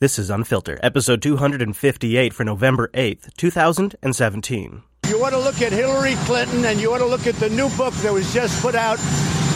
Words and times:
This 0.00 0.18
is 0.18 0.28
Unfiltered, 0.28 0.80
episode 0.82 1.22
258 1.22 2.34
for 2.34 2.42
November 2.42 2.90
8th, 2.94 3.32
2017. 3.36 4.82
You 5.08 5.24
ought 5.24 5.30
to 5.30 5.38
look 5.38 5.62
at 5.62 5.70
Hillary 5.70 6.16
Clinton 6.24 6.64
and 6.64 6.80
you 6.80 6.92
ought 6.92 6.98
to 6.98 7.06
look 7.06 7.28
at 7.28 7.36
the 7.36 7.48
new 7.48 7.68
book 7.76 7.94
that 7.94 8.12
was 8.12 8.34
just 8.34 8.60
put 8.60 8.74
out 8.74 8.98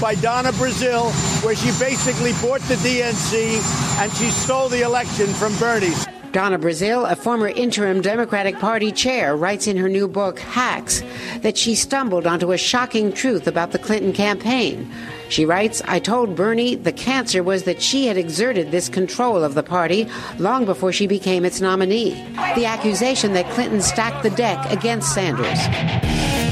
by 0.01 0.15
Donna 0.15 0.53
Brazile, 0.53 1.11
where 1.45 1.57
she 1.57 1.73
basically 1.85 2.31
bought 2.35 2.61
the 2.63 2.77
DNC 2.77 4.01
and 4.01 4.13
she 4.13 4.31
stole 4.31 4.69
the 4.69 4.83
election 4.83 5.27
from 5.27 5.57
Bernie. 5.59 5.93
Donna 6.31 6.57
Brazile, 6.57 7.11
a 7.11 7.17
former 7.17 7.49
interim 7.49 8.01
Democratic 8.01 8.61
Party 8.61 8.93
chair, 8.93 9.35
writes 9.35 9.67
in 9.67 9.77
her 9.77 9.89
new 9.89 10.07
book, 10.07 10.39
Hacks, 10.39 11.03
that 11.41 11.59
she 11.59 11.75
stumbled 11.75 12.29
onto 12.29 12.53
a 12.53 12.59
shocking 12.59 13.13
truth 13.13 13.49
about 13.49 13.73
the 13.73 13.79
Clinton 13.79 14.13
campaign. 14.13 14.89
She 15.29 15.45
writes, 15.45 15.83
I 15.85 15.99
told 15.99 16.35
Bernie 16.35 16.75
the 16.75 16.93
cancer 16.93 17.43
was 17.43 17.65
that 17.65 17.83
she 17.83 18.07
had 18.07 18.17
exerted 18.17 18.71
this 18.71 18.89
control 18.89 19.45
of 19.45 19.55
the 19.55 19.63
party 19.63 20.09
long 20.39 20.65
before 20.65 20.93
she 20.93 21.07
became 21.07 21.45
its 21.45 21.61
nominee. 21.61 22.15
The 22.55 22.65
accusation 22.65 23.35
that 23.35 23.51
Clinton 23.51 23.83
stacked 23.83 24.23
the 24.23 24.31
deck 24.31 24.71
against 24.71 25.15
Sanders. 25.15 26.48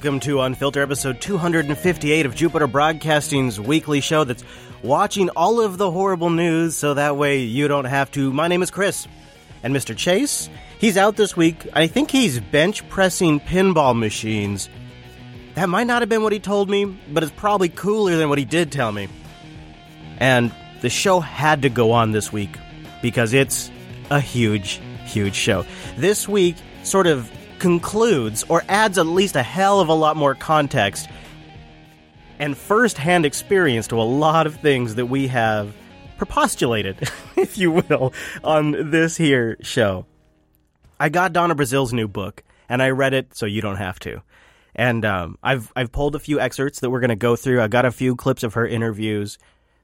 Welcome 0.00 0.20
to 0.20 0.40
Unfiltered, 0.40 0.82
episode 0.82 1.20
258 1.20 2.24
of 2.24 2.34
Jupiter 2.34 2.66
Broadcasting's 2.66 3.60
weekly 3.60 4.00
show 4.00 4.24
that's 4.24 4.42
watching 4.82 5.28
all 5.36 5.60
of 5.60 5.76
the 5.76 5.90
horrible 5.90 6.30
news 6.30 6.74
so 6.74 6.94
that 6.94 7.18
way 7.18 7.40
you 7.40 7.68
don't 7.68 7.84
have 7.84 8.10
to. 8.12 8.32
My 8.32 8.48
name 8.48 8.62
is 8.62 8.70
Chris. 8.70 9.06
And 9.62 9.76
Mr. 9.76 9.94
Chase, 9.94 10.48
he's 10.78 10.96
out 10.96 11.16
this 11.16 11.36
week. 11.36 11.66
I 11.74 11.86
think 11.86 12.10
he's 12.10 12.40
bench 12.40 12.88
pressing 12.88 13.40
pinball 13.40 13.94
machines. 13.94 14.70
That 15.52 15.68
might 15.68 15.86
not 15.86 16.00
have 16.00 16.08
been 16.08 16.22
what 16.22 16.32
he 16.32 16.40
told 16.40 16.70
me, 16.70 16.86
but 16.86 17.22
it's 17.22 17.32
probably 17.32 17.68
cooler 17.68 18.16
than 18.16 18.30
what 18.30 18.38
he 18.38 18.46
did 18.46 18.72
tell 18.72 18.92
me. 18.92 19.08
And 20.16 20.50
the 20.80 20.88
show 20.88 21.20
had 21.20 21.60
to 21.60 21.68
go 21.68 21.92
on 21.92 22.12
this 22.12 22.32
week 22.32 22.56
because 23.02 23.34
it's 23.34 23.70
a 24.08 24.18
huge, 24.18 24.80
huge 25.04 25.34
show. 25.34 25.66
This 25.98 26.26
week 26.26 26.56
sort 26.84 27.06
of 27.06 27.30
concludes 27.60 28.44
or 28.48 28.64
adds 28.68 28.98
at 28.98 29.06
least 29.06 29.36
a 29.36 29.42
hell 29.42 29.80
of 29.80 29.88
a 29.88 29.94
lot 29.94 30.16
more 30.16 30.34
context 30.34 31.08
and 32.40 32.56
first 32.56 32.96
hand 32.98 33.26
experience 33.26 33.86
to 33.88 33.96
a 33.96 34.02
lot 34.02 34.46
of 34.46 34.56
things 34.56 34.96
that 34.96 35.06
we 35.06 35.28
have 35.28 35.76
propostulated, 36.18 37.10
if 37.36 37.58
you 37.58 37.70
will, 37.70 38.12
on 38.42 38.90
this 38.90 39.16
here 39.16 39.58
show. 39.60 40.06
I 40.98 41.10
got 41.10 41.32
Donna 41.32 41.54
Brazile's 41.54 41.92
new 41.92 42.08
book 42.08 42.42
and 42.68 42.82
I 42.82 42.90
read 42.90 43.14
it 43.14 43.36
so 43.36 43.46
you 43.46 43.60
don't 43.60 43.76
have 43.76 43.98
to. 44.00 44.22
And 44.74 45.04
um, 45.04 45.38
I've 45.42 45.72
I've 45.76 45.92
pulled 45.92 46.14
a 46.14 46.20
few 46.20 46.40
excerpts 46.40 46.80
that 46.80 46.90
we're 46.90 47.00
going 47.00 47.10
to 47.10 47.16
go 47.16 47.36
through. 47.36 47.60
I 47.60 47.68
got 47.68 47.84
a 47.84 47.90
few 47.90 48.16
clips 48.16 48.42
of 48.42 48.54
her 48.54 48.66
interviews. 48.66 49.36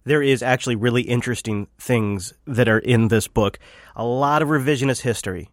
There 0.05 0.23
is 0.23 0.43
actually 0.43 0.77
really 0.77 1.03
interesting 1.03 1.67
things 1.79 2.33
that 2.47 2.69
are 2.69 2.79
in 2.79 3.09
this 3.09 3.27
book. 3.27 3.59
A 3.97 4.05
lot 4.05 4.43
of 4.43 4.49
revisionist 4.49 5.01
history 5.01 5.51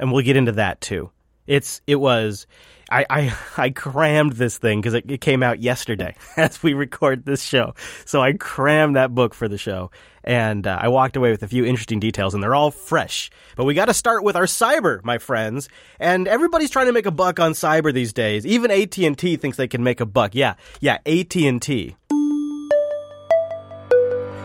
and 0.00 0.10
we'll 0.10 0.24
get 0.24 0.36
into 0.36 0.52
that 0.52 0.80
too. 0.80 1.10
It's 1.46 1.80
it 1.86 1.96
was 1.96 2.48
I 2.90 3.06
I, 3.08 3.36
I 3.56 3.70
crammed 3.70 4.32
this 4.32 4.58
thing 4.58 4.80
because 4.80 4.94
it, 4.94 5.08
it 5.08 5.20
came 5.20 5.44
out 5.44 5.60
yesterday 5.60 6.16
as 6.36 6.60
we 6.62 6.74
record 6.74 7.24
this 7.24 7.42
show. 7.42 7.74
So 8.04 8.20
I 8.20 8.32
crammed 8.32 8.96
that 8.96 9.14
book 9.14 9.34
for 9.34 9.46
the 9.46 9.58
show, 9.58 9.92
and 10.24 10.66
uh, 10.66 10.78
I 10.80 10.88
walked 10.88 11.16
away 11.16 11.30
with 11.30 11.42
a 11.42 11.48
few 11.48 11.64
interesting 11.64 12.00
details, 12.00 12.34
and 12.34 12.42
they're 12.42 12.54
all 12.54 12.70
fresh. 12.70 13.30
But 13.54 13.64
we 13.64 13.74
got 13.74 13.86
to 13.86 13.94
start 13.94 14.24
with 14.24 14.36
our 14.36 14.46
cyber, 14.46 15.04
my 15.04 15.18
friends. 15.18 15.68
And 16.00 16.26
everybody's 16.26 16.70
trying 16.70 16.86
to 16.86 16.92
make 16.92 17.06
a 17.06 17.12
buck 17.12 17.38
on 17.38 17.52
cyber 17.52 17.92
these 17.92 18.12
days. 18.12 18.44
Even 18.46 18.70
AT 18.70 18.98
and 18.98 19.16
T 19.16 19.36
thinks 19.36 19.56
they 19.56 19.68
can 19.68 19.84
make 19.84 20.00
a 20.00 20.06
buck. 20.06 20.34
Yeah, 20.34 20.54
yeah, 20.80 20.98
AT 21.06 21.36
and 21.36 21.60
T. 21.60 21.96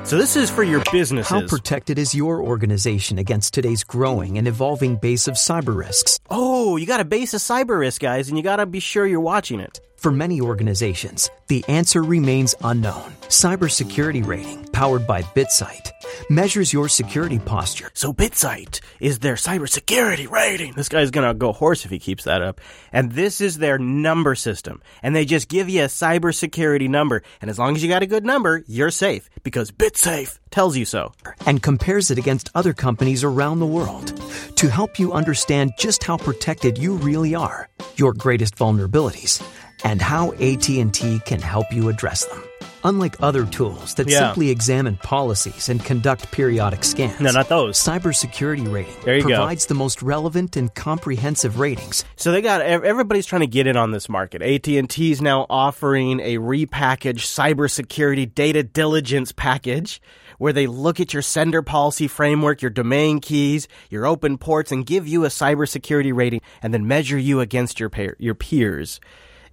So 0.05 0.19
this 0.19 0.35
is 0.35 0.51
for 0.51 0.61
your 0.61 0.83
businesses. 0.91 1.31
How 1.31 1.47
protected 1.47 1.97
is 1.97 2.13
your 2.13 2.39
organization 2.39 3.17
against 3.17 3.55
today's 3.55 3.83
growing 3.83 4.37
and 4.37 4.47
evolving 4.47 4.97
base 4.97 5.27
of 5.27 5.33
cyber 5.33 5.75
risks? 5.75 6.19
Oh, 6.29 6.77
you 6.77 6.85
got 6.85 6.99
a 6.99 7.05
base 7.05 7.33
of 7.33 7.41
cyber 7.41 7.79
risk, 7.79 8.01
guys, 8.01 8.29
and 8.29 8.37
you 8.37 8.43
got 8.43 8.57
to 8.57 8.67
be 8.67 8.79
sure 8.79 9.07
you're 9.07 9.19
watching 9.19 9.59
it. 9.59 9.81
For 10.05 10.11
many 10.11 10.39
organizations, 10.39 11.31
the 11.47 11.65
answer 11.67 12.03
remains 12.03 12.53
unknown. 12.63 13.13
Cybersecurity 13.23 14.23
rating, 14.23 14.65
powered 14.65 15.07
by 15.07 15.23
BitSight, 15.23 15.89
measures 16.29 16.71
your 16.71 16.87
security 16.89 17.39
posture. 17.39 17.89
So 17.95 18.13
BitSight 18.13 18.81
is 18.99 19.17
their 19.17 19.33
cybersecurity 19.33 20.29
rating. 20.29 20.73
This 20.73 20.89
guy's 20.89 21.09
gonna 21.09 21.33
go 21.33 21.53
hoarse 21.53 21.85
if 21.85 21.89
he 21.89 21.97
keeps 21.97 22.25
that 22.25 22.43
up. 22.43 22.61
And 22.93 23.13
this 23.13 23.41
is 23.41 23.57
their 23.57 23.79
number 23.79 24.35
system. 24.35 24.83
And 25.01 25.15
they 25.15 25.25
just 25.25 25.47
give 25.47 25.69
you 25.69 25.81
a 25.81 25.87
cybersecurity 25.87 26.87
number. 26.87 27.23
And 27.41 27.49
as 27.49 27.57
long 27.57 27.75
as 27.75 27.81
you 27.81 27.89
got 27.89 28.03
a 28.03 28.05
good 28.05 28.23
number, 28.23 28.63
you're 28.67 28.91
safe 28.91 29.27
because 29.41 29.71
BitSafe 29.71 30.37
tells 30.51 30.77
you 30.77 30.85
so. 30.85 31.13
And 31.47 31.63
compares 31.63 32.11
it 32.11 32.19
against 32.19 32.51
other 32.53 32.73
companies 32.73 33.23
around 33.23 33.57
the 33.57 33.65
world 33.65 34.21
to 34.57 34.69
help 34.69 34.99
you 34.99 35.13
understand 35.13 35.71
just 35.79 36.03
how 36.03 36.17
protected 36.17 36.77
you 36.77 36.93
really 36.97 37.33
are, 37.33 37.69
your 37.95 38.13
greatest 38.13 38.55
vulnerabilities, 38.55 39.41
and 39.83 40.01
how 40.01 40.31
AT&T 40.33 41.19
can 41.25 41.41
help 41.41 41.71
you 41.71 41.89
address 41.89 42.25
them. 42.25 42.41
Unlike 42.83 43.15
other 43.19 43.45
tools 43.47 43.95
that 43.95 44.07
Yeah. 44.07 44.27
simply 44.27 44.51
examine 44.51 44.97
policies 44.97 45.69
and 45.69 45.83
conduct 45.83 46.29
periodic 46.31 46.83
scans, 46.83 47.19
No, 47.19 47.31
not 47.31 47.49
those. 47.49 47.79
Cybersecurity 47.79 48.71
rating 48.71 48.93
There 49.03 49.15
you 49.17 49.23
go. 49.23 49.29
provides 49.29 49.65
the 49.65 49.73
most 49.73 50.03
relevant 50.03 50.55
and 50.55 50.71
comprehensive 50.75 51.59
ratings 51.59 52.05
So 52.15 52.31
they 52.31 52.41
got 52.43 52.61
everybody's 52.61 53.25
trying 53.25 53.41
to 53.41 53.47
get 53.47 53.65
in 53.65 53.75
on 53.75 53.89
this 53.89 54.07
market. 54.07 54.43
AT&T 54.43 55.11
is 55.11 55.19
now 55.19 55.47
offering 55.49 56.19
a 56.19 56.37
repackaged 56.37 57.25
cybersecurity 57.25 58.33
data 58.35 58.61
diligence 58.61 59.31
package 59.31 59.99
where 60.37 60.53
they 60.53 60.67
look 60.67 60.99
at 60.99 61.11
your 61.11 61.23
sender 61.23 61.63
policy 61.63 62.07
framework, 62.07 62.61
your 62.61 62.69
domain 62.69 63.19
keys, 63.19 63.67
your 63.89 64.05
open 64.05 64.37
ports 64.37 64.71
and 64.71 64.85
give 64.85 65.07
you 65.07 65.25
a 65.25 65.29
cybersecurity 65.29 66.13
rating 66.13 66.41
and 66.61 66.71
then 66.71 66.87
measure 66.87 67.17
you 67.17 67.39
against 67.39 67.79
your 67.79 67.89
your 68.19 68.35
peers. 68.35 68.99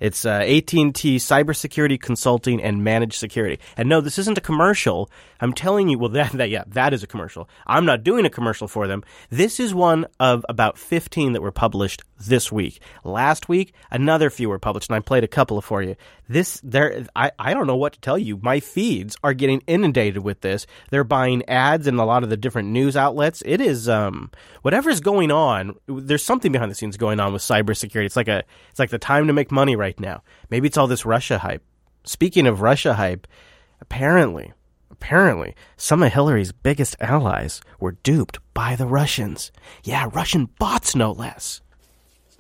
It's 0.02 0.24
uh, 0.24 0.30
AT&T 0.30 1.18
Cybersecurity 1.18 2.00
Consulting 2.00 2.60
and 2.60 2.82
Managed 2.82 3.14
Security. 3.14 3.60
And 3.76 3.88
no, 3.88 4.00
this 4.00 4.18
isn't 4.18 4.36
a 4.36 4.40
commercial. 4.40 5.08
I'm 5.40 5.52
telling 5.52 5.88
you, 5.88 5.96
well, 5.96 6.08
that, 6.18 6.32
that 6.32 6.50
yeah, 6.50 6.64
that 6.66 6.92
is 6.92 7.04
a 7.04 7.06
commercial. 7.06 7.48
I'm 7.68 7.84
not 7.84 8.02
doing 8.02 8.26
a 8.26 8.30
commercial 8.30 8.66
for 8.66 8.88
them. 8.88 9.04
This 9.30 9.60
is 9.60 9.72
one 9.72 10.06
of 10.18 10.44
about 10.48 10.76
15 10.76 11.34
that 11.34 11.40
were 11.40 11.52
published 11.52 12.02
this 12.18 12.50
week. 12.50 12.80
Last 13.04 13.48
week, 13.48 13.74
another 13.92 14.28
few 14.28 14.48
were 14.48 14.58
published, 14.58 14.90
and 14.90 14.96
I 14.96 15.00
played 15.00 15.22
a 15.22 15.28
couple 15.28 15.56
of 15.56 15.64
for 15.64 15.84
you. 15.84 15.94
This, 16.32 16.60
there, 16.64 17.06
I, 17.14 17.30
I 17.38 17.52
don't 17.52 17.66
know 17.66 17.76
what 17.76 17.92
to 17.92 18.00
tell 18.00 18.16
you. 18.16 18.38
My 18.42 18.58
feeds 18.60 19.16
are 19.22 19.34
getting 19.34 19.62
inundated 19.66 20.22
with 20.22 20.40
this. 20.40 20.66
They're 20.90 21.04
buying 21.04 21.46
ads 21.48 21.86
in 21.86 21.98
a 21.98 22.06
lot 22.06 22.22
of 22.22 22.30
the 22.30 22.36
different 22.38 22.70
news 22.70 22.96
outlets. 22.96 23.42
It 23.44 23.60
is, 23.60 23.88
um, 23.88 24.30
whatever's 24.62 25.00
going 25.00 25.30
on. 25.30 25.74
There's 25.86 26.24
something 26.24 26.50
behind 26.50 26.70
the 26.70 26.74
scenes 26.74 26.96
going 26.96 27.20
on 27.20 27.34
with 27.34 27.42
cybersecurity. 27.42 28.06
It's 28.06 28.16
like 28.16 28.28
a, 28.28 28.44
it's 28.70 28.78
like 28.78 28.90
the 28.90 28.98
time 28.98 29.26
to 29.26 29.34
make 29.34 29.52
money 29.52 29.76
right 29.76 29.98
now. 30.00 30.22
Maybe 30.48 30.68
it's 30.68 30.78
all 30.78 30.86
this 30.86 31.04
Russia 31.04 31.38
hype. 31.38 31.62
Speaking 32.04 32.46
of 32.46 32.62
Russia 32.62 32.94
hype, 32.94 33.26
apparently, 33.80 34.52
apparently, 34.90 35.54
some 35.76 36.02
of 36.02 36.12
Hillary's 36.12 36.52
biggest 36.52 36.96
allies 36.98 37.60
were 37.78 37.98
duped 38.02 38.38
by 38.54 38.74
the 38.74 38.86
Russians. 38.86 39.52
Yeah, 39.84 40.08
Russian 40.12 40.46
bots, 40.58 40.96
no 40.96 41.12
less. 41.12 41.60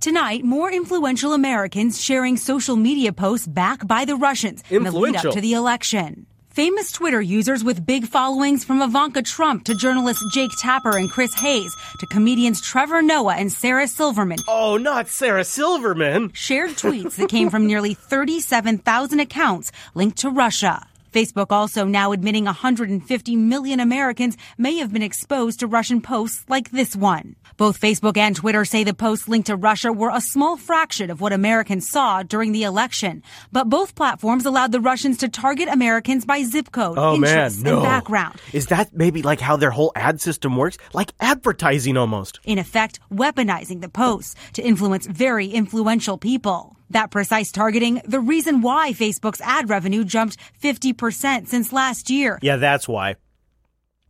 Tonight, 0.02 0.42
more 0.42 0.68
influential 0.72 1.32
Americans 1.32 2.00
sharing 2.02 2.36
social 2.36 2.74
media 2.74 3.12
posts 3.12 3.46
back 3.46 3.86
by 3.86 4.04
the 4.04 4.16
Russians 4.16 4.64
in 4.68 4.82
the 4.82 4.90
lead 4.90 5.14
up 5.14 5.32
to 5.32 5.40
the 5.40 5.52
election. 5.52 6.26
Famous 6.50 6.90
Twitter 6.90 7.22
users 7.22 7.62
with 7.62 7.86
big 7.86 8.06
followings 8.08 8.64
from 8.64 8.82
Ivanka 8.82 9.22
Trump 9.22 9.64
to 9.66 9.76
journalists 9.76 10.24
Jake 10.34 10.50
Tapper 10.60 10.96
and 10.98 11.08
Chris 11.08 11.32
Hayes 11.34 11.72
to 12.00 12.06
comedians 12.08 12.60
Trevor 12.60 13.00
Noah 13.00 13.36
and 13.36 13.52
Sarah 13.52 13.86
Silverman 13.86 14.38
Oh, 14.48 14.76
not 14.76 15.06
Sarah 15.08 15.44
Silverman. 15.44 16.32
shared 16.34 16.70
tweets 16.70 17.14
that 17.14 17.28
came 17.30 17.48
from 17.48 17.68
nearly 17.68 17.94
37,000 18.10 19.20
accounts 19.20 19.70
linked 19.94 20.18
to 20.18 20.30
Russia. 20.30 20.84
Facebook 21.12 21.48
also 21.50 21.84
now 21.84 22.12
admitting 22.12 22.44
150 22.46 23.36
million 23.36 23.80
Americans 23.80 24.36
may 24.56 24.78
have 24.78 24.92
been 24.92 25.02
exposed 25.02 25.60
to 25.60 25.66
Russian 25.66 26.00
posts 26.00 26.44
like 26.48 26.70
this 26.70 26.96
one. 26.96 27.36
Both 27.58 27.78
Facebook 27.80 28.16
and 28.16 28.34
Twitter 28.34 28.64
say 28.64 28.82
the 28.82 28.94
posts 28.94 29.28
linked 29.28 29.48
to 29.48 29.56
Russia 29.56 29.92
were 29.92 30.10
a 30.12 30.20
small 30.22 30.56
fraction 30.56 31.10
of 31.10 31.20
what 31.20 31.32
Americans 31.34 31.88
saw 31.88 32.22
during 32.22 32.52
the 32.52 32.62
election. 32.64 33.22
But 33.52 33.68
both 33.68 33.94
platforms 33.94 34.46
allowed 34.46 34.72
the 34.72 34.80
Russians 34.80 35.18
to 35.18 35.28
target 35.28 35.68
Americans 35.68 36.24
by 36.24 36.42
zip 36.44 36.72
code, 36.72 36.96
Oh 36.98 37.16
man, 37.18 37.30
interests, 37.30 37.62
no. 37.62 37.74
and 37.74 37.82
background. 37.82 38.40
Is 38.54 38.66
that 38.68 38.94
maybe 38.96 39.20
like 39.22 39.40
how 39.40 39.56
their 39.56 39.70
whole 39.70 39.92
ad 39.94 40.20
system 40.20 40.56
works? 40.56 40.78
Like 40.94 41.12
advertising 41.20 41.96
almost. 41.98 42.40
in 42.44 42.58
effect 42.58 42.98
weaponizing 43.12 43.82
the 43.82 43.88
posts 43.88 44.34
to 44.54 44.62
influence 44.62 45.06
very 45.06 45.46
influential 45.48 46.16
people. 46.16 46.76
That 46.92 47.10
precise 47.10 47.50
targeting, 47.50 48.02
the 48.04 48.20
reason 48.20 48.60
why 48.60 48.92
Facebook's 48.92 49.40
ad 49.40 49.70
revenue 49.70 50.04
jumped 50.04 50.36
50% 50.62 51.48
since 51.48 51.72
last 51.72 52.10
year. 52.10 52.38
Yeah, 52.42 52.56
that's 52.56 52.86
why. 52.86 53.16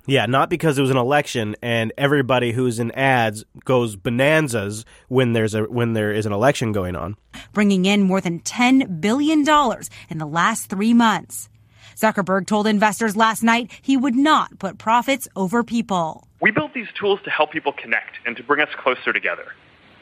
Yeah, 0.09 0.27
not 0.27 0.51
because 0.51 0.79
it 0.79 0.81
was 0.81 0.91
an 0.91 0.97
election 0.97 1.55
and 1.63 1.93
everybody 1.97 2.51
who's 2.51 2.81
in 2.81 2.91
ads 2.91 3.45
goes 3.65 3.95
bonanzas 3.95 4.85
when 5.07 5.33
there's 5.33 5.55
a 5.55 5.63
when 5.63 5.93
there 5.93 6.11
is 6.11 6.27
an 6.27 6.33
election 6.33 6.73
going 6.73 6.97
on. 6.97 7.17
Bringing 7.53 7.85
in 7.85 8.03
more 8.03 8.21
than 8.21 8.41
10 8.41 8.99
billion 8.99 9.45
dollars 9.45 9.89
in 10.11 10.19
the 10.19 10.27
last 10.27 10.69
3 10.69 10.93
months. 10.93 11.49
Zuckerberg 11.95 12.49
told 12.49 12.67
investors 12.67 13.15
last 13.15 13.45
night 13.45 13.71
he 13.81 13.97
would 13.97 14.17
not 14.17 14.59
put 14.59 14.77
profits 14.77 15.29
over 15.37 15.63
people. 15.63 16.27
We 16.41 16.51
built 16.51 16.75
these 16.75 16.89
tools 16.99 17.21
to 17.23 17.31
help 17.31 17.53
people 17.53 17.73
connect 17.73 18.19
and 18.27 18.37
to 18.37 18.43
bring 18.43 18.61
us 18.61 18.75
closer 18.77 19.13
together. 19.13 19.53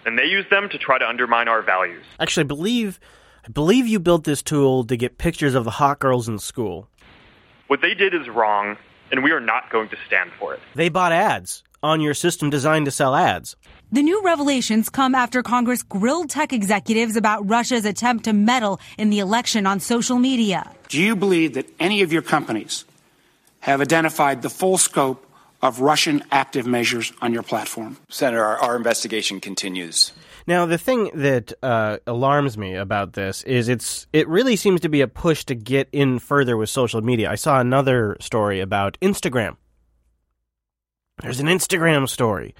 And 0.06 0.18
they 0.18 0.24
use 0.24 0.46
them 0.50 0.68
to 0.70 0.78
try 0.78 0.98
to 0.98 1.08
undermine 1.08 1.48
our 1.48 1.62
values. 1.62 2.04
Actually, 2.18 2.44
I 2.44 2.46
believe 2.46 3.00
I 3.46 3.48
believe 3.48 3.86
you 3.86 3.98
built 3.98 4.24
this 4.24 4.42
tool 4.42 4.84
to 4.84 4.96
get 4.96 5.18
pictures 5.18 5.54
of 5.54 5.64
the 5.64 5.70
hot 5.70 5.98
girls 5.98 6.28
in 6.28 6.38
school. 6.38 6.88
What 7.68 7.80
they 7.80 7.94
did 7.94 8.14
is 8.14 8.28
wrong, 8.28 8.76
and 9.10 9.22
we 9.22 9.30
are 9.32 9.40
not 9.40 9.70
going 9.70 9.88
to 9.88 9.96
stand 10.06 10.30
for 10.38 10.54
it. 10.54 10.60
They 10.74 10.88
bought 10.88 11.12
ads 11.12 11.62
on 11.82 12.00
your 12.00 12.14
system 12.14 12.50
designed 12.50 12.84
to 12.84 12.90
sell 12.90 13.14
ads. 13.14 13.56
The 13.92 14.02
new 14.02 14.22
revelations 14.22 14.90
come 14.90 15.14
after 15.14 15.42
Congress 15.42 15.82
grilled 15.82 16.30
tech 16.30 16.52
executives 16.52 17.16
about 17.16 17.48
Russia's 17.48 17.84
attempt 17.84 18.24
to 18.24 18.32
meddle 18.32 18.80
in 18.98 19.10
the 19.10 19.18
election 19.18 19.66
on 19.66 19.80
social 19.80 20.18
media. 20.18 20.70
Do 20.88 21.00
you 21.00 21.16
believe 21.16 21.54
that 21.54 21.68
any 21.80 22.02
of 22.02 22.12
your 22.12 22.22
companies 22.22 22.84
have 23.60 23.80
identified 23.80 24.42
the 24.42 24.50
full 24.50 24.78
scope 24.78 25.26
of 25.62 25.80
Russian 25.80 26.22
active 26.30 26.66
measures 26.66 27.12
on 27.20 27.32
your 27.32 27.42
platform? 27.42 27.96
Senator, 28.08 28.44
our, 28.44 28.58
our 28.58 28.76
investigation 28.76 29.40
continues. 29.40 30.12
Now, 30.46 30.66
the 30.66 30.78
thing 30.78 31.10
that 31.14 31.52
uh, 31.62 31.98
alarms 32.06 32.56
me 32.56 32.74
about 32.74 33.12
this 33.12 33.42
is 33.44 33.68
it's 33.68 34.06
it 34.12 34.26
really 34.28 34.56
seems 34.56 34.80
to 34.80 34.88
be 34.88 35.00
a 35.00 35.08
push 35.08 35.44
to 35.44 35.54
get 35.54 35.88
in 35.92 36.18
further 36.18 36.56
with 36.56 36.70
social 36.70 37.02
media. 37.02 37.30
I 37.30 37.34
saw 37.34 37.60
another 37.60 38.16
story 38.20 38.60
about 38.60 38.98
Instagram. 39.00 39.56
There's 41.22 41.40
an 41.40 41.46
Instagram 41.46 42.08
story 42.08 42.54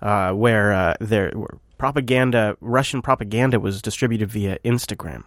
uh, 0.00 0.32
where 0.32 0.72
uh, 0.72 0.94
there 1.00 1.30
where 1.30 1.58
propaganda, 1.78 2.56
Russian 2.60 3.02
propaganda, 3.02 3.60
was 3.60 3.80
distributed 3.80 4.30
via 4.30 4.58
Instagram, 4.64 5.24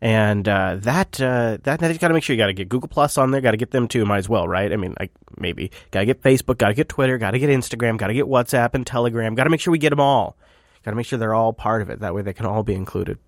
and 0.00 0.48
uh, 0.48 0.76
that 0.80 1.20
uh, 1.20 1.58
that, 1.62 1.82
you 1.82 1.98
got 1.98 2.08
to 2.08 2.14
make 2.14 2.22
sure 2.22 2.34
you 2.34 2.40
got 2.40 2.46
to 2.46 2.52
get 2.52 2.68
Google 2.68 2.88
Plus 2.88 3.18
on 3.18 3.32
there. 3.32 3.40
Got 3.40 3.52
to 3.52 3.56
get 3.56 3.72
them 3.72 3.88
too. 3.88 4.04
Might 4.04 4.18
as 4.18 4.28
well, 4.28 4.46
right? 4.46 4.72
I 4.72 4.76
mean, 4.76 4.94
maybe 5.36 5.72
got 5.90 6.00
to 6.00 6.06
get 6.06 6.22
Facebook, 6.22 6.58
got 6.58 6.68
to 6.68 6.74
get 6.74 6.88
Twitter, 6.88 7.18
got 7.18 7.32
to 7.32 7.38
get 7.38 7.50
Instagram, 7.50 7.98
got 7.98 8.06
to 8.06 8.14
get 8.14 8.26
WhatsApp 8.26 8.74
and 8.74 8.86
Telegram. 8.86 9.34
Got 9.34 9.44
to 9.44 9.50
make 9.50 9.60
sure 9.60 9.72
we 9.72 9.78
get 9.78 9.90
them 9.90 10.00
all. 10.00 10.36
Got 10.84 10.92
to 10.92 10.96
make 10.96 11.06
sure 11.06 11.18
they're 11.18 11.34
all 11.34 11.52
part 11.52 11.82
of 11.82 11.90
it. 11.90 12.00
That 12.00 12.14
way, 12.14 12.22
they 12.22 12.32
can 12.32 12.46
all 12.46 12.62
be 12.62 12.74
included. 12.74 13.18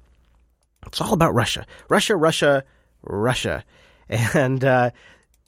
It's 0.86 1.00
all 1.00 1.12
about 1.12 1.34
Russia, 1.34 1.66
Russia, 1.88 2.16
Russia, 2.16 2.64
Russia, 3.02 3.64
and 4.08 4.64
uh, 4.64 4.90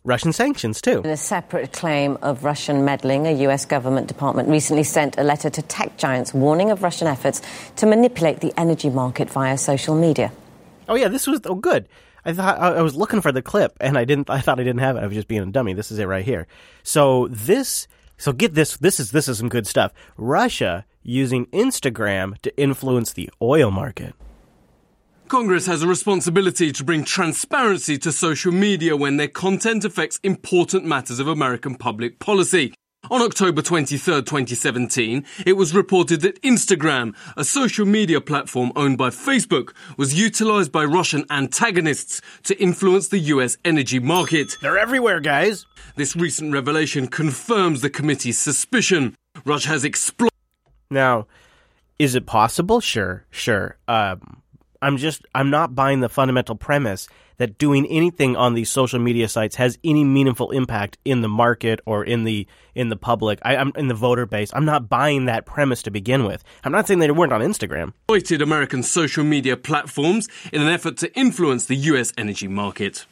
Russian 0.04 0.32
sanctions 0.32 0.80
too. 0.80 1.02
In 1.02 1.10
a 1.10 1.16
separate 1.16 1.72
claim 1.72 2.18
of 2.20 2.42
Russian 2.42 2.84
meddling, 2.84 3.28
a 3.28 3.32
U.S. 3.42 3.64
government 3.64 4.08
department 4.08 4.48
recently 4.48 4.82
sent 4.82 5.16
a 5.18 5.22
letter 5.22 5.48
to 5.50 5.62
tech 5.62 5.96
giants 5.96 6.34
warning 6.34 6.72
of 6.72 6.82
Russian 6.82 7.06
efforts 7.06 7.40
to 7.76 7.86
manipulate 7.86 8.40
the 8.40 8.52
energy 8.58 8.90
market 8.90 9.30
via 9.30 9.56
social 9.56 9.94
media. 9.94 10.32
Oh 10.92 10.94
yeah, 10.94 11.08
this 11.08 11.26
was 11.26 11.40
oh 11.46 11.54
good. 11.54 11.88
I 12.22 12.34
thought 12.34 12.60
I 12.60 12.82
was 12.82 12.94
looking 12.94 13.22
for 13.22 13.32
the 13.32 13.40
clip 13.40 13.74
and 13.80 13.96
I 13.96 14.04
didn't. 14.04 14.28
I 14.38 14.40
thought 14.42 14.60
I 14.60 14.62
didn't 14.62 14.80
have 14.80 14.96
it. 14.96 15.00
I 15.00 15.06
was 15.06 15.14
just 15.14 15.26
being 15.26 15.40
a 15.40 15.46
dummy. 15.46 15.72
This 15.72 15.90
is 15.90 15.98
it 15.98 16.04
right 16.04 16.24
here. 16.24 16.46
So 16.82 17.28
this. 17.28 17.88
So 18.18 18.34
get 18.34 18.52
this. 18.52 18.76
This 18.76 19.00
is 19.00 19.10
this 19.10 19.26
is 19.26 19.38
some 19.38 19.48
good 19.48 19.66
stuff. 19.66 19.94
Russia 20.18 20.84
using 21.02 21.46
Instagram 21.46 22.36
to 22.42 22.54
influence 22.60 23.14
the 23.14 23.30
oil 23.40 23.70
market. 23.70 24.14
Congress 25.28 25.64
has 25.64 25.82
a 25.82 25.88
responsibility 25.88 26.72
to 26.72 26.84
bring 26.84 27.04
transparency 27.04 27.96
to 27.96 28.12
social 28.12 28.52
media 28.52 28.94
when 28.94 29.16
their 29.16 29.28
content 29.28 29.82
affects 29.82 30.20
important 30.22 30.84
matters 30.84 31.18
of 31.18 31.26
American 31.26 31.74
public 31.74 32.18
policy. 32.18 32.74
On 33.10 33.20
October 33.20 33.62
23, 33.62 34.22
2017, 34.22 35.26
it 35.44 35.54
was 35.54 35.74
reported 35.74 36.20
that 36.20 36.40
Instagram, 36.42 37.16
a 37.36 37.42
social 37.42 37.84
media 37.84 38.20
platform 38.20 38.70
owned 38.76 38.96
by 38.96 39.10
Facebook, 39.10 39.74
was 39.96 40.14
utilized 40.14 40.70
by 40.70 40.84
Russian 40.84 41.24
antagonists 41.28 42.20
to 42.44 42.56
influence 42.62 43.08
the 43.08 43.18
US 43.18 43.56
energy 43.64 43.98
market. 43.98 44.56
They're 44.60 44.78
everywhere, 44.78 45.18
guys. 45.18 45.66
This 45.96 46.14
recent 46.14 46.52
revelation 46.52 47.08
confirms 47.08 47.80
the 47.80 47.90
committee's 47.90 48.38
suspicion. 48.38 49.16
Russia 49.44 49.70
has 49.70 49.84
exploited. 49.84 50.30
Now, 50.88 51.26
is 51.98 52.14
it 52.14 52.24
possible? 52.24 52.80
Sure, 52.80 53.24
sure. 53.30 53.78
Um, 53.88 54.42
I'm 54.80 54.96
just 54.96 55.26
I'm 55.34 55.50
not 55.50 55.74
buying 55.74 56.00
the 56.00 56.08
fundamental 56.08 56.54
premise 56.54 57.08
that 57.42 57.58
doing 57.58 57.84
anything 57.88 58.36
on 58.36 58.54
these 58.54 58.70
social 58.70 59.00
media 59.00 59.28
sites 59.28 59.56
has 59.56 59.76
any 59.82 60.04
meaningful 60.04 60.52
impact 60.52 60.96
in 61.04 61.22
the 61.22 61.28
market 61.28 61.80
or 61.86 62.04
in 62.04 62.22
the 62.22 62.46
in 62.76 62.88
the 62.88 62.94
public. 62.94 63.40
I, 63.42 63.56
am 63.56 63.72
in 63.74 63.88
the 63.88 63.94
voter 63.94 64.26
base. 64.26 64.52
I'm 64.54 64.64
not 64.64 64.88
buying 64.88 65.24
that 65.24 65.44
premise 65.44 65.82
to 65.82 65.90
begin 65.90 66.22
with. 66.24 66.44
I'm 66.62 66.70
not 66.70 66.86
saying 66.86 67.00
they 67.00 67.10
weren't 67.10 67.32
on 67.32 67.40
Instagram. 67.40 67.94
Exploited 68.08 68.42
American 68.42 68.84
social 68.84 69.24
media 69.24 69.56
platforms 69.56 70.28
in 70.52 70.62
an 70.62 70.68
effort 70.68 70.98
to 70.98 71.12
influence 71.18 71.64
the 71.64 71.74
U.S. 71.90 72.12
energy 72.16 72.46
market. 72.46 73.06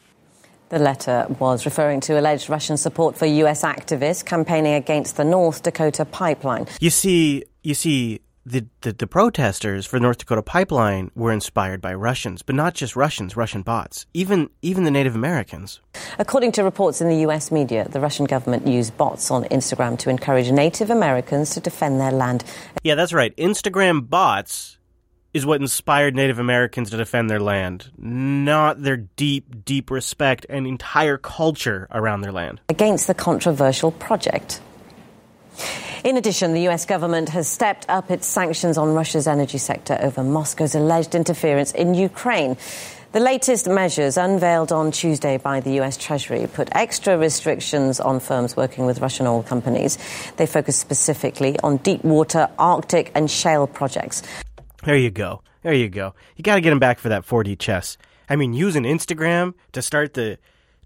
The 0.69 0.79
letter 0.79 1.27
was 1.41 1.65
referring 1.65 1.99
to 2.03 2.21
alleged 2.21 2.49
Russian 2.49 2.77
support 2.77 3.19
for 3.19 3.27
U.S. 3.27 3.63
activists 3.63 4.25
campaigning 4.25 4.75
against 4.75 5.17
the 5.17 5.25
North 5.25 5.65
Dakota 5.65 6.05
pipeline. 6.05 6.69
You 6.79 6.91
see, 6.91 7.43
you 7.65 7.75
see, 7.75 8.21
the, 8.47 8.67
the, 8.81 8.93
the, 8.93 9.07
protesters 9.07 9.87
for 9.87 10.01
North 10.01 10.19
Dakota 10.19 10.43
pipeline 10.43 11.11
were 11.15 11.31
inspired 11.31 11.81
by 11.81 11.93
Russians, 11.93 12.43
but 12.43 12.55
not 12.55 12.75
just 12.75 12.97
Russians, 12.97 13.37
Russian 13.37 13.63
bots, 13.63 14.07
even 14.15 14.49
even 14.63 14.85
the 14.85 14.91
Native 14.91 15.15
Americans. 15.15 15.81
According 16.19 16.53
to 16.53 16.65
reports 16.65 17.01
in 17.01 17.09
the 17.09 17.17
U.S. 17.19 17.53
media, 17.53 17.87
the 17.89 18.01
Russian 18.01 18.25
government 18.25 18.67
used 18.67 18.97
bots 18.97 19.31
on 19.31 19.45
Instagram 19.45 19.99
to 19.99 20.11
encourage 20.11 20.51
Native 20.51 20.91
Americans 20.91 21.51
to 21.51 21.61
defend 21.61 22.01
their 22.01 22.13
land. 22.13 22.45
Yeah, 22.83 22.95
that's 22.95 23.13
right. 23.13 23.37
Instagram 23.37 24.09
bots 24.09 24.79
is 25.33 25.47
what 25.47 25.61
inspired 25.61 26.17
Native 26.17 26.39
Americans 26.39 26.91
to 26.91 26.97
defend 26.97 27.31
their 27.31 27.41
land, 27.41 27.91
not 27.97 28.83
their 28.83 28.97
deep, 28.97 29.65
deep 29.65 29.91
respect 29.91 30.45
and 30.49 30.67
entire 30.67 31.19
culture 31.19 31.87
around 31.91 32.23
their 32.23 32.33
land. 32.33 32.61
Against 32.69 33.07
the 33.07 33.15
controversial 33.15 33.93
project. 33.93 34.61
In 36.03 36.17
addition, 36.17 36.55
the 36.55 36.67
US 36.69 36.87
government 36.87 37.29
has 37.29 37.47
stepped 37.47 37.85
up 37.91 38.11
its 38.11 38.27
sanctions 38.27 38.79
on 38.79 38.95
Russia's 38.95 39.27
energy 39.27 39.59
sector 39.59 39.99
over 40.01 40.23
Moscow's 40.23 40.75
alleged 40.75 41.15
interference 41.15 41.73
in 41.73 41.93
Ukraine. 41.93 42.57
The 43.13 43.21
latest 43.21 43.69
measures 43.69 44.17
unveiled 44.17 44.73
on 44.73 44.93
Tuesday 44.93 45.37
by 45.37 45.61
the 45.61 45.79
US 45.81 45.99
Treasury 45.99 46.47
put 46.47 46.71
extra 46.73 47.19
restrictions 47.19 48.01
on 48.01 48.19
firms 48.19 48.57
working 48.57 48.87
with 48.87 49.01
Russian 49.01 49.27
oil 49.27 49.43
companies. 49.43 49.99
They 50.39 50.47
focus 50.47 50.77
specifically 50.79 51.59
on 51.63 51.77
deep 51.79 52.03
water, 52.03 52.49
Arctic, 52.59 53.13
and 53.15 53.31
shale 53.31 53.67
projects. 53.67 54.23
There 54.85 54.97
you 54.97 55.11
go. 55.11 55.43
There 55.63 55.75
you 55.75 55.91
go. 55.91 56.15
You 56.37 56.43
got 56.43 56.55
to 56.55 56.63
get 56.63 56.73
him 56.73 56.79
back 56.79 56.99
for 56.99 57.11
that 57.11 57.27
4D 57.27 57.59
chess. 57.59 57.99
I 58.31 58.37
mean, 58.37 58.55
using 58.55 58.85
Instagram 58.85 59.53
to 59.73 59.83
start 59.83 60.15
the 60.15 60.39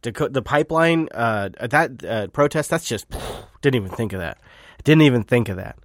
to 0.02 0.12
co- 0.12 0.28
the 0.28 0.42
pipeline 0.42 1.08
uh, 1.14 1.50
that 1.60 2.04
uh, 2.04 2.26
protest. 2.28 2.70
That's 2.70 2.88
just 2.88 3.06
didn't 3.62 3.76
even 3.76 3.96
think 3.96 4.12
of 4.12 4.18
that. 4.18 4.38
Didn't 4.84 5.02
even 5.02 5.24
think 5.24 5.48
of 5.48 5.56
that. 5.56 5.76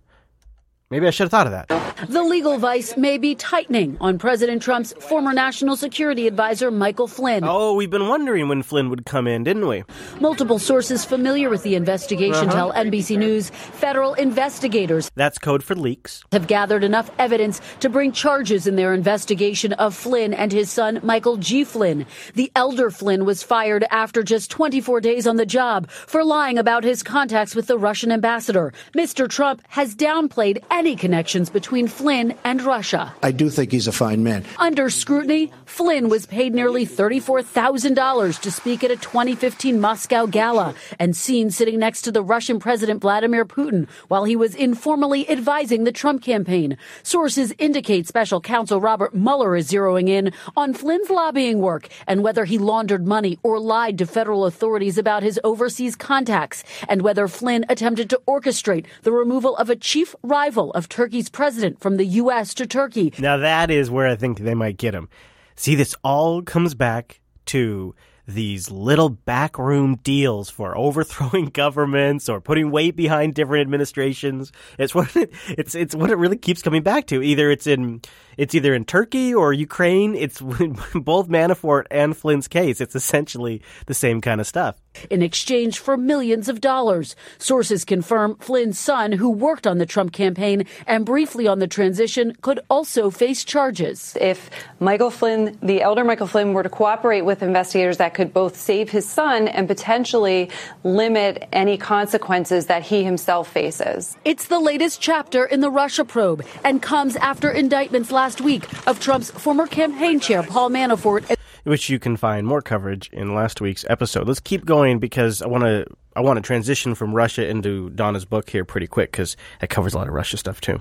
Maybe 0.91 1.05
I 1.05 1.11
should 1.11 1.25
have 1.25 1.31
thought 1.31 1.45
of 1.45 1.51
that. 1.51 1.89
The 2.07 2.23
legal 2.23 2.57
vice 2.57 2.97
may 2.97 3.17
be 3.17 3.35
tightening 3.35 3.97
on 3.99 4.17
President 4.17 4.63
Trump's 4.63 4.93
former 4.93 5.33
national 5.33 5.75
security 5.75 6.25
advisor, 6.25 6.71
Michael 6.71 7.07
Flynn. 7.07 7.43
Oh, 7.43 7.75
we've 7.75 7.91
been 7.91 8.07
wondering 8.07 8.47
when 8.47 8.63
Flynn 8.63 8.89
would 8.89 9.05
come 9.05 9.27
in, 9.27 9.43
didn't 9.43 9.67
we? 9.67 9.83
Multiple 10.19 10.57
sources 10.57 11.05
familiar 11.05 11.49
with 11.49 11.61
the 11.61 11.75
investigation 11.75 12.47
uh-huh. 12.47 12.55
tell 12.55 12.73
NBC 12.73 13.19
News 13.19 13.49
federal 13.49 14.15
investigators. 14.15 15.11
That's 15.13 15.37
code 15.37 15.63
for 15.63 15.75
leaks. 15.75 16.23
Have 16.31 16.47
gathered 16.47 16.83
enough 16.83 17.11
evidence 17.19 17.61
to 17.81 17.89
bring 17.89 18.11
charges 18.11 18.65
in 18.65 18.75
their 18.75 18.93
investigation 18.93 19.73
of 19.73 19.93
Flynn 19.93 20.33
and 20.33 20.51
his 20.51 20.71
son, 20.71 21.01
Michael 21.03 21.37
G. 21.37 21.65
Flynn. 21.65 22.07
The 22.33 22.51
elder 22.55 22.89
Flynn 22.89 23.25
was 23.25 23.43
fired 23.43 23.85
after 23.91 24.23
just 24.23 24.49
24 24.49 25.01
days 25.01 25.27
on 25.27 25.35
the 25.35 25.45
job 25.45 25.91
for 25.91 26.23
lying 26.23 26.57
about 26.57 26.83
his 26.83 27.03
contacts 27.03 27.53
with 27.53 27.67
the 27.67 27.77
Russian 27.77 28.11
ambassador. 28.11 28.73
Mr. 28.95 29.29
Trump 29.29 29.61
has 29.67 29.95
downplayed 29.95 30.63
any 30.79 30.95
connections 30.95 31.49
between 31.49 31.89
Flynn 31.89 32.35
and 32.45 32.61
Russia. 32.61 33.13
I 33.21 33.33
do 33.33 33.49
think 33.49 33.73
he's 33.73 33.87
a 33.87 33.91
fine 33.91 34.23
man. 34.23 34.45
Under 34.59 34.89
scrutiny, 34.89 35.51
Flynn 35.65 36.07
was 36.07 36.25
paid 36.25 36.53
nearly 36.53 36.85
$34,000 36.85 38.39
to 38.39 38.49
speak 38.49 38.85
at 38.85 38.89
a 38.89 38.95
2015 38.95 39.81
Moscow 39.81 40.25
gala 40.25 40.73
and 40.97 41.17
seen 41.17 41.51
sitting 41.51 41.79
next 41.79 42.03
to 42.03 42.13
the 42.13 42.23
Russian 42.23 42.59
President 42.59 43.01
Vladimir 43.01 43.43
Putin 43.43 43.89
while 44.07 44.23
he 44.23 44.37
was 44.37 44.55
informally 44.55 45.29
advising 45.29 45.83
the 45.83 45.91
Trump 45.91 46.23
campaign. 46.23 46.77
Sources 47.03 47.53
indicate 47.59 48.07
special 48.07 48.39
counsel 48.39 48.79
Robert 48.79 49.13
Mueller 49.13 49.57
is 49.57 49.69
zeroing 49.69 50.07
in 50.07 50.31
on 50.55 50.73
Flynn's 50.73 51.09
lobbying 51.09 51.59
work 51.59 51.89
and 52.07 52.23
whether 52.23 52.45
he 52.45 52.57
laundered 52.57 53.05
money 53.05 53.37
or 53.43 53.59
lied 53.59 53.97
to 53.97 54.05
federal 54.05 54.45
authorities 54.45 54.97
about 54.97 55.23
his 55.23 55.41
overseas 55.43 55.97
contacts 55.97 56.63
and 56.87 57.01
whether 57.01 57.27
Flynn 57.27 57.65
attempted 57.67 58.09
to 58.09 58.21
orchestrate 58.29 58.85
the 59.03 59.11
removal 59.11 59.57
of 59.57 59.69
a 59.69 59.75
chief 59.75 60.15
rival 60.23 60.68
of 60.71 60.89
Turkey's 60.89 61.29
president 61.29 61.79
from 61.79 61.97
the 61.97 62.05
U.S. 62.05 62.53
to 62.55 62.65
Turkey. 62.65 63.13
Now 63.19 63.37
that 63.37 63.69
is 63.71 63.89
where 63.89 64.07
I 64.07 64.15
think 64.15 64.39
they 64.39 64.55
might 64.55 64.77
get 64.77 64.93
him. 64.93 65.09
See, 65.55 65.75
this 65.75 65.95
all 66.03 66.41
comes 66.41 66.73
back 66.73 67.19
to 67.47 67.95
these 68.29 68.69
little 68.69 69.09
backroom 69.09 69.95
deals 70.03 70.49
for 70.49 70.77
overthrowing 70.77 71.45
governments 71.53 72.29
or 72.29 72.39
putting 72.39 72.71
weight 72.71 72.95
behind 72.95 73.33
different 73.33 73.61
administrations. 73.61 74.51
It's 74.77 74.93
what 74.93 75.15
it, 75.15 75.31
it's 75.49 75.75
it's 75.75 75.95
what 75.95 76.11
it 76.11 76.15
really 76.15 76.37
keeps 76.37 76.61
coming 76.61 76.83
back 76.83 77.07
to. 77.07 77.21
Either 77.21 77.49
it's 77.49 77.67
in 77.67 78.01
it's 78.39 78.55
either 78.55 78.73
in 78.73 78.85
Turkey 78.85 79.35
or 79.35 79.51
Ukraine. 79.51 80.15
It's 80.15 80.39
both 80.95 81.27
Manafort 81.27 81.83
and 81.91 82.15
Flynn's 82.15 82.47
case. 82.47 82.79
It's 82.79 82.95
essentially 82.95 83.61
the 83.85 83.93
same 83.93 84.21
kind 84.21 84.39
of 84.39 84.47
stuff. 84.47 84.77
In 85.09 85.21
exchange 85.21 85.79
for 85.79 85.97
millions 85.97 86.49
of 86.49 86.61
dollars, 86.61 87.15
sources 87.37 87.85
confirm 87.85 88.35
Flynn's 88.37 88.79
son, 88.79 89.11
who 89.11 89.29
worked 89.29 89.67
on 89.67 89.77
the 89.77 89.85
Trump 89.85 90.13
campaign 90.13 90.65
and 90.87 91.05
briefly 91.05 91.47
on 91.47 91.59
the 91.59 91.67
transition, 91.67 92.35
could 92.41 92.59
also 92.69 93.09
face 93.09 93.43
charges. 93.43 94.17
If 94.19 94.49
Michael 94.79 95.11
Flynn, 95.11 95.57
the 95.61 95.81
elder 95.81 96.03
Michael 96.03 96.27
Flynn, 96.27 96.53
were 96.53 96.63
to 96.63 96.69
cooperate 96.69 97.21
with 97.21 97.43
investigators, 97.43 97.97
that 97.97 98.13
could 98.13 98.33
both 98.33 98.55
save 98.55 98.89
his 98.89 99.07
son 99.07 99.47
and 99.49 99.67
potentially 99.67 100.49
limit 100.83 101.47
any 101.51 101.77
consequences 101.77 102.67
that 102.67 102.83
he 102.83 103.03
himself 103.03 103.51
faces. 103.51 104.17
It's 104.23 104.45
the 104.45 104.59
latest 104.59 105.01
chapter 105.01 105.45
in 105.45 105.59
the 105.59 105.69
Russia 105.69 106.05
probe 106.05 106.45
and 106.63 106.81
comes 106.81 107.15
after 107.17 107.51
indictments 107.51 108.11
last 108.11 108.28
last 108.29 108.41
week 108.41 108.87
of 108.87 108.99
Trump's 108.99 109.31
former 109.31 109.65
campaign 109.65 110.19
chair, 110.19 110.43
Paul 110.43 110.69
Manafort. 110.69 111.35
Which 111.63 111.89
you 111.89 111.97
can 111.97 112.15
find 112.15 112.45
more 112.45 112.61
coverage 112.61 113.09
in 113.11 113.33
last 113.33 113.59
week's 113.59 113.83
episode. 113.89 114.27
Let's 114.27 114.39
keep 114.39 114.65
going 114.65 114.99
because 114.99 115.41
I 115.41 115.47
want 115.47 115.63
to 115.63 115.87
I 116.15 116.21
want 116.21 116.37
to 116.37 116.41
transition 116.41 116.93
from 116.93 117.15
Russia 117.15 117.47
into 117.47 117.89
Donna's 117.89 118.25
book 118.25 118.47
here 118.47 118.63
pretty 118.65 118.85
quick 118.85 119.11
because 119.11 119.35
it 119.63 119.71
covers 119.71 119.95
a 119.95 119.97
lot 119.97 120.07
of 120.07 120.13
Russia 120.13 120.37
stuff 120.37 120.61
too. 120.61 120.79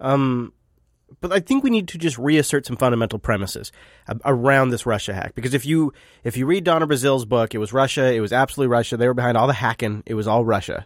Um, 0.00 0.52
but 1.20 1.30
I 1.30 1.38
think 1.38 1.62
we 1.62 1.70
need 1.70 1.86
to 1.86 1.98
just 1.98 2.18
reassert 2.18 2.66
some 2.66 2.76
fundamental 2.76 3.20
premises 3.20 3.70
around 4.24 4.70
this 4.70 4.84
Russia 4.84 5.14
hack 5.14 5.36
because 5.36 5.54
if 5.54 5.64
you 5.64 5.92
if 6.24 6.36
you 6.36 6.46
read 6.46 6.64
Donna 6.64 6.88
Brazile's 6.88 7.24
book, 7.24 7.54
it 7.54 7.58
was 7.58 7.72
Russia, 7.72 8.12
it 8.12 8.18
was 8.18 8.32
absolutely 8.32 8.72
Russia. 8.72 8.96
They 8.96 9.06
were 9.06 9.14
behind 9.14 9.36
all 9.36 9.46
the 9.46 9.52
hacking. 9.52 10.02
It 10.04 10.14
was 10.14 10.26
all 10.26 10.44
Russia. 10.44 10.84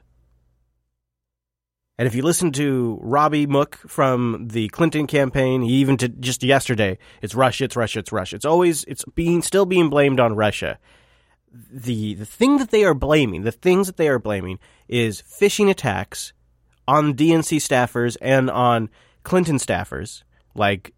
And 1.99 2.07
if 2.07 2.15
you 2.15 2.23
listen 2.23 2.53
to 2.53 2.99
Robbie 3.01 3.47
Mook 3.47 3.77
from 3.87 4.49
the 4.49 4.69
Clinton 4.69 5.07
campaign, 5.07 5.63
even 5.63 5.97
to 5.97 6.09
just 6.09 6.43
yesterday, 6.43 6.99
it's 7.23 7.35
Russia, 7.35 7.65
it's 7.65 7.77
Russia, 7.77 8.01
it's 8.01 8.13
Russia. 8.13 8.37
It's 8.37 8.45
always 8.45 8.85
it's 8.85 9.05
being 9.15 9.41
still 9.41 9.65
being 9.65 9.89
blamed 9.89 10.21
on 10.21 10.37
Russia. 10.37 10.79
The 11.51 12.15
the 12.15 12.27
thing 12.27 12.59
that 12.59 12.71
they 12.71 12.85
are 12.85 12.93
blaming, 12.93 13.43
the 13.43 13.53
things 13.53 13.87
that 13.87 13.97
they 13.97 14.09
are 14.09 14.19
blaming 14.19 14.59
is 14.89 15.23
phishing 15.23 15.71
attacks 15.71 16.35
on 16.87 17.15
DNC 17.15 17.59
staffers 17.59 18.17
and 18.21 18.51
on 18.51 18.91
Clinton 19.23 19.57
staffers 19.57 20.23
like 20.55 20.93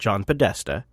John 0.00 0.24
Podesta, 0.24 0.84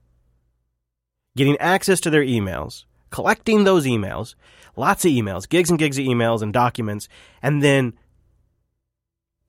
getting 1.35 1.57
access 1.57 1.99
to 2.01 2.11
their 2.11 2.23
emails, 2.23 2.85
collecting 3.09 3.63
those 3.63 3.87
emails, 3.87 4.35
lots 4.75 5.05
of 5.05 5.11
emails, 5.11 5.49
gigs 5.49 5.71
and 5.71 5.79
gigs 5.79 5.97
of 5.97 6.05
emails 6.05 6.43
and 6.43 6.53
documents, 6.53 7.09
and 7.41 7.63
then 7.63 7.93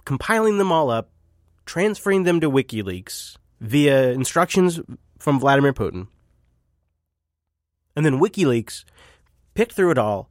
compiling 0.05 0.59
them 0.59 0.73
all 0.73 0.91
up, 0.91 1.11
transferring 1.67 2.25
them 2.25 2.41
to 2.41 2.51
WikiLeaks 2.51 3.37
via 3.61 4.11
instructions 4.11 4.81
from 5.19 5.41
Vladimir 5.41 5.73
Putin. 5.73 6.09
And 7.97 8.05
then 8.05 8.21
WikiLeaks 8.21 8.85
picked 9.55 9.73
through 9.73 9.93
it 9.93 9.99
all 9.99 10.31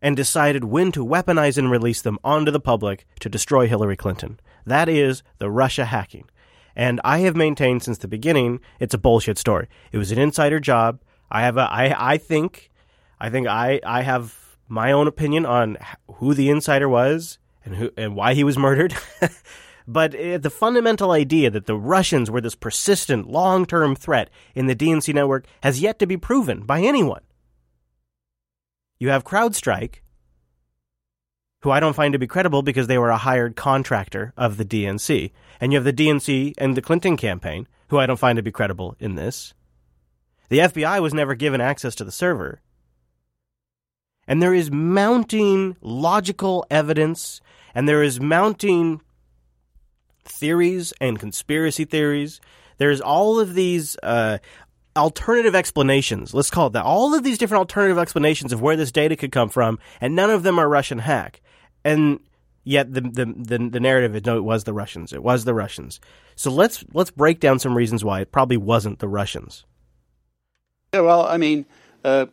and 0.00 0.16
decided 0.16 0.64
when 0.64 0.92
to 0.92 1.04
weaponize 1.04 1.58
and 1.58 1.70
release 1.70 2.02
them 2.02 2.18
onto 2.22 2.50
the 2.50 2.60
public 2.60 3.06
to 3.20 3.28
destroy 3.28 3.66
Hillary 3.66 3.96
Clinton. 3.96 4.38
That 4.64 4.88
is 4.88 5.22
the 5.38 5.50
Russia 5.50 5.86
hacking. 5.86 6.28
And 6.76 7.00
I 7.02 7.18
have 7.20 7.34
maintained 7.34 7.82
since 7.82 7.98
the 7.98 8.08
beginning 8.08 8.60
it's 8.78 8.94
a 8.94 8.98
bullshit 8.98 9.38
story. 9.38 9.68
It 9.90 9.98
was 9.98 10.12
an 10.12 10.18
insider 10.18 10.60
job. 10.60 11.00
I 11.30 11.42
have 11.42 11.56
a 11.56 11.62
I 11.62 12.12
I 12.12 12.18
think 12.18 12.70
I 13.18 13.28
think 13.30 13.48
I 13.48 13.80
I 13.84 14.02
have 14.02 14.56
my 14.68 14.92
own 14.92 15.08
opinion 15.08 15.44
on 15.44 15.76
who 16.14 16.34
the 16.34 16.50
insider 16.50 16.88
was 16.88 17.38
and 17.68 17.76
who 17.76 17.90
and 17.96 18.16
why 18.16 18.34
he 18.34 18.44
was 18.44 18.58
murdered. 18.58 18.94
but 19.86 20.14
uh, 20.14 20.38
the 20.38 20.50
fundamental 20.50 21.12
idea 21.12 21.50
that 21.50 21.66
the 21.66 21.76
Russians 21.76 22.30
were 22.30 22.40
this 22.40 22.54
persistent 22.54 23.28
long-term 23.28 23.94
threat 23.94 24.30
in 24.54 24.66
the 24.66 24.76
DNC 24.76 25.14
network 25.14 25.46
has 25.62 25.80
yet 25.80 25.98
to 25.98 26.06
be 26.06 26.16
proven 26.16 26.62
by 26.62 26.80
anyone. 26.80 27.22
You 28.98 29.10
have 29.10 29.24
CrowdStrike, 29.24 29.96
who 31.60 31.70
I 31.70 31.78
don't 31.78 31.94
find 31.94 32.12
to 32.12 32.18
be 32.18 32.26
credible 32.26 32.62
because 32.62 32.86
they 32.86 32.98
were 32.98 33.10
a 33.10 33.18
hired 33.18 33.54
contractor 33.54 34.32
of 34.36 34.56
the 34.56 34.64
DNC. 34.64 35.30
And 35.60 35.72
you 35.72 35.76
have 35.76 35.84
the 35.84 35.92
DNC 35.92 36.54
and 36.58 36.76
the 36.76 36.82
Clinton 36.82 37.16
campaign, 37.16 37.68
who 37.88 37.98
I 37.98 38.06
don't 38.06 38.18
find 38.18 38.36
to 38.36 38.42
be 38.42 38.52
credible 38.52 38.96
in 38.98 39.14
this. 39.14 39.54
The 40.48 40.58
FBI 40.58 41.00
was 41.00 41.14
never 41.14 41.34
given 41.34 41.60
access 41.60 41.94
to 41.96 42.04
the 42.04 42.12
server. 42.12 42.60
And 44.26 44.42
there 44.42 44.54
is 44.54 44.70
mounting 44.70 45.76
logical 45.80 46.66
evidence 46.70 47.40
and 47.74 47.88
there 47.88 48.02
is 48.02 48.20
mounting 48.20 49.00
theories 50.24 50.92
and 51.00 51.18
conspiracy 51.18 51.84
theories. 51.84 52.40
There's 52.78 53.00
all 53.00 53.40
of 53.40 53.54
these 53.54 53.96
uh, 54.02 54.38
alternative 54.96 55.54
explanations. 55.54 56.34
Let's 56.34 56.50
call 56.50 56.68
it 56.68 56.74
that. 56.74 56.84
All 56.84 57.14
of 57.14 57.24
these 57.24 57.38
different 57.38 57.60
alternative 57.60 57.98
explanations 57.98 58.52
of 58.52 58.60
where 58.60 58.76
this 58.76 58.92
data 58.92 59.16
could 59.16 59.32
come 59.32 59.48
from, 59.48 59.78
and 60.00 60.14
none 60.14 60.30
of 60.30 60.42
them 60.42 60.58
are 60.58 60.68
Russian 60.68 60.98
hack. 60.98 61.40
And 61.84 62.20
yet 62.64 62.92
the 62.92 63.00
the 63.00 63.24
the, 63.24 63.68
the 63.70 63.80
narrative 63.80 64.14
is 64.14 64.24
no, 64.24 64.36
it 64.36 64.44
was 64.44 64.64
the 64.64 64.74
Russians. 64.74 65.12
It 65.12 65.22
was 65.22 65.44
the 65.44 65.54
Russians. 65.54 66.00
So 66.36 66.50
let's 66.50 66.84
let's 66.92 67.10
break 67.10 67.40
down 67.40 67.58
some 67.58 67.76
reasons 67.76 68.04
why 68.04 68.20
it 68.20 68.32
probably 68.32 68.56
wasn't 68.56 68.98
the 68.98 69.08
Russians. 69.08 69.64
Yeah, 70.94 71.00
well, 71.00 71.26
I 71.26 71.36
mean, 71.36 71.66
uh, 72.04 72.26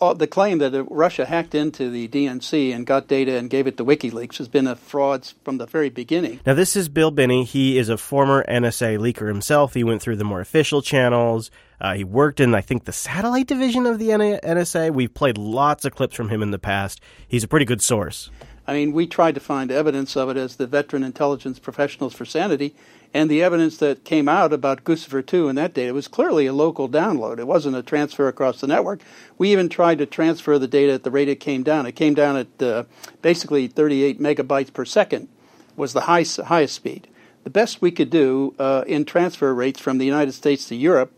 uh, 0.00 0.14
the 0.14 0.26
claim 0.26 0.58
that 0.58 0.86
Russia 0.90 1.24
hacked 1.24 1.54
into 1.54 1.90
the 1.90 2.08
DNC 2.08 2.74
and 2.74 2.86
got 2.86 3.08
data 3.08 3.36
and 3.36 3.50
gave 3.50 3.66
it 3.66 3.76
to 3.76 3.84
WikiLeaks 3.84 4.38
has 4.38 4.48
been 4.48 4.66
a 4.66 4.76
fraud 4.76 5.32
from 5.44 5.58
the 5.58 5.66
very 5.66 5.90
beginning. 5.90 6.40
Now, 6.46 6.54
this 6.54 6.76
is 6.76 6.88
Bill 6.88 7.10
Binney. 7.10 7.44
He 7.44 7.78
is 7.78 7.88
a 7.88 7.96
former 7.96 8.44
NSA 8.48 8.98
leaker 8.98 9.28
himself. 9.28 9.74
He 9.74 9.84
went 9.84 10.00
through 10.02 10.16
the 10.16 10.24
more 10.24 10.40
official 10.40 10.82
channels. 10.82 11.50
Uh, 11.80 11.94
he 11.94 12.04
worked 12.04 12.40
in, 12.40 12.54
I 12.54 12.60
think, 12.60 12.84
the 12.84 12.92
satellite 12.92 13.46
division 13.46 13.86
of 13.86 13.98
the 13.98 14.08
NSA. 14.08 14.92
We've 14.92 15.12
played 15.12 15.38
lots 15.38 15.84
of 15.84 15.94
clips 15.94 16.14
from 16.14 16.28
him 16.28 16.42
in 16.42 16.50
the 16.50 16.58
past. 16.58 17.00
He's 17.26 17.44
a 17.44 17.48
pretty 17.48 17.66
good 17.66 17.82
source. 17.82 18.30
I 18.66 18.74
mean, 18.74 18.92
we 18.92 19.06
tried 19.06 19.34
to 19.34 19.40
find 19.40 19.72
evidence 19.72 20.16
of 20.16 20.28
it 20.28 20.36
as 20.36 20.56
the 20.56 20.66
veteran 20.66 21.02
intelligence 21.02 21.58
professionals 21.58 22.14
for 22.14 22.24
sanity, 22.24 22.74
and 23.12 23.30
the 23.30 23.42
evidence 23.42 23.78
that 23.78 24.04
came 24.04 24.28
out 24.28 24.52
about 24.52 24.84
Guccifer 24.84 25.24
2 25.24 25.48
and 25.48 25.58
that 25.58 25.74
data 25.74 25.92
was 25.92 26.06
clearly 26.06 26.46
a 26.46 26.52
local 26.52 26.88
download. 26.88 27.38
It 27.38 27.46
wasn't 27.46 27.76
a 27.76 27.82
transfer 27.82 28.28
across 28.28 28.60
the 28.60 28.66
network. 28.66 29.00
We 29.36 29.50
even 29.50 29.68
tried 29.68 29.98
to 29.98 30.06
transfer 30.06 30.58
the 30.58 30.68
data 30.68 30.92
at 30.92 31.02
the 31.02 31.10
rate 31.10 31.28
it 31.28 31.40
came 31.40 31.62
down. 31.62 31.86
It 31.86 31.92
came 31.92 32.14
down 32.14 32.36
at 32.36 32.62
uh, 32.62 32.84
basically 33.20 33.66
38 33.66 34.20
megabytes 34.20 34.72
per 34.72 34.84
second 34.84 35.28
was 35.76 35.92
the 35.92 36.02
high, 36.02 36.24
highest 36.44 36.74
speed. 36.74 37.08
The 37.42 37.50
best 37.50 37.80
we 37.82 37.90
could 37.90 38.10
do 38.10 38.54
uh, 38.58 38.84
in 38.86 39.04
transfer 39.04 39.52
rates 39.54 39.80
from 39.80 39.98
the 39.98 40.06
United 40.06 40.32
States 40.32 40.66
to 40.66 40.76
Europe 40.76 41.16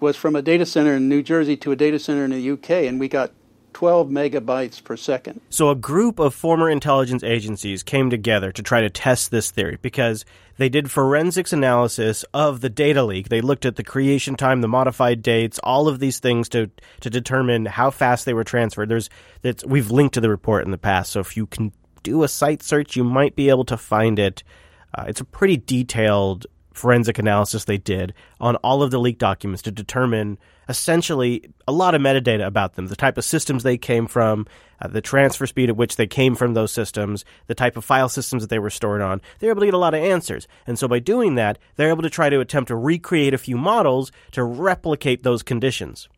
was 0.00 0.16
from 0.16 0.34
a 0.34 0.42
data 0.42 0.66
center 0.66 0.94
in 0.94 1.08
New 1.08 1.22
Jersey 1.22 1.56
to 1.58 1.72
a 1.72 1.76
data 1.76 1.98
center 1.98 2.24
in 2.24 2.30
the 2.30 2.50
UK, 2.50 2.70
and 2.88 2.98
we 2.98 3.08
got 3.08 3.30
12 3.72 4.08
megabytes 4.08 4.82
per 4.82 4.96
second. 4.96 5.40
So, 5.50 5.70
a 5.70 5.74
group 5.74 6.18
of 6.18 6.34
former 6.34 6.68
intelligence 6.68 7.22
agencies 7.22 7.82
came 7.82 8.10
together 8.10 8.52
to 8.52 8.62
try 8.62 8.80
to 8.80 8.90
test 8.90 9.30
this 9.30 9.50
theory 9.50 9.78
because 9.80 10.24
they 10.56 10.68
did 10.68 10.90
forensics 10.90 11.52
analysis 11.52 12.24
of 12.34 12.60
the 12.60 12.68
data 12.68 13.02
leak. 13.02 13.28
They 13.28 13.40
looked 13.40 13.64
at 13.64 13.76
the 13.76 13.82
creation 13.82 14.36
time, 14.36 14.60
the 14.60 14.68
modified 14.68 15.22
dates, 15.22 15.58
all 15.64 15.88
of 15.88 15.98
these 15.98 16.18
things 16.18 16.48
to 16.50 16.70
to 17.00 17.10
determine 17.10 17.66
how 17.66 17.90
fast 17.90 18.26
they 18.26 18.34
were 18.34 18.44
transferred. 18.44 18.88
There's 18.88 19.10
that's 19.42 19.64
we've 19.64 19.90
linked 19.90 20.14
to 20.14 20.20
the 20.20 20.30
report 20.30 20.64
in 20.64 20.70
the 20.70 20.78
past, 20.78 21.12
so 21.12 21.20
if 21.20 21.36
you 21.36 21.46
can 21.46 21.72
do 22.02 22.22
a 22.22 22.28
site 22.28 22.62
search, 22.62 22.96
you 22.96 23.04
might 23.04 23.36
be 23.36 23.48
able 23.48 23.64
to 23.64 23.76
find 23.76 24.18
it. 24.18 24.42
Uh, 24.96 25.04
it's 25.06 25.20
a 25.20 25.24
pretty 25.24 25.56
detailed 25.56 26.46
forensic 26.72 27.18
analysis 27.18 27.64
they 27.64 27.78
did 27.78 28.14
on 28.40 28.56
all 28.56 28.82
of 28.82 28.90
the 28.90 28.98
leaked 28.98 29.18
documents 29.18 29.62
to 29.62 29.70
determine 29.70 30.38
essentially 30.68 31.50
a 31.66 31.72
lot 31.72 31.94
of 31.94 32.00
metadata 32.00 32.46
about 32.46 32.74
them, 32.74 32.86
the 32.86 32.96
type 32.96 33.18
of 33.18 33.24
systems 33.24 33.64
they 33.64 33.76
came 33.76 34.06
from, 34.06 34.46
uh, 34.80 34.86
the 34.86 35.00
transfer 35.00 35.46
speed 35.46 35.68
at 35.68 35.76
which 35.76 35.96
they 35.96 36.06
came 36.06 36.36
from 36.36 36.54
those 36.54 36.72
systems, 36.72 37.24
the 37.48 37.54
type 37.54 37.76
of 37.76 37.84
file 37.84 38.08
systems 38.08 38.42
that 38.42 38.50
they 38.50 38.58
were 38.58 38.70
stored 38.70 39.00
on. 39.00 39.20
They're 39.38 39.50
able 39.50 39.60
to 39.60 39.66
get 39.66 39.74
a 39.74 39.78
lot 39.78 39.94
of 39.94 40.02
answers. 40.02 40.46
And 40.66 40.78
so 40.78 40.86
by 40.86 41.00
doing 41.00 41.34
that, 41.34 41.58
they're 41.74 41.90
able 41.90 42.02
to 42.02 42.10
try 42.10 42.30
to 42.30 42.38
attempt 42.40 42.68
to 42.68 42.76
recreate 42.76 43.34
a 43.34 43.38
few 43.38 43.56
models 43.56 44.12
to 44.30 44.44
replicate 44.44 45.24
those 45.24 45.42
conditions. 45.42 46.08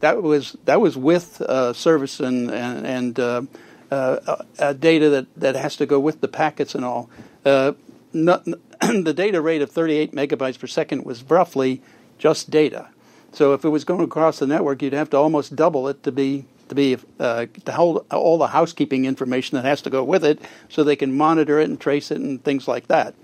That 0.00 0.22
was 0.22 0.56
that 0.64 0.80
was 0.80 0.96
with 0.96 1.42
uh, 1.42 1.74
service 1.74 2.20
and 2.20 2.50
and, 2.50 2.86
and 2.86 3.20
uh, 3.20 3.42
uh, 3.90 4.36
uh 4.58 4.72
data 4.72 5.10
that, 5.10 5.26
that 5.36 5.56
has 5.56 5.76
to 5.76 5.84
go 5.84 6.00
with 6.00 6.22
the 6.22 6.28
packets 6.28 6.74
and 6.74 6.86
all. 6.86 7.10
Uh, 7.44 7.72
not, 8.14 8.46
the 9.02 9.14
data 9.14 9.40
rate 9.40 9.62
of 9.62 9.70
38 9.70 10.12
megabytes 10.12 10.58
per 10.58 10.66
second 10.66 11.04
was 11.04 11.22
roughly 11.24 11.82
just 12.18 12.50
data. 12.50 12.88
So 13.32 13.52
if 13.52 13.64
it 13.64 13.68
was 13.68 13.84
going 13.84 14.02
across 14.02 14.38
the 14.38 14.46
network, 14.46 14.82
you'd 14.82 14.92
have 14.92 15.10
to 15.10 15.16
almost 15.16 15.54
double 15.54 15.88
it 15.88 16.02
to 16.02 16.12
be 16.12 16.46
to 16.68 16.74
be 16.74 16.96
uh, 17.18 17.46
to 17.64 17.72
hold 17.72 18.06
all 18.10 18.38
the 18.38 18.48
housekeeping 18.48 19.04
information 19.04 19.56
that 19.56 19.64
has 19.64 19.82
to 19.82 19.90
go 19.90 20.04
with 20.04 20.24
it, 20.24 20.40
so 20.68 20.82
they 20.82 20.96
can 20.96 21.16
monitor 21.16 21.58
it 21.58 21.68
and 21.68 21.80
trace 21.80 22.10
it 22.10 22.18
and 22.18 22.42
things 22.42 22.68
like 22.68 22.86
that. 22.86 23.14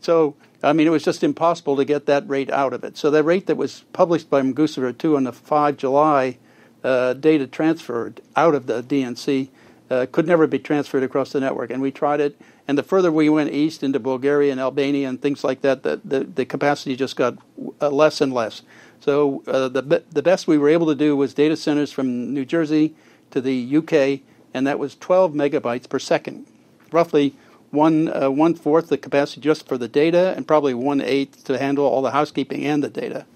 So, 0.00 0.34
I 0.62 0.72
mean, 0.72 0.86
it 0.86 0.90
was 0.90 1.04
just 1.04 1.22
impossible 1.22 1.76
to 1.76 1.84
get 1.84 2.06
that 2.06 2.28
rate 2.28 2.50
out 2.50 2.72
of 2.72 2.84
it. 2.84 2.96
So, 2.96 3.10
the 3.10 3.22
rate 3.22 3.46
that 3.46 3.56
was 3.56 3.84
published 3.92 4.28
by 4.28 4.42
Guccifer 4.42 4.96
2 4.96 5.16
on 5.16 5.24
the 5.24 5.32
5 5.32 5.76
July 5.76 6.38
uh, 6.84 7.14
data 7.14 7.46
transferred 7.46 8.20
out 8.34 8.54
of 8.54 8.66
the 8.66 8.82
DNC 8.82 9.48
uh, 9.90 10.06
could 10.10 10.26
never 10.26 10.46
be 10.46 10.58
transferred 10.58 11.02
across 11.02 11.32
the 11.32 11.40
network. 11.40 11.70
And 11.70 11.80
we 11.80 11.90
tried 11.90 12.20
it. 12.20 12.40
And 12.68 12.76
the 12.76 12.82
further 12.82 13.12
we 13.12 13.28
went 13.28 13.52
east 13.52 13.82
into 13.82 14.00
Bulgaria 14.00 14.50
and 14.50 14.60
Albania 14.60 15.08
and 15.08 15.20
things 15.20 15.44
like 15.44 15.60
that, 15.60 15.82
the, 15.82 16.00
the, 16.04 16.20
the 16.24 16.44
capacity 16.44 16.96
just 16.96 17.16
got 17.16 17.38
uh, 17.80 17.90
less 17.90 18.20
and 18.20 18.32
less. 18.32 18.62
So 19.00 19.42
uh, 19.46 19.68
the, 19.68 20.02
the 20.10 20.22
best 20.22 20.48
we 20.48 20.58
were 20.58 20.68
able 20.68 20.86
to 20.86 20.94
do 20.94 21.16
was 21.16 21.32
data 21.32 21.56
centers 21.56 21.92
from 21.92 22.34
New 22.34 22.44
Jersey 22.44 22.94
to 23.30 23.40
the 23.40 23.76
UK, 23.76 24.20
and 24.52 24.66
that 24.66 24.78
was 24.78 24.96
12 24.96 25.32
megabytes 25.32 25.88
per 25.88 25.98
second, 25.98 26.46
roughly 26.90 27.34
one 27.70 28.08
uh, 28.08 28.30
one 28.30 28.54
fourth 28.54 28.88
the 28.88 28.96
capacity 28.96 29.40
just 29.40 29.66
for 29.66 29.76
the 29.76 29.88
data, 29.88 30.32
and 30.36 30.46
probably 30.46 30.74
one 30.74 31.00
eighth 31.00 31.44
to 31.44 31.58
handle 31.58 31.84
all 31.84 32.02
the 32.02 32.12
housekeeping 32.12 32.64
and 32.64 32.82
the 32.82 32.88
data. 32.88 33.26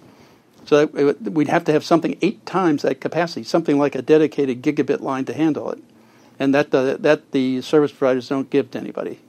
So 0.65 0.89
it, 0.95 1.23
we'd 1.23 1.49
have 1.49 1.65
to 1.65 1.73
have 1.73 1.85
something 1.85 2.17
eight 2.23 2.47
times 2.47 2.83
that 2.83 3.01
capacity, 3.01 3.45
something 3.45 3.79
like 3.79 3.95
a 3.95 4.03
dedicated 4.03 4.63
gigabit 4.63 5.01
line 5.01 5.25
to 5.27 5.35
handle 5.35 5.71
it, 5.71 5.83
and 6.41 6.55
that 6.55 6.73
the, 6.73 6.97
that 6.99 7.31
the 7.31 7.61
service 7.61 7.93
providers 7.93 8.29
don't 8.29 8.51
give 8.51 8.73
to 8.73 8.79
anybody. 8.79 9.21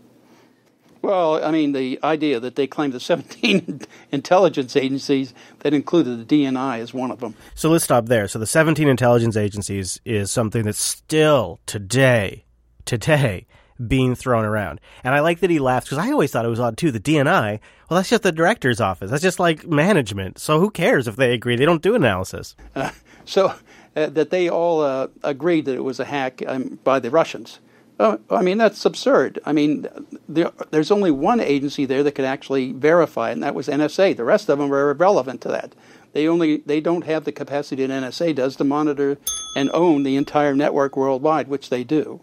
Well, 1.01 1.43
I 1.43 1.51
mean, 1.51 1.73
the 1.73 1.99
idea 2.03 2.39
that 2.39 2.55
they 2.55 2.67
claim 2.67 2.91
the 2.91 2.99
17 3.11 3.81
intelligence 4.11 4.75
agencies 4.75 5.33
that 5.59 5.73
included 5.73 6.27
the 6.27 6.43
DNI 6.43 6.79
is 6.79 6.93
one 6.93 7.11
of 7.11 7.19
them. 7.19 7.35
So 7.53 7.69
let's 7.69 7.83
stop 7.83 8.05
there. 8.07 8.27
So 8.27 8.39
the 8.39 8.47
17 8.47 8.87
intelligence 8.87 9.35
agencies 9.35 9.99
is 10.05 10.31
something 10.31 10.63
that's 10.63 10.81
still 10.81 11.59
today, 11.65 12.45
today, 12.85 13.45
being 13.87 14.13
thrown 14.13 14.45
around. 14.45 14.79
And 15.03 15.15
I 15.15 15.19
like 15.19 15.39
that 15.39 15.49
he 15.49 15.59
laughs 15.59 15.87
because 15.87 15.97
I 15.97 16.11
always 16.11 16.31
thought 16.31 16.45
it 16.45 16.49
was 16.49 16.59
odd 16.59 16.77
too. 16.77 16.91
The 16.91 16.99
DNI, 16.99 17.59
well, 17.89 17.97
that's 17.97 18.09
just 18.09 18.23
the 18.23 18.31
director's 18.31 18.79
office. 18.79 19.09
That's 19.09 19.23
just 19.23 19.39
like 19.39 19.67
management. 19.67 20.37
So 20.37 20.59
who 20.59 20.69
cares 20.69 21.07
if 21.07 21.15
they 21.15 21.33
agree? 21.33 21.55
They 21.55 21.65
don't 21.65 21.81
do 21.81 21.95
analysis. 21.95 22.55
Uh, 22.75 22.91
so 23.25 23.55
uh, 23.95 24.07
that 24.07 24.29
they 24.29 24.49
all 24.49 24.81
uh, 24.81 25.07
agreed 25.23 25.65
that 25.65 25.75
it 25.75 25.83
was 25.83 25.99
a 25.99 26.05
hack 26.05 26.41
um, 26.47 26.79
by 26.83 26.99
the 26.99 27.09
Russians. 27.09 27.59
Oh, 27.99 28.19
I 28.31 28.41
mean, 28.41 28.57
that's 28.57 28.83
absurd. 28.83 29.39
I 29.45 29.53
mean, 29.53 29.87
there, 30.27 30.51
there's 30.71 30.89
only 30.89 31.11
one 31.11 31.39
agency 31.39 31.85
there 31.85 32.01
that 32.01 32.13
could 32.13 32.25
actually 32.25 32.71
verify 32.71 33.29
and 33.29 33.43
that 33.43 33.53
was 33.53 33.67
NSA. 33.67 34.17
The 34.17 34.23
rest 34.23 34.49
of 34.49 34.57
them 34.57 34.73
are 34.73 34.89
irrelevant 34.89 35.41
to 35.41 35.49
that. 35.49 35.75
They 36.13 36.27
only 36.27 36.57
they 36.57 36.81
don't 36.81 37.05
have 37.05 37.25
the 37.25 37.31
capacity 37.31 37.85
that 37.85 38.03
NSA 38.03 38.35
does 38.35 38.55
to 38.57 38.63
monitor 38.63 39.17
and 39.55 39.69
own 39.73 40.03
the 40.03 40.15
entire 40.15 40.55
network 40.55 40.97
worldwide, 40.97 41.47
which 41.47 41.69
they 41.69 41.83
do. 41.83 42.21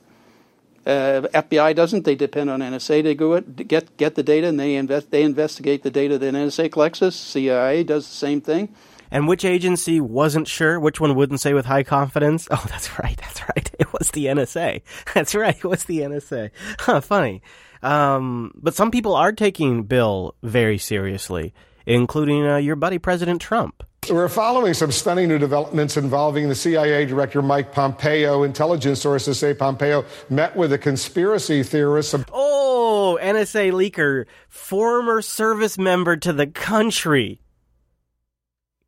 Uh, 0.85 1.29
FBI 1.35 1.75
doesn't. 1.75 2.05
They 2.05 2.15
depend 2.15 2.51
on 2.51 2.61
NSA 2.61 3.03
to 3.05 3.15
go 3.15 3.35
it, 3.35 3.69
get 3.69 3.97
get 3.97 4.15
the 4.15 4.23
data, 4.23 4.49
and 4.49 4.59
they 4.59 4.75
invest 4.75 5.11
they 5.11 5.23
investigate 5.23 5.83
the 5.83 5.91
data 5.91 6.19
that 6.19 6.35
NSA 6.35 6.73
collects. 6.73 7.15
CIA 7.15 7.85
does 7.85 8.07
the 8.07 8.15
same 8.15 8.41
thing. 8.41 8.75
And 9.11 9.27
which 9.27 9.45
agency 9.45 10.01
wasn't 10.01 10.49
sure? 10.49 10.79
Which 10.79 11.01
one 11.01 11.15
wouldn't 11.15 11.41
say 11.41 11.55
with 11.55 11.67
high 11.67 11.83
confidence? 11.83 12.49
Oh, 12.59 12.67
that's 12.69 12.99
right. 12.99 13.17
That's 13.17 13.41
right. 13.43 13.71
It 13.79 13.93
was 13.93 14.11
the 14.11 14.27
NSA. 14.27 14.83
That's 15.15 15.37
right. 15.37 15.57
It 15.57 15.65
was 15.65 15.85
the 15.85 16.01
NSA. 16.01 16.51
Huh, 16.81 17.01
funny. 17.01 17.43
Um, 17.81 18.51
but 18.57 18.75
some 18.75 18.91
people 18.91 19.15
are 19.15 19.31
taking 19.31 19.85
Bill 19.85 20.35
very 20.43 20.79
seriously, 20.79 21.55
including 21.87 22.45
uh, 22.45 22.57
your 22.57 22.75
buddy, 22.75 22.99
President 22.99 23.41
Trump. 23.41 23.85
We're 24.11 24.29
following 24.29 24.75
some 24.75 24.91
stunning 24.91 25.29
new 25.29 25.39
developments 25.39 25.97
involving 25.97 26.49
the 26.49 26.57
CIA 26.57 27.07
Director 27.07 27.41
Mike 27.41 27.73
Pompeo. 27.73 28.43
Intelligence 28.43 29.01
sources 29.01 29.39
say 29.39 29.55
Pompeo 29.55 30.05
met 30.29 30.57
with 30.57 30.73
a 30.73 30.79
conspiracy 30.79 31.63
theorist. 31.63 32.17
Oh, 32.33 33.19
NSA 33.23 33.71
leaker, 33.73 34.25
former 34.49 35.23
service 35.23 35.79
member 35.79 36.17
to 36.17 36.33
the 36.33 36.47
country 36.49 37.41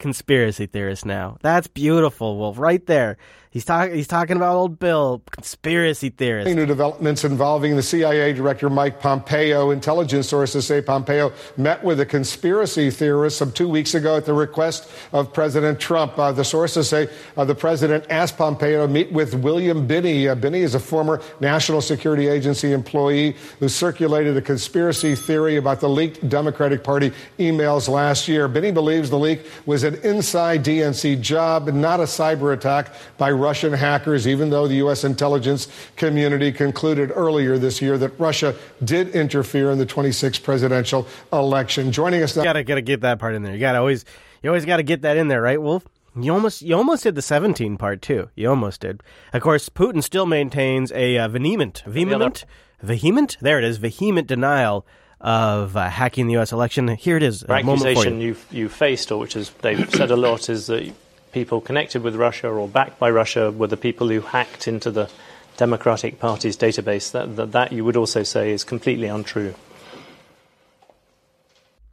conspiracy 0.01 0.67
theorist 0.67 1.07
now. 1.07 1.37
That's 1.43 1.69
beautiful. 1.69 2.37
Wolf, 2.39 2.59
right 2.59 2.85
there. 2.87 3.19
He's 3.53 3.65
talking. 3.65 3.97
He's 3.97 4.07
talking 4.07 4.37
about 4.37 4.55
old 4.55 4.79
Bill, 4.79 5.23
conspiracy 5.29 6.11
theorist. 6.11 6.55
New 6.55 6.67
developments 6.67 7.25
involving 7.25 7.75
the 7.75 7.83
CIA 7.83 8.33
director 8.33 8.71
Mike 8.71 9.01
Pompeo. 9.01 9.71
Intelligence 9.71 10.29
sources 10.29 10.69
say 10.69 10.81
Pompeo 10.81 11.33
met 11.57 11.83
with 11.83 11.99
a 11.99 12.07
conspiracy 12.07 12.93
theorist 12.93 13.37
some 13.37 13.51
two 13.51 13.69
weeks 13.69 13.95
ago 13.95 14.17
at 14.17 14.25
the 14.25 14.33
request 14.33 14.89
of 15.13 15.33
President 15.33 15.81
Trump. 15.81 16.17
Uh, 16.17 16.31
the 16.31 16.45
sources 16.45 16.89
say 16.89 17.09
uh, 17.37 17.45
the 17.45 17.57
president 17.57 18.07
asked 18.09 18.39
Pompeo 18.39 18.87
to 18.87 18.93
meet 18.93 19.11
with 19.11 19.35
William 19.35 19.85
Binney. 19.85 20.29
Uh, 20.29 20.37
Binney 20.37 20.61
is 20.61 20.77
a 20.77 20.81
former 20.81 21.21
National 21.41 21.81
Security 21.81 22.29
Agency 22.29 22.73
employee 22.73 23.35
who 23.59 23.69
circulated 23.69 24.37
a 24.37 24.43
conspiracy 24.43 25.17
theory 25.17 25.57
about 25.57 25.81
the 25.81 25.89
leaked 25.89 26.29
Democratic 26.29 26.85
Party 26.85 27.11
emails 27.41 27.89
last 27.89 28.29
year. 28.29 28.47
Binney 28.47 28.71
believes 28.71 29.11
the 29.11 29.19
leak 29.19 29.45
was 29.67 29.83
an 29.83 29.97
inside 30.05 30.65
DNC 30.65 31.21
job, 31.21 31.67
not 31.67 31.99
a 31.99 32.05
cyber 32.05 32.55
attack 32.55 32.93
by 33.19 33.40
Russian 33.41 33.73
hackers, 33.73 34.29
even 34.29 34.51
though 34.51 34.69
the 34.69 34.77
U.S. 34.77 35.05
intelligence 35.05 35.69
community 35.97 36.53
concluded 36.53 37.11
earlier 37.15 37.59
this 37.59 37.81
year 37.83 37.99
that 37.99 38.19
Russia 38.19 38.55
did 38.85 39.09
interfere 39.09 39.71
in 39.71 39.79
the 39.79 39.87
26th 39.87 40.43
presidential 40.43 41.07
election. 41.33 41.91
Joining 41.93 42.23
us 42.23 42.37
now. 42.37 42.43
You 42.43 42.49
gotta, 42.49 42.65
gotta 42.65 42.83
get 42.83 43.01
that 43.01 43.19
part 43.19 43.35
in 43.35 43.43
there. 43.43 43.55
You 43.55 43.61
gotta 43.61 43.79
always, 43.79 44.05
you 44.43 44.51
always 44.51 44.65
gotta 44.65 44.83
get 44.83 45.03
that 45.03 45.17
in 45.17 45.29
there, 45.29 45.43
right, 45.43 45.61
Wolf? 45.61 45.85
You 46.17 46.33
almost, 46.33 46.63
you 46.63 46.77
almost 46.77 47.05
did 47.05 47.15
the 47.15 47.23
17 47.23 47.77
part 47.77 48.03
too. 48.03 48.31
You 48.35 48.51
almost 48.51 48.81
did. 48.81 49.03
Of 49.33 49.43
course, 49.43 49.69
Putin 49.69 50.03
still 50.03 50.27
maintains 50.27 50.91
a 50.93 51.19
uh, 51.19 51.29
vehement, 51.29 51.83
vehement, 51.87 52.45
vehement. 52.83 53.37
There 53.41 53.59
it 53.59 53.65
is, 53.65 53.79
vehement 53.79 54.27
denial 54.27 54.87
of 55.21 55.77
uh, 55.77 55.89
hacking 55.89 56.27
the 56.27 56.33
U.S. 56.35 56.53
election. 56.53 56.89
Here 56.89 57.17
it 57.17 57.23
is. 57.23 57.41
The 57.41 57.53
accusation 57.53 58.21
you. 58.21 58.37
you 58.51 58.69
faced, 58.69 59.13
or 59.13 59.21
which 59.21 59.37
is 59.37 59.51
they've 59.61 59.89
said 59.91 60.11
a 60.11 60.17
lot, 60.17 60.49
is 60.49 60.67
that 60.67 60.93
people 61.33 61.61
connected 61.61 62.03
with 62.03 62.17
Russia 62.17 62.49
or 62.49 62.69
backed 62.69 62.99
by 62.99 63.11
Russia 63.11 63.51
were 63.51 63.67
the 63.67 63.77
people 63.77 64.09
who 64.09 64.21
hacked 64.21 64.69
into 64.69 64.91
the 64.91 65.11
Democratic 65.57 66.19
Party's 66.19 66.57
database. 66.57 67.11
That, 67.13 67.37
that, 67.37 67.53
that 67.53 67.73
you 67.73 67.85
would 67.85 67.97
also 67.97 68.23
say 68.23 68.53
is 68.53 68.65
completely 68.65 69.09
untrue. 69.09 69.55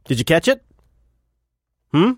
Did 0.04 0.18
you 0.18 0.24
catch 0.24 0.48
it? 0.48 0.64
Hmm? 1.92 2.12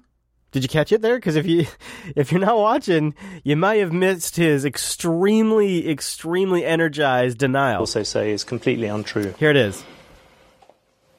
Did 0.52 0.64
you 0.64 0.68
catch 0.68 0.90
it 0.90 1.00
there? 1.00 1.16
Because 1.16 1.36
if 1.36 1.46
you 1.46 1.66
if 2.16 2.32
you're 2.32 2.40
not 2.40 2.56
watching, 2.56 3.14
you 3.44 3.56
might 3.56 3.76
have 3.76 3.92
missed 3.92 4.36
his 4.36 4.64
extremely 4.64 5.88
extremely 5.88 6.64
energized 6.64 7.38
denial. 7.38 7.80
Also 7.80 8.02
say 8.02 8.32
is 8.32 8.44
completely 8.44 8.86
untrue. 8.86 9.34
Here 9.38 9.50
it 9.50 9.56
is. 9.56 9.84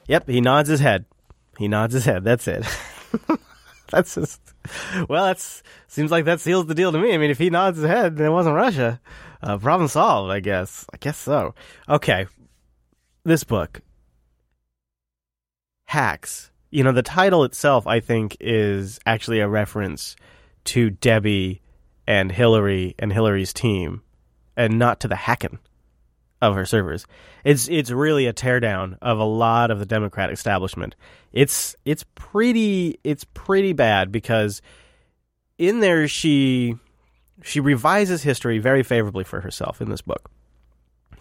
Yep, 0.08 0.28
he 0.28 0.40
nods 0.40 0.68
his 0.68 0.80
head. 0.80 1.04
He 1.58 1.68
nods 1.68 1.94
his 1.94 2.04
head. 2.04 2.24
That's 2.24 2.46
it. 2.48 2.66
that's 3.90 4.14
just 4.14 4.40
well. 5.08 5.24
That's 5.24 5.62
seems 5.92 6.10
like 6.10 6.24
that 6.24 6.40
seals 6.40 6.66
the 6.66 6.74
deal 6.74 6.92
to 6.92 6.98
me. 6.98 7.12
I 7.12 7.18
mean, 7.18 7.30
if 7.30 7.38
he 7.38 7.50
nods 7.50 7.78
his 7.78 7.86
head, 7.86 8.16
then 8.16 8.26
it 8.26 8.30
wasn't 8.30 8.56
Russia. 8.56 9.00
Uh, 9.42 9.58
problem 9.58 9.88
solved. 9.88 10.32
I 10.32 10.40
guess. 10.40 10.86
I 10.92 10.96
guess 10.96 11.18
so. 11.18 11.54
Okay, 11.88 12.26
this 13.24 13.44
book, 13.44 13.80
hacks. 15.84 16.50
You 16.70 16.84
know, 16.84 16.92
the 16.92 17.02
title 17.02 17.44
itself, 17.44 17.86
I 17.86 18.00
think, 18.00 18.36
is 18.40 18.98
actually 19.04 19.40
a 19.40 19.48
reference 19.48 20.16
to 20.64 20.90
Debbie 20.90 21.60
and 22.06 22.32
Hillary 22.32 22.94
and 22.98 23.12
Hillary's 23.12 23.52
team, 23.52 24.02
and 24.56 24.78
not 24.78 25.00
to 25.00 25.08
the 25.08 25.16
hacking 25.16 25.58
of 26.40 26.56
her 26.56 26.66
servers. 26.66 27.06
It's 27.44 27.68
it's 27.68 27.90
really 27.90 28.26
a 28.26 28.32
teardown 28.32 28.98
of 29.00 29.18
a 29.18 29.24
lot 29.24 29.70
of 29.70 29.78
the 29.78 29.86
Democrat 29.86 30.32
establishment. 30.32 30.96
It's 31.32 31.76
it's 31.84 32.04
pretty 32.14 32.98
it's 33.04 33.24
pretty 33.32 33.72
bad 33.72 34.10
because 34.10 34.60
in 35.58 35.80
there 35.80 36.08
she 36.08 36.76
she 37.42 37.60
revises 37.60 38.22
history 38.22 38.58
very 38.58 38.82
favorably 38.82 39.24
for 39.24 39.40
herself 39.40 39.80
in 39.80 39.90
this 39.90 40.02
book. 40.02 40.30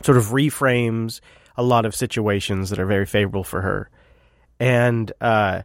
Sort 0.04 0.18
of 0.18 0.26
reframes 0.28 1.20
a 1.56 1.64
lot 1.64 1.86
of 1.86 1.96
situations 1.96 2.70
that 2.70 2.80
are 2.80 2.86
very 2.86 3.06
favorable 3.06 3.44
for 3.44 3.62
her. 3.62 3.90
And 4.60 5.12
uh, 5.22 5.64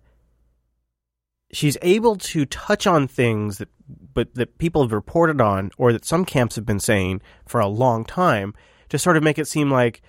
she's 1.52 1.76
able 1.83 2.16
to 2.16 2.44
touch 2.46 2.87
on 2.87 3.07
things 3.07 3.59
that 3.59 3.68
but 4.14 4.35
that 4.35 4.59
people 4.59 4.83
have 4.83 4.92
reported 4.92 5.40
on 5.40 5.70
or 5.79 5.92
that 5.92 6.05
some 6.05 6.24
camps 6.24 6.57
have 6.57 6.66
been 6.66 6.81
saying 6.81 7.20
for 7.46 7.61
a 7.61 7.68
long 7.68 8.05
time 8.05 8.52
to 8.88 8.98
sort 8.98 9.16
of 9.16 9.22
make 9.22 9.38
it 9.38 9.46
seem 9.46 9.70
like 9.70 10.02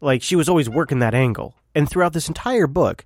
like 0.00 0.22
she 0.22 0.36
was 0.36 0.48
always 0.48 0.68
working 0.68 1.00
that 1.00 1.14
angle. 1.14 1.54
And 1.74 1.88
throughout 1.88 2.12
this 2.12 2.28
entire 2.28 2.66
book, 2.66 3.04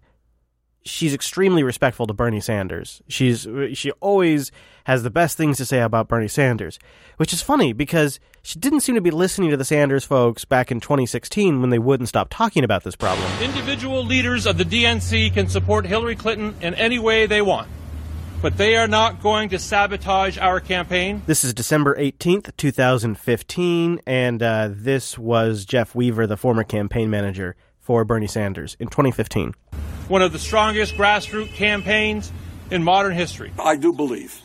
she's 0.84 1.14
extremely 1.14 1.62
respectful 1.62 2.06
to 2.06 2.14
Bernie 2.14 2.40
Sanders. 2.40 3.02
She's 3.08 3.46
she 3.74 3.90
always 4.00 4.50
has 4.84 5.02
the 5.02 5.10
best 5.10 5.36
things 5.36 5.56
to 5.58 5.64
say 5.64 5.80
about 5.80 6.08
Bernie 6.08 6.28
Sanders, 6.28 6.78
which 7.16 7.32
is 7.32 7.42
funny 7.42 7.72
because 7.72 8.18
she 8.42 8.58
didn't 8.58 8.80
seem 8.80 8.94
to 8.94 9.00
be 9.00 9.10
listening 9.10 9.50
to 9.50 9.56
the 9.56 9.64
Sanders 9.64 10.04
folks 10.04 10.44
back 10.44 10.70
in 10.70 10.80
2016 10.80 11.60
when 11.60 11.70
they 11.70 11.78
wouldn't 11.78 12.08
stop 12.08 12.28
talking 12.30 12.64
about 12.64 12.84
this 12.84 12.96
problem. 12.96 13.26
Individual 13.40 14.04
leaders 14.04 14.46
of 14.46 14.58
the 14.58 14.64
DNC 14.64 15.32
can 15.32 15.48
support 15.48 15.86
Hillary 15.86 16.16
Clinton 16.16 16.54
in 16.60 16.74
any 16.74 16.98
way 16.98 17.26
they 17.26 17.42
want 17.42 17.68
but 18.42 18.56
they 18.58 18.74
are 18.74 18.88
not 18.88 19.22
going 19.22 19.48
to 19.50 19.58
sabotage 19.58 20.36
our 20.36 20.58
campaign. 20.58 21.22
This 21.26 21.44
is 21.44 21.54
December 21.54 21.96
18th, 21.96 22.56
2015, 22.56 24.00
and 24.04 24.42
uh, 24.42 24.68
this 24.72 25.16
was 25.16 25.64
Jeff 25.64 25.94
Weaver, 25.94 26.26
the 26.26 26.36
former 26.36 26.64
campaign 26.64 27.08
manager 27.08 27.54
for 27.78 28.04
Bernie 28.04 28.26
Sanders 28.26 28.76
in 28.80 28.88
2015. 28.88 29.54
One 30.08 30.22
of 30.22 30.32
the 30.32 30.38
strongest 30.38 30.94
grassroots 30.94 31.52
campaigns 31.54 32.32
in 32.70 32.82
modern 32.82 33.14
history. 33.14 33.52
I 33.58 33.76
do 33.76 33.92
believe 33.92 34.40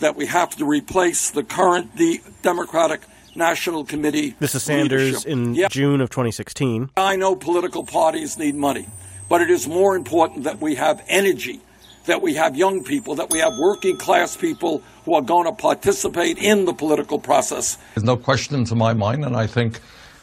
that 0.00 0.16
we 0.16 0.26
have 0.26 0.56
to 0.56 0.64
replace 0.64 1.30
the 1.30 1.42
current 1.42 1.96
the 1.96 2.20
Democratic 2.42 3.02
National 3.34 3.84
Committee. 3.84 4.34
This 4.38 4.54
is 4.54 4.62
Sanders 4.62 5.24
leadership. 5.24 5.28
in 5.30 5.54
Yeah, 5.54 5.68
June 5.68 6.00
of 6.00 6.10
2016. 6.10 6.90
I 6.96 7.16
know 7.16 7.34
political 7.34 7.84
parties 7.84 8.38
need 8.38 8.54
money, 8.54 8.88
but 9.28 9.40
it 9.40 9.50
is 9.50 9.66
more 9.66 9.96
important 9.96 10.44
that 10.44 10.60
we 10.60 10.74
have 10.74 11.02
energy, 11.08 11.60
that 12.06 12.20
we 12.20 12.34
have 12.34 12.56
young 12.56 12.84
people, 12.84 13.14
that 13.14 13.30
we 13.30 13.38
have 13.38 13.52
working 13.58 13.96
class 13.96 14.36
people 14.36 14.82
who 15.04 15.14
are 15.14 15.22
going 15.22 15.46
to 15.46 15.52
participate 15.52 16.36
in 16.38 16.64
the 16.64 16.74
political 16.74 17.18
process. 17.18 17.78
There's 17.94 18.04
no 18.04 18.16
question 18.16 18.64
to 18.66 18.74
my 18.74 18.92
mind, 18.92 19.24
and 19.24 19.36
I 19.36 19.46
think 19.46 19.80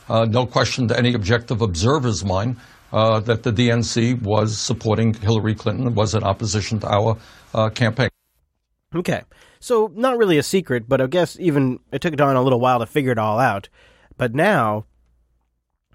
uh, 0.08 0.26
no 0.26 0.46
question 0.46 0.88
to 0.90 0.98
any 0.98 1.14
objective 1.14 1.62
observer's 1.62 2.24
mind, 2.24 2.58
uh, 2.92 3.20
that 3.22 3.44
the 3.44 3.52
DNC 3.52 4.22
was 4.22 4.58
supporting 4.58 5.14
Hillary 5.14 5.56
Clinton, 5.56 5.94
was 5.94 6.16
in 6.16 6.24
opposition 6.24 6.80
to 6.80 6.88
our 6.88 7.18
uh, 7.54 7.70
campaign. 7.70 8.10
Okay. 8.96 9.22
So, 9.60 9.92
not 9.94 10.18
really 10.18 10.38
a 10.38 10.44
secret, 10.44 10.88
but 10.88 11.02
I 11.02 11.08
guess 11.08 11.38
even 11.40 11.80
it 11.92 12.02
took 12.02 12.16
Dawn 12.16 12.36
a 12.36 12.42
little 12.42 12.62
while 12.62 12.80
to 12.80 12.86
figure 12.86 13.12
it 13.12 13.18
all 13.18 13.40
out. 13.40 13.68
But 14.18 14.34
now, 14.34 14.86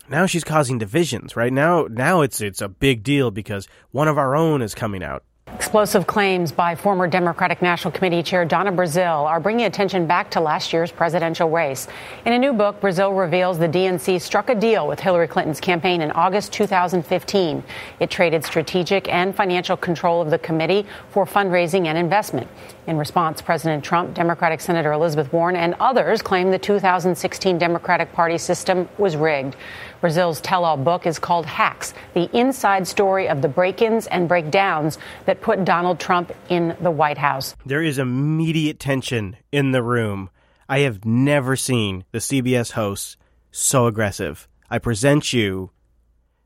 now 0.09 0.27
she's 0.27 0.45
causing 0.45 0.79
divisions, 0.79 1.35
right? 1.35 1.53
Now, 1.53 1.87
now 1.91 2.21
it's 2.21 2.41
it's 2.41 2.61
a 2.61 2.69
big 2.69 3.03
deal 3.03 3.31
because 3.31 3.67
one 3.91 4.09
of 4.09 4.19
our 4.19 4.37
own 4.37 4.61
is 4.61 4.75
coming 4.75 5.03
out. 5.03 5.25
Explosive 5.55 6.05
claims 6.05 6.51
by 6.51 6.75
former 6.75 7.07
Democratic 7.07 7.62
National 7.62 7.93
Committee 7.93 8.25
Chair 8.25 8.45
Donna 8.45 8.73
Brazile 8.73 9.25
are 9.25 9.38
bringing 9.38 9.67
attention 9.67 10.05
back 10.05 10.29
to 10.33 10.40
last 10.40 10.73
year's 10.73 10.90
presidential 10.90 11.49
race. 11.49 11.87
In 12.27 12.33
a 12.33 12.38
new 12.38 12.53
book, 12.53 12.81
Brazile 12.81 13.17
reveals 13.17 13.61
the 13.61 13.69
DNC 13.69 14.21
struck 14.21 14.51
a 14.51 14.55
deal 14.57 14.88
with 14.88 14.99
Hillary 14.99 15.29
Clinton's 15.29 15.61
campaign 15.61 16.01
in 16.01 16.11
August 16.11 16.53
2015. 16.53 17.62
It 18.01 18.11
traded 18.11 18.45
strategic 18.45 19.09
and 19.09 19.35
financial 19.35 19.77
control 19.77 20.21
of 20.21 20.31
the 20.31 20.40
committee 20.40 20.87
for 21.11 21.25
fundraising 21.25 21.87
and 21.87 21.97
investment. 21.97 22.49
In 22.88 22.99
response, 22.99 23.40
President 23.40 23.85
Trump, 23.85 24.12
Democratic 24.12 24.61
Senator 24.61 24.93
Elizabeth 24.93 25.33
Warren, 25.33 25.55
and 25.55 25.75
others 25.79 26.21
claim 26.21 26.51
the 26.51 26.59
2016 26.59 27.59
Democratic 27.59 28.12
Party 28.12 28.38
system 28.38 28.88
was 28.99 29.17
rigged. 29.17 29.55
Brazile's 30.05 30.43
tell 30.43 30.67
all 30.67 30.77
book 30.77 31.07
is 31.07 31.19
called 31.19 31.47
Hacks 31.47 31.95
The 32.12 32.29
Inside 32.38 32.87
Story 32.87 33.27
of 33.27 33.40
the 33.40 33.49
Break 33.49 33.81
ins 33.81 34.07
and 34.07 34.29
Breakdowns 34.29 34.99
that 35.25 35.40
put 35.40 35.64
Donald 35.64 35.99
Trump 35.99 36.31
in 36.51 36.77
the 36.83 36.90
White 36.90 37.17
House. 37.17 37.57
There 37.64 37.83
is 37.83 37.99
immediate 37.99 38.79
tension 38.79 39.38
in 39.51 39.73
the 39.73 39.83
room. 39.83 40.29
I 40.69 40.81
have 40.81 41.07
never 41.07 41.57
seen 41.57 42.05
the 42.12 42.19
CBS 42.19 42.73
hosts 42.73 43.17
so 43.51 43.87
aggressive. 43.87 44.47
I 44.69 44.79
present 44.79 45.33
you 45.33 45.71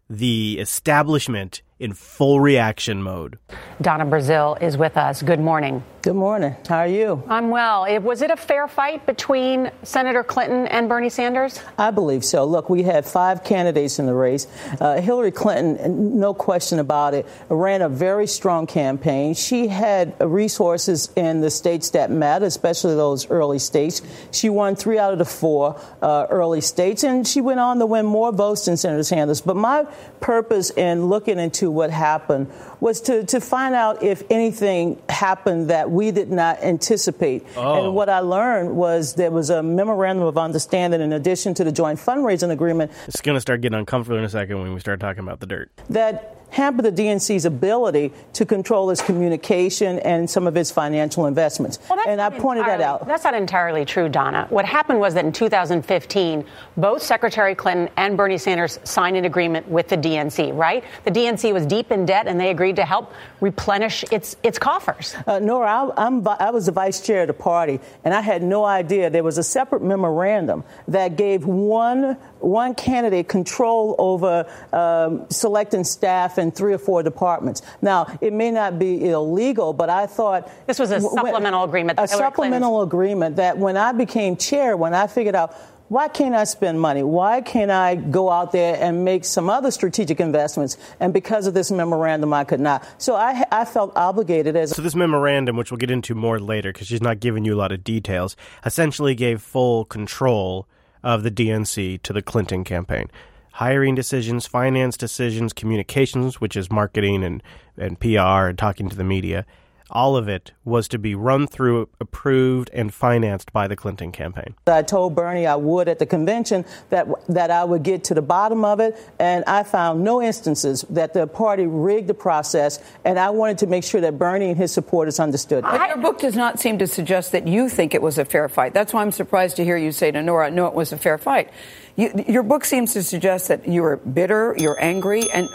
the 0.08 0.60
establishment 0.60 1.62
in 1.80 1.94
full 1.94 2.38
reaction 2.38 3.02
mode. 3.02 3.40
Donna 3.82 4.06
Brazile 4.06 4.62
is 4.62 4.76
with 4.76 4.96
us. 4.96 5.20
Good 5.20 5.40
morning. 5.40 5.82
Good 6.00 6.14
morning. 6.14 6.54
How 6.68 6.78
are 6.78 6.86
you? 6.86 7.24
I'm 7.28 7.50
well. 7.50 7.84
It- 7.84 8.04
Was 8.04 8.22
it 8.22 8.30
a 8.30 8.36
fair 8.36 8.68
fight 8.68 9.04
between 9.04 9.72
Senator 9.82 10.22
Clinton 10.22 10.68
and 10.68 10.88
Bernie 10.88 11.08
Sanders? 11.10 11.60
I 11.76 11.90
believe 11.90 12.24
so. 12.24 12.44
Look, 12.44 12.70
we 12.70 12.84
had 12.84 13.04
five 13.04 13.42
candidates 13.42 13.98
in 13.98 14.06
the 14.06 14.14
race. 14.14 14.46
Uh, 14.80 15.00
Hillary 15.00 15.32
Clinton, 15.32 16.20
no 16.20 16.34
question 16.34 16.78
about 16.78 17.14
it, 17.14 17.26
ran 17.48 17.82
a 17.82 17.88
very 17.88 18.28
strong 18.28 18.68
campaign. 18.68 19.34
She 19.34 19.66
had 19.66 20.14
resources 20.20 21.10
in 21.16 21.40
the 21.40 21.50
states 21.50 21.90
that 21.90 22.12
matter, 22.12 22.46
especially 22.46 22.94
those 22.94 23.28
early 23.28 23.58
states. 23.58 24.00
She 24.30 24.48
won 24.48 24.76
three 24.76 25.00
out 25.00 25.12
of 25.12 25.18
the 25.18 25.24
four 25.24 25.80
uh, 26.00 26.28
early 26.30 26.60
states, 26.60 27.02
and 27.02 27.26
she 27.26 27.40
went 27.40 27.58
on 27.58 27.80
to 27.80 27.86
win 27.86 28.06
more 28.06 28.30
votes 28.30 28.66
than 28.66 28.76
Senator 28.76 29.02
Sanders. 29.02 29.40
But 29.40 29.56
my 29.56 29.84
purpose 30.20 30.70
in 30.70 31.06
looking 31.06 31.40
into 31.40 31.72
what 31.72 31.90
happened 31.90 32.52
was 32.80 33.00
to, 33.02 33.24
to 33.24 33.40
find 33.40 33.74
out 33.74 34.02
if 34.02 34.22
anything 34.30 35.00
happened 35.08 35.70
that 35.70 35.90
we 35.90 36.10
did 36.10 36.30
not 36.30 36.62
anticipate. 36.62 37.44
Oh. 37.56 37.86
And 37.86 37.94
what 37.94 38.08
I 38.08 38.20
learned 38.20 38.76
was 38.76 39.14
there 39.14 39.30
was 39.30 39.50
a 39.50 39.62
memorandum 39.62 40.24
of 40.24 40.38
understanding 40.38 41.00
in 41.00 41.12
addition 41.12 41.54
to 41.54 41.64
the 41.64 41.72
joint 41.72 41.98
fundraising 41.98 42.50
agreement 42.50 42.92
It's 43.06 43.20
going 43.20 43.36
to 43.36 43.40
start 43.40 43.60
getting 43.60 43.78
uncomfortable 43.78 44.18
in 44.18 44.24
a 44.24 44.28
second 44.28 44.60
when 44.60 44.72
we 44.72 44.80
start 44.80 45.00
talking 45.00 45.20
about 45.20 45.40
the 45.40 45.46
dirt. 45.46 45.70
that 45.90 46.37
hampered 46.50 46.84
the 46.84 47.02
DNC's 47.02 47.44
ability 47.44 48.12
to 48.34 48.46
control 48.46 48.90
its 48.90 49.02
communication 49.02 49.98
and 50.00 50.28
some 50.28 50.46
of 50.46 50.56
its 50.56 50.70
financial 50.70 51.26
investments. 51.26 51.78
and 52.06 52.20
I 52.20 52.30
pointed 52.30 52.66
that 52.66 52.80
out. 52.80 53.06
That's 53.06 53.24
not 53.24 53.34
entirely 53.34 53.84
true, 53.84 54.08
Donna. 54.08 54.46
What 54.50 54.64
happened 54.64 55.00
was 55.00 55.14
that 55.14 55.24
in 55.24 55.32
2015, 55.32 56.44
both 56.76 57.02
Secretary 57.02 57.54
Clinton 57.54 57.88
and 57.96 58.16
Bernie 58.16 58.38
Sanders 58.38 58.78
signed 58.84 59.16
an 59.16 59.24
agreement 59.24 59.68
with 59.68 59.88
the 59.88 59.96
DNC, 59.96 60.56
right? 60.56 60.84
The 61.04 61.10
DNC 61.10 61.52
was 61.52 61.66
deep 61.66 61.90
in 61.90 62.06
debt 62.06 62.26
and 62.26 62.40
they 62.40 62.50
agreed 62.50 62.76
to 62.76 62.84
help 62.84 63.12
replenish 63.40 64.04
its, 64.10 64.36
its 64.42 64.58
coffers. 64.58 65.14
Uh, 65.26 65.38
Nora, 65.38 65.68
I, 65.68 66.06
I'm, 66.06 66.26
I 66.26 66.50
was 66.50 66.66
the 66.66 66.72
vice 66.72 67.00
chair 67.00 67.22
of 67.22 67.28
the 67.28 67.34
party, 67.34 67.80
and 68.04 68.14
I 68.14 68.20
had 68.20 68.42
no 68.42 68.64
idea 68.64 69.10
there 69.10 69.22
was 69.22 69.38
a 69.38 69.42
separate 69.42 69.82
memorandum 69.82 70.64
that 70.88 71.16
gave 71.16 71.44
one 71.44 72.16
one 72.40 72.74
candidate 72.74 73.28
control 73.28 73.94
over 73.98 74.46
um, 74.72 75.26
selecting 75.30 75.84
staff 75.84 76.38
in 76.38 76.50
three 76.50 76.72
or 76.72 76.78
four 76.78 77.02
departments. 77.02 77.62
Now, 77.82 78.06
it 78.20 78.32
may 78.32 78.50
not 78.50 78.78
be 78.78 79.08
illegal, 79.10 79.72
but 79.72 79.90
I 79.90 80.06
thought 80.06 80.50
This 80.66 80.78
was 80.78 80.90
a 80.90 81.00
w- 81.00 81.14
supplemental 81.14 81.64
agreement 81.64 81.98
A 81.98 82.06
Hillary 82.06 82.18
supplemental 82.18 82.82
agreement 82.82 83.36
that 83.36 83.58
when 83.58 83.76
I 83.76 83.92
became 83.92 84.36
chair, 84.36 84.76
when 84.76 84.94
I 84.94 85.06
figured 85.06 85.34
out. 85.34 85.54
Why 85.90 86.08
can't 86.08 86.34
I 86.34 86.44
spend 86.44 86.78
money? 86.78 87.02
Why 87.02 87.40
can't 87.40 87.70
I 87.70 87.94
go 87.94 88.28
out 88.28 88.52
there 88.52 88.76
and 88.78 89.06
make 89.06 89.24
some 89.24 89.48
other 89.48 89.70
strategic 89.70 90.20
investments? 90.20 90.76
And 91.00 91.14
because 91.14 91.46
of 91.46 91.54
this 91.54 91.70
memorandum, 91.70 92.34
I 92.34 92.44
could 92.44 92.60
not. 92.60 92.86
So 92.98 93.14
I, 93.14 93.42
I 93.50 93.64
felt 93.64 93.96
obligated 93.96 94.54
as 94.54 94.76
So 94.76 94.82
this 94.82 94.94
memorandum, 94.94 95.56
which 95.56 95.70
we'll 95.70 95.78
get 95.78 95.90
into 95.90 96.14
more 96.14 96.38
later 96.38 96.74
because 96.74 96.88
she's 96.88 97.00
not 97.00 97.20
giving 97.20 97.46
you 97.46 97.54
a 97.54 97.56
lot 97.56 97.72
of 97.72 97.84
details, 97.84 98.36
essentially 98.66 99.14
gave 99.14 99.40
full 99.40 99.86
control 99.86 100.68
of 101.08 101.22
the 101.22 101.30
DNC 101.30 102.02
to 102.02 102.12
the 102.12 102.20
Clinton 102.20 102.64
campaign. 102.64 103.10
Hiring 103.52 103.94
decisions, 103.94 104.46
finance 104.46 104.94
decisions, 104.94 105.54
communications, 105.54 106.38
which 106.38 106.54
is 106.54 106.70
marketing 106.70 107.24
and, 107.24 107.42
and 107.78 107.98
PR 107.98 108.48
and 108.48 108.58
talking 108.58 108.90
to 108.90 108.96
the 108.96 109.04
media, 109.04 109.46
all 109.90 110.16
of 110.16 110.28
it 110.28 110.52
was 110.64 110.88
to 110.88 110.98
be 110.98 111.14
run 111.14 111.46
through, 111.46 111.88
approved, 112.00 112.70
and 112.72 112.92
financed 112.92 113.52
by 113.52 113.66
the 113.66 113.76
Clinton 113.76 114.12
campaign. 114.12 114.54
I 114.66 114.82
told 114.82 115.14
Bernie 115.14 115.46
I 115.46 115.56
would 115.56 115.88
at 115.88 115.98
the 115.98 116.06
convention 116.06 116.64
that 116.90 117.08
that 117.28 117.50
I 117.50 117.64
would 117.64 117.82
get 117.82 118.04
to 118.04 118.14
the 118.14 118.22
bottom 118.22 118.64
of 118.64 118.80
it, 118.80 118.96
and 119.18 119.44
I 119.46 119.62
found 119.62 120.04
no 120.04 120.22
instances 120.22 120.84
that 120.90 121.14
the 121.14 121.26
party 121.26 121.66
rigged 121.66 122.08
the 122.08 122.14
process, 122.14 122.80
and 123.04 123.18
I 123.18 123.30
wanted 123.30 123.58
to 123.58 123.66
make 123.66 123.84
sure 123.84 124.00
that 124.00 124.18
Bernie 124.18 124.50
and 124.50 124.56
his 124.56 124.72
supporters 124.72 125.20
understood. 125.20 125.64
But 125.64 125.88
your 125.88 125.98
book 125.98 126.20
does 126.20 126.36
not 126.36 126.60
seem 126.60 126.78
to 126.78 126.86
suggest 126.86 127.32
that 127.32 127.46
you 127.46 127.68
think 127.68 127.94
it 127.94 128.02
was 128.02 128.18
a 128.18 128.24
fair 128.24 128.48
fight. 128.48 128.74
That's 128.74 128.92
why 128.92 129.02
I'm 129.02 129.12
surprised 129.12 129.56
to 129.56 129.64
hear 129.64 129.76
you 129.76 129.92
say 129.92 130.10
to 130.10 130.22
Nora, 130.22 130.50
no, 130.50 130.66
it 130.66 130.74
was 130.74 130.92
a 130.92 130.98
fair 130.98 131.18
fight. 131.18 131.50
You, 131.98 132.24
your 132.28 132.44
book 132.44 132.64
seems 132.64 132.92
to 132.92 133.02
suggest 133.02 133.48
that 133.48 133.66
you 133.66 133.82
are 133.82 133.96
bitter, 133.96 134.54
you're 134.56 134.80
angry, 134.80 135.28
and 135.34 135.48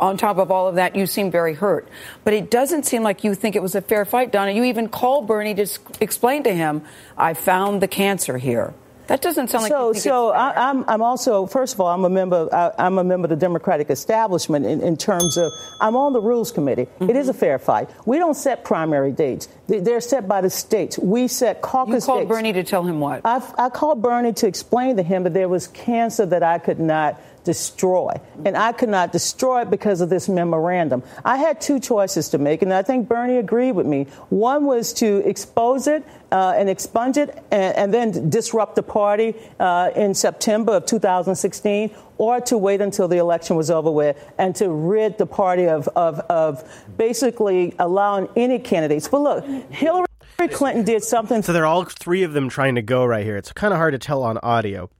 on 0.00 0.16
top 0.16 0.38
of 0.38 0.50
all 0.50 0.66
of 0.66 0.74
that, 0.74 0.96
you 0.96 1.06
seem 1.06 1.30
very 1.30 1.54
hurt. 1.54 1.86
But 2.24 2.34
it 2.34 2.50
doesn't 2.50 2.86
seem 2.86 3.04
like 3.04 3.22
you 3.22 3.36
think 3.36 3.54
it 3.54 3.62
was 3.62 3.76
a 3.76 3.80
fair 3.80 4.04
fight, 4.04 4.32
Donna. 4.32 4.50
You 4.50 4.64
even 4.64 4.88
called 4.88 5.28
Bernie 5.28 5.54
to 5.54 5.68
explain 6.00 6.42
to 6.42 6.52
him, 6.52 6.82
I 7.16 7.34
found 7.34 7.80
the 7.80 7.86
cancer 7.86 8.36
here. 8.36 8.74
That 9.06 9.22
doesn't 9.22 9.48
sound 9.48 9.62
like 9.62 9.72
so. 9.72 9.92
so 9.92 10.30
I, 10.30 10.70
I'm, 10.70 10.84
I'm 10.88 11.02
also, 11.02 11.46
first 11.46 11.74
of 11.74 11.80
all, 11.80 11.88
I'm 11.88 12.04
a 12.04 12.10
member. 12.10 12.48
I, 12.52 12.72
I'm 12.78 12.98
a 12.98 13.04
member 13.04 13.26
of 13.26 13.30
the 13.30 13.36
Democratic 13.36 13.90
establishment 13.90 14.66
in, 14.66 14.80
in 14.80 14.96
terms 14.96 15.36
of 15.36 15.52
I'm 15.80 15.94
on 15.96 16.12
the 16.12 16.20
Rules 16.20 16.50
Committee. 16.50 16.88
It 17.00 17.14
is 17.14 17.28
a 17.28 17.32
mm-hmm. 17.32 17.40
fair 17.40 17.58
fight. 17.58 17.88
We 18.04 18.18
don't 18.18 18.34
set 18.34 18.64
primary 18.64 19.12
dates; 19.12 19.48
They- 19.68 19.80
they're 19.80 20.00
set 20.00 20.26
by 20.26 20.40
the 20.40 20.50
states. 20.50 20.98
We 20.98 21.28
set 21.28 21.62
caucus. 21.62 22.04
You 22.04 22.06
called 22.06 22.20
dates. 22.22 22.28
Bernie 22.28 22.52
to 22.52 22.64
tell 22.64 22.82
him 22.82 23.00
what? 23.00 23.22
I, 23.24 23.42
I 23.58 23.68
called 23.68 24.02
Bernie 24.02 24.32
to 24.34 24.46
explain 24.46 24.96
to 24.96 25.02
him 25.02 25.22
that 25.22 25.34
there 25.34 25.48
was 25.48 25.68
cancer 25.68 26.26
that 26.26 26.42
I 26.42 26.58
could 26.58 26.80
not 26.80 27.20
destroy. 27.46 28.20
And 28.44 28.56
I 28.56 28.72
could 28.72 28.90
not 28.90 29.12
destroy 29.12 29.62
it 29.62 29.70
because 29.70 30.02
of 30.02 30.10
this 30.10 30.28
memorandum. 30.28 31.02
I 31.24 31.38
had 31.38 31.60
two 31.60 31.80
choices 31.80 32.28
to 32.30 32.38
make, 32.38 32.60
and 32.60 32.74
I 32.74 32.82
think 32.82 33.08
Bernie 33.08 33.38
agreed 33.38 33.72
with 33.72 33.86
me. 33.86 34.04
One 34.28 34.66
was 34.66 34.92
to 34.94 35.26
expose 35.26 35.86
it 35.86 36.04
uh, 36.32 36.54
and 36.56 36.68
expunge 36.68 37.16
it 37.16 37.42
and, 37.50 37.76
and 37.76 37.94
then 37.94 38.28
disrupt 38.28 38.74
the 38.74 38.82
party 38.82 39.34
uh, 39.58 39.90
in 39.96 40.12
September 40.12 40.76
of 40.76 40.86
2016, 40.86 41.94
or 42.18 42.40
to 42.40 42.58
wait 42.58 42.80
until 42.80 43.08
the 43.08 43.18
election 43.18 43.56
was 43.56 43.70
over 43.70 43.90
with 43.90 44.16
and 44.38 44.54
to 44.56 44.68
rid 44.68 45.16
the 45.16 45.26
party 45.26 45.68
of, 45.68 45.88
of, 45.88 46.18
of 46.28 46.64
basically 46.96 47.74
allowing 47.78 48.28
any 48.36 48.58
candidates. 48.58 49.06
But 49.08 49.20
look, 49.20 49.46
Hillary 49.70 50.06
Clinton 50.50 50.84
did 50.84 51.04
something. 51.04 51.42
So 51.42 51.52
they're 51.52 51.66
all 51.66 51.84
three 51.84 52.24
of 52.24 52.32
them 52.32 52.48
trying 52.48 52.74
to 52.74 52.82
go 52.82 53.04
right 53.04 53.24
here. 53.24 53.36
It's 53.36 53.52
kind 53.52 53.72
of 53.72 53.78
hard 53.78 53.92
to 53.92 53.98
tell 53.98 54.22
on 54.22 54.38
audio. 54.38 54.90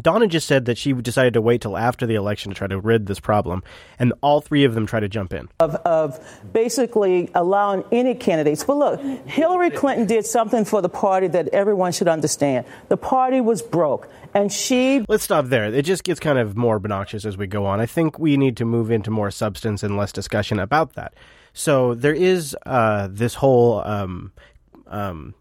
Donna 0.00 0.28
just 0.28 0.46
said 0.46 0.66
that 0.66 0.78
she 0.78 0.92
decided 0.92 1.34
to 1.34 1.40
wait 1.40 1.62
till 1.62 1.76
after 1.76 2.06
the 2.06 2.14
election 2.14 2.52
to 2.52 2.56
try 2.56 2.68
to 2.68 2.78
rid 2.78 3.06
this 3.06 3.18
problem, 3.18 3.62
and 3.98 4.12
all 4.20 4.40
three 4.40 4.64
of 4.64 4.74
them 4.74 4.86
try 4.86 5.00
to 5.00 5.08
jump 5.08 5.32
in. 5.32 5.48
Of, 5.58 5.74
of 5.76 6.20
basically 6.52 7.28
allowing 7.34 7.82
any 7.90 8.14
candidates. 8.14 8.62
But 8.62 8.76
look, 8.76 9.00
Hillary 9.26 9.70
Clinton 9.70 10.06
did 10.06 10.26
something 10.26 10.64
for 10.64 10.80
the 10.80 10.88
party 10.88 11.26
that 11.28 11.48
everyone 11.48 11.90
should 11.90 12.06
understand. 12.06 12.66
The 12.88 12.96
party 12.96 13.40
was 13.40 13.62
broke, 13.62 14.08
and 14.32 14.52
she. 14.52 15.04
Let's 15.08 15.24
stop 15.24 15.46
there. 15.46 15.64
It 15.64 15.84
just 15.84 16.04
gets 16.04 16.20
kind 16.20 16.38
of 16.38 16.56
more 16.56 16.76
obnoxious 16.76 17.24
as 17.24 17.36
we 17.36 17.48
go 17.48 17.66
on. 17.66 17.80
I 17.80 17.86
think 17.86 18.18
we 18.18 18.36
need 18.36 18.56
to 18.58 18.64
move 18.64 18.92
into 18.92 19.10
more 19.10 19.32
substance 19.32 19.82
and 19.82 19.96
less 19.96 20.12
discussion 20.12 20.60
about 20.60 20.92
that. 20.94 21.14
So 21.52 21.94
there 21.94 22.14
is 22.14 22.56
uh, 22.64 23.08
this 23.10 23.34
whole. 23.34 23.80
Um, 23.80 24.32
um, 24.86 25.34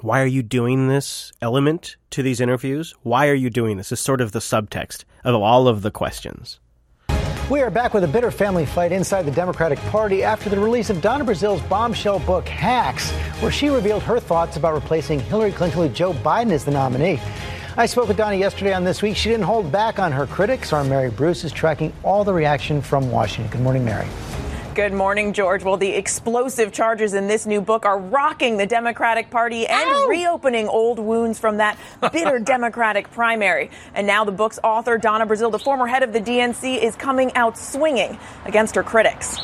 why 0.00 0.20
are 0.20 0.26
you 0.26 0.42
doing 0.42 0.88
this 0.88 1.32
element 1.42 1.96
to 2.10 2.22
these 2.22 2.40
interviews? 2.40 2.94
Why 3.02 3.28
are 3.28 3.34
you 3.34 3.50
doing 3.50 3.76
this? 3.76 3.90
Is 3.90 4.00
sort 4.00 4.20
of 4.20 4.32
the 4.32 4.38
subtext 4.38 5.04
of 5.24 5.34
all 5.34 5.66
of 5.66 5.82
the 5.82 5.90
questions. 5.90 6.60
We 7.50 7.60
are 7.62 7.70
back 7.70 7.94
with 7.94 8.04
a 8.04 8.08
bitter 8.08 8.30
family 8.30 8.66
fight 8.66 8.92
inside 8.92 9.22
the 9.22 9.30
Democratic 9.30 9.78
Party 9.90 10.22
after 10.22 10.50
the 10.50 10.60
release 10.60 10.90
of 10.90 11.00
Donna 11.00 11.24
Brazile's 11.24 11.62
bombshell 11.62 12.20
book, 12.20 12.46
Hacks, 12.46 13.10
where 13.40 13.50
she 13.50 13.70
revealed 13.70 14.02
her 14.02 14.20
thoughts 14.20 14.56
about 14.56 14.74
replacing 14.74 15.18
Hillary 15.20 15.52
Clinton 15.52 15.80
with 15.80 15.94
Joe 15.94 16.12
Biden 16.12 16.52
as 16.52 16.64
the 16.64 16.70
nominee. 16.70 17.18
I 17.76 17.86
spoke 17.86 18.08
with 18.08 18.16
Donna 18.16 18.36
yesterday 18.36 18.74
on 18.74 18.84
This 18.84 19.02
Week. 19.02 19.16
She 19.16 19.30
didn't 19.30 19.46
hold 19.46 19.72
back 19.72 19.98
on 19.98 20.12
her 20.12 20.26
critics. 20.26 20.72
Our 20.72 20.84
Mary 20.84 21.10
Bruce 21.10 21.42
is 21.44 21.52
tracking 21.52 21.92
all 22.02 22.22
the 22.22 22.34
reaction 22.34 22.82
from 22.82 23.10
Washington. 23.10 23.50
Good 23.50 23.62
morning, 23.62 23.84
Mary. 23.84 24.06
Good 24.78 24.92
morning, 24.92 25.32
George. 25.32 25.64
Well, 25.64 25.76
the 25.76 25.88
explosive 25.90 26.70
charges 26.70 27.12
in 27.12 27.26
this 27.26 27.46
new 27.46 27.60
book 27.60 27.84
are 27.84 27.98
rocking 27.98 28.58
the 28.58 28.64
Democratic 28.64 29.28
Party 29.28 29.66
and 29.66 29.90
Ow! 29.90 30.06
reopening 30.06 30.68
old 30.68 31.00
wounds 31.00 31.36
from 31.40 31.56
that 31.56 31.76
bitter 32.12 32.38
Democratic 32.54 33.10
primary. 33.10 33.72
And 33.92 34.06
now 34.06 34.24
the 34.24 34.30
book's 34.30 34.60
author, 34.62 34.96
Donna 34.96 35.26
Brazile, 35.26 35.50
the 35.50 35.58
former 35.58 35.88
head 35.88 36.04
of 36.04 36.12
the 36.12 36.20
DNC, 36.20 36.80
is 36.80 36.94
coming 36.94 37.34
out 37.34 37.58
swinging 37.58 38.20
against 38.44 38.76
her 38.76 38.84
critics. 38.84 39.40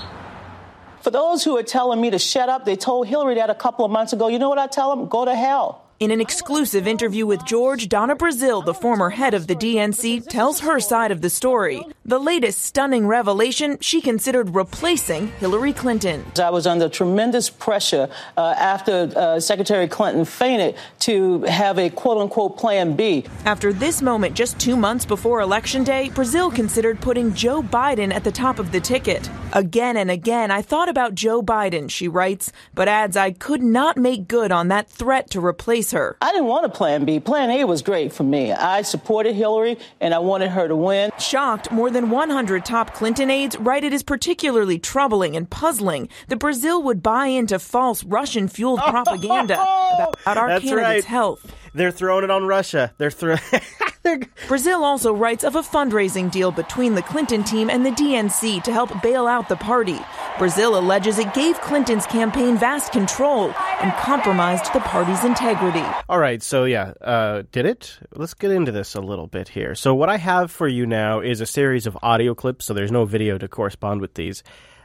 For 1.00 1.10
those 1.10 1.42
who 1.42 1.58
are 1.58 1.64
telling 1.64 2.00
me 2.00 2.10
to 2.10 2.18
shut 2.20 2.48
up, 2.48 2.64
they 2.64 2.76
told 2.76 3.08
Hillary 3.08 3.34
that 3.34 3.50
a 3.50 3.56
couple 3.56 3.84
of 3.84 3.90
months 3.90 4.12
ago. 4.12 4.28
You 4.28 4.38
know 4.38 4.50
what 4.50 4.58
I 4.58 4.68
tell 4.68 4.94
them? 4.94 5.08
Go 5.08 5.24
to 5.24 5.34
hell. 5.34 5.83
In 6.00 6.10
an 6.10 6.20
exclusive 6.20 6.88
interview 6.88 7.24
with 7.24 7.44
George, 7.44 7.88
Donna 7.88 8.16
Brazile, 8.16 8.64
the 8.64 8.74
former 8.74 9.10
head 9.10 9.32
of 9.32 9.46
the 9.46 9.54
DNC, 9.54 10.28
tells 10.28 10.58
her 10.58 10.80
side 10.80 11.12
of 11.12 11.20
the 11.20 11.30
story. 11.30 11.86
The 12.04 12.18
latest 12.18 12.62
stunning 12.62 13.06
revelation 13.06 13.78
she 13.80 14.00
considered 14.00 14.56
replacing 14.56 15.28
Hillary 15.38 15.72
Clinton. 15.72 16.24
I 16.36 16.50
was 16.50 16.66
under 16.66 16.88
tremendous 16.88 17.48
pressure 17.48 18.08
uh, 18.36 18.54
after 18.58 19.12
uh, 19.14 19.38
Secretary 19.38 19.86
Clinton 19.86 20.24
fainted 20.24 20.74
to 21.00 21.42
have 21.42 21.78
a 21.78 21.90
quote 21.90 22.18
unquote 22.18 22.58
plan 22.58 22.96
B. 22.96 23.24
After 23.44 23.72
this 23.72 24.02
moment, 24.02 24.34
just 24.34 24.58
two 24.58 24.76
months 24.76 25.06
before 25.06 25.40
Election 25.40 25.84
Day, 25.84 26.10
Brazile 26.12 26.52
considered 26.52 27.00
putting 27.00 27.32
Joe 27.34 27.62
Biden 27.62 28.12
at 28.12 28.24
the 28.24 28.32
top 28.32 28.58
of 28.58 28.72
the 28.72 28.80
ticket. 28.80 29.30
Again 29.52 29.96
and 29.96 30.10
again, 30.10 30.50
I 30.50 30.60
thought 30.60 30.88
about 30.88 31.14
Joe 31.14 31.40
Biden, 31.40 31.88
she 31.88 32.08
writes, 32.08 32.50
but 32.74 32.88
adds 32.88 33.16
I 33.16 33.30
could 33.30 33.62
not 33.62 33.96
make 33.96 34.26
good 34.26 34.50
on 34.50 34.66
that 34.68 34.90
threat 34.90 35.30
to 35.30 35.44
replace 35.44 35.83
replace 35.84 35.92
her. 35.92 36.16
I 36.20 36.32
didn't 36.32 36.46
want 36.46 36.66
a 36.66 36.68
plan 36.68 37.04
B. 37.04 37.20
Plan 37.20 37.50
A 37.50 37.64
was 37.64 37.82
great 37.82 38.12
for 38.12 38.24
me. 38.24 38.52
I 38.52 38.82
supported 38.82 39.34
Hillary 39.34 39.78
and 40.00 40.14
I 40.14 40.18
wanted 40.18 40.50
her 40.50 40.68
to 40.68 40.76
win. 40.76 41.10
Shocked, 41.18 41.70
more 41.70 41.90
than 41.90 42.10
100 42.10 42.64
top 42.64 42.94
Clinton 42.94 43.30
aides 43.30 43.56
write 43.58 43.84
it 43.84 43.92
is 43.92 44.02
particularly 44.02 44.78
troubling 44.78 45.36
and 45.36 45.48
puzzling 45.48 46.08
that 46.28 46.38
Brazile 46.38 46.82
would 46.82 47.02
buy 47.02 47.26
into 47.26 47.58
false 47.58 48.04
Russian 48.04 48.48
fueled 48.48 48.80
propaganda 48.86 49.54
about, 49.54 50.16
about 50.22 50.36
our 50.36 50.48
That's 50.48 50.64
candidate's 50.64 50.86
right. 50.86 51.04
health. 51.04 51.54
They're 51.74 51.90
throwing 51.90 52.24
it 52.24 52.30
on 52.30 52.46
Russia. 52.46 52.92
They're 52.98 53.10
throwing. 53.10 53.40
Brazile 54.04 54.82
also 54.82 55.14
writes 55.14 55.44
of 55.44 55.56
a 55.56 55.62
fundraising 55.62 56.30
deal 56.30 56.50
between 56.50 56.94
the 56.94 57.00
Clinton 57.00 57.42
team 57.42 57.70
and 57.70 57.86
the 57.86 57.90
DNC 57.90 58.62
to 58.62 58.70
help 58.72 59.02
bail 59.02 59.26
out 59.26 59.48
the 59.48 59.56
party. 59.56 59.98
Brazile 60.36 60.76
alleges 60.76 61.18
it 61.18 61.32
gave 61.32 61.58
Clinton's 61.62 62.06
campaign 62.06 62.58
vast 62.58 62.92
control 62.92 63.54
and 63.80 63.92
compromised 63.94 64.70
the 64.74 64.80
party's 64.80 65.24
integrity. 65.24 65.84
All 66.08 66.18
right, 66.18 66.42
so 66.42 66.64
yeah, 66.64 66.92
uh, 67.00 67.44
did 67.50 67.64
it? 67.64 67.98
Let's 68.14 68.34
get 68.34 68.50
into 68.50 68.72
this 68.72 68.94
a 68.94 69.00
little 69.00 69.26
bit 69.26 69.48
here. 69.48 69.74
So, 69.74 69.94
what 69.94 70.10
I 70.10 70.18
have 70.18 70.50
for 70.50 70.68
you 70.68 70.84
now 70.84 71.20
is 71.20 71.40
a 71.40 71.46
series 71.46 71.86
of 71.86 71.96
audio 72.02 72.34
clips, 72.34 72.66
so 72.66 72.74
there's 72.74 72.92
no 72.92 73.06
video 73.06 73.38
to 73.38 73.48
correspond 73.48 74.02
with 74.02 74.14
these. 74.14 74.42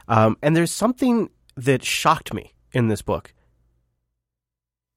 Um, 0.08 0.38
and 0.42 0.56
there's 0.56 0.72
something 0.72 1.28
that 1.56 1.84
shocked 1.84 2.32
me 2.32 2.54
in 2.72 2.88
this 2.88 3.02
book, 3.02 3.34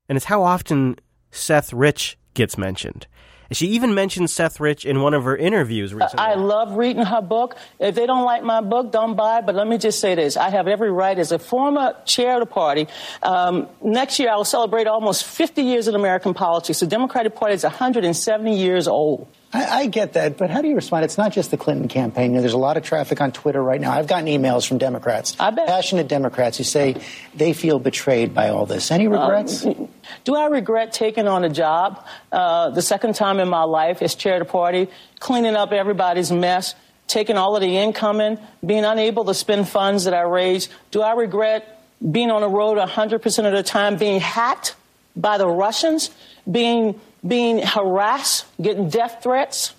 and 0.08 0.16
it's 0.16 0.26
how 0.26 0.44
often 0.44 0.98
Seth 1.32 1.74
Rich 1.74 2.18
gets 2.36 2.58
mentioned. 2.58 3.08
She 3.52 3.68
even 3.68 3.94
mentioned 3.94 4.30
Seth 4.30 4.60
Rich 4.60 4.86
in 4.86 5.02
one 5.02 5.14
of 5.14 5.24
her 5.26 5.36
interviews 5.36 5.94
recently. 5.94 6.26
I 6.26 6.36
love 6.36 6.76
reading 6.76 7.04
her 7.04 7.22
book. 7.22 7.56
If 7.80 7.96
they 7.96 8.06
don't 8.06 8.26
like 8.26 8.44
my 8.44 8.62
book, 8.62 8.92
don't 8.92 9.16
buy 9.16 9.40
it. 9.40 9.46
But 9.46 9.56
let 9.56 9.68
me 9.68 9.78
just 9.78 10.00
say 10.00 10.16
this. 10.16 10.38
I 10.38 10.50
have 10.50 10.68
every 10.68 10.92
right 10.92 11.18
as 11.18 11.32
a 11.32 11.40
former 11.40 11.96
chair 12.06 12.36
of 12.36 12.40
the 12.40 12.46
party. 12.46 12.88
Um, 13.22 13.68
next 13.84 14.20
year, 14.20 14.32
I 14.32 14.36
will 14.36 14.46
celebrate 14.46 14.88
almost 14.88 15.26
50 15.26 15.62
years 15.62 15.88
in 15.88 15.96
American 15.96 16.34
politics. 16.34 16.80
The 16.80 16.88
Democratic 16.88 17.36
Party 17.36 17.56
is 17.56 17.64
170 17.64 18.58
years 18.58 18.88
old. 18.88 19.28
I, 19.54 19.82
I, 19.82 19.86
get 19.86 20.14
that, 20.14 20.38
but 20.38 20.50
how 20.50 20.62
do 20.62 20.68
you 20.68 20.76
respond? 20.76 21.06
It's 21.06 21.18
not 21.18 21.32
just 21.32 21.52
the 21.52 21.58
Clinton 21.58 21.88
campaign. 21.88 22.32
You 22.32 22.38
know, 22.38 22.42
there's 22.42 22.54
a 22.54 22.58
lot 22.58 22.76
of 22.76 22.84
traffic 22.84 23.22
on 23.22 23.32
Twitter 23.32 23.62
right 23.62 23.80
now. 23.80 23.92
I've 23.92 24.08
gotten 24.08 24.26
emails 24.26 24.68
from 24.68 24.80
Democrats, 24.80 25.36
passionate 25.36 26.08
Democrats, 26.08 26.58
who 26.58 26.64
say 26.64 26.96
they 27.36 27.54
feel 27.54 27.78
betrayed 27.78 28.34
by 28.34 28.50
all 28.50 28.66
this. 28.66 28.90
Any 28.90 29.08
regrets? 29.08 29.66
Um, 29.66 29.90
do 30.24 30.36
I 30.36 30.48
regret 30.48 30.92
taking 30.92 31.28
on 31.28 31.44
a 31.44 31.50
job 31.50 32.04
uh, 32.32 32.72
the 32.72 32.82
second 32.82 33.14
time 33.14 33.40
in 33.40 33.48
my 33.48 33.64
life 33.64 34.02
as 34.02 34.16
chair 34.16 34.42
of 34.42 34.48
the 34.48 34.52
party, 34.52 34.88
cleaning 35.20 35.56
up 35.56 35.72
everybody's 35.72 36.32
mess, 36.32 36.74
taking 37.08 37.38
all 37.38 37.56
of 37.56 37.62
the 37.62 37.78
incoming, 37.78 38.40
being 38.66 38.86
unable 38.86 39.26
to 39.26 39.34
spend 39.36 39.70
funds 39.70 40.06
that 40.06 40.16
I 40.16 40.22
raised? 40.22 40.72
Do 40.90 41.02
I 41.02 41.14
regret 41.14 41.84
being 42.12 42.32
on 42.32 42.42
the 42.42 42.50
road 42.50 42.78
100% 42.78 43.46
of 43.46 43.54
the 43.54 43.64
time, 43.64 43.98
being 43.98 44.20
hacked 44.20 44.76
by 45.16 45.38
the 45.38 45.48
Russians, 45.48 46.10
being 46.50 47.00
being 47.26 47.60
harassed, 47.60 48.46
getting 48.62 48.90
death 48.90 49.24
threats. 49.24 49.74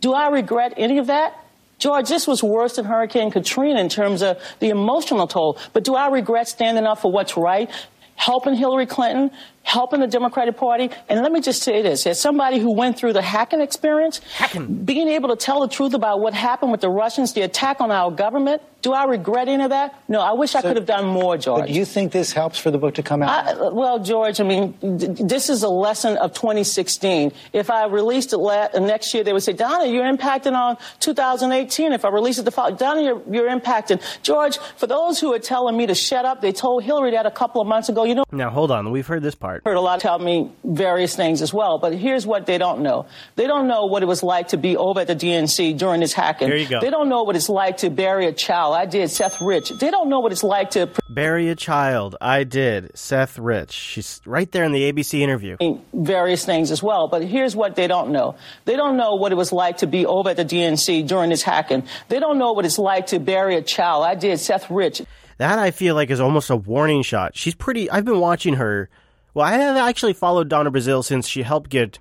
Do 0.00 0.14
I 0.14 0.28
regret 0.28 0.74
any 0.76 0.98
of 0.98 1.08
that? 1.08 1.34
George, 1.78 2.08
this 2.08 2.26
was 2.26 2.42
worse 2.42 2.76
than 2.76 2.84
Hurricane 2.84 3.30
Katrina 3.30 3.80
in 3.80 3.88
terms 3.88 4.22
of 4.22 4.38
the 4.58 4.70
emotional 4.70 5.26
toll. 5.26 5.58
But 5.72 5.84
do 5.84 5.94
I 5.94 6.08
regret 6.08 6.48
standing 6.48 6.84
up 6.84 6.98
for 6.98 7.12
what's 7.12 7.36
right, 7.36 7.70
helping 8.16 8.54
Hillary 8.54 8.86
Clinton, 8.86 9.30
helping 9.68 10.00
the 10.00 10.06
Democratic 10.06 10.56
Party? 10.56 10.90
And 11.08 11.20
let 11.22 11.30
me 11.30 11.40
just 11.40 11.62
say 11.62 11.82
this 11.82 12.06
as 12.06 12.20
somebody 12.20 12.58
who 12.58 12.72
went 12.74 12.96
through 12.98 13.12
the 13.12 13.22
hacking 13.22 13.60
experience, 13.60 14.20
hacking. 14.34 14.84
being 14.84 15.08
able 15.08 15.28
to 15.28 15.36
tell 15.36 15.60
the 15.60 15.68
truth 15.68 15.94
about 15.94 16.20
what 16.20 16.32
happened 16.34 16.72
with 16.72 16.80
the 16.80 16.88
Russians, 16.90 17.34
the 17.34 17.42
attack 17.42 17.80
on 17.80 17.90
our 17.90 18.10
government, 18.10 18.62
do 18.80 18.92
I 18.92 19.04
regret 19.04 19.48
any 19.48 19.64
of 19.64 19.70
that? 19.70 20.00
No, 20.08 20.20
I 20.20 20.32
wish 20.32 20.52
so, 20.52 20.60
I 20.60 20.62
could 20.62 20.76
have 20.76 20.86
done 20.86 21.04
more, 21.06 21.36
George. 21.36 21.62
But 21.62 21.70
you 21.70 21.84
think 21.84 22.12
this 22.12 22.32
helps 22.32 22.58
for 22.58 22.70
the 22.70 22.78
book 22.78 22.94
to 22.94 23.02
come 23.02 23.22
out? 23.22 23.28
I, 23.46 23.52
uh, 23.52 23.70
well, 23.72 23.98
George, 23.98 24.40
I 24.40 24.44
mean, 24.44 24.72
d- 24.80 25.24
this 25.24 25.50
is 25.50 25.64
a 25.64 25.68
lesson 25.68 26.16
of 26.16 26.32
2016. 26.32 27.32
If 27.52 27.70
I 27.70 27.86
released 27.86 28.32
it 28.32 28.38
la- 28.38 28.68
uh, 28.72 28.78
next 28.78 29.12
year, 29.14 29.24
they 29.24 29.32
would 29.32 29.42
say, 29.42 29.52
Donna, 29.52 29.86
you're 29.86 30.04
impacting 30.04 30.54
on 30.54 30.76
2018. 31.00 31.92
If 31.92 32.04
I 32.04 32.08
release 32.10 32.38
it 32.38 32.44
the 32.44 32.52
fall, 32.52 32.72
Donna, 32.72 33.02
you're, 33.02 33.22
you're 33.30 33.50
impacting. 33.50 34.00
George, 34.22 34.58
for 34.76 34.86
those 34.86 35.18
who 35.18 35.32
are 35.34 35.38
telling 35.40 35.76
me 35.76 35.86
to 35.86 35.94
shut 35.94 36.24
up, 36.24 36.40
they 36.40 36.52
told 36.52 36.84
Hillary 36.84 37.10
that 37.12 37.26
a 37.26 37.30
couple 37.32 37.60
of 37.60 37.66
months 37.66 37.88
ago. 37.88 38.04
You 38.04 38.14
know. 38.14 38.24
Now, 38.30 38.50
hold 38.50 38.70
on. 38.70 38.90
We've 38.92 39.06
heard 39.06 39.22
this 39.22 39.34
part. 39.34 39.57
Heard 39.64 39.76
a 39.76 39.80
lot 39.80 40.00
tell 40.00 40.18
me 40.18 40.50
various 40.64 41.16
things 41.16 41.42
as 41.42 41.52
well, 41.52 41.78
but 41.78 41.94
here's 41.94 42.26
what 42.26 42.46
they 42.46 42.58
don't 42.58 42.80
know. 42.80 43.06
They 43.36 43.46
don't 43.46 43.68
know 43.68 43.86
what 43.86 44.02
it 44.02 44.06
was 44.06 44.22
like 44.22 44.48
to 44.48 44.56
be 44.56 44.76
over 44.76 45.00
at 45.00 45.06
the 45.06 45.16
DNC 45.16 45.78
during 45.78 46.00
this 46.00 46.12
hacking. 46.12 46.48
There 46.48 46.56
you 46.56 46.68
go. 46.68 46.80
They 46.80 46.90
don't 46.90 47.08
know 47.08 47.24
what 47.24 47.36
it's 47.36 47.48
like 47.48 47.78
to 47.78 47.90
bury 47.90 48.26
a 48.26 48.32
child. 48.32 48.74
I 48.74 48.86
did 48.86 49.10
Seth 49.10 49.40
Rich. 49.40 49.70
They 49.80 49.90
don't 49.90 50.08
know 50.08 50.20
what 50.20 50.32
it's 50.32 50.44
like 50.44 50.70
to 50.70 50.90
bury 51.10 51.48
a 51.48 51.54
child. 51.54 52.16
I 52.20 52.44
did 52.44 52.96
Seth 52.96 53.38
Rich. 53.38 53.72
She's 53.72 54.20
right 54.24 54.50
there 54.52 54.64
in 54.64 54.72
the 54.72 54.92
ABC 54.92 55.20
interview. 55.20 55.56
Various 55.92 56.44
things 56.44 56.70
as 56.70 56.82
well, 56.82 57.08
but 57.08 57.24
here's 57.24 57.56
what 57.56 57.74
they 57.74 57.86
don't 57.86 58.10
know. 58.10 58.36
They 58.64 58.76
don't 58.76 58.96
know 58.96 59.16
what 59.16 59.32
it 59.32 59.36
was 59.36 59.52
like 59.52 59.78
to 59.78 59.86
be 59.86 60.06
over 60.06 60.30
at 60.30 60.36
the 60.36 60.44
DNC 60.44 61.06
during 61.06 61.30
this 61.30 61.42
hacking. 61.42 61.84
They 62.08 62.20
don't 62.20 62.38
know 62.38 62.52
what 62.52 62.64
it's 62.64 62.78
like 62.78 63.08
to 63.08 63.18
bury 63.18 63.56
a 63.56 63.62
child. 63.62 64.04
I 64.04 64.14
did 64.14 64.38
Seth 64.38 64.70
Rich. 64.70 65.02
That 65.38 65.58
I 65.58 65.70
feel 65.70 65.94
like 65.94 66.10
is 66.10 66.20
almost 66.20 66.50
a 66.50 66.56
warning 66.56 67.02
shot. 67.02 67.36
She's 67.36 67.54
pretty. 67.54 67.90
I've 67.90 68.04
been 68.04 68.20
watching 68.20 68.54
her. 68.54 68.88
Well, 69.34 69.46
I 69.46 69.52
have 69.52 69.76
actually 69.76 70.14
followed 70.14 70.48
Donna 70.48 70.70
Brazile 70.70 71.04
since 71.04 71.28
she 71.28 71.42
helped 71.42 71.70
get 71.70 71.98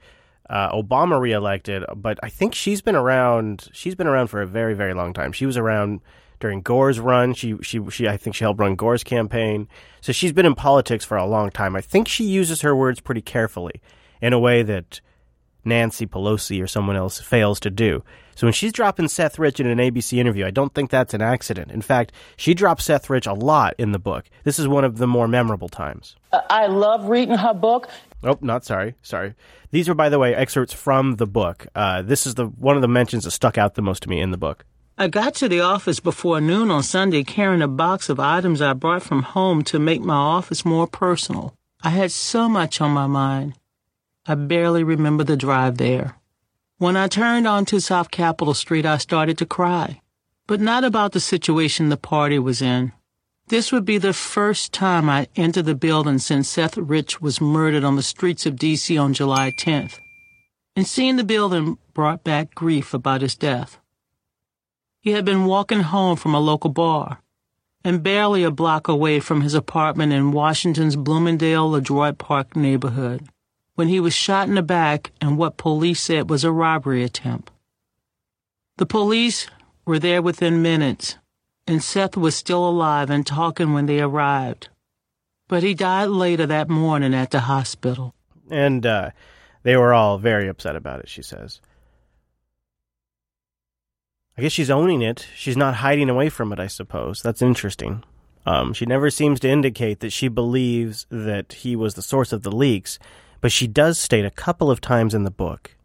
uh, 0.50 0.72
Obama 0.72 1.20
reelected, 1.20 1.84
but 1.96 2.20
I 2.24 2.30
think 2.30 2.56
she's 2.56 2.82
been 2.82 2.96
around. 2.96 3.68
She's 3.74 3.96
been 3.96 4.08
around 4.08 4.28
for 4.28 4.42
a 4.42 4.48
very, 4.48 4.74
very 4.74 4.94
long 4.94 5.14
time. 5.14 5.32
She 5.34 5.46
was 5.46 5.58
around 5.58 6.02
during 6.40 6.62
Gore's 6.62 7.00
run. 7.00 7.34
She, 7.34 7.56
she, 7.62 7.82
she, 7.90 8.08
I 8.08 8.18
think 8.18 8.36
she 8.36 8.44
helped 8.44 8.60
run 8.60 8.76
Gore's 8.76 9.04
campaign. 9.04 9.68
So 10.02 10.12
she's 10.14 10.32
been 10.32 10.46
in 10.46 10.56
politics 10.56 11.04
for 11.04 11.18
a 11.18 11.26
long 11.26 11.50
time. 11.50 11.76
I 11.76 11.82
think 11.82 12.08
she 12.08 12.24
uses 12.24 12.62
her 12.62 12.76
words 12.76 13.00
pretty 13.00 13.22
carefully 13.22 13.82
in 14.22 14.34
a 14.34 14.40
way 14.40 14.64
that 14.64 15.02
Nancy 15.66 16.06
Pelosi 16.06 16.64
or 16.64 16.68
someone 16.68 16.96
else 16.96 17.20
fails 17.20 17.60
to 17.62 17.70
do. 17.70 18.04
So 18.38 18.46
when 18.46 18.54
she's 18.54 18.72
dropping 18.72 19.08
Seth 19.08 19.40
Rich 19.40 19.60
in 19.60 19.66
an 19.66 19.80
ABC 19.80 20.20
interview, 20.20 20.46
I 20.46 20.52
don't 20.52 20.72
think 20.72 20.92
that's 20.92 21.16
an 21.16 21.24
accident. 21.24 21.72
In 21.72 21.82
fact, 21.82 22.12
she 22.36 22.54
drops 22.54 22.86
Seth 22.86 23.10
Rich 23.10 23.26
a 23.26 23.34
lot 23.34 23.74
in 23.80 23.94
the 23.94 24.00
book. 24.00 24.30
This 24.44 24.60
is 24.60 24.68
one 24.68 24.84
of 24.84 25.00
the 25.00 25.08
more 25.08 25.28
memorable 25.28 25.70
times. 25.70 26.16
I 26.32 26.68
love 26.68 27.10
reading 27.10 27.36
her 27.36 27.56
book. 27.56 27.90
Oh, 28.24 28.38
not 28.40 28.64
sorry, 28.64 28.94
sorry. 29.02 29.34
These 29.72 29.90
are, 29.90 29.96
by 29.96 30.10
the 30.10 30.20
way, 30.20 30.36
excerpts 30.36 30.72
from 30.72 31.16
the 31.16 31.26
book. 31.26 31.66
Uh, 31.74 32.04
this 32.04 32.28
is 32.28 32.36
the 32.36 32.46
one 32.46 32.76
of 32.76 32.84
the 32.84 32.88
mentions 32.88 33.24
that 33.24 33.32
stuck 33.32 33.58
out 33.58 33.74
the 33.74 33.82
most 33.82 34.04
to 34.04 34.10
me 34.10 34.22
in 34.22 34.30
the 34.30 34.38
book. 34.38 34.66
I 35.00 35.08
got 35.08 35.34
to 35.36 35.50
the 35.50 35.62
office 35.62 36.00
before 36.00 36.40
noon 36.40 36.70
on 36.70 36.84
Sunday 36.84 37.24
carrying 37.24 37.64
a 37.64 37.68
box 37.68 38.08
of 38.08 38.20
items 38.20 38.62
I 38.62 38.74
brought 38.74 39.02
from 39.02 39.24
home 39.24 39.64
to 39.64 39.80
make 39.80 40.02
my 40.02 40.14
office 40.14 40.64
more 40.64 40.86
personal. 40.86 41.56
I 41.82 41.90
had 41.90 42.12
so 42.12 42.48
much 42.48 42.82
on 42.82 42.92
my 42.92 43.08
mind. 43.08 43.56
I 44.28 44.36
barely 44.36 44.84
remember 44.84 45.24
the 45.24 45.38
drive 45.38 45.78
there. 45.78 46.18
When 46.80 46.96
I 46.96 47.08
turned 47.08 47.48
onto 47.48 47.80
South 47.80 48.12
Capitol 48.12 48.54
Street, 48.54 48.86
I 48.86 49.00
started 49.00 49.36
to 49.40 49.48
cry, 49.48 50.00
but 50.46 50.62
not 50.62 50.84
about 50.84 51.12
the 51.12 51.20
situation 51.20 51.90
the 51.90 51.98
party 51.98 52.38
was 52.38 52.62
in. 52.62 52.92
This 53.48 53.72
would 53.72 53.84
be 53.84 53.98
the 53.98 54.14
first 54.14 54.74
time 54.74 55.10
I 55.10 55.28
entered 55.36 55.66
the 55.66 55.74
building 55.74 56.20
since 56.20 56.48
Seth 56.48 56.78
Rich 56.78 57.20
was 57.20 57.42
murdered 57.42 57.84
on 57.84 57.96
the 57.96 58.04
streets 58.04 58.46
of 58.46 58.58
D.C. 58.58 58.96
on 58.96 59.16
July 59.16 59.50
10th. 59.50 59.98
And 60.76 60.86
seeing 60.86 61.16
the 61.16 61.24
building 61.24 61.80
brought 61.96 62.24
back 62.24 62.54
grief 62.54 62.94
about 62.94 63.22
his 63.22 63.34
death. 63.34 63.80
He 65.02 65.14
had 65.14 65.26
been 65.26 65.46
walking 65.46 65.80
home 65.80 66.16
from 66.16 66.36
a 66.36 66.40
local 66.40 66.70
bar 66.70 67.24
and 67.84 68.04
barely 68.04 68.44
a 68.44 68.52
block 68.52 68.88
away 68.88 69.20
from 69.20 69.42
his 69.42 69.56
apartment 69.56 70.14
in 70.14 70.32
Washington's 70.32 70.96
Bloomingdale 70.96 71.72
LeDroit 71.72 72.20
Park 72.20 72.56
neighborhood 72.56 73.28
when 73.78 73.90
he 73.90 74.00
was 74.00 74.16
shot 74.16 74.48
in 74.48 74.56
the 74.56 74.64
back 74.64 75.12
in 75.22 75.38
what 75.38 75.56
police 75.56 76.02
said 76.02 76.32
was 76.32 76.44
a 76.44 76.52
robbery 76.52 77.04
attempt. 77.04 77.52
The 78.78 78.88
police 78.88 79.46
were 79.86 80.00
there 80.00 80.20
within 80.20 80.64
minutes, 80.64 81.18
and 81.68 81.84
Seth 81.84 82.18
was 82.18 82.36
still 82.36 82.68
alive 82.68 83.12
and 83.12 83.26
talking 83.26 83.74
when 83.74 83.86
they 83.86 84.02
arrived. 84.02 84.70
But 85.48 85.62
he 85.62 85.76
died 85.76 86.10
later 86.10 86.48
that 86.48 86.70
morning 86.70 87.14
at 87.14 87.30
the 87.30 87.42
hospital. 87.42 88.16
And 88.50 88.84
uh, 88.84 89.12
they 89.62 89.78
were 89.78 89.94
all 89.94 90.18
very 90.18 90.48
upset 90.48 90.76
about 90.76 91.02
it, 91.02 91.08
she 91.08 91.22
says. 91.22 91.62
I 94.40 94.42
guess 94.42 94.54
she's 94.54 94.72
owning 94.72 95.04
it. 95.04 95.28
She's 95.36 95.56
not 95.56 95.76
hiding 95.76 96.10
away 96.10 96.30
from 96.30 96.52
it, 96.52 96.60
I 96.60 96.68
suppose. 96.68 97.22
That's 97.22 97.44
interesting. 97.44 98.04
Um, 98.44 98.74
she 98.74 98.88
never 98.88 99.12
seems 99.12 99.40
to 99.42 99.50
indicate 99.50 100.00
that 100.00 100.14
she 100.14 100.30
believes 100.30 101.06
that 101.12 101.54
he 101.54 101.76
was 101.76 101.94
the 101.94 102.02
source 102.02 102.34
of 102.34 102.42
the 102.42 102.52
leaks, 102.52 102.98
but 103.42 103.52
she 103.52 103.68
does 103.68 103.98
state 103.98 104.26
a 104.26 104.32
couple 104.32 104.70
of 104.72 104.82
times 104.82 105.14
in 105.14 105.24
the 105.24 105.32
book 105.32 105.76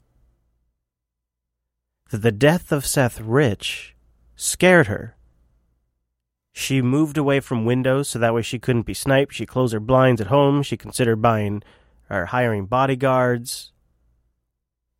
that 2.10 2.18
the 2.18 2.32
death 2.32 2.70
of 2.70 2.84
Seth 2.84 3.20
Rich 3.20 3.94
scared 4.36 4.86
her. 4.86 5.16
She 6.52 6.82
moved 6.82 7.16
away 7.16 7.40
from 7.40 7.64
windows 7.64 8.10
so 8.10 8.18
that 8.18 8.34
way 8.34 8.42
she 8.42 8.58
couldn't 8.58 8.82
be 8.82 8.92
sniped. 8.92 9.32
She 9.32 9.46
closed 9.46 9.72
her 9.72 9.80
blinds 9.80 10.20
at 10.20 10.26
home. 10.26 10.62
She 10.62 10.76
considered 10.76 11.22
buying 11.22 11.62
or 12.10 12.26
hiring 12.26 12.66
bodyguards. 12.66 13.72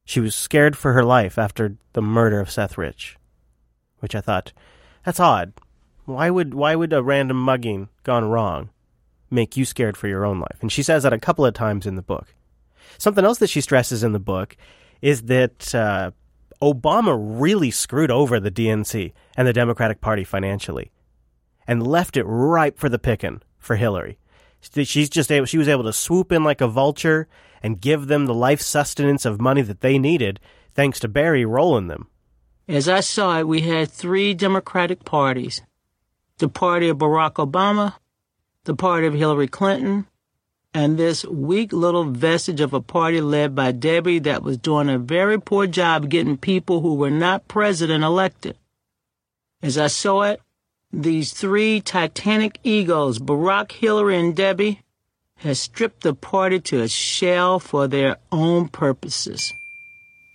She 0.04 0.20
was 0.20 0.34
scared 0.34 0.76
for 0.76 0.94
her 0.94 1.04
life 1.04 1.38
after 1.38 1.76
the 1.92 2.00
murder 2.00 2.40
of 2.40 2.50
Seth 2.50 2.78
Rich, 2.78 3.18
which 3.98 4.14
I 4.14 4.22
thought, 4.22 4.54
that's 5.04 5.20
odd. 5.20 5.52
Why 6.06 6.30
would 6.30 6.54
why 6.54 6.74
would 6.74 6.92
a 6.92 7.02
random 7.02 7.36
mugging 7.36 7.88
gone 8.02 8.24
wrong 8.24 8.70
make 9.30 9.56
you 9.56 9.64
scared 9.64 9.96
for 9.96 10.08
your 10.08 10.24
own 10.24 10.40
life? 10.40 10.58
And 10.60 10.72
she 10.72 10.82
says 10.82 11.02
that 11.02 11.12
a 11.12 11.18
couple 11.18 11.44
of 11.44 11.54
times 11.54 11.86
in 11.86 11.96
the 11.96 12.02
book. 12.02 12.34
Something 12.98 13.24
else 13.24 13.38
that 13.38 13.50
she 13.50 13.60
stresses 13.60 14.02
in 14.02 14.12
the 14.12 14.18
book 14.18 14.56
is 15.00 15.22
that 15.22 15.74
uh, 15.74 16.12
Obama 16.62 17.16
really 17.18 17.70
screwed 17.70 18.10
over 18.10 18.38
the 18.38 18.50
DNC 18.50 19.12
and 19.36 19.48
the 19.48 19.52
Democratic 19.52 20.00
Party 20.00 20.24
financially, 20.24 20.92
and 21.66 21.86
left 21.86 22.16
it 22.16 22.24
ripe 22.24 22.78
for 22.78 22.88
the 22.88 22.98
picking 22.98 23.42
for 23.58 23.76
Hillary. 23.76 24.18
She's 24.60 25.10
just 25.10 25.32
able, 25.32 25.46
she 25.46 25.58
was 25.58 25.68
able 25.68 25.82
to 25.84 25.92
swoop 25.92 26.30
in 26.30 26.44
like 26.44 26.60
a 26.60 26.68
vulture 26.68 27.26
and 27.62 27.80
give 27.80 28.06
them 28.06 28.26
the 28.26 28.34
life 28.34 28.60
sustenance 28.60 29.24
of 29.24 29.40
money 29.40 29.62
that 29.62 29.80
they 29.80 29.98
needed, 29.98 30.38
thanks 30.72 31.00
to 31.00 31.08
Barry 31.08 31.44
rolling 31.44 31.88
them. 31.88 32.08
As 32.68 32.88
I 32.88 33.00
saw 33.00 33.40
it, 33.40 33.48
we 33.48 33.62
had 33.62 33.90
three 33.90 34.34
Democratic 34.34 35.04
parties 35.04 35.62
the 36.38 36.48
party 36.48 36.88
of 36.88 36.98
Barack 36.98 37.34
Obama, 37.34 37.94
the 38.64 38.74
party 38.74 39.06
of 39.06 39.14
Hillary 39.14 39.46
Clinton, 39.46 40.06
and 40.74 40.96
this 40.96 41.24
weak 41.26 41.72
little 41.72 42.04
vestige 42.04 42.60
of 42.60 42.72
a 42.72 42.80
party 42.80 43.20
led 43.20 43.54
by 43.54 43.72
Debbie 43.72 44.18
that 44.20 44.42
was 44.42 44.56
doing 44.56 44.88
a 44.88 44.98
very 44.98 45.40
poor 45.40 45.66
job 45.66 46.08
getting 46.08 46.36
people 46.36 46.80
who 46.80 46.94
were 46.94 47.10
not 47.10 47.46
president 47.48 48.02
elected. 48.02 48.56
As 49.62 49.76
I 49.76 49.88
saw 49.88 50.22
it, 50.22 50.40
these 50.92 51.32
three 51.32 51.80
titanic 51.80 52.58
egos, 52.64 53.18
Barack, 53.18 53.72
Hillary, 53.72 54.18
and 54.18 54.34
Debbie, 54.34 54.80
had 55.36 55.56
stripped 55.56 56.02
the 56.02 56.14
party 56.14 56.60
to 56.60 56.80
a 56.80 56.88
shell 56.88 57.58
for 57.58 57.86
their 57.86 58.16
own 58.30 58.68
purposes. 58.68 59.52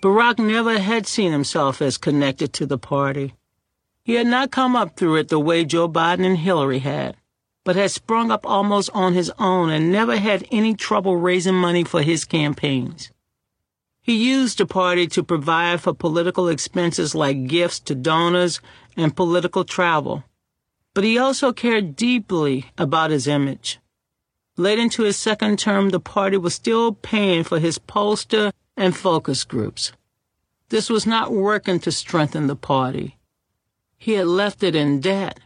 Barack 0.04 0.38
never 0.38 0.78
had 0.80 1.08
seen 1.08 1.32
himself 1.32 1.82
as 1.82 1.97
connected 1.97 2.54
to 2.54 2.65
the 2.65 2.78
party. 2.78 3.34
He 4.04 4.13
had 4.13 4.28
not 4.28 4.52
come 4.52 4.76
up 4.76 4.95
through 4.95 5.17
it 5.17 5.30
the 5.30 5.39
way 5.39 5.65
Joe 5.65 5.89
Biden 5.89 6.26
and 6.26 6.38
Hillary 6.38 6.80
had 6.80 7.17
but 7.67 7.75
had 7.75 7.91
sprung 7.91 8.32
up 8.32 8.45
almost 8.45 8.89
on 8.93 9.13
his 9.13 9.30
own 9.39 9.69
and 9.69 9.91
never 9.91 10.15
had 10.15 10.47
any 10.53 10.73
trouble 10.73 11.17
raising 11.17 11.53
money 11.53 11.84
for 11.84 12.01
his 12.01 12.23
campaigns. 12.23 13.12
He 13.99 14.15
used 14.15 14.60
the 14.60 14.65
party 14.65 15.06
to 15.08 15.21
provide 15.21 15.82
for 15.82 15.93
political 15.93 16.47
expenses 16.47 17.13
like 17.13 17.47
gifts 17.47 17.82
to 17.82 17.93
donors 17.93 18.62
and 18.95 19.13
political 19.13 19.65
travel, 19.65 20.23
but 20.93 21.03
he 21.03 21.17
also 21.17 21.51
cared 21.51 21.97
deeply 21.97 22.67
about 22.77 23.12
his 23.12 23.27
image. 23.27 23.80
Late 24.56 24.80
into 24.80 25.03
his 25.03 25.17
second 25.17 25.60
term, 25.60 25.89
the 25.89 25.99
party 25.99 26.38
was 26.38 26.56
still 26.56 26.93
paying 26.93 27.43
for 27.43 27.60
his 27.60 27.80
poster 27.80 28.53
and 28.77 28.95
focus 28.95 29.43
groups. 29.43 29.91
This 30.69 30.89
was 30.89 31.06
not 31.06 31.34
working 31.34 31.82
to 31.82 31.91
strengthen 31.91 32.47
the 32.47 32.56
party. 32.56 33.17
He 33.97 34.13
had 34.13 34.27
left 34.27 34.63
it 34.63 34.73
in 34.73 35.01
debt. 35.01 35.41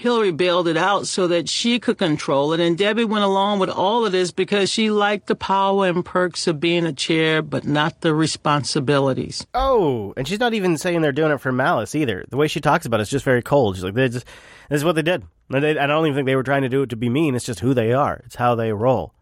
Hillary 0.00 0.32
bailed 0.32 0.66
it 0.66 0.78
out 0.78 1.06
so 1.06 1.28
that 1.28 1.46
she 1.46 1.78
could 1.78 1.98
control 1.98 2.54
it, 2.54 2.60
and 2.60 2.78
Debbie 2.78 3.04
went 3.04 3.22
along 3.22 3.58
with 3.58 3.68
all 3.68 4.06
of 4.06 4.12
this 4.12 4.30
because 4.30 4.70
she 4.70 4.90
liked 4.90 5.26
the 5.26 5.34
power 5.34 5.88
and 5.88 6.02
perks 6.02 6.46
of 6.46 6.58
being 6.58 6.86
a 6.86 6.92
chair, 6.94 7.42
but 7.42 7.66
not 7.66 8.00
the 8.00 8.14
responsibilities. 8.14 9.46
Oh, 9.52 10.14
and 10.16 10.26
she's 10.26 10.40
not 10.40 10.54
even 10.54 10.78
saying 10.78 11.02
they're 11.02 11.12
doing 11.12 11.32
it 11.32 11.40
for 11.42 11.52
malice 11.52 11.94
either. 11.94 12.24
The 12.30 12.38
way 12.38 12.48
she 12.48 12.62
talks 12.62 12.86
about 12.86 13.00
it 13.00 13.02
is 13.02 13.10
just 13.10 13.26
very 13.26 13.42
cold. 13.42 13.76
She's 13.76 13.84
like, 13.84 13.92
they 13.92 14.08
just, 14.08 14.24
this 14.70 14.78
is 14.78 14.84
what 14.86 14.94
they 14.94 15.02
did. 15.02 15.22
They, 15.50 15.78
I 15.78 15.86
don't 15.86 16.06
even 16.06 16.16
think 16.16 16.26
they 16.26 16.36
were 16.36 16.42
trying 16.42 16.62
to 16.62 16.70
do 16.70 16.80
it 16.80 16.88
to 16.90 16.96
be 16.96 17.10
mean. 17.10 17.34
It's 17.34 17.44
just 17.44 17.60
who 17.60 17.74
they 17.74 17.92
are. 17.92 18.22
It's 18.24 18.36
how 18.36 18.54
they 18.54 18.72
roll. 18.72 19.12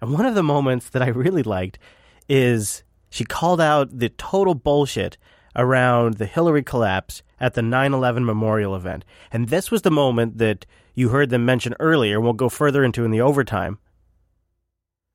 And 0.00 0.12
one 0.12 0.26
of 0.26 0.36
the 0.36 0.44
moments 0.44 0.90
that 0.90 1.02
I 1.02 1.08
really 1.08 1.42
liked 1.42 1.80
is 2.28 2.84
she 3.10 3.24
called 3.24 3.60
out 3.60 3.98
the 3.98 4.10
total 4.10 4.54
bullshit 4.54 5.16
around 5.56 6.14
the 6.14 6.26
Hillary 6.26 6.62
collapse 6.62 7.22
at 7.40 7.54
the 7.54 7.62
9 7.62 7.92
11 7.92 8.24
memorial 8.24 8.74
event. 8.74 9.04
And 9.30 9.48
this 9.48 9.70
was 9.70 9.82
the 9.82 9.90
moment 9.90 10.38
that 10.38 10.66
you 10.94 11.08
heard 11.08 11.30
them 11.30 11.44
mention 11.44 11.74
earlier, 11.80 12.20
we'll 12.20 12.32
go 12.32 12.48
further 12.48 12.84
into 12.84 13.04
in 13.04 13.10
the 13.10 13.20
overtime, 13.20 13.78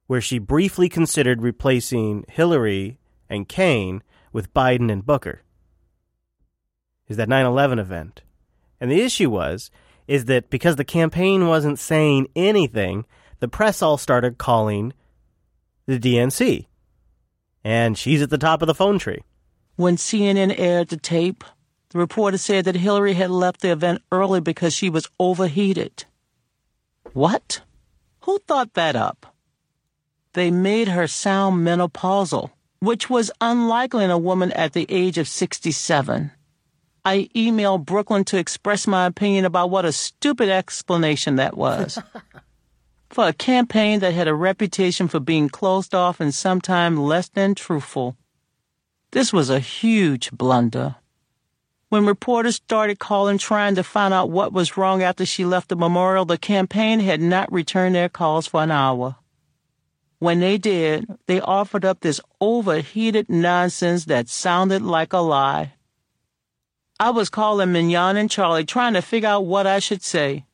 where 0.07 0.21
she 0.21 0.39
briefly 0.39 0.89
considered 0.89 1.41
replacing 1.41 2.25
Hillary 2.27 2.99
and 3.29 3.47
Kaine 3.47 4.03
with 4.33 4.53
Biden 4.53 4.91
and 4.91 5.05
Booker. 5.05 5.43
Is 7.07 7.17
that 7.17 7.29
9 7.29 7.45
11 7.45 7.79
event. 7.79 8.23
And 8.79 8.91
the 8.91 9.01
issue 9.01 9.29
was, 9.29 9.71
is 10.07 10.25
that 10.25 10.49
because 10.49 10.75
the 10.75 10.85
campaign 10.85 11.47
wasn't 11.47 11.79
saying 11.79 12.27
anything, 12.35 13.05
the 13.39 13.47
press 13.47 13.81
all 13.81 13.97
started 13.97 14.37
calling 14.37 14.93
the 15.85 15.99
DNC. 15.99 16.67
And 17.63 17.97
she's 17.97 18.21
at 18.21 18.29
the 18.29 18.37
top 18.37 18.61
of 18.61 18.67
the 18.67 18.75
phone 18.75 18.99
tree. 18.99 19.23
When 19.79 19.95
CNN 19.95 20.53
aired 20.59 20.89
the 20.89 20.97
tape, 20.97 21.41
the 21.91 21.99
reporter 21.99 22.37
said 22.37 22.65
that 22.65 22.75
Hillary 22.75 23.13
had 23.13 23.31
left 23.31 23.61
the 23.61 23.71
event 23.71 24.01
early 24.11 24.41
because 24.41 24.73
she 24.73 24.89
was 24.89 25.07
overheated. 25.21 26.03
What? 27.13 27.61
Who 28.23 28.39
thought 28.39 28.73
that 28.73 28.97
up? 28.97 29.33
They 30.33 30.51
made 30.51 30.89
her 30.89 31.07
sound 31.07 31.65
menopausal, 31.65 32.49
which 32.79 33.09
was 33.09 33.31
unlikely 33.39 34.03
in 34.03 34.11
a 34.11 34.17
woman 34.17 34.51
at 34.51 34.73
the 34.73 34.85
age 34.89 35.17
of 35.17 35.29
67. 35.29 36.31
I 37.05 37.29
emailed 37.33 37.85
Brooklyn 37.85 38.25
to 38.25 38.37
express 38.37 38.85
my 38.85 39.05
opinion 39.05 39.45
about 39.45 39.69
what 39.69 39.85
a 39.85 39.93
stupid 39.93 40.49
explanation 40.49 41.37
that 41.37 41.55
was. 41.55 41.97
for 43.09 43.29
a 43.29 43.31
campaign 43.31 44.01
that 44.01 44.13
had 44.13 44.27
a 44.27 44.35
reputation 44.35 45.07
for 45.07 45.21
being 45.21 45.47
closed 45.47 45.95
off 45.95 46.19
and 46.19 46.33
sometimes 46.33 46.99
less 46.99 47.29
than 47.29 47.55
truthful. 47.55 48.17
This 49.11 49.33
was 49.33 49.49
a 49.49 49.59
huge 49.59 50.31
blunder. 50.31 50.97
When 51.89 52.05
reporters 52.05 52.57
started 52.57 52.99
calling 52.99 53.39
trying 53.39 53.73
to 53.75 53.83
find 53.83 54.13
out 54.13 54.29
what 54.29 54.53
was 54.53 54.77
wrong 54.77 55.01
after 55.01 55.25
she 55.25 55.43
left 55.45 55.69
the 55.69 55.75
memorial, 55.75 56.25
the 56.25 56.37
campaign 56.37 56.99
had 56.99 57.19
not 57.19 57.51
returned 57.51 57.95
their 57.95 58.09
calls 58.09 58.45
for 58.45 58.61
an 58.61 58.69
hour. 58.69 59.15
When 60.19 60.39
they 60.41 60.59
did, 60.59 61.07
they 61.25 61.41
offered 61.41 61.83
up 61.83 62.01
this 62.01 62.21
overheated 62.39 63.29
nonsense 63.29 64.05
that 64.05 64.29
sounded 64.29 64.83
like 64.83 65.13
a 65.13 65.17
lie. 65.17 65.73
I 66.99 67.09
was 67.09 67.29
calling 67.29 67.69
Minyon 67.69 68.17
and 68.17 68.29
Charlie 68.29 68.65
trying 68.65 68.93
to 68.93 69.01
figure 69.01 69.29
out 69.29 69.45
what 69.45 69.65
I 69.65 69.79
should 69.79 70.03
say. 70.03 70.45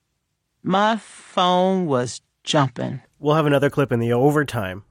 My 0.64 0.96
phone 0.96 1.88
was 1.88 2.22
jumping. 2.44 3.02
We'll 3.20 3.36
have 3.36 3.48
another 3.48 3.70
clip 3.70 3.92
in 3.92 4.00
the 4.00 4.14
overtime. 4.14 4.84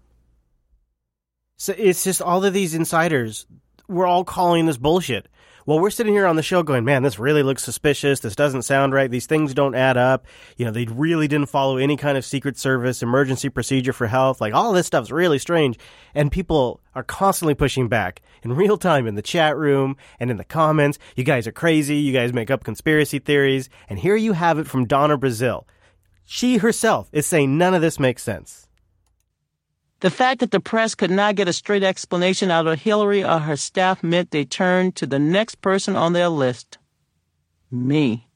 So 1.57 1.75
it's 1.77 2.05
just 2.05 2.21
all 2.21 2.45
of 2.45 2.53
these 2.53 2.75
insiders. 2.75 3.47
We're 3.89 4.07
all 4.07 4.25
calling 4.25 4.67
this 4.67 4.77
bullshit. 4.77 5.29
Well, 5.67 5.81
we're 5.81 5.89
sitting 5.89 6.13
here 6.13 6.27
on 6.27 6.37
the 6.37 6.43
show 6.43 6.63
going, 6.63 6.85
man, 6.85 7.03
this 7.03 7.19
really 7.19 7.43
looks 7.43 7.65
suspicious. 7.65 8.21
This 8.21 8.37
doesn't 8.37 8.63
sound 8.63 8.93
right. 8.93 9.11
These 9.11 9.25
things 9.25 9.55
don't 9.55 9.75
add 9.75 9.97
up. 9.97 10.27
You 10.59 10.67
know, 10.67 10.71
they 10.71 10.85
really 10.85 11.27
didn't 11.27 11.49
follow 11.49 11.79
any 11.79 11.97
kind 11.97 12.19
of 12.19 12.25
Secret 12.25 12.59
Service 12.59 13.03
emergency 13.03 13.49
procedure 13.49 13.95
for 13.95 14.07
health. 14.07 14.43
Like, 14.43 14.53
all 14.53 14.73
this 14.73 14.87
stuff's 14.87 15.11
really 15.11 15.39
strange. 15.39 15.79
And 16.15 16.31
people 16.31 16.81
are 16.95 17.03
constantly 17.03 17.55
pushing 17.55 17.89
back 17.89 18.21
in 18.43 18.53
real 18.53 18.77
time 18.77 19.07
in 19.07 19.15
the 19.15 19.23
chat 19.23 19.57
room 19.57 19.97
and 20.21 20.31
in 20.31 20.37
the 20.37 20.45
comments. 20.45 20.99
You 21.17 21.25
guys 21.25 21.47
are 21.47 21.53
crazy. 21.53 21.97
You 21.97 22.13
guys 22.13 22.35
make 22.35 22.51
up 22.51 22.63
conspiracy 22.63 23.19
theories. 23.19 23.71
And 23.89 23.99
here 23.99 24.17
you 24.17 24.35
have 24.35 24.59
it 24.59 24.67
from 24.67 24.85
Donna 24.85 25.17
Brazile. 25.17 25.65
She 26.27 26.59
herself 26.59 27.09
is 27.11 27.27
saying 27.27 27.57
none 27.57 27.73
of 27.73 27.81
this 27.81 27.99
makes 27.99 28.23
sense. 28.23 28.64
The 30.01 30.11
fact 30.11 30.41
that 30.41 30.51
the 30.51 30.61
press 30.61 30.95
could 30.95 31.11
not 31.11 31.37
get 31.37 31.49
a 31.49 31.53
straight 31.53 31.83
explanation 31.83 32.51
out 32.51 32.67
of 32.67 32.81
Hillary 32.81 33.25
or 33.25 33.39
her 33.39 33.57
staff 33.57 34.03
meant 34.03 34.31
they 34.31 34.45
turned 34.45 34.97
to 34.97 35.07
the 35.07 35.19
next 35.19 35.61
person 35.61 35.97
on 35.97 36.13
their 36.13 36.29
list. 36.29 36.79
Me. 37.71 38.29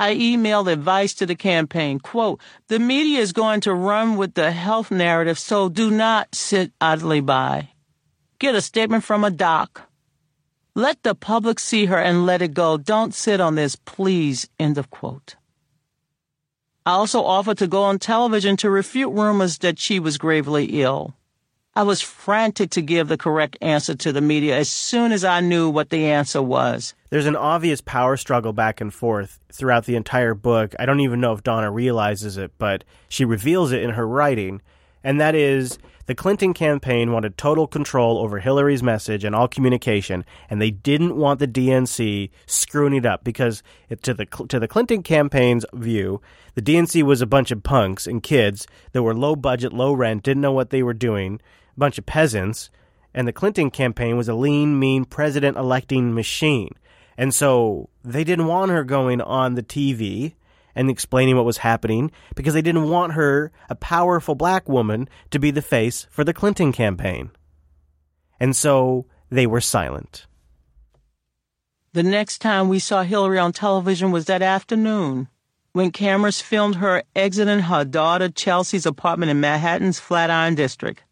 I 0.00 0.14
emailed 0.14 0.72
advice 0.72 1.14
to 1.14 1.26
the 1.26 1.36
campaign. 1.36 2.00
Quote, 2.00 2.40
the 2.66 2.80
media 2.80 3.20
is 3.20 3.32
going 3.32 3.60
to 3.60 3.74
run 3.74 4.16
with 4.16 4.34
the 4.34 4.50
health 4.50 4.90
narrative, 4.90 5.38
so 5.38 5.68
do 5.68 5.90
not 5.90 6.34
sit 6.34 6.72
idly 6.80 7.20
by. 7.20 7.68
Get 8.40 8.56
a 8.56 8.60
statement 8.60 9.04
from 9.04 9.22
a 9.22 9.30
doc. 9.30 9.88
Let 10.74 11.02
the 11.02 11.14
public 11.14 11.60
see 11.60 11.84
her 11.84 11.98
and 11.98 12.26
let 12.26 12.42
it 12.42 12.54
go. 12.54 12.78
Don't 12.78 13.14
sit 13.14 13.40
on 13.40 13.54
this, 13.54 13.76
please. 13.76 14.48
End 14.58 14.78
of 14.78 14.90
quote. 14.90 15.36
I 16.84 16.92
also 16.92 17.22
offered 17.22 17.58
to 17.58 17.68
go 17.68 17.84
on 17.84 17.98
television 17.98 18.56
to 18.58 18.70
refute 18.70 19.12
rumors 19.12 19.58
that 19.58 19.78
she 19.78 20.00
was 20.00 20.18
gravely 20.18 20.82
ill. 20.82 21.14
I 21.74 21.84
was 21.84 22.02
frantic 22.02 22.70
to 22.70 22.82
give 22.82 23.08
the 23.08 23.16
correct 23.16 23.56
answer 23.62 23.94
to 23.94 24.12
the 24.12 24.20
media 24.20 24.58
as 24.58 24.68
soon 24.68 25.10
as 25.10 25.24
I 25.24 25.40
knew 25.40 25.70
what 25.70 25.88
the 25.88 26.06
answer 26.06 26.42
was. 26.42 26.94
There's 27.08 27.26
an 27.26 27.36
obvious 27.36 27.80
power 27.80 28.16
struggle 28.16 28.52
back 28.52 28.80
and 28.80 28.92
forth 28.92 29.40
throughout 29.50 29.86
the 29.86 29.96
entire 29.96 30.34
book. 30.34 30.74
I 30.78 30.84
don't 30.84 31.00
even 31.00 31.20
know 31.20 31.32
if 31.32 31.42
Donna 31.42 31.70
realizes 31.70 32.36
it, 32.36 32.52
but 32.58 32.84
she 33.08 33.24
reveals 33.24 33.72
it 33.72 33.82
in 33.82 33.90
her 33.90 34.06
writing. 34.06 34.60
And 35.02 35.20
that 35.20 35.34
is 35.34 35.78
the 36.12 36.16
Clinton 36.16 36.52
campaign 36.52 37.10
wanted 37.10 37.38
total 37.38 37.66
control 37.66 38.18
over 38.18 38.38
Hillary's 38.38 38.82
message 38.82 39.24
and 39.24 39.34
all 39.34 39.48
communication, 39.48 40.26
and 40.50 40.60
they 40.60 40.70
didn't 40.70 41.16
want 41.16 41.40
the 41.40 41.48
DNC 41.48 42.28
screwing 42.44 42.92
it 42.92 43.06
up 43.06 43.24
because, 43.24 43.62
to 44.02 44.12
the 44.12 44.26
to 44.26 44.60
the 44.60 44.68
Clinton 44.68 45.02
campaign's 45.02 45.64
view, 45.72 46.20
the 46.54 46.60
DNC 46.60 47.02
was 47.04 47.22
a 47.22 47.26
bunch 47.26 47.50
of 47.50 47.62
punks 47.62 48.06
and 48.06 48.22
kids 48.22 48.66
that 48.92 49.02
were 49.02 49.14
low 49.14 49.34
budget, 49.34 49.72
low 49.72 49.94
rent, 49.94 50.22
didn't 50.22 50.42
know 50.42 50.52
what 50.52 50.68
they 50.68 50.82
were 50.82 50.92
doing, 50.92 51.40
a 51.74 51.80
bunch 51.80 51.96
of 51.96 52.04
peasants, 52.04 52.68
and 53.14 53.26
the 53.26 53.32
Clinton 53.32 53.70
campaign 53.70 54.18
was 54.18 54.28
a 54.28 54.34
lean, 54.34 54.78
mean 54.78 55.06
president 55.06 55.56
electing 55.56 56.12
machine. 56.12 56.74
And 57.16 57.32
so 57.32 57.88
they 58.04 58.22
didn't 58.22 58.48
want 58.48 58.70
her 58.70 58.84
going 58.84 59.22
on 59.22 59.54
the 59.54 59.62
TV 59.62 60.34
and 60.74 60.90
explaining 60.90 61.36
what 61.36 61.44
was 61.44 61.58
happening 61.58 62.10
because 62.34 62.54
they 62.54 62.62
didn't 62.62 62.88
want 62.88 63.12
her, 63.12 63.52
a 63.68 63.74
powerful 63.74 64.34
black 64.34 64.68
woman, 64.68 65.08
to 65.30 65.38
be 65.38 65.50
the 65.50 65.62
face 65.62 66.06
for 66.10 66.24
the 66.24 66.34
Clinton 66.34 66.72
campaign. 66.72 67.30
And 68.40 68.56
so 68.56 69.06
they 69.30 69.46
were 69.46 69.60
silent. 69.60 70.26
The 71.92 72.02
next 72.02 72.38
time 72.38 72.68
we 72.68 72.78
saw 72.78 73.02
Hillary 73.02 73.38
on 73.38 73.52
television 73.52 74.12
was 74.12 74.24
that 74.24 74.42
afternoon 74.42 75.28
when 75.72 75.90
cameras 75.90 76.40
filmed 76.40 76.76
her 76.76 77.02
exiting 77.14 77.60
her 77.60 77.84
daughter 77.84 78.28
Chelsea's 78.28 78.86
apartment 78.86 79.30
in 79.30 79.40
Manhattan's 79.40 79.98
Flatiron 79.98 80.54
District. 80.54 81.02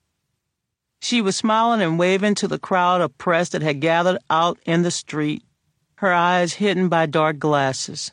She 1.01 1.23
was 1.23 1.37
smiling 1.37 1.81
and 1.81 1.99
waving 1.99 2.35
to 2.37 2.49
the 2.49 2.59
crowd 2.59 3.01
of 3.01 3.17
press 3.17 3.51
that 3.51 3.63
had 3.63 3.81
gathered 3.81 4.19
out 4.29 4.59
in 4.67 4.83
the 4.83 4.91
street, 4.91 5.43
her 5.97 6.13
eyes 6.13 6.55
hidden 6.55 6.89
by 6.89 7.07
dark 7.07 7.39
glasses. 7.39 8.13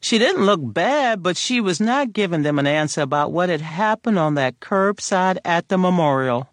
She 0.00 0.18
didn't 0.18 0.46
look 0.46 0.60
bad, 0.62 1.22
but 1.22 1.36
she 1.36 1.60
was 1.60 1.80
not 1.80 2.12
giving 2.12 2.42
them 2.42 2.58
an 2.58 2.66
answer 2.66 3.00
about 3.02 3.32
what 3.32 3.48
had 3.48 3.60
happened 3.60 4.18
on 4.18 4.34
that 4.34 4.60
curbside 4.60 5.38
at 5.44 5.68
the 5.68 5.78
memorial. 5.78 6.48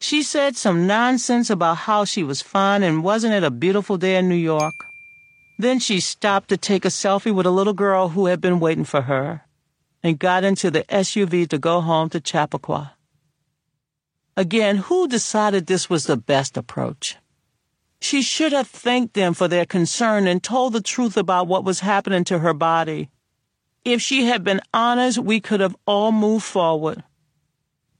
She 0.00 0.22
said 0.22 0.56
some 0.56 0.86
nonsense 0.86 1.50
about 1.50 1.78
how 1.88 2.04
she 2.04 2.22
was 2.22 2.42
fine 2.42 2.82
and 2.82 3.04
wasn't 3.04 3.34
it 3.34 3.42
a 3.42 3.50
beautiful 3.50 3.96
day 3.96 4.16
in 4.16 4.28
New 4.28 4.34
York. 4.34 4.74
Then 5.58 5.78
she 5.78 6.00
stopped 6.00 6.48
to 6.48 6.56
take 6.56 6.84
a 6.84 6.88
selfie 6.88 7.34
with 7.34 7.46
a 7.46 7.50
little 7.50 7.72
girl 7.72 8.10
who 8.10 8.26
had 8.26 8.40
been 8.40 8.60
waiting 8.60 8.84
for 8.84 9.02
her 9.02 9.42
and 10.02 10.18
got 10.18 10.44
into 10.44 10.70
the 10.70 10.82
SUV 10.84 11.48
to 11.48 11.58
go 11.58 11.80
home 11.80 12.10
to 12.10 12.20
Chappaqua. 12.20 12.94
Again, 14.36 14.76
who 14.76 15.06
decided 15.06 15.66
this 15.66 15.88
was 15.88 16.04
the 16.04 16.16
best 16.16 16.56
approach? 16.56 17.16
She 18.04 18.20
should 18.20 18.52
have 18.52 18.68
thanked 18.68 19.14
them 19.14 19.32
for 19.32 19.48
their 19.48 19.64
concern 19.64 20.26
and 20.26 20.42
told 20.42 20.74
the 20.74 20.82
truth 20.82 21.16
about 21.16 21.48
what 21.48 21.64
was 21.64 21.80
happening 21.80 22.22
to 22.24 22.40
her 22.40 22.52
body. 22.52 23.08
If 23.82 24.02
she 24.02 24.26
had 24.26 24.44
been 24.44 24.60
honest, 24.74 25.16
we 25.20 25.40
could 25.40 25.60
have 25.60 25.74
all 25.86 26.12
moved 26.12 26.44
forward. 26.44 27.02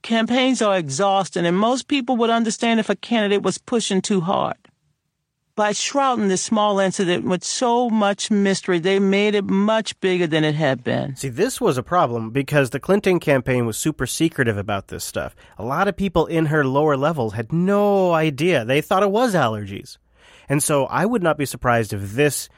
Campaigns 0.03 0.61
are 0.61 0.77
exhausting, 0.77 1.43
and 1.47 1.57
most 1.57 1.87
people 1.87 2.17
would 2.17 2.29
understand 2.29 2.79
if 2.79 2.87
a 2.87 2.95
candidate 2.95 3.41
was 3.41 3.57
pushing 3.57 3.99
too 3.99 4.21
hard. 4.21 4.57
By 5.55 5.71
shrouding 5.71 6.27
this 6.27 6.41
small 6.41 6.79
incident 6.79 7.23
with 7.23 7.41
so 7.41 7.89
much 7.89 8.29
mystery, 8.29 8.77
they 8.77 8.99
made 8.99 9.35
it 9.35 9.45
much 9.45 9.97
bigger 10.01 10.27
than 10.27 10.43
it 10.43 10.55
had 10.55 10.83
been. 10.83 11.15
See, 11.15 11.29
this 11.29 11.61
was 11.61 11.77
a 11.77 11.83
problem 11.83 12.31
because 12.31 12.71
the 12.71 12.79
Clinton 12.81 13.21
campaign 13.21 13.65
was 13.65 13.77
super 13.77 14.05
secretive 14.05 14.57
about 14.57 14.89
this 14.89 15.05
stuff. 15.05 15.33
A 15.57 15.63
lot 15.63 15.87
of 15.87 15.95
people 15.95 16.25
in 16.25 16.47
her 16.47 16.65
lower 16.65 16.97
levels 16.97 17.35
had 17.35 17.53
no 17.53 18.11
idea. 18.11 18.65
They 18.65 18.81
thought 18.81 19.01
it 19.01 19.11
was 19.11 19.33
allergies. 19.33 19.97
And 20.49 20.61
so 20.61 20.87
I 20.87 21.05
would 21.05 21.23
not 21.23 21.37
be 21.37 21.45
surprised 21.45 21.93
if 21.93 22.11
this 22.11 22.49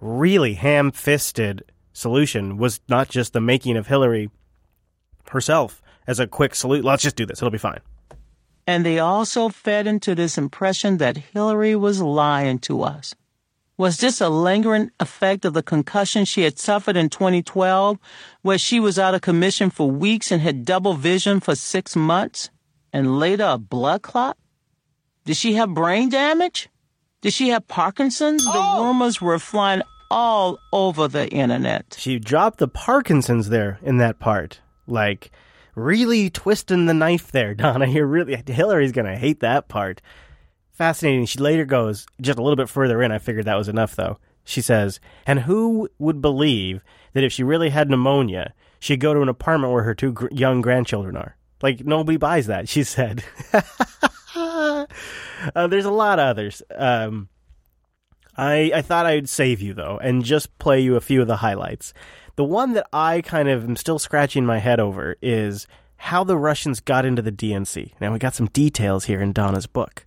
really 0.00 0.54
ham 0.54 0.90
fisted 0.90 1.62
solution 1.92 2.56
was 2.56 2.80
not 2.88 3.08
just 3.08 3.34
the 3.34 3.40
making 3.40 3.76
of 3.76 3.86
Hillary 3.86 4.30
herself 5.30 5.80
as 6.08 6.18
a 6.18 6.26
quick 6.26 6.56
salute. 6.56 6.84
Let's 6.84 7.04
just 7.04 7.14
do 7.14 7.24
this. 7.24 7.38
It'll 7.38 7.52
be 7.52 7.58
fine. 7.58 7.78
And 8.66 8.86
they 8.86 8.98
also 8.98 9.48
fed 9.48 9.86
into 9.86 10.14
this 10.14 10.38
impression 10.38 10.98
that 10.98 11.16
Hillary 11.16 11.74
was 11.74 12.00
lying 12.00 12.58
to 12.60 12.82
us. 12.82 13.14
Was 13.76 13.98
this 13.98 14.20
a 14.20 14.28
lingering 14.28 14.90
effect 15.00 15.44
of 15.44 15.54
the 15.54 15.62
concussion 15.62 16.24
she 16.24 16.42
had 16.42 16.58
suffered 16.58 16.96
in 16.96 17.08
2012, 17.08 17.98
where 18.42 18.58
she 18.58 18.78
was 18.78 18.98
out 18.98 19.14
of 19.14 19.22
commission 19.22 19.70
for 19.70 19.90
weeks 19.90 20.30
and 20.30 20.40
had 20.40 20.64
double 20.64 20.94
vision 20.94 21.40
for 21.40 21.56
six 21.56 21.96
months, 21.96 22.50
and 22.92 23.18
later 23.18 23.44
a 23.44 23.58
blood 23.58 24.02
clot? 24.02 24.36
Did 25.24 25.36
she 25.36 25.54
have 25.54 25.74
brain 25.74 26.10
damage? 26.10 26.68
Did 27.22 27.32
she 27.32 27.48
have 27.48 27.66
Parkinson's? 27.66 28.44
Oh. 28.46 28.52
The 28.52 28.84
rumors 28.84 29.20
were 29.20 29.38
flying 29.38 29.82
all 30.10 30.58
over 30.72 31.08
the 31.08 31.28
internet. 31.30 31.96
She 31.98 32.18
dropped 32.18 32.58
the 32.58 32.68
Parkinson's 32.68 33.48
there 33.48 33.78
in 33.82 33.96
that 33.96 34.18
part. 34.18 34.60
Like, 34.86 35.30
really 35.74 36.30
twisting 36.30 36.86
the 36.86 36.94
knife 36.94 37.32
there, 37.32 37.54
Donna. 37.56 37.86
You're 37.86 38.06
really 38.06 38.40
Hillary's 38.46 38.92
gonna 38.92 39.16
hate 39.16 39.40
that 39.40 39.68
part. 39.68 40.00
Fascinating. 40.70 41.26
She 41.26 41.38
later 41.38 41.64
goes 41.64 42.06
just 42.20 42.38
a 42.38 42.42
little 42.42 42.56
bit 42.56 42.68
further 42.68 43.02
in. 43.02 43.12
I 43.12 43.18
figured 43.18 43.44
that 43.44 43.56
was 43.56 43.68
enough, 43.68 43.94
though. 43.94 44.18
She 44.44 44.60
says, 44.60 45.00
"And 45.26 45.40
who 45.40 45.88
would 45.98 46.20
believe 46.20 46.82
that 47.12 47.24
if 47.24 47.32
she 47.32 47.44
really 47.44 47.70
had 47.70 47.90
pneumonia, 47.90 48.54
she'd 48.80 49.00
go 49.00 49.14
to 49.14 49.20
an 49.22 49.28
apartment 49.28 49.72
where 49.72 49.84
her 49.84 49.94
two 49.94 50.12
gr- 50.12 50.28
young 50.30 50.60
grandchildren 50.60 51.16
are? 51.16 51.36
Like 51.60 51.84
nobody 51.84 52.16
buys 52.16 52.46
that." 52.46 52.68
She 52.68 52.84
said. 52.84 53.22
uh, 54.34 54.86
there's 55.68 55.84
a 55.84 55.90
lot 55.90 56.18
of 56.18 56.26
others. 56.26 56.62
Um, 56.74 57.28
I 58.36 58.72
I 58.74 58.82
thought 58.82 59.06
I'd 59.06 59.28
save 59.28 59.60
you 59.60 59.74
though, 59.74 59.98
and 60.02 60.24
just 60.24 60.58
play 60.58 60.80
you 60.80 60.96
a 60.96 61.00
few 61.00 61.20
of 61.20 61.28
the 61.28 61.36
highlights. 61.36 61.92
The 62.36 62.44
one 62.44 62.72
that 62.72 62.86
I 62.92 63.20
kind 63.20 63.48
of 63.48 63.64
am 63.64 63.76
still 63.76 63.98
scratching 63.98 64.46
my 64.46 64.58
head 64.58 64.80
over 64.80 65.16
is 65.20 65.66
how 65.96 66.24
the 66.24 66.38
Russians 66.38 66.80
got 66.80 67.04
into 67.04 67.22
the 67.22 67.32
DNC. 67.32 67.92
Now, 68.00 68.12
we 68.12 68.18
got 68.18 68.34
some 68.34 68.46
details 68.46 69.04
here 69.04 69.20
in 69.20 69.32
Donna's 69.32 69.66
book. 69.66 70.06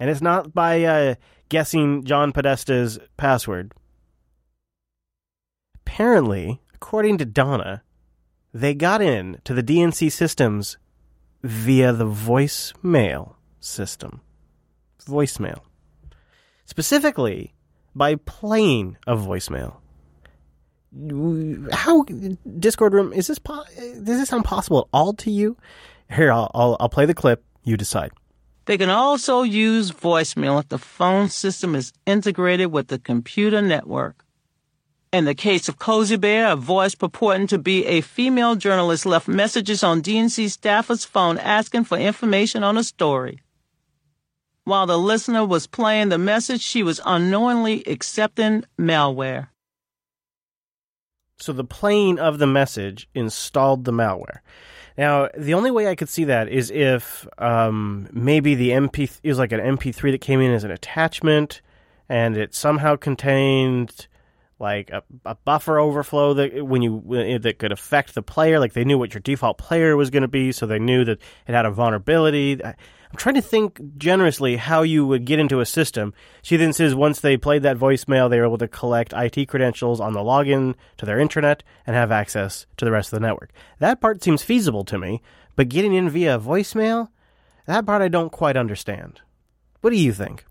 And 0.00 0.10
it's 0.10 0.22
not 0.22 0.54
by 0.54 0.82
uh, 0.84 1.14
guessing 1.48 2.04
John 2.04 2.32
Podesta's 2.32 2.98
password. 3.16 3.72
Apparently, 5.74 6.60
according 6.74 7.18
to 7.18 7.24
Donna, 7.24 7.82
they 8.52 8.74
got 8.74 9.00
in 9.00 9.40
to 9.44 9.54
the 9.54 9.62
DNC 9.62 10.10
systems 10.10 10.78
via 11.42 11.92
the 11.92 12.06
voicemail 12.06 13.34
system. 13.60 14.20
Voicemail. 15.06 15.60
Specifically, 16.64 17.54
by 17.94 18.16
playing 18.16 18.96
a 19.06 19.14
voicemail 19.16 19.76
how 21.72 22.04
Discord 22.58 22.92
room 22.92 23.12
is 23.12 23.26
this? 23.26 23.38
Does 23.38 24.04
this 24.04 24.28
sound 24.28 24.44
possible 24.44 24.80
at 24.80 24.86
all 24.92 25.12
to 25.14 25.30
you? 25.30 25.56
Here, 26.10 26.32
I'll, 26.32 26.50
I'll 26.54 26.76
I'll 26.80 26.88
play 26.88 27.06
the 27.06 27.14
clip. 27.14 27.42
You 27.64 27.76
decide. 27.76 28.12
They 28.66 28.78
can 28.78 28.90
also 28.90 29.42
use 29.42 29.92
voicemail 29.92 30.60
if 30.60 30.68
the 30.68 30.78
phone 30.78 31.28
system 31.28 31.74
is 31.74 31.92
integrated 32.04 32.72
with 32.72 32.88
the 32.88 32.98
computer 32.98 33.62
network. 33.62 34.24
In 35.12 35.24
the 35.24 35.34
case 35.34 35.68
of 35.68 35.78
Cozy 35.78 36.16
Bear, 36.16 36.48
a 36.48 36.56
voice 36.56 36.94
purporting 36.94 37.46
to 37.46 37.58
be 37.58 37.86
a 37.86 38.00
female 38.00 38.56
journalist 38.56 39.06
left 39.06 39.28
messages 39.28 39.84
on 39.84 40.02
DNC 40.02 40.50
staffer's 40.50 41.04
phone 41.04 41.38
asking 41.38 41.84
for 41.84 41.96
information 41.96 42.64
on 42.64 42.76
a 42.76 42.82
story. 42.82 43.40
While 44.64 44.86
the 44.86 44.98
listener 44.98 45.44
was 45.44 45.68
playing 45.68 46.08
the 46.08 46.18
message, 46.18 46.60
she 46.60 46.82
was 46.82 47.00
unknowingly 47.06 47.84
accepting 47.86 48.64
malware. 48.78 49.48
So 51.38 51.52
the 51.52 51.64
playing 51.64 52.18
of 52.18 52.38
the 52.38 52.46
message 52.46 53.08
installed 53.14 53.84
the 53.84 53.92
malware. 53.92 54.38
Now, 54.96 55.28
the 55.36 55.54
only 55.54 55.70
way 55.70 55.88
I 55.88 55.94
could 55.94 56.08
see 56.08 56.24
that 56.24 56.48
is 56.48 56.70
if 56.70 57.26
um, 57.38 58.08
maybe 58.12 58.54
the 58.54 58.70
MP 58.70 59.10
is 59.22 59.38
like 59.38 59.52
an 59.52 59.60
MP3 59.60 60.12
that 60.12 60.20
came 60.22 60.40
in 60.40 60.52
as 60.52 60.64
an 60.64 60.70
attachment, 60.70 61.60
and 62.08 62.36
it 62.36 62.54
somehow 62.54 62.96
contained 62.96 64.06
like 64.58 64.88
a, 64.90 65.02
a 65.26 65.34
buffer 65.34 65.78
overflow 65.78 66.32
that 66.32 66.64
when 66.64 66.80
you 66.80 67.38
that 67.40 67.58
could 67.58 67.72
affect 67.72 68.14
the 68.14 68.22
player. 68.22 68.58
Like 68.58 68.72
they 68.72 68.84
knew 68.84 68.96
what 68.96 69.12
your 69.12 69.20
default 69.20 69.58
player 69.58 69.96
was 69.96 70.08
going 70.08 70.22
to 70.22 70.28
be, 70.28 70.52
so 70.52 70.66
they 70.66 70.78
knew 70.78 71.04
that 71.04 71.18
it 71.46 71.52
had 71.52 71.66
a 71.66 71.70
vulnerability. 71.70 72.58
I'm 73.10 73.16
trying 73.16 73.36
to 73.36 73.42
think 73.42 73.80
generously 73.96 74.56
how 74.56 74.82
you 74.82 75.06
would 75.06 75.24
get 75.24 75.38
into 75.38 75.60
a 75.60 75.66
system. 75.66 76.12
She 76.42 76.56
then 76.56 76.72
says 76.72 76.94
once 76.94 77.20
they 77.20 77.36
played 77.36 77.62
that 77.62 77.78
voicemail, 77.78 78.28
they 78.28 78.38
were 78.38 78.46
able 78.46 78.58
to 78.58 78.68
collect 78.68 79.12
IT 79.16 79.46
credentials 79.46 80.00
on 80.00 80.12
the 80.12 80.20
login 80.20 80.74
to 80.96 81.06
their 81.06 81.18
intranet 81.18 81.60
and 81.86 81.94
have 81.94 82.10
access 82.10 82.66
to 82.76 82.84
the 82.84 82.90
rest 82.90 83.12
of 83.12 83.20
the 83.20 83.26
network. 83.26 83.50
That 83.78 84.00
part 84.00 84.22
seems 84.22 84.42
feasible 84.42 84.84
to 84.86 84.98
me, 84.98 85.22
but 85.54 85.68
getting 85.68 85.94
in 85.94 86.10
via 86.10 86.38
voicemail, 86.38 87.08
that 87.66 87.86
part 87.86 88.02
I 88.02 88.08
don't 88.08 88.32
quite 88.32 88.56
understand. 88.56 89.20
What 89.80 89.90
do 89.90 89.96
you 89.96 90.12
think? 90.12 90.44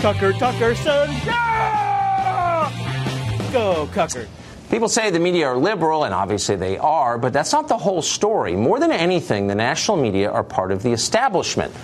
Tucker, 0.00 0.32
Tucker, 0.32 0.74
son, 0.76 1.10
yeah! 1.26 2.70
Go, 3.52 3.88
Tucker. 3.92 4.28
People 4.70 4.88
say 4.88 5.10
the 5.10 5.18
media 5.18 5.46
are 5.46 5.56
liberal, 5.56 6.04
and 6.04 6.12
obviously 6.12 6.56
they 6.56 6.76
are, 6.76 7.16
but 7.16 7.32
that's 7.32 7.52
not 7.52 7.68
the 7.68 7.78
whole 7.78 8.02
story. 8.02 8.54
More 8.54 8.78
than 8.78 8.92
anything, 8.92 9.46
the 9.46 9.54
national 9.54 9.96
media 9.96 10.30
are 10.30 10.44
part 10.44 10.72
of 10.72 10.82
the 10.82 10.92
establishment. 10.92 11.74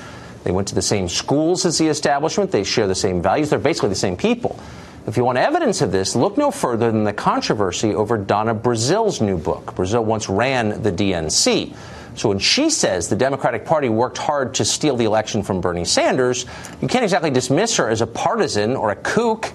They 0.45 0.51
went 0.51 0.69
to 0.69 0.75
the 0.75 0.83
same 0.83 1.09
schools 1.09 1.65
as 1.65 1.79
the 1.79 1.89
establishment, 1.89 2.51
they 2.51 2.65
share 2.65 2.87
the 2.87 2.95
same 2.95 3.23
values, 3.23 3.49
they're 3.49 3.59
basically 3.59 3.89
the 3.89 3.95
same 3.95 4.19
people. 4.19 4.59
If 5.07 5.17
you 5.17 5.25
want 5.25 5.39
evidence 5.39 5.83
of 5.83 5.93
this, 5.93 6.15
look 6.17 6.39
no 6.39 6.51
further 6.51 6.91
than 6.91 7.05
the 7.05 7.13
controversy 7.13 7.95
over 7.95 8.19
Donna 8.19 8.55
Brazile's 8.55 9.21
new 9.21 9.39
book. 9.39 9.75
Brazile 9.75 10.05
once 10.05 10.29
ran 10.29 10.83
the 10.83 10.93
DNC. 10.93 11.75
So 12.17 12.29
when 12.29 12.39
she 12.39 12.71
says 12.71 13.09
the 13.09 13.17
Democratic 13.17 13.65
Party 13.67 13.89
worked 13.89 14.19
hard 14.19 14.55
to 14.55 14.65
steal 14.65 14.97
the 14.97 15.05
election 15.05 15.43
from 15.43 15.61
Bernie 15.61 15.85
Sanders, 15.85 16.47
you 16.81 16.89
can't 16.89 17.03
exactly 17.03 17.31
dismiss 17.31 17.77
her 17.77 17.89
as 17.89 18.01
a 18.01 18.07
partisan 18.07 18.77
or 18.77 18.91
a 18.91 18.97
kook. 18.97 19.53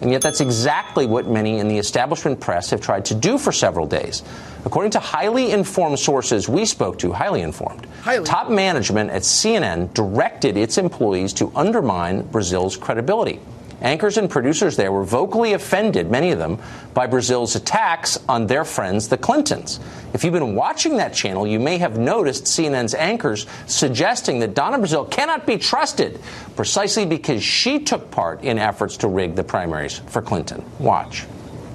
And 0.00 0.10
yet, 0.10 0.20
that's 0.20 0.40
exactly 0.40 1.06
what 1.06 1.26
many 1.26 1.58
in 1.58 1.68
the 1.68 1.78
establishment 1.78 2.40
press 2.40 2.70
have 2.70 2.80
tried 2.80 3.06
to 3.06 3.14
do 3.14 3.38
for 3.38 3.50
several 3.52 3.86
days. 3.86 4.22
According 4.64 4.90
to 4.92 4.98
highly 4.98 5.52
informed 5.52 5.98
sources 5.98 6.48
we 6.48 6.66
spoke 6.66 6.98
to, 6.98 7.12
highly 7.12 7.40
informed, 7.40 7.86
highly. 8.02 8.24
top 8.24 8.50
management 8.50 9.10
at 9.10 9.22
CNN 9.22 9.94
directed 9.94 10.56
its 10.56 10.76
employees 10.76 11.32
to 11.34 11.50
undermine 11.54 12.22
Brazile's 12.24 12.76
credibility. 12.76 13.40
Anchors 13.82 14.16
and 14.16 14.30
producers 14.30 14.76
there 14.76 14.90
were 14.90 15.04
vocally 15.04 15.52
offended, 15.52 16.10
many 16.10 16.30
of 16.30 16.38
them, 16.38 16.58
by 16.94 17.06
Brazile's 17.06 17.56
attacks 17.56 18.18
on 18.28 18.46
their 18.46 18.64
friends, 18.64 19.08
the 19.08 19.18
Clintons. 19.18 19.80
If 20.14 20.24
you've 20.24 20.32
been 20.32 20.54
watching 20.54 20.96
that 20.96 21.12
channel, 21.12 21.46
you 21.46 21.60
may 21.60 21.76
have 21.78 21.98
noticed 21.98 22.44
CNN's 22.44 22.94
anchors 22.94 23.46
suggesting 23.66 24.40
that 24.40 24.54
Donna 24.54 24.78
Brazile 24.78 25.10
cannot 25.10 25.46
be 25.46 25.58
trusted 25.58 26.20
precisely 26.56 27.04
because 27.04 27.42
she 27.42 27.80
took 27.80 28.10
part 28.10 28.42
in 28.42 28.58
efforts 28.58 28.96
to 28.98 29.08
rig 29.08 29.34
the 29.36 29.44
primaries 29.44 29.98
for 30.06 30.22
Clinton. 30.22 30.64
Watch. 30.78 31.26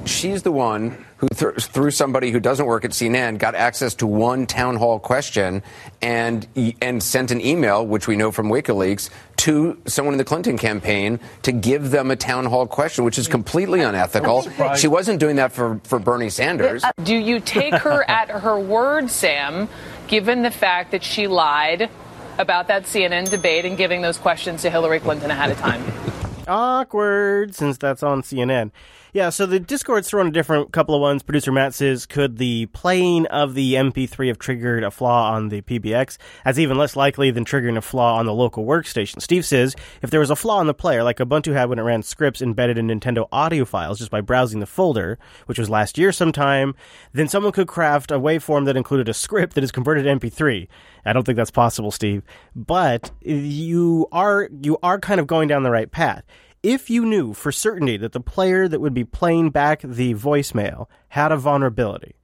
She's 0.06 0.42
the 0.42 0.52
one 0.52 1.06
who, 1.22 1.28
th- 1.30 1.66
through 1.66 1.92
somebody 1.92 2.32
who 2.32 2.40
doesn't 2.40 2.66
work 2.66 2.84
at 2.84 2.92
CNN, 2.92 3.38
got 3.38 3.54
access 3.54 3.94
to 3.96 4.08
one 4.08 4.48
town 4.48 4.76
hall 4.76 5.00
question 5.00 5.62
and 6.02 6.48
and 6.82 7.02
sent 7.02 7.30
an 7.30 7.40
email, 7.40 7.86
which 7.86 8.08
we 8.08 8.16
know 8.16 8.32
from 8.32 8.50
WikiLeaks, 8.50 9.12
to 9.38 9.80
someone 9.86 10.16
in 10.16 10.18
the 10.18 10.26
Clinton 10.26 10.58
campaign 10.58 11.20
to 11.44 11.52
give 11.52 11.92
them 11.92 12.10
a 12.10 12.16
town 12.16 12.46
hall 12.46 12.66
question, 12.66 13.06
which 13.06 13.20
is 13.20 13.28
completely 13.28 13.82
unethical. 13.82 14.48
She 14.76 14.88
wasn't 14.88 15.20
doing 15.20 15.36
that 15.36 15.52
for, 15.52 15.80
for 15.84 16.00
Bernie 16.00 16.30
Sanders. 16.30 16.84
Uh, 16.84 16.92
do 17.04 17.16
you 17.16 17.40
take 17.40 17.76
her 17.76 18.04
at 18.10 18.30
her 18.30 18.60
word, 18.60 19.12
Sam, 19.12 19.70
given 20.08 20.42
the 20.42 20.52
fact 20.52 20.92
that 20.92 21.04
she 21.04 21.28
lied 21.28 21.90
about 22.40 22.68
that 22.68 22.84
CNN 22.84 23.30
debate 23.30 23.66
and 23.66 23.78
giving 23.78 24.02
those 24.02 24.18
questions 24.18 24.64
to 24.64 24.72
Hillary 24.72 25.00
Clinton 25.00 25.30
ahead 25.30 25.52
of 25.52 25.58
time? 25.58 25.84
Awkward, 26.48 27.54
since 27.54 27.78
that's 27.78 28.02
on 28.02 28.24
CNN. 28.24 28.72
Yeah, 29.14 29.28
so 29.28 29.46
the 29.46 29.60
Discord's 29.60 30.08
thrown 30.10 30.28
a 30.28 30.32
different 30.32 30.72
couple 30.72 30.96
of 30.96 31.02
ones. 31.02 31.22
Producer 31.22 31.52
Matt 31.52 31.74
says, 31.74 32.06
could 32.06 32.38
the 32.38 32.68
playing 32.68 33.26
of 33.26 33.56
the 33.56 33.74
MP3 33.74 34.30
have 34.30 34.40
triggered 34.40 34.86
a 34.86 34.92
flaw 34.92 35.34
on 35.34 35.50
the 35.50 35.62
PBX? 35.62 36.18
That's 36.46 36.58
even 36.58 36.78
less 36.78 36.96
likely 36.96 37.30
than 37.30 37.44
triggering 37.44 37.76
a 37.76 37.82
flaw 37.82 38.16
on 38.20 38.26
the 38.26 38.34
local 38.34 38.64
workstation. 38.64 39.22
Steve 39.22 39.44
says, 39.44 39.76
if 40.02 40.12
there 40.12 40.22
was 40.22 40.30
a 40.30 40.36
flaw 40.38 40.62
in 40.62 40.68
the 40.68 40.74
player, 40.74 41.04
like 41.04 41.18
Ubuntu 41.18 41.52
had 41.52 41.68
when 41.68 41.78
it 41.78 41.82
ran 41.82 42.04
scripts 42.04 42.42
embedded 42.42 42.78
in 42.78 42.88
Nintendo 42.88 43.28
audio 43.34 43.66
files 43.66 44.00
just 44.00 44.12
by 44.12 44.22
browsing 44.22 44.62
the 44.62 44.66
folder, 44.66 45.20
which 45.46 45.60
was 45.60 45.70
last 45.70 45.98
year 45.98 46.14
sometime, 46.14 46.74
then 47.12 47.28
someone 47.28 47.52
could 47.52 47.68
craft 47.68 48.12
a 48.12 48.20
waveform 48.20 48.64
that 48.64 48.78
included 48.78 49.10
a 49.10 49.14
script 49.14 49.56
that 49.56 49.64
is 49.64 49.74
converted 49.74 50.06
to 50.06 50.30
MP3. 50.30 50.70
I 51.04 51.12
don't 51.12 51.26
think 51.26 51.36
that's 51.36 51.52
possible, 51.52 51.92
Steve. 51.92 52.24
But 52.56 53.12
you 53.22 54.08
are 54.14 54.48
you 54.62 54.78
are 54.82 55.00
kind 55.00 55.20
of 55.20 55.28
going 55.28 55.50
down 55.50 55.64
the 55.64 55.72
right 55.72 55.92
path 55.92 56.24
if 56.64 56.92
you 56.92 57.06
knew 57.06 57.34
for 57.34 57.52
certainty 57.52 57.98
that 57.98 58.12
the 58.12 58.20
player 58.20 58.68
that 58.68 58.80
would 58.80 58.94
be 58.94 59.04
playing 59.04 59.50
back 59.50 59.82
the 59.82 60.14
voicemail 60.14 60.88
had 61.10 61.32
a 61.32 61.38
vulnerability, 61.38 62.16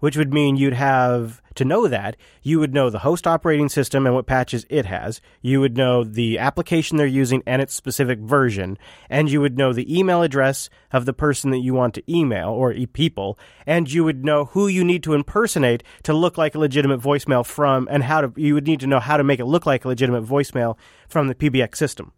which 0.00 0.18
would 0.18 0.34
mean 0.34 0.56
you'd 0.56 0.74
have 0.74 1.40
to 1.54 1.64
know 1.64 1.88
that 1.88 2.14
you 2.42 2.60
would 2.60 2.74
know 2.74 2.90
the 2.90 2.98
host 2.98 3.26
operating 3.26 3.70
system 3.70 4.04
and 4.04 4.14
what 4.14 4.26
patches 4.26 4.66
it 4.68 4.84
has. 4.84 5.22
You 5.40 5.62
would 5.62 5.78
know 5.78 6.04
the 6.04 6.38
application 6.38 6.98
they're 6.98 7.06
using 7.06 7.42
and 7.46 7.62
its 7.62 7.72
specific 7.72 8.18
version, 8.18 8.76
and 9.08 9.30
you 9.30 9.40
would 9.40 9.56
know 9.56 9.72
the 9.72 9.98
email 9.98 10.20
address 10.20 10.68
of 10.92 11.06
the 11.06 11.14
person 11.14 11.50
that 11.52 11.60
you 11.60 11.72
want 11.72 11.94
to 11.94 12.12
email 12.12 12.50
or 12.50 12.74
e- 12.74 12.84
people, 12.84 13.38
and 13.64 13.90
you 13.90 14.04
would 14.04 14.26
know 14.26 14.44
who 14.44 14.68
you 14.68 14.84
need 14.84 15.02
to 15.04 15.14
impersonate 15.14 15.82
to 16.02 16.12
look 16.12 16.36
like 16.36 16.54
a 16.54 16.58
legitimate 16.58 17.00
voicemail 17.00 17.46
from, 17.46 17.88
and 17.90 18.02
how 18.02 18.20
to. 18.20 18.32
You 18.36 18.52
would 18.52 18.66
need 18.66 18.80
to 18.80 18.86
know 18.86 19.00
how 19.00 19.16
to 19.16 19.24
make 19.24 19.40
it 19.40 19.46
look 19.46 19.64
like 19.64 19.86
a 19.86 19.88
legitimate 19.88 20.26
voicemail 20.26 20.76
from 21.08 21.28
the 21.28 21.34
PBX 21.34 21.76
system 21.76 22.12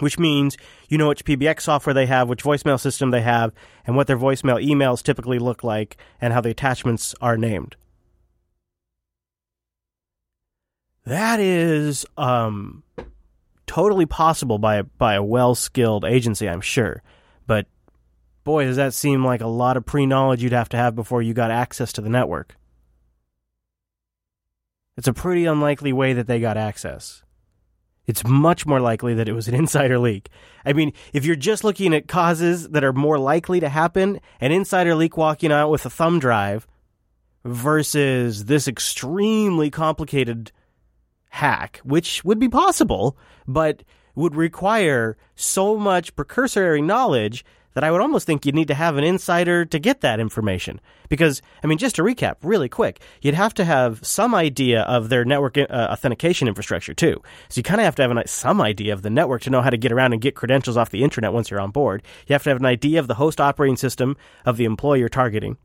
which 0.00 0.18
means 0.18 0.56
you 0.88 0.98
know 0.98 1.08
which 1.08 1.24
PBX 1.24 1.62
software 1.62 1.94
they 1.94 2.06
have, 2.06 2.28
which 2.28 2.42
voicemail 2.42 2.78
system 2.78 3.10
they 3.10 3.22
have, 3.22 3.52
and 3.86 3.96
what 3.96 4.06
their 4.06 4.18
voicemail 4.18 4.64
emails 4.64 5.02
typically 5.02 5.38
look 5.38 5.62
like, 5.62 5.96
and 6.20 6.32
how 6.32 6.40
the 6.40 6.50
attachments 6.50 7.14
are 7.20 7.36
named. 7.36 7.76
That 11.06 11.40
is 11.40 12.06
um, 12.16 12.82
totally 13.66 14.06
possible 14.06 14.58
by 14.58 14.82
by 14.82 15.14
a 15.14 15.22
well 15.22 15.54
skilled 15.54 16.04
agency, 16.04 16.48
I'm 16.48 16.60
sure. 16.60 17.02
But 17.46 17.66
boy, 18.44 18.64
does 18.64 18.76
that 18.76 18.94
seem 18.94 19.24
like 19.24 19.40
a 19.40 19.46
lot 19.46 19.76
of 19.76 19.86
pre 19.86 20.06
knowledge 20.06 20.42
you'd 20.42 20.52
have 20.52 20.68
to 20.70 20.76
have 20.76 20.94
before 20.94 21.22
you 21.22 21.34
got 21.34 21.50
access 21.50 21.92
to 21.94 22.00
the 22.00 22.08
network. 22.08 22.56
It's 24.96 25.08
a 25.08 25.12
pretty 25.12 25.46
unlikely 25.46 25.92
way 25.92 26.12
that 26.12 26.26
they 26.26 26.40
got 26.40 26.56
access 26.56 27.22
it's 28.06 28.24
much 28.24 28.66
more 28.66 28.80
likely 28.80 29.14
that 29.14 29.28
it 29.28 29.32
was 29.32 29.48
an 29.48 29.54
insider 29.62 29.98
leak. 29.98 30.28
I 30.64 30.72
mean, 30.72 30.92
if 31.12 31.24
you're 31.24 31.36
just 31.36 31.64
looking 31.64 31.94
at 31.94 32.08
causes 32.08 32.68
that 32.70 32.84
are 32.84 32.92
more 32.92 33.18
likely 33.18 33.60
to 33.60 33.68
happen, 33.68 34.20
an 34.40 34.52
insider 34.52 34.94
leak 34.94 35.16
walking 35.16 35.52
out 35.52 35.70
with 35.70 35.86
a 35.86 35.90
thumb 35.90 36.18
drive 36.18 36.66
versus 37.44 38.44
this 38.44 38.68
extremely 38.68 39.70
complicated 39.70 40.52
hack, 41.30 41.80
which 41.84 42.24
would 42.24 42.38
be 42.38 42.48
possible, 42.48 43.16
but 43.46 43.82
would 44.14 44.34
require 44.34 45.16
so 45.34 45.76
much 45.76 46.14
precursory 46.16 46.82
knowledge 46.82 47.44
that 47.74 47.84
I 47.84 47.90
would 47.90 48.00
almost 48.00 48.26
think 48.26 48.44
you'd 48.44 48.54
need 48.54 48.68
to 48.68 48.74
have 48.74 48.96
an 48.96 49.04
insider 49.04 49.64
to 49.64 49.78
get 49.78 50.00
that 50.00 50.20
information. 50.20 50.80
Because, 51.08 51.42
I 51.62 51.66
mean, 51.66 51.78
just 51.78 51.96
to 51.96 52.02
recap 52.02 52.36
really 52.42 52.68
quick, 52.68 53.00
you'd 53.22 53.34
have 53.34 53.54
to 53.54 53.64
have 53.64 54.04
some 54.04 54.34
idea 54.34 54.82
of 54.82 55.08
their 55.08 55.24
network 55.24 55.58
uh, 55.58 55.66
authentication 55.70 56.48
infrastructure 56.48 56.94
too. 56.94 57.20
So 57.48 57.58
you 57.58 57.62
kind 57.62 57.80
of 57.80 57.84
have 57.84 57.96
to 57.96 58.02
have 58.02 58.10
an, 58.10 58.22
some 58.26 58.60
idea 58.60 58.92
of 58.92 59.02
the 59.02 59.10
network 59.10 59.42
to 59.42 59.50
know 59.50 59.62
how 59.62 59.70
to 59.70 59.76
get 59.76 59.92
around 59.92 60.12
and 60.12 60.22
get 60.22 60.34
credentials 60.34 60.76
off 60.76 60.90
the 60.90 61.02
internet 61.02 61.32
once 61.32 61.50
you're 61.50 61.60
on 61.60 61.70
board. 61.70 62.02
You 62.26 62.34
have 62.34 62.44
to 62.44 62.50
have 62.50 62.60
an 62.60 62.66
idea 62.66 63.00
of 63.00 63.08
the 63.08 63.14
host 63.14 63.40
operating 63.40 63.76
system 63.76 64.16
of 64.44 64.56
the 64.56 64.64
employer 64.64 65.08
targeting 65.08 65.56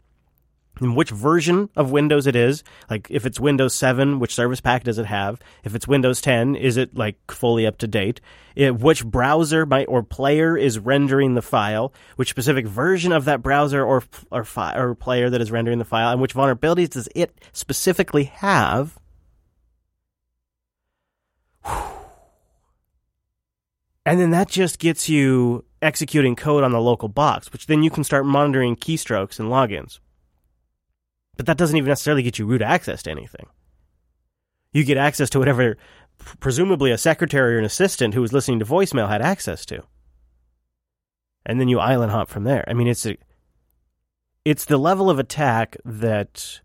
and 0.79 0.95
which 0.95 1.09
version 1.09 1.69
of 1.75 1.91
Windows 1.91 2.27
it 2.27 2.35
is. 2.35 2.63
Like, 2.89 3.07
if 3.09 3.25
it's 3.25 3.39
Windows 3.39 3.73
7, 3.73 4.19
which 4.19 4.33
service 4.33 4.61
pack 4.61 4.83
does 4.83 4.97
it 4.97 5.05
have? 5.05 5.39
If 5.63 5.75
it's 5.75 5.87
Windows 5.87 6.21
10, 6.21 6.55
is 6.55 6.77
it 6.77 6.95
like 6.95 7.17
fully 7.31 7.65
up 7.65 7.77
to 7.79 7.87
date? 7.87 8.21
It, 8.55 8.79
which 8.79 9.05
browser 9.05 9.65
my 9.65 9.85
or 9.85 10.03
player 10.03 10.57
is 10.57 10.79
rendering 10.79 11.35
the 11.35 11.41
file? 11.41 11.93
Which 12.15 12.29
specific 12.29 12.65
version 12.65 13.11
of 13.11 13.25
that 13.25 13.41
browser 13.41 13.83
or 13.83 14.03
or, 14.31 14.43
fi- 14.43 14.77
or 14.77 14.95
player 14.95 15.29
that 15.29 15.41
is 15.41 15.51
rendering 15.51 15.79
the 15.79 15.85
file? 15.85 16.11
And 16.11 16.21
which 16.21 16.33
vulnerabilities 16.33 16.91
does 16.91 17.09
it 17.15 17.37
specifically 17.51 18.25
have? 18.25 18.97
And 24.05 24.19
then 24.19 24.29
that 24.31 24.47
just 24.47 24.77
gets 24.77 25.09
you 25.09 25.65
executing 25.81 26.35
code 26.35 26.63
on 26.63 26.71
the 26.71 26.81
local 26.81 27.09
box, 27.09 27.51
which 27.51 27.65
then 27.65 27.81
you 27.81 27.89
can 27.89 28.03
start 28.03 28.25
monitoring 28.25 28.75
keystrokes 28.75 29.39
and 29.39 29.49
logins. 29.49 29.99
But 31.37 31.45
that 31.47 31.57
doesn't 31.57 31.75
even 31.75 31.89
necessarily 31.89 32.23
get 32.23 32.39
you 32.39 32.45
root 32.45 32.61
access 32.61 33.03
to 33.03 33.11
anything. 33.11 33.47
You 34.71 34.83
get 34.83 34.97
access 34.97 35.29
to 35.31 35.39
whatever, 35.39 35.77
presumably 36.39 36.91
a 36.91 36.97
secretary 36.97 37.55
or 37.55 37.59
an 37.59 37.65
assistant 37.65 38.13
who 38.13 38.21
was 38.21 38.33
listening 38.33 38.59
to 38.59 38.65
voicemail 38.65 39.09
had 39.09 39.21
access 39.21 39.65
to. 39.67 39.83
And 41.45 41.59
then 41.59 41.67
you 41.67 41.79
island 41.79 42.11
hop 42.11 42.29
from 42.29 42.43
there. 42.43 42.63
I 42.67 42.73
mean, 42.73 42.87
it's 42.87 43.05
a, 43.05 43.17
it's 44.43 44.65
the 44.65 44.77
level 44.77 45.09
of 45.09 45.19
attack 45.19 45.77
that 45.85 46.61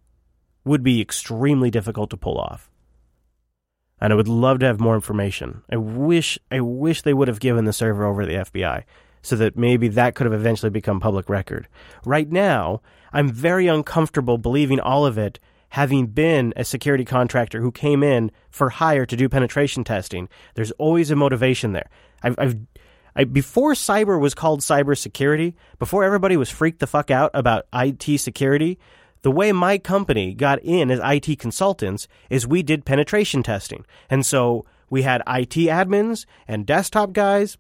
would 0.65 0.83
be 0.83 1.01
extremely 1.01 1.71
difficult 1.71 2.11
to 2.11 2.17
pull 2.17 2.39
off. 2.39 2.71
And 4.01 4.13
I 4.13 4.17
would 4.17 4.29
love 4.29 4.61
to 4.61 4.67
have 4.67 4.81
more 4.81 4.95
information. 4.95 5.63
I 5.71 5.77
wish 5.77 6.39
I 6.51 6.61
wish 6.61 7.03
they 7.03 7.13
would 7.13 7.29
have 7.29 7.41
given 7.41 7.67
the 7.67 7.73
server 7.73 8.05
over 8.05 8.23
to 8.23 8.27
the 8.27 8.35
FBI 8.35 8.85
so 9.23 9.37
that 9.37 9.57
maybe 9.57 9.89
that 9.89 10.15
could 10.15 10.25
have 10.25 10.33
eventually 10.33 10.71
become 10.71 11.01
public 11.01 11.29
record. 11.29 11.69
Right 12.07 12.31
now, 12.31 12.81
I'm 13.13 13.31
very 13.31 13.67
uncomfortable 13.67 14.39
believing 14.39 14.81
all 14.81 15.07
of 15.07 15.19
it 15.19 15.39
having 15.71 16.09
been 16.09 16.53
a 16.57 16.65
security 16.65 17.05
contractor 17.05 17.61
who 17.61 17.71
came 17.71 18.03
in 18.03 18.31
for 18.51 18.71
hire 18.71 19.07
to 19.07 19.17
do 19.17 19.29
penetration 19.29 19.85
testing. 19.85 20.29
There's 20.55 20.73
always 20.73 21.11
a 21.11 21.17
motivation 21.17 21.73
there. 21.73 21.89
I've, 22.23 22.35
I've 22.39 22.57
I, 23.17 23.25
before 23.25 23.73
cyber 23.73 24.21
was 24.21 24.35
called 24.35 24.61
cybersecurity, 24.61 25.55
before 25.79 26.05
everybody 26.05 26.37
was 26.37 26.51
freaked 26.51 26.81
the 26.81 26.87
fuck 26.87 27.11
out 27.11 27.31
about 27.35 27.67
IT 27.73 28.19
security, 28.19 28.79
the 29.23 29.31
way 29.31 29.53
my 29.53 29.79
company 29.79 30.33
got 30.33 30.61
in 30.63 30.91
as 30.91 31.01
IT 31.03 31.39
consultants 31.39 32.09
is 32.31 32.47
we 32.47 32.63
did 32.63 32.85
penetration 32.85 33.43
testing. 33.43 33.85
And 34.09 34.25
so 34.25 34.65
we 34.89 35.03
had 35.03 35.23
IT 35.27 35.55
admins 35.69 36.25
and 36.49 36.67
desktop 36.67 37.13
guys 37.13 37.59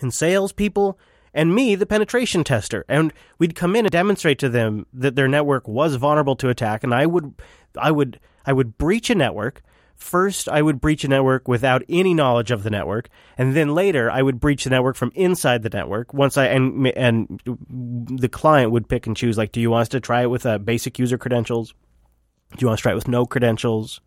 and 0.00 0.12
salespeople 0.12 0.98
and 1.32 1.54
me, 1.54 1.74
the 1.74 1.86
penetration 1.86 2.44
tester. 2.44 2.84
And 2.88 3.12
we'd 3.38 3.54
come 3.54 3.76
in 3.76 3.84
and 3.84 3.92
demonstrate 3.92 4.38
to 4.40 4.48
them 4.48 4.86
that 4.92 5.16
their 5.16 5.28
network 5.28 5.68
was 5.68 5.94
vulnerable 5.94 6.36
to 6.36 6.48
attack. 6.48 6.84
And 6.84 6.94
I 6.94 7.06
would, 7.06 7.34
I 7.76 7.90
would, 7.90 8.20
I 8.44 8.52
would 8.52 8.78
breach 8.78 9.10
a 9.10 9.14
network. 9.14 9.62
First, 9.96 10.48
I 10.48 10.62
would 10.62 10.80
breach 10.80 11.04
a 11.04 11.08
network 11.08 11.46
without 11.46 11.82
any 11.86 12.14
knowledge 12.14 12.50
of 12.50 12.62
the 12.62 12.70
network, 12.70 13.10
and 13.36 13.54
then 13.54 13.74
later, 13.74 14.10
I 14.10 14.22
would 14.22 14.40
breach 14.40 14.64
the 14.64 14.70
network 14.70 14.96
from 14.96 15.12
inside 15.14 15.62
the 15.62 15.68
network. 15.68 16.14
Once 16.14 16.38
I 16.38 16.46
and 16.46 16.86
and 16.96 17.38
the 17.68 18.30
client 18.30 18.70
would 18.70 18.88
pick 18.88 19.06
and 19.06 19.14
choose, 19.14 19.36
like, 19.36 19.52
do 19.52 19.60
you 19.60 19.70
want 19.70 19.82
us 19.82 19.88
to 19.90 20.00
try 20.00 20.22
it 20.22 20.30
with 20.30 20.46
uh, 20.46 20.56
basic 20.56 20.98
user 20.98 21.18
credentials? 21.18 21.74
Do 22.52 22.56
you 22.60 22.68
want 22.68 22.78
us 22.78 22.80
to 22.80 22.82
try 22.84 22.92
it 22.92 22.94
with 22.94 23.08
no 23.08 23.26
credentials? 23.26 24.00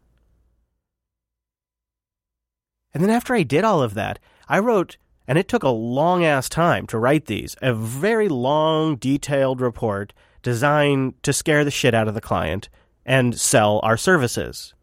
And 2.92 3.04
then 3.04 3.12
after 3.12 3.36
I 3.36 3.44
did 3.44 3.64
all 3.64 3.84
of 3.84 3.94
that, 3.94 4.18
I 4.50 4.58
wrote 4.58 4.98
and 5.28 5.38
it 5.38 5.48
took 5.48 5.64
a 5.64 5.70
long 5.70 6.24
ass 6.26 6.50
time 6.50 6.86
to 6.88 6.98
write 6.98 7.26
these. 7.26 7.56
A 7.62 7.74
very 7.74 8.28
long, 8.28 8.96
detailed 8.96 9.62
report 9.62 10.14
designed 10.42 11.22
to 11.24 11.34
scare 11.34 11.64
the 11.64 11.72
shit 11.72 11.94
out 11.94 12.08
of 12.08 12.14
the 12.14 12.22
client 12.22 12.70
and 13.06 13.40
sell 13.40 13.80
our 13.84 13.98
services. 13.98 14.74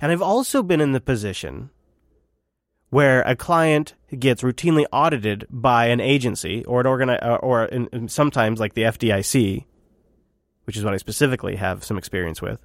And 0.00 0.12
I've 0.12 0.22
also 0.22 0.62
been 0.62 0.80
in 0.80 0.92
the 0.92 1.00
position 1.00 1.70
where 2.90 3.22
a 3.22 3.34
client 3.34 3.94
gets 4.16 4.42
routinely 4.42 4.86
audited 4.92 5.46
by 5.50 5.86
an 5.86 6.00
agency 6.00 6.64
or 6.64 6.80
an 6.80 6.86
organi- 6.86 7.22
uh, 7.22 7.36
or 7.36 7.64
in, 7.64 8.08
sometimes 8.08 8.60
like 8.60 8.74
the 8.74 8.82
FDIC, 8.82 9.64
which 10.64 10.76
is 10.76 10.84
what 10.84 10.94
I 10.94 10.98
specifically 10.98 11.56
have 11.56 11.82
some 11.82 11.98
experience 11.98 12.40
with 12.40 12.64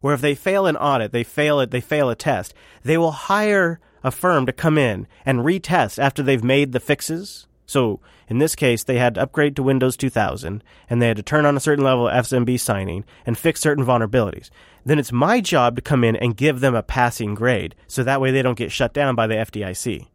where 0.00 0.14
if 0.14 0.20
they 0.20 0.34
fail 0.34 0.66
an 0.66 0.76
audit, 0.76 1.12
they 1.12 1.24
fail 1.24 1.60
it, 1.60 1.70
they 1.70 1.80
fail 1.80 2.10
a 2.10 2.14
test, 2.14 2.54
they 2.82 2.98
will 2.98 3.12
hire 3.12 3.80
a 4.04 4.10
firm 4.10 4.46
to 4.46 4.52
come 4.52 4.78
in 4.78 5.06
and 5.24 5.40
retest 5.40 5.98
after 5.98 6.22
they've 6.22 6.44
made 6.44 6.72
the 6.72 6.80
fixes. 6.80 7.46
So 7.66 8.00
in 8.28 8.38
this 8.38 8.54
case, 8.54 8.84
they 8.84 8.98
had 8.98 9.14
to 9.14 9.22
upgrade 9.22 9.56
to 9.56 9.62
Windows 9.62 9.96
2000 9.96 10.62
and 10.88 11.02
they 11.02 11.08
had 11.08 11.16
to 11.16 11.22
turn 11.22 11.44
on 11.44 11.56
a 11.56 11.60
certain 11.60 11.84
level 11.84 12.08
of 12.08 12.26
SMB 12.26 12.60
signing 12.60 13.04
and 13.26 13.36
fix 13.36 13.60
certain 13.60 13.84
vulnerabilities. 13.84 14.50
Then 14.84 14.98
it's 14.98 15.12
my 15.12 15.40
job 15.40 15.76
to 15.76 15.82
come 15.82 16.04
in 16.04 16.16
and 16.16 16.36
give 16.36 16.60
them 16.60 16.74
a 16.74 16.82
passing 16.82 17.34
grade 17.34 17.74
so 17.86 18.02
that 18.02 18.20
way 18.20 18.30
they 18.30 18.42
don't 18.42 18.58
get 18.58 18.72
shut 18.72 18.94
down 18.94 19.14
by 19.14 19.26
the 19.26 19.34
FDIC. 19.34 20.06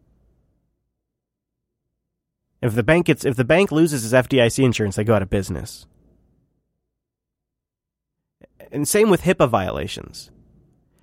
If 2.61 2.75
the 2.75 2.83
bank 2.83 3.07
gets 3.07 3.25
if 3.25 3.35
the 3.35 3.43
bank 3.43 3.71
loses 3.71 4.05
its 4.05 4.27
FDIC 4.27 4.63
insurance, 4.63 4.95
they 4.95 5.03
go 5.03 5.15
out 5.15 5.21
of 5.21 5.29
business. 5.29 5.85
And 8.73 8.87
same 8.87 9.09
with 9.09 9.21
HIPAA 9.21 9.47
violations. 9.47 10.31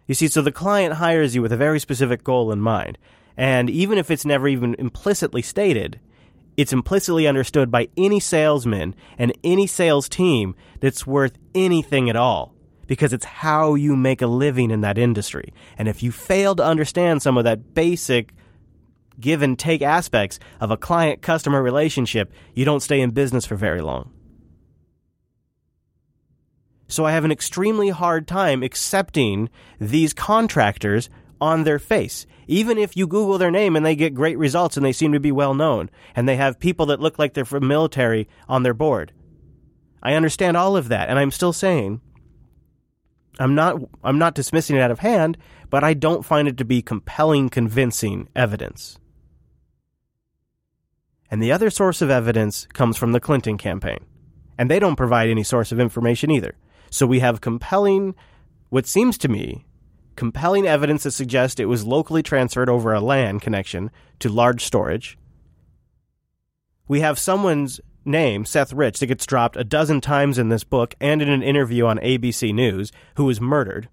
You 0.08 0.14
see, 0.14 0.26
so 0.26 0.42
the 0.42 0.50
client 0.50 0.94
hires 0.94 1.36
you 1.36 1.40
with 1.40 1.52
a 1.52 1.56
very 1.56 1.78
specific 1.78 2.24
goal 2.24 2.50
in 2.50 2.60
mind. 2.60 2.98
And 3.36 3.70
even 3.70 3.96
if 3.96 4.10
it's 4.10 4.24
never 4.24 4.48
even 4.48 4.74
implicitly 4.74 5.40
stated, 5.40 6.00
it's 6.56 6.72
implicitly 6.72 7.28
understood 7.28 7.70
by 7.70 7.88
any 7.96 8.18
salesman 8.18 8.96
and 9.16 9.32
any 9.44 9.68
sales 9.68 10.08
team 10.08 10.56
that's 10.80 11.06
worth 11.06 11.38
anything 11.54 12.10
at 12.10 12.16
all 12.16 12.54
because 12.88 13.12
it's 13.12 13.24
how 13.24 13.76
you 13.76 13.94
make 13.94 14.20
a 14.20 14.26
living 14.26 14.72
in 14.72 14.80
that 14.80 14.98
industry. 14.98 15.54
And 15.78 15.86
if 15.86 16.02
you 16.02 16.10
fail 16.10 16.56
to 16.56 16.64
understand 16.64 17.22
some 17.22 17.38
of 17.38 17.44
that 17.44 17.72
basic 17.72 18.34
give 19.20 19.42
and 19.42 19.56
take 19.56 19.80
aspects 19.80 20.40
of 20.60 20.72
a 20.72 20.76
client 20.76 21.22
customer 21.22 21.62
relationship, 21.62 22.32
you 22.52 22.64
don't 22.64 22.80
stay 22.80 23.00
in 23.00 23.10
business 23.10 23.46
for 23.46 23.54
very 23.54 23.80
long. 23.80 24.10
So 26.90 27.04
I 27.04 27.12
have 27.12 27.24
an 27.24 27.30
extremely 27.30 27.90
hard 27.90 28.26
time 28.26 28.64
accepting 28.64 29.48
these 29.78 30.12
contractors 30.12 31.08
on 31.40 31.62
their 31.62 31.78
face. 31.78 32.26
Even 32.48 32.78
if 32.78 32.96
you 32.96 33.06
Google 33.06 33.38
their 33.38 33.52
name 33.52 33.76
and 33.76 33.86
they 33.86 33.94
get 33.94 34.12
great 34.12 34.36
results 34.36 34.76
and 34.76 34.84
they 34.84 34.92
seem 34.92 35.12
to 35.12 35.20
be 35.20 35.30
well 35.30 35.54
known 35.54 35.88
and 36.16 36.28
they 36.28 36.34
have 36.34 36.58
people 36.58 36.86
that 36.86 37.00
look 37.00 37.16
like 37.16 37.32
they're 37.32 37.44
from 37.44 37.68
military 37.68 38.28
on 38.48 38.64
their 38.64 38.74
board. 38.74 39.12
I 40.02 40.14
understand 40.14 40.56
all 40.56 40.76
of 40.76 40.88
that 40.88 41.08
and 41.08 41.16
I'm 41.16 41.30
still 41.30 41.52
saying 41.52 42.00
I'm 43.38 43.54
not 43.54 43.80
I'm 44.02 44.18
not 44.18 44.34
dismissing 44.34 44.74
it 44.74 44.82
out 44.82 44.90
of 44.90 44.98
hand, 44.98 45.38
but 45.70 45.84
I 45.84 45.94
don't 45.94 46.24
find 46.24 46.48
it 46.48 46.56
to 46.56 46.64
be 46.64 46.82
compelling 46.82 47.50
convincing 47.50 48.28
evidence. 48.34 48.98
And 51.30 51.40
the 51.40 51.52
other 51.52 51.70
source 51.70 52.02
of 52.02 52.10
evidence 52.10 52.66
comes 52.72 52.96
from 52.96 53.12
the 53.12 53.20
Clinton 53.20 53.58
campaign. 53.58 54.00
And 54.58 54.68
they 54.68 54.80
don't 54.80 54.96
provide 54.96 55.30
any 55.30 55.44
source 55.44 55.70
of 55.70 55.78
information 55.78 56.32
either. 56.32 56.56
So 56.90 57.06
we 57.06 57.20
have 57.20 57.40
compelling, 57.40 58.14
what 58.68 58.86
seems 58.86 59.16
to 59.18 59.28
me, 59.28 59.64
compelling 60.16 60.66
evidence 60.66 61.04
that 61.04 61.12
suggests 61.12 61.60
it 61.60 61.66
was 61.66 61.84
locally 61.84 62.22
transferred 62.22 62.68
over 62.68 62.92
a 62.92 63.00
LAN 63.00 63.40
connection 63.40 63.90
to 64.18 64.28
large 64.28 64.64
storage. 64.64 65.16
We 66.88 67.00
have 67.00 67.18
someone's 67.18 67.80
name, 68.04 68.44
Seth 68.44 68.72
Rich, 68.72 68.98
that 68.98 69.06
gets 69.06 69.24
dropped 69.24 69.56
a 69.56 69.64
dozen 69.64 70.00
times 70.00 70.36
in 70.36 70.48
this 70.48 70.64
book 70.64 70.96
and 71.00 71.22
in 71.22 71.28
an 71.28 71.42
interview 71.42 71.86
on 71.86 71.98
ABC 71.98 72.52
News, 72.52 72.90
who 73.14 73.24
was 73.24 73.40
murdered, 73.40 73.88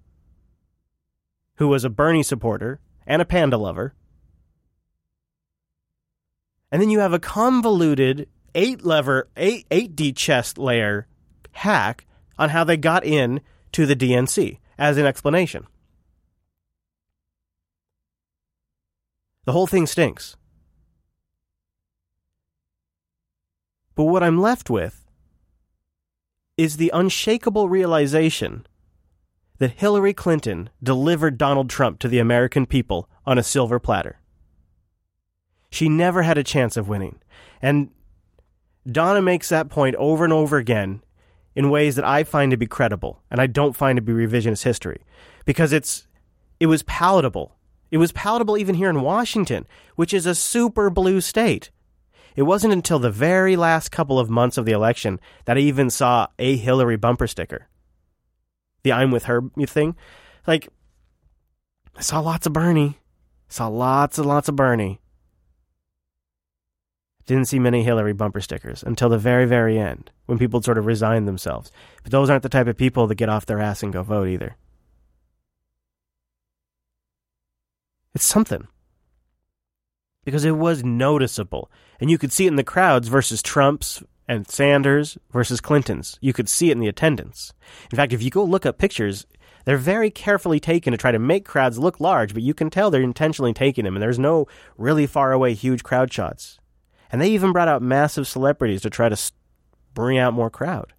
who 1.54 1.68
was 1.68 1.84
a 1.84 1.90
Bernie 1.90 2.24
supporter 2.24 2.80
and 3.06 3.22
a 3.22 3.24
panda 3.24 3.56
lover. 3.56 3.94
And 6.72 6.82
then 6.82 6.90
you 6.90 6.98
have 6.98 7.12
a 7.12 7.20
convoluted 7.20 8.28
eight 8.54 8.84
lever, 8.84 9.28
eight, 9.36 9.68
8D 9.70 10.16
chest 10.16 10.58
layer 10.58 11.06
hack 11.52 12.04
on 12.38 12.50
how 12.50 12.64
they 12.64 12.76
got 12.76 13.04
in 13.04 13.40
to 13.72 13.86
the 13.86 13.96
DNC 13.96 14.58
as 14.78 14.96
an 14.96 15.06
explanation. 15.06 15.66
The 19.44 19.52
whole 19.52 19.66
thing 19.66 19.86
stinks. 19.86 20.36
But 23.94 24.04
what 24.04 24.22
I'm 24.22 24.40
left 24.40 24.70
with 24.70 25.06
is 26.56 26.76
the 26.76 26.90
unshakable 26.94 27.68
realization 27.68 28.66
that 29.58 29.72
Hillary 29.72 30.12
Clinton 30.12 30.70
delivered 30.82 31.38
Donald 31.38 31.68
Trump 31.68 31.98
to 32.00 32.08
the 32.08 32.18
American 32.18 32.66
people 32.66 33.08
on 33.26 33.38
a 33.38 33.42
silver 33.42 33.78
platter. 33.78 34.20
She 35.70 35.88
never 35.88 36.22
had 36.22 36.38
a 36.38 36.44
chance 36.44 36.76
of 36.76 36.88
winning. 36.88 37.20
And 37.60 37.90
Donna 38.90 39.20
makes 39.20 39.48
that 39.48 39.68
point 39.68 39.96
over 39.96 40.24
and 40.24 40.32
over 40.32 40.56
again 40.56 41.02
in 41.58 41.70
ways 41.70 41.96
that 41.96 42.04
I 42.04 42.22
find 42.22 42.52
to 42.52 42.56
be 42.56 42.68
credible 42.68 43.20
and 43.32 43.40
I 43.40 43.48
don't 43.48 43.74
find 43.74 43.96
to 43.96 44.00
be 44.00 44.12
revisionist 44.12 44.62
history 44.62 45.00
because 45.44 45.72
it's 45.72 46.06
it 46.60 46.66
was 46.66 46.84
palatable. 46.84 47.56
It 47.90 47.98
was 47.98 48.12
palatable 48.12 48.56
even 48.56 48.76
here 48.76 48.88
in 48.88 49.00
Washington, 49.00 49.66
which 49.96 50.14
is 50.14 50.24
a 50.24 50.36
super 50.36 50.88
blue 50.88 51.20
state. 51.20 51.70
It 52.36 52.42
wasn't 52.42 52.74
until 52.74 53.00
the 53.00 53.10
very 53.10 53.56
last 53.56 53.90
couple 53.90 54.20
of 54.20 54.30
months 54.30 54.56
of 54.56 54.66
the 54.66 54.72
election 54.72 55.18
that 55.46 55.56
I 55.56 55.60
even 55.60 55.90
saw 55.90 56.28
a 56.38 56.56
Hillary 56.56 56.96
bumper 56.96 57.26
sticker. 57.26 57.66
The 58.84 58.92
I'm 58.92 59.10
with 59.10 59.24
her 59.24 59.42
thing. 59.66 59.96
Like, 60.46 60.68
I 61.96 62.02
saw 62.02 62.20
lots 62.20 62.46
of 62.46 62.52
Bernie. 62.52 63.00
saw 63.48 63.66
lots 63.66 64.16
and 64.16 64.28
lots 64.28 64.48
of 64.48 64.54
Bernie. 64.54 65.00
Didn't 67.28 67.44
see 67.44 67.58
many 67.58 67.84
Hillary 67.84 68.14
bumper 68.14 68.40
stickers 68.40 68.82
until 68.82 69.10
the 69.10 69.18
very, 69.18 69.44
very 69.44 69.78
end 69.78 70.10
when 70.24 70.38
people 70.38 70.62
sort 70.62 70.78
of 70.78 70.86
resigned 70.86 71.28
themselves. 71.28 71.70
But 72.02 72.10
those 72.10 72.30
aren't 72.30 72.42
the 72.42 72.48
type 72.48 72.66
of 72.66 72.78
people 72.78 73.06
that 73.06 73.16
get 73.16 73.28
off 73.28 73.44
their 73.44 73.60
ass 73.60 73.82
and 73.82 73.92
go 73.92 74.02
vote 74.02 74.28
either. 74.28 74.56
It's 78.14 78.24
something. 78.24 78.66
Because 80.24 80.46
it 80.46 80.56
was 80.56 80.82
noticeable. 80.82 81.70
And 82.00 82.10
you 82.10 82.16
could 82.16 82.32
see 82.32 82.46
it 82.46 82.48
in 82.48 82.56
the 82.56 82.64
crowds 82.64 83.08
versus 83.08 83.42
Trump's 83.42 84.02
and 84.26 84.48
Sanders 84.48 85.18
versus 85.30 85.60
Clinton's. 85.60 86.18
You 86.22 86.32
could 86.32 86.48
see 86.48 86.70
it 86.70 86.72
in 86.72 86.80
the 86.80 86.88
attendance. 86.88 87.52
In 87.92 87.96
fact, 87.96 88.14
if 88.14 88.22
you 88.22 88.30
go 88.30 88.42
look 88.42 88.64
up 88.64 88.78
pictures, 88.78 89.26
they're 89.66 89.76
very 89.76 90.10
carefully 90.10 90.60
taken 90.60 90.92
to 90.92 90.96
try 90.96 91.12
to 91.12 91.18
make 91.18 91.44
crowds 91.44 91.78
look 91.78 92.00
large, 92.00 92.32
but 92.32 92.42
you 92.42 92.54
can 92.54 92.70
tell 92.70 92.90
they're 92.90 93.02
intentionally 93.02 93.52
taking 93.52 93.84
them, 93.84 93.96
and 93.96 94.02
there's 94.02 94.18
no 94.18 94.46
really 94.78 95.06
far 95.06 95.32
away, 95.32 95.52
huge 95.52 95.82
crowd 95.82 96.10
shots. 96.10 96.58
And 97.10 97.20
they 97.20 97.30
even 97.30 97.52
brought 97.52 97.68
out 97.68 97.82
massive 97.82 98.28
celebrities 98.28 98.82
to 98.82 98.90
try 98.90 99.08
to 99.08 99.32
bring 99.94 100.18
out 100.18 100.34
more 100.34 100.50
crowd. 100.50 100.92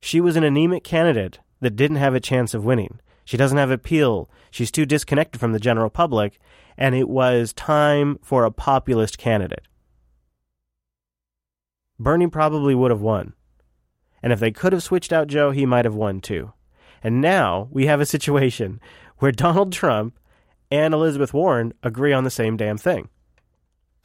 She 0.00 0.20
was 0.20 0.36
an 0.36 0.44
anemic 0.44 0.84
candidate 0.84 1.38
that 1.60 1.76
didn't 1.76 1.96
have 1.96 2.14
a 2.14 2.20
chance 2.20 2.54
of 2.54 2.64
winning. 2.64 3.00
She 3.24 3.36
doesn't 3.36 3.56
have 3.56 3.70
appeal. 3.70 4.28
She's 4.50 4.70
too 4.70 4.84
disconnected 4.84 5.40
from 5.40 5.52
the 5.52 5.58
general 5.58 5.88
public, 5.88 6.38
and 6.76 6.94
it 6.94 7.08
was 7.08 7.52
time 7.52 8.18
for 8.22 8.44
a 8.44 8.50
populist 8.50 9.16
candidate. 9.16 9.66
Bernie 11.98 12.26
probably 12.26 12.74
would 12.74 12.90
have 12.90 13.00
won. 13.00 13.34
And 14.22 14.32
if 14.32 14.40
they 14.40 14.50
could 14.50 14.72
have 14.72 14.82
switched 14.82 15.12
out 15.12 15.28
Joe, 15.28 15.52
he 15.52 15.66
might 15.66 15.84
have 15.84 15.94
won 15.94 16.20
too. 16.20 16.52
And 17.02 17.20
now 17.20 17.68
we 17.70 17.86
have 17.86 18.00
a 18.00 18.06
situation 18.06 18.80
where 19.18 19.32
Donald 19.32 19.72
Trump 19.72 20.18
and 20.70 20.94
Elizabeth 20.94 21.32
Warren 21.32 21.72
agree 21.82 22.12
on 22.12 22.24
the 22.24 22.30
same 22.30 22.56
damn 22.56 22.78
thing. 22.78 23.08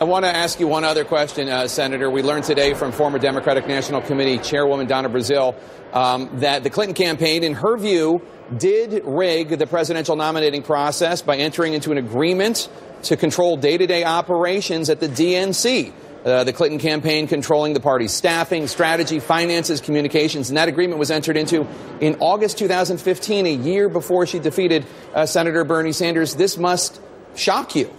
I 0.01 0.05
want 0.05 0.23
to 0.23 0.33
ask 0.33 0.61
you 0.61 0.67
one 0.67 0.85
other 0.85 1.03
question, 1.03 1.49
uh, 1.49 1.67
Senator. 1.67 2.09
We 2.09 2.23
learned 2.23 2.45
today 2.45 2.73
from 2.73 2.93
former 2.93 3.19
Democratic 3.19 3.67
National 3.67 3.99
Committee 3.99 4.37
Chairwoman 4.37 4.87
Donna 4.87 5.09
Brazile 5.09 5.55
um, 5.93 6.39
that 6.39 6.63
the 6.63 6.69
Clinton 6.69 6.95
campaign, 6.95 7.43
in 7.43 7.53
her 7.55 7.75
view, 7.75 8.21
did 8.57 9.03
rig 9.03 9.49
the 9.49 9.67
presidential 9.67 10.15
nominating 10.15 10.63
process 10.63 11.21
by 11.21 11.35
entering 11.35 11.73
into 11.73 11.91
an 11.91 11.97
agreement 11.97 12.69
to 13.03 13.17
control 13.17 13.57
day 13.57 13.77
to 13.77 13.87
day 13.87 14.05
operations 14.05 14.89
at 14.89 15.01
the 15.01 15.09
DNC. 15.09 15.91
Uh, 16.25 16.43
the 16.43 16.51
Clinton 16.51 16.79
campaign 16.79 17.27
controlling 17.27 17.73
the 17.73 17.79
party's 17.79 18.11
staffing, 18.11 18.67
strategy, 18.67 19.19
finances, 19.19 19.79
communications, 19.79 20.49
and 20.49 20.57
that 20.57 20.67
agreement 20.67 20.99
was 20.99 21.11
entered 21.11 21.37
into 21.37 21.65
in 22.01 22.17
August 22.19 22.57
2015, 22.57 23.45
a 23.45 23.53
year 23.53 23.87
before 23.87 24.25
she 24.25 24.37
defeated 24.39 24.85
uh, 25.13 25.25
Senator 25.25 25.63
Bernie 25.63 25.93
Sanders. 25.93 26.35
This 26.35 26.57
must 26.57 26.99
shock 27.35 27.75
you. 27.75 27.89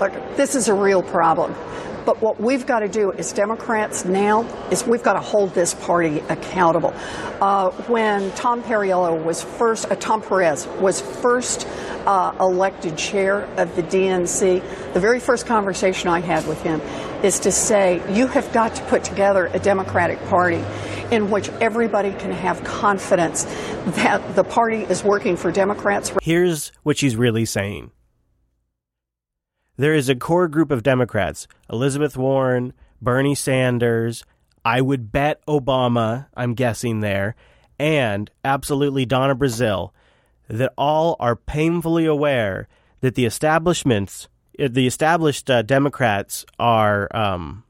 Look, 0.00 0.12
this 0.36 0.54
is 0.54 0.68
a 0.68 0.74
real 0.74 1.02
problem. 1.02 1.54
But 2.06 2.22
what 2.22 2.40
we've 2.40 2.64
got 2.64 2.80
to 2.80 2.88
do 2.88 3.12
as 3.12 3.32
Democrats 3.32 4.04
now 4.04 4.42
is 4.70 4.86
we've 4.86 5.02
got 5.02 5.14
to 5.14 5.20
hold 5.20 5.52
this 5.54 5.74
party 5.74 6.20
accountable. 6.28 6.94
Uh, 7.40 7.72
when 7.88 8.30
Tom 8.32 8.62
Perriello 8.62 9.22
was 9.24 9.42
first, 9.42 9.90
uh, 9.90 9.96
Tom 9.96 10.22
Perez 10.22 10.68
was 10.80 11.00
first 11.00 11.66
uh, 12.06 12.32
elected 12.40 12.96
chair 12.96 13.42
of 13.56 13.74
the 13.74 13.82
DNC, 13.82 14.92
the 14.94 15.00
very 15.00 15.18
first 15.18 15.46
conversation 15.46 16.08
I 16.08 16.20
had 16.20 16.46
with 16.46 16.62
him 16.62 16.80
is 17.24 17.40
to 17.40 17.50
say, 17.50 18.00
you 18.14 18.28
have 18.28 18.52
got 18.52 18.76
to 18.76 18.82
put 18.84 19.02
together 19.02 19.46
a 19.46 19.58
Democratic 19.58 20.24
Party 20.26 20.64
in 21.10 21.30
which 21.30 21.48
everybody 21.60 22.12
can 22.12 22.30
have 22.30 22.62
confidence 22.64 23.44
that 23.84 24.36
the 24.36 24.44
party 24.44 24.82
is 24.84 25.04
working 25.04 25.36
for 25.36 25.50
Democrats. 25.50 26.12
Here's 26.22 26.72
what 26.82 26.96
she's 26.96 27.16
really 27.16 27.44
saying 27.44 27.90
there 29.76 29.94
is 29.94 30.08
a 30.08 30.14
core 30.14 30.48
group 30.48 30.70
of 30.70 30.82
Democrats 30.82 31.46
Elizabeth 31.70 32.16
Warren, 32.16 32.72
Bernie 33.00 33.34
Sanders, 33.34 34.24
I 34.64 34.80
would 34.80 35.12
bet 35.12 35.44
Obama, 35.46 36.26
I'm 36.34 36.54
guessing 36.54 37.00
there, 37.00 37.36
and 37.78 38.30
absolutely 38.44 39.06
Donna 39.06 39.36
Brazile, 39.36 39.90
that 40.48 40.72
all 40.76 41.16
are 41.20 41.36
painfully 41.36 42.06
aware 42.06 42.68
that 43.00 43.14
the 43.14 43.26
establishments, 43.26 44.28
uh, 44.58 44.68
the 44.70 44.86
established 44.86 45.50
uh, 45.50 45.62
Democrats 45.62 46.44
are 46.58 47.14
um, 47.14 47.64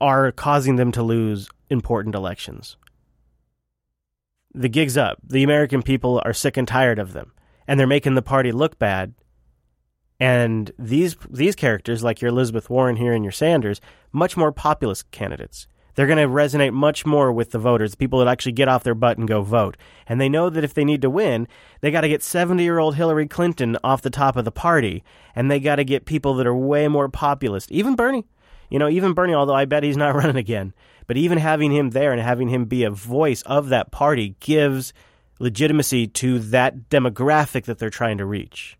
are 0.00 0.32
causing 0.32 0.76
them 0.76 0.90
to 0.92 1.02
lose 1.02 1.48
important 1.70 2.14
elections. 2.14 2.76
The 4.52 4.68
gig's 4.68 4.96
up. 4.96 5.18
The 5.26 5.44
American 5.44 5.82
people 5.82 6.20
are 6.24 6.34
sick 6.34 6.56
and 6.56 6.68
tired 6.68 6.98
of 6.98 7.12
them, 7.12 7.32
and 7.66 7.78
they're 7.78 7.86
making 7.86 8.16
the 8.16 8.22
party 8.22 8.52
look 8.52 8.78
bad 8.78 9.14
and 10.22 10.70
these 10.78 11.16
these 11.28 11.56
characters, 11.56 12.04
like 12.04 12.20
your 12.20 12.28
Elizabeth 12.28 12.70
Warren 12.70 12.94
here 12.94 13.12
and 13.12 13.24
your 13.24 13.32
Sanders, 13.32 13.80
much 14.12 14.36
more 14.36 14.52
populist 14.52 15.10
candidates. 15.10 15.66
They're 15.96 16.06
going 16.06 16.16
to 16.16 16.32
resonate 16.32 16.72
much 16.72 17.04
more 17.04 17.32
with 17.32 17.50
the 17.50 17.58
voters, 17.58 17.90
the 17.90 17.96
people 17.96 18.20
that 18.20 18.28
actually 18.28 18.52
get 18.52 18.68
off 18.68 18.84
their 18.84 18.94
butt 18.94 19.18
and 19.18 19.26
go 19.26 19.42
vote. 19.42 19.76
And 20.06 20.20
they 20.20 20.28
know 20.28 20.48
that 20.48 20.62
if 20.62 20.74
they 20.74 20.84
need 20.84 21.02
to 21.02 21.10
win, 21.10 21.48
they 21.80 21.90
got 21.90 22.02
to 22.02 22.08
get 22.08 22.22
70 22.22 22.62
year 22.62 22.78
old 22.78 22.94
Hillary 22.94 23.26
Clinton 23.26 23.76
off 23.82 24.00
the 24.00 24.10
top 24.10 24.36
of 24.36 24.44
the 24.44 24.52
party. 24.52 25.02
And 25.34 25.50
they 25.50 25.58
got 25.58 25.76
to 25.76 25.84
get 25.84 26.04
people 26.04 26.34
that 26.34 26.46
are 26.46 26.54
way 26.54 26.86
more 26.86 27.08
populist. 27.08 27.72
Even 27.72 27.96
Bernie. 27.96 28.24
You 28.70 28.78
know, 28.78 28.88
even 28.88 29.14
Bernie, 29.14 29.34
although 29.34 29.56
I 29.56 29.64
bet 29.64 29.82
he's 29.82 29.96
not 29.96 30.14
running 30.20 30.36
again. 30.36 30.72
But 31.08 31.16
even 31.16 31.38
having 31.38 31.72
him 31.72 31.90
there 31.90 32.12
and 32.12 32.20
having 32.22 32.48
him 32.48 32.66
be 32.66 32.84
a 32.84 32.90
voice 32.92 33.42
of 33.42 33.70
that 33.70 33.90
party 33.90 34.36
gives 34.38 34.92
legitimacy 35.40 36.06
to 36.06 36.38
that 36.38 36.88
demographic 36.90 37.64
that 37.64 37.80
they're 37.80 37.90
trying 37.90 38.18
to 38.18 38.24
reach. 38.24 38.78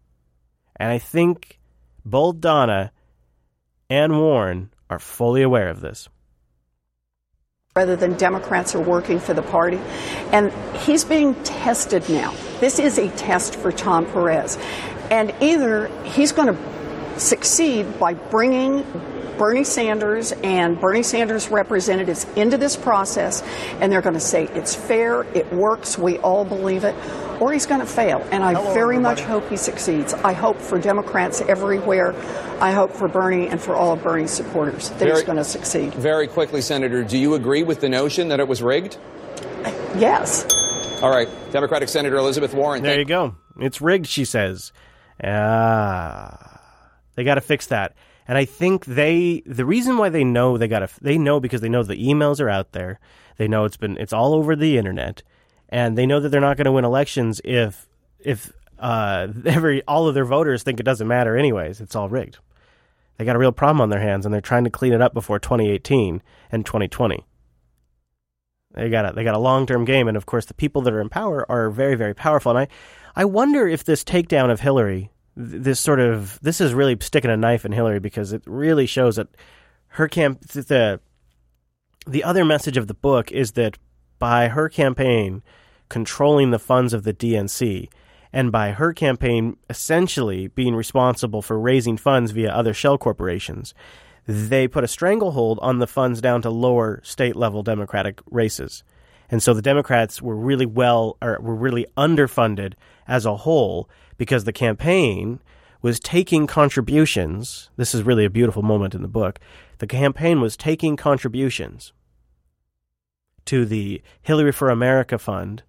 And 0.76 0.90
I 0.90 0.98
think 0.98 1.58
both 2.04 2.40
Donna 2.40 2.92
and 3.88 4.18
Warren 4.18 4.72
are 4.90 4.98
fully 4.98 5.42
aware 5.42 5.68
of 5.68 5.80
this. 5.80 6.08
Rather 7.74 7.96
than 7.96 8.16
Democrats 8.18 8.74
are 8.74 8.80
working 8.80 9.18
for 9.18 9.32
the 9.32 9.42
party. 9.42 9.78
And 10.32 10.52
he's 10.78 11.04
being 11.04 11.34
tested 11.42 12.08
now. 12.10 12.34
This 12.60 12.78
is 12.78 12.98
a 12.98 13.08
test 13.10 13.56
for 13.56 13.72
Tom 13.72 14.06
Perez. 14.06 14.58
And 15.10 15.34
either 15.40 15.88
he's 16.04 16.32
going 16.32 16.54
to 16.54 17.20
succeed 17.20 17.98
by 17.98 18.14
bringing 18.14 18.84
Bernie 19.42 19.64
Sanders 19.64 20.30
and 20.44 20.80
Bernie 20.80 21.02
Sanders 21.02 21.48
representatives 21.48 22.28
into 22.36 22.56
this 22.56 22.76
process, 22.76 23.42
and 23.80 23.90
they're 23.90 24.00
going 24.00 24.14
to 24.14 24.20
say 24.20 24.44
it's 24.54 24.72
fair, 24.72 25.24
it 25.36 25.52
works, 25.52 25.98
we 25.98 26.16
all 26.18 26.44
believe 26.44 26.84
it, 26.84 26.94
or 27.40 27.52
he's 27.52 27.66
going 27.66 27.80
to 27.80 27.86
fail. 27.86 28.24
And 28.30 28.44
I 28.44 28.54
Hello, 28.54 28.72
very 28.72 28.94
everybody. 28.94 29.20
much 29.20 29.28
hope 29.28 29.48
he 29.48 29.56
succeeds. 29.56 30.14
I 30.14 30.32
hope 30.32 30.60
for 30.60 30.78
Democrats 30.78 31.40
everywhere. 31.40 32.14
I 32.60 32.70
hope 32.70 32.92
for 32.92 33.08
Bernie 33.08 33.48
and 33.48 33.60
for 33.60 33.74
all 33.74 33.94
of 33.94 34.04
Bernie's 34.04 34.30
supporters 34.30 34.90
that 34.90 35.00
very, 35.00 35.10
he's 35.10 35.22
going 35.24 35.38
to 35.38 35.44
succeed. 35.44 35.92
Very 35.94 36.28
quickly, 36.28 36.60
Senator, 36.60 37.02
do 37.02 37.18
you 37.18 37.34
agree 37.34 37.64
with 37.64 37.80
the 37.80 37.88
notion 37.88 38.28
that 38.28 38.38
it 38.38 38.46
was 38.46 38.62
rigged? 38.62 38.96
Yes. 39.96 40.46
All 41.02 41.10
right. 41.10 41.28
Democratic 41.50 41.88
Senator 41.88 42.16
Elizabeth 42.16 42.54
Warren. 42.54 42.84
There 42.84 42.96
you 42.96 43.04
go. 43.04 43.34
It's 43.58 43.80
rigged, 43.80 44.06
she 44.06 44.24
says. 44.24 44.72
Ah. 45.20 46.60
They 47.16 47.24
got 47.24 47.34
to 47.34 47.40
fix 47.40 47.66
that. 47.66 47.96
And 48.28 48.38
I 48.38 48.44
think 48.44 48.84
they 48.84 49.42
the 49.46 49.64
reason 49.64 49.98
why 49.98 50.08
they 50.08 50.24
know 50.24 50.56
they 50.56 50.68
got 50.68 50.80
to 50.80 50.88
they 51.00 51.18
know 51.18 51.40
because 51.40 51.60
they 51.60 51.68
know 51.68 51.82
the 51.82 51.96
emails 51.96 52.40
are 52.40 52.50
out 52.50 52.72
there. 52.72 53.00
They 53.36 53.48
know 53.48 53.64
it's 53.64 53.76
been 53.76 53.96
it's 53.98 54.12
all 54.12 54.34
over 54.34 54.54
the 54.54 54.78
internet 54.78 55.22
and 55.72 55.96
they 55.96 56.06
know 56.06 56.20
that 56.20 56.28
they're 56.28 56.40
not 56.40 56.58
going 56.58 56.66
to 56.66 56.72
win 56.72 56.84
elections 56.84 57.40
if 57.42 57.88
if 58.20 58.52
uh, 58.78 59.28
every 59.46 59.82
all 59.88 60.06
of 60.06 60.14
their 60.14 60.26
voters 60.26 60.62
think 60.62 60.78
it 60.78 60.84
doesn't 60.84 61.08
matter 61.08 61.36
anyways. 61.36 61.80
It's 61.80 61.96
all 61.96 62.08
rigged. 62.08 62.38
They 63.16 63.24
got 63.24 63.36
a 63.36 63.38
real 63.38 63.52
problem 63.52 63.80
on 63.80 63.90
their 63.90 64.00
hands, 64.00 64.24
and 64.24 64.32
they're 64.32 64.40
trying 64.40 64.64
to 64.64 64.70
clean 64.70 64.92
it 64.92 65.02
up 65.02 65.14
before 65.14 65.38
2018 65.38 66.22
and 66.50 66.64
2020. 66.64 67.24
They 68.74 68.90
got 68.90 69.10
a 69.10 69.12
they 69.14 69.24
got 69.24 69.34
a 69.34 69.38
long 69.38 69.66
term 69.66 69.84
game, 69.84 70.08
and 70.08 70.16
of 70.16 70.26
course, 70.26 70.46
the 70.46 70.54
people 70.54 70.82
that 70.82 70.92
are 70.92 71.00
in 71.00 71.08
power 71.08 71.50
are 71.50 71.70
very 71.70 71.94
very 71.94 72.14
powerful. 72.14 72.50
And 72.50 72.58
I 72.58 72.68
I 73.16 73.24
wonder 73.24 73.66
if 73.66 73.84
this 73.84 74.04
takedown 74.04 74.50
of 74.50 74.60
Hillary, 74.60 75.10
this 75.36 75.80
sort 75.80 76.00
of 76.00 76.38
this 76.42 76.60
is 76.60 76.74
really 76.74 76.96
sticking 77.00 77.30
a 77.30 77.36
knife 77.36 77.64
in 77.64 77.72
Hillary 77.72 78.00
because 78.00 78.32
it 78.32 78.42
really 78.46 78.86
shows 78.86 79.16
that 79.16 79.28
her 79.88 80.08
camp 80.08 80.40
the 80.48 81.00
the 82.06 82.24
other 82.24 82.44
message 82.44 82.76
of 82.76 82.88
the 82.88 82.94
book 82.94 83.30
is 83.30 83.52
that 83.52 83.78
by 84.18 84.48
her 84.48 84.68
campaign 84.68 85.42
controlling 85.88 86.50
the 86.50 86.58
funds 86.58 86.94
of 86.94 87.04
the 87.04 87.12
DNC, 87.12 87.88
and 88.32 88.50
by 88.50 88.70
her 88.70 88.92
campaign 88.94 89.56
essentially 89.68 90.46
being 90.48 90.74
responsible 90.74 91.42
for 91.42 91.60
raising 91.60 91.96
funds 91.96 92.30
via 92.30 92.50
other 92.50 92.72
shell 92.72 92.96
corporations, 92.96 93.74
they 94.26 94.66
put 94.66 94.84
a 94.84 94.88
stranglehold 94.88 95.58
on 95.60 95.78
the 95.78 95.86
funds 95.86 96.20
down 96.20 96.40
to 96.42 96.50
lower 96.50 97.00
state 97.04 97.36
level 97.36 97.62
Democratic 97.62 98.20
races. 98.30 98.82
And 99.28 99.42
so 99.42 99.52
the 99.52 99.62
Democrats 99.62 100.22
were 100.22 100.36
really 100.36 100.66
well, 100.66 101.16
or 101.20 101.38
were 101.40 101.54
really 101.54 101.86
underfunded 101.96 102.74
as 103.06 103.26
a 103.26 103.36
whole 103.36 103.88
because 104.22 104.44
the 104.44 104.52
campaign 104.52 105.40
was 105.82 105.98
taking 105.98 106.46
contributions. 106.46 107.70
This 107.76 107.92
is 107.92 108.04
really 108.04 108.24
a 108.24 108.30
beautiful 108.30 108.62
moment 108.62 108.94
in 108.94 109.02
the 109.02 109.08
book. 109.08 109.40
The 109.78 109.86
campaign 109.88 110.40
was 110.40 110.56
taking 110.56 110.96
contributions 110.96 111.92
to 113.46 113.64
the 113.64 114.00
Hillary 114.22 114.52
for 114.52 114.70
America 114.70 115.18
Fund 115.18 115.64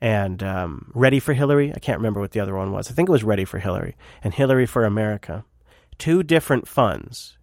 and 0.00 0.42
um, 0.42 0.90
Ready 0.94 1.20
for 1.20 1.34
Hillary. 1.34 1.70
I 1.70 1.78
can't 1.78 1.98
remember 1.98 2.18
what 2.18 2.30
the 2.30 2.40
other 2.40 2.56
one 2.56 2.72
was. 2.72 2.90
I 2.90 2.94
think 2.94 3.10
it 3.10 3.12
was 3.12 3.24
Ready 3.24 3.44
for 3.44 3.58
Hillary 3.58 3.94
and 4.24 4.32
Hillary 4.32 4.64
for 4.64 4.86
America. 4.86 5.44
Two 5.98 6.22
different 6.22 6.66
funds. 6.66 7.35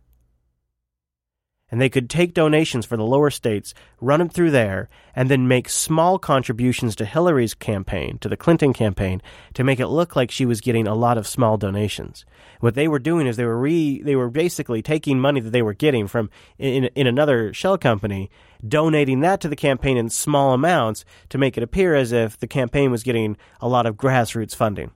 And 1.73 1.81
they 1.81 1.89
could 1.89 2.07
take 2.07 2.35
donations 2.35 2.85
for 2.85 2.97
the 2.97 3.03
lower 3.03 3.31
states, 3.31 3.73
run 3.99 4.19
them 4.19 4.29
through 4.29 4.51
there, 4.51 4.89
and 5.15 5.27
then 5.27 5.47
make 5.47 5.67
small 5.67 6.19
contributions 6.19 6.95
to 6.95 7.03
Hillary's 7.03 7.55
campaign, 7.55 8.19
to 8.19 8.29
the 8.29 8.37
Clinton 8.37 8.73
campaign, 8.73 9.23
to 9.55 9.63
make 9.63 9.79
it 9.79 9.87
look 9.87 10.15
like 10.15 10.29
she 10.29 10.45
was 10.45 10.61
getting 10.61 10.85
a 10.85 10.93
lot 10.93 11.17
of 11.17 11.25
small 11.25 11.57
donations. 11.57 12.25
What 12.59 12.75
they 12.75 12.87
were 12.87 12.99
doing 12.99 13.25
is 13.25 13.37
they 13.37 13.45
were 13.45 13.57
re, 13.57 14.03
they 14.03 14.15
were 14.15 14.29
basically 14.29 14.83
taking 14.83 15.19
money 15.19 15.39
that 15.39 15.49
they 15.49 15.63
were 15.63 15.73
getting 15.73 16.05
from 16.05 16.29
in, 16.59 16.91
in 16.93 17.07
another 17.07 17.51
shell 17.55 17.79
company, 17.79 18.29
donating 18.67 19.21
that 19.21 19.41
to 19.41 19.47
the 19.47 19.55
campaign 19.55 19.97
in 19.97 20.11
small 20.11 20.53
amounts 20.53 21.05
to 21.29 21.39
make 21.39 21.57
it 21.57 21.63
appear 21.63 21.95
as 21.95 22.11
if 22.11 22.37
the 22.37 22.45
campaign 22.45 22.91
was 22.91 23.01
getting 23.01 23.35
a 23.59 23.67
lot 23.67 23.87
of 23.87 23.95
grassroots 23.95 24.55
funding. 24.55 24.91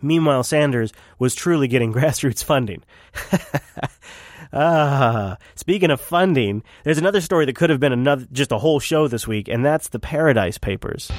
Meanwhile, 0.00 0.44
Sanders 0.44 0.92
was 1.18 1.34
truly 1.34 1.66
getting 1.66 1.92
grassroots 1.92 2.44
funding. 2.44 2.84
ah, 4.52 5.36
speaking 5.54 5.90
of 5.90 6.00
funding, 6.00 6.62
there's 6.84 6.98
another 6.98 7.20
story 7.20 7.46
that 7.46 7.56
could 7.56 7.70
have 7.70 7.80
been 7.80 7.92
another 7.92 8.26
just 8.32 8.52
a 8.52 8.58
whole 8.58 8.80
show 8.80 9.08
this 9.08 9.26
week, 9.26 9.48
and 9.48 9.64
that's 9.64 9.88
the 9.88 9.98
Paradise 9.98 10.58
Papers. 10.58 11.10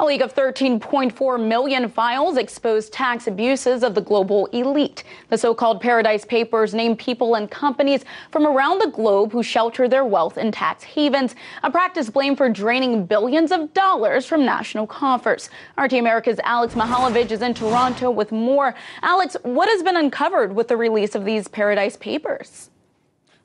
A 0.00 0.04
leak 0.06 0.22
of 0.22 0.34
13.4 0.34 1.46
million 1.46 1.86
files 1.90 2.38
exposed 2.38 2.90
tax 2.90 3.26
abuses 3.26 3.82
of 3.82 3.94
the 3.94 4.00
global 4.00 4.46
elite. 4.46 5.04
The 5.28 5.36
so 5.36 5.52
called 5.52 5.82
Paradise 5.82 6.24
Papers 6.24 6.72
name 6.72 6.96
people 6.96 7.34
and 7.34 7.50
companies 7.50 8.06
from 8.32 8.46
around 8.46 8.78
the 8.78 8.86
globe 8.86 9.30
who 9.30 9.42
shelter 9.42 9.88
their 9.88 10.06
wealth 10.06 10.38
in 10.38 10.52
tax 10.52 10.84
havens, 10.84 11.34
a 11.62 11.70
practice 11.70 12.08
blamed 12.08 12.38
for 12.38 12.48
draining 12.48 13.04
billions 13.04 13.52
of 13.52 13.74
dollars 13.74 14.24
from 14.24 14.46
national 14.46 14.86
coffers. 14.86 15.50
RT 15.76 15.92
America's 15.92 16.40
Alex 16.44 16.72
Mihailovich 16.74 17.30
is 17.30 17.42
in 17.42 17.52
Toronto 17.52 18.10
with 18.10 18.32
more. 18.32 18.74
Alex, 19.02 19.36
what 19.42 19.68
has 19.68 19.82
been 19.82 19.98
uncovered 19.98 20.56
with 20.56 20.68
the 20.68 20.78
release 20.78 21.14
of 21.14 21.26
these 21.26 21.46
Paradise 21.46 21.98
Papers? 21.98 22.69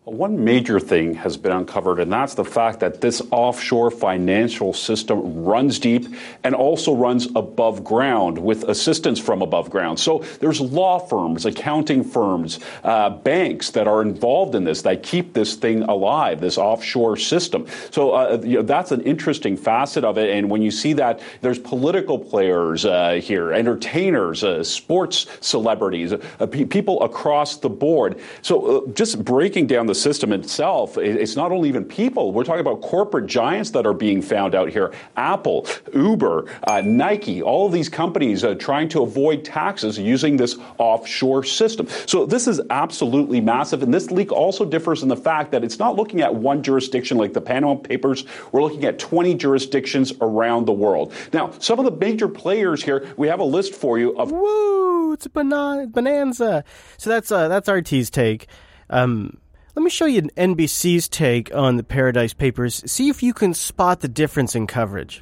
One 0.05 0.45
major 0.45 0.79
thing 0.79 1.15
has 1.15 1.35
been 1.35 1.51
uncovered, 1.51 1.99
and 1.99 2.13
that's 2.13 2.35
the 2.35 2.45
fact 2.45 2.81
that 2.81 3.01
this 3.01 3.23
offshore 3.31 3.89
financial 3.89 4.71
system 4.71 5.43
runs 5.43 5.79
deep 5.79 6.05
and 6.43 6.53
also 6.53 6.93
runs 6.93 7.27
above 7.35 7.83
ground 7.83 8.37
with 8.37 8.65
assistance 8.65 9.17
from 9.17 9.41
above 9.41 9.71
ground. 9.71 9.99
So 9.99 10.19
there's 10.41 10.61
law 10.61 10.99
firms, 10.99 11.47
accounting 11.47 12.03
firms, 12.03 12.59
uh, 12.83 13.09
banks 13.09 13.71
that 13.71 13.87
are 13.87 14.03
involved 14.03 14.53
in 14.53 14.63
this 14.63 14.83
that 14.83 15.01
keep 15.01 15.33
this 15.33 15.55
thing 15.55 15.81
alive, 15.81 16.39
this 16.39 16.59
offshore 16.59 17.17
system. 17.17 17.65
So 17.89 18.11
uh, 18.11 18.39
you 18.43 18.57
know, 18.57 18.61
that's 18.61 18.91
an 18.91 19.01
interesting 19.01 19.57
facet 19.57 20.03
of 20.03 20.19
it. 20.19 20.29
And 20.29 20.51
when 20.51 20.61
you 20.61 20.69
see 20.69 20.93
that 20.93 21.19
there's 21.41 21.57
political 21.57 22.19
players 22.19 22.85
uh, 22.85 23.13
here, 23.13 23.51
entertainers, 23.51 24.43
uh, 24.43 24.63
sports 24.63 25.25
celebrities, 25.41 26.13
uh, 26.13 26.45
people 26.45 27.01
across 27.01 27.57
the 27.57 27.69
board. 27.69 28.19
So 28.43 28.83
uh, 28.83 28.91
just 28.91 29.25
breaking 29.25 29.65
down 29.65 29.87
the 29.87 29.94
the 29.95 30.01
system 30.01 30.33
itself, 30.33 30.97
it's 30.97 31.35
not 31.35 31.51
only 31.51 31.69
even 31.69 31.85
people. 31.85 32.31
We're 32.31 32.43
talking 32.43 32.61
about 32.61 32.81
corporate 32.81 33.27
giants 33.27 33.71
that 33.71 33.85
are 33.85 33.93
being 33.93 34.21
found 34.21 34.53
out 34.53 34.69
here 34.69 34.93
Apple, 35.15 35.67
Uber, 35.93 36.45
uh, 36.67 36.81
Nike, 36.81 37.41
all 37.41 37.65
of 37.65 37.71
these 37.71 37.89
companies 37.89 38.43
uh, 38.43 38.55
trying 38.55 38.89
to 38.89 39.01
avoid 39.03 39.45
taxes 39.45 39.97
using 39.97 40.37
this 40.37 40.57
offshore 40.77 41.43
system. 41.43 41.87
So 42.05 42.25
this 42.25 42.47
is 42.47 42.61
absolutely 42.69 43.41
massive. 43.41 43.81
And 43.83 43.93
this 43.93 44.11
leak 44.11 44.31
also 44.31 44.65
differs 44.65 45.01
in 45.01 45.09
the 45.09 45.17
fact 45.17 45.51
that 45.51 45.63
it's 45.63 45.79
not 45.79 45.95
looking 45.95 46.21
at 46.21 46.35
one 46.35 46.61
jurisdiction 46.61 47.17
like 47.17 47.33
the 47.33 47.41
Panama 47.41 47.75
Papers. 47.75 48.25
We're 48.51 48.61
looking 48.61 48.85
at 48.85 48.99
20 48.99 49.35
jurisdictions 49.35 50.13
around 50.21 50.65
the 50.65 50.73
world. 50.73 51.13
Now, 51.31 51.51
some 51.59 51.79
of 51.79 51.85
the 51.85 51.91
major 51.91 52.27
players 52.27 52.83
here, 52.83 53.07
we 53.17 53.27
have 53.27 53.39
a 53.39 53.45
list 53.45 53.73
for 53.73 53.97
you 53.97 54.17
of. 54.17 54.31
Woo! 54.31 55.13
It's 55.13 55.25
a 55.25 55.29
bonanza. 55.29 56.63
So 56.97 57.09
that's 57.09 57.31
uh, 57.31 57.47
that's 57.47 57.69
RT's 57.69 58.09
take. 58.09 58.47
Um, 58.89 59.37
let 59.76 59.84
me 59.84 59.89
show 59.89 60.05
you 60.05 60.21
NBC's 60.21 61.09
take 61.09 61.53
on 61.53 61.76
the 61.76 61.84
Paradise 61.84 62.34
Papers. 62.34 62.82
See 62.86 63.09
if 63.09 63.21
you 63.21 63.34
can 63.34 63.53
spot 63.53 63.99
the 63.99 64.07
difference 64.07 64.55
in 64.55 64.67
coverage. 64.67 65.21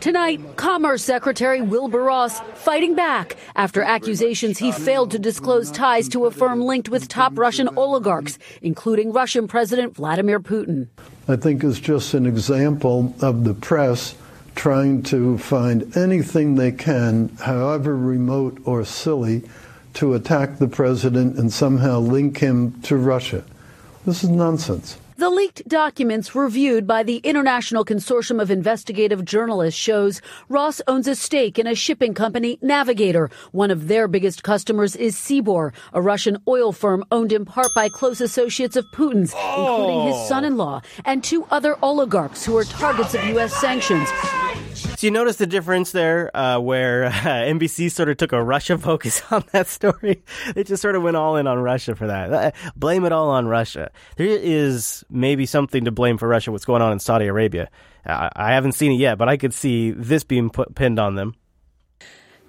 Tonight, 0.00 0.56
Commerce 0.56 1.04
Secretary 1.04 1.60
Wilbur 1.60 2.02
Ross 2.02 2.40
fighting 2.54 2.96
back 2.96 3.36
after 3.54 3.82
accusations 3.82 4.58
he 4.58 4.72
um, 4.72 4.80
failed 4.80 5.10
to 5.12 5.18
disclose 5.18 5.70
ties 5.70 6.08
to 6.08 6.24
a 6.26 6.30
firm 6.30 6.60
linked 6.60 6.88
with 6.88 7.06
top 7.06 7.38
Russian 7.38 7.68
oligarchs, 7.76 8.38
including 8.62 9.12
Russian 9.12 9.46
President 9.46 9.94
Vladimir 9.94 10.40
Putin. 10.40 10.88
I 11.28 11.36
think 11.36 11.62
it's 11.62 11.78
just 11.78 12.14
an 12.14 12.26
example 12.26 13.14
of 13.20 13.44
the 13.44 13.54
press 13.54 14.16
trying 14.56 15.02
to 15.04 15.38
find 15.38 15.96
anything 15.96 16.54
they 16.54 16.72
can, 16.72 17.28
however 17.40 17.96
remote 17.96 18.58
or 18.64 18.84
silly, 18.84 19.42
to 19.94 20.14
attack 20.14 20.58
the 20.58 20.68
president 20.68 21.38
and 21.38 21.52
somehow 21.52 22.00
link 22.00 22.38
him 22.38 22.80
to 22.82 22.96
Russia. 22.96 23.44
This 24.06 24.22
is 24.22 24.28
nonsense. 24.30 24.98
The 25.16 25.30
leaked 25.30 25.66
documents 25.66 26.34
reviewed 26.34 26.86
by 26.86 27.04
the 27.04 27.18
International 27.18 27.84
Consortium 27.84 28.42
of 28.42 28.50
Investigative 28.50 29.24
Journalists 29.24 29.80
shows 29.80 30.20
Ross 30.48 30.82
owns 30.86 31.06
a 31.06 31.14
stake 31.14 31.58
in 31.58 31.66
a 31.66 31.74
shipping 31.74 32.12
company, 32.12 32.58
Navigator. 32.60 33.30
One 33.52 33.70
of 33.70 33.88
their 33.88 34.08
biggest 34.08 34.42
customers 34.42 34.96
is 34.96 35.16
Sibur, 35.16 35.72
a 35.92 36.02
Russian 36.02 36.36
oil 36.46 36.72
firm 36.72 37.04
owned 37.12 37.32
in 37.32 37.44
part 37.44 37.68
by 37.74 37.88
close 37.88 38.20
associates 38.20 38.76
of 38.76 38.84
Putin's, 38.92 39.32
oh. 39.36 39.60
including 39.60 40.06
his 40.08 40.16
oh. 40.16 40.28
son-in-law 40.28 40.82
and 41.04 41.24
two 41.24 41.46
other 41.50 41.76
oligarchs 41.80 42.44
who 42.44 42.56
are 42.56 42.64
targets 42.64 43.14
of 43.14 43.24
U.S. 43.24 43.54
sanctions. 43.54 44.10
You 45.04 45.10
notice 45.10 45.36
the 45.36 45.46
difference 45.46 45.92
there, 45.92 46.34
uh, 46.34 46.58
where 46.60 47.04
uh, 47.04 47.10
NBC 47.12 47.92
sort 47.92 48.08
of 48.08 48.16
took 48.16 48.32
a 48.32 48.42
Russia 48.42 48.78
focus 48.90 49.20
on 49.30 49.44
that 49.52 49.66
story. 49.66 50.24
They 50.54 50.64
just 50.64 50.80
sort 50.80 50.96
of 50.96 51.02
went 51.02 51.14
all 51.14 51.36
in 51.36 51.46
on 51.46 51.58
Russia 51.58 51.94
for 51.94 52.06
that. 52.06 52.32
Uh, 52.32 52.50
blame 52.74 53.04
it 53.04 53.12
all 53.12 53.28
on 53.28 53.46
Russia. 53.46 53.90
There 54.16 54.26
is 54.26 55.04
maybe 55.10 55.44
something 55.44 55.84
to 55.84 55.90
blame 55.90 56.16
for 56.16 56.26
Russia. 56.26 56.52
What's 56.52 56.64
going 56.64 56.80
on 56.80 56.90
in 56.90 57.00
Saudi 57.00 57.26
Arabia? 57.26 57.68
I, 58.06 58.30
I 58.34 58.52
haven't 58.54 58.72
seen 58.72 58.92
it 58.92 58.94
yet, 58.94 59.18
but 59.18 59.28
I 59.28 59.36
could 59.36 59.52
see 59.52 59.90
this 59.90 60.24
being 60.24 60.48
put, 60.48 60.74
pinned 60.74 60.98
on 60.98 61.16
them. 61.16 61.34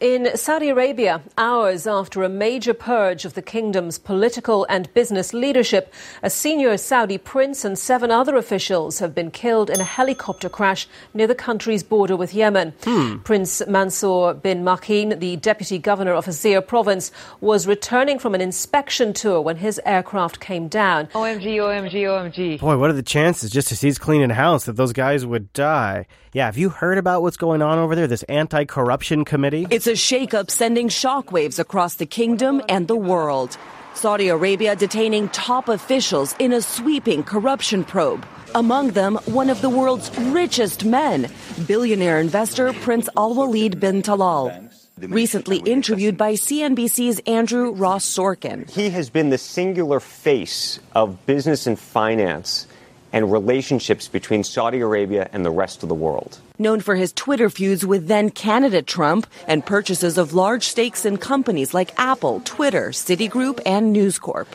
In 0.01 0.35
Saudi 0.35 0.67
Arabia, 0.67 1.21
hours 1.37 1.87
after 1.87 2.21
a 2.21 2.27
major 2.27 2.73
purge 2.73 3.23
of 3.23 3.33
the 3.33 3.41
kingdom's 3.41 3.97
political 3.97 4.65
and 4.69 4.93
business 4.93 5.33
leadership, 5.33 5.93
a 6.21 6.29
senior 6.29 6.75
Saudi 6.75 7.17
prince 7.17 7.63
and 7.63 7.79
seven 7.79 8.11
other 8.11 8.35
officials 8.35 8.99
have 8.99 9.15
been 9.15 9.31
killed 9.31 9.69
in 9.69 9.79
a 9.79 9.85
helicopter 9.85 10.49
crash 10.49 10.85
near 11.13 11.27
the 11.27 11.33
country's 11.33 11.81
border 11.81 12.17
with 12.17 12.33
Yemen. 12.33 12.73
Hmm. 12.83 13.19
Prince 13.19 13.65
Mansour 13.67 14.33
bin 14.33 14.65
Muqrin, 14.65 15.17
the 15.17 15.37
deputy 15.37 15.79
governor 15.79 16.11
of 16.11 16.27
Asir 16.27 16.59
province, 16.59 17.09
was 17.39 17.65
returning 17.65 18.19
from 18.19 18.35
an 18.35 18.41
inspection 18.41 19.13
tour 19.13 19.39
when 19.39 19.55
his 19.55 19.79
aircraft 19.85 20.41
came 20.41 20.67
down. 20.67 21.07
OMG, 21.07 21.55
OMG, 21.55 21.93
OMG. 21.93 22.59
Boy, 22.59 22.77
what 22.77 22.89
are 22.89 22.93
the 22.93 23.01
chances 23.01 23.49
just 23.49 23.71
as 23.71 23.79
he's 23.79 23.97
cleaning 23.97 24.31
house 24.31 24.65
that 24.65 24.75
those 24.75 24.91
guys 24.91 25.25
would 25.25 25.53
die? 25.53 26.05
Yeah, 26.35 26.47
have 26.47 26.57
you 26.57 26.67
heard 26.67 26.97
about 26.97 27.21
what's 27.21 27.37
going 27.37 27.61
on 27.61 27.79
over 27.79 27.95
there, 27.95 28.07
this 28.07 28.23
anti 28.23 28.65
corruption 28.65 29.23
committee? 29.23 29.67
It's 29.69 29.84
a 29.87 29.91
shakeup 29.91 30.49
sending 30.49 30.87
shockwaves 30.87 31.59
across 31.59 31.95
the 31.95 32.05
kingdom 32.05 32.61
and 32.69 32.87
the 32.87 32.95
world. 32.95 33.57
Saudi 33.93 34.27
Arabia 34.27 34.75
detaining 34.75 35.29
top 35.29 35.69
officials 35.69 36.35
in 36.39 36.53
a 36.53 36.61
sweeping 36.61 37.23
corruption 37.23 37.83
probe. 37.83 38.25
Among 38.53 38.91
them, 38.91 39.15
one 39.25 39.49
of 39.49 39.61
the 39.61 39.69
world's 39.69 40.15
richest 40.17 40.85
men, 40.85 41.31
billionaire 41.67 42.19
investor 42.19 42.73
Prince 42.73 43.09
Al 43.17 43.33
Walid 43.33 43.79
bin 43.79 44.01
Talal. 44.01 44.69
Recently 44.97 45.57
interviewed 45.57 46.17
by 46.17 46.33
CNBC's 46.33 47.19
Andrew 47.27 47.71
Ross 47.71 48.05
Sorkin. 48.05 48.69
He 48.69 48.89
has 48.91 49.09
been 49.09 49.29
the 49.29 49.37
singular 49.37 49.99
face 49.99 50.79
of 50.93 51.25
business 51.25 51.67
and 51.67 51.77
finance 51.77 52.67
and 53.15 53.31
relationships 53.31 54.09
between 54.09 54.43
Saudi 54.43 54.81
Arabia 54.81 55.29
and 55.31 55.45
the 55.45 55.49
rest 55.49 55.83
of 55.83 55.89
the 55.89 55.95
world. 55.95 56.37
Known 56.59 56.81
for 56.81 56.95
his 56.95 57.13
Twitter 57.13 57.49
feuds 57.49 57.85
with 57.85 58.09
then 58.09 58.29
candidate 58.29 58.87
Trump 58.87 59.25
and 59.47 59.65
purchases 59.65 60.17
of 60.17 60.33
large 60.33 60.63
stakes 60.63 61.05
in 61.05 61.15
companies 61.15 61.73
like 61.73 61.97
Apple, 61.97 62.41
Twitter, 62.43 62.89
Citigroup, 62.89 63.61
and 63.65 63.93
News 63.93 64.19
Corp. 64.19 64.53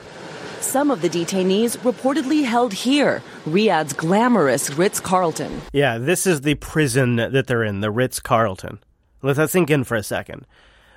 Some 0.61 0.91
of 0.91 1.01
the 1.01 1.09
detainees 1.09 1.79
reportedly 1.79 2.45
held 2.45 2.75
here, 2.75 3.23
Riyadh's 3.47 3.95
glamorous 3.95 4.69
Ritz 4.69 5.01
Carlton. 5.01 5.63
Yeah, 5.73 5.97
this 5.97 6.27
is 6.27 6.43
the 6.43 6.55
prison 6.57 7.17
that 7.17 7.47
they're 7.47 7.65
in, 7.65 7.81
the 7.81 7.91
Ritz 7.91 8.21
Carlton. 8.21 8.79
Let 9.23 9.37
that 9.37 9.49
sink 9.49 9.71
in 9.71 9.85
for 9.85 9.97
a 9.97 10.03
second. 10.03 10.47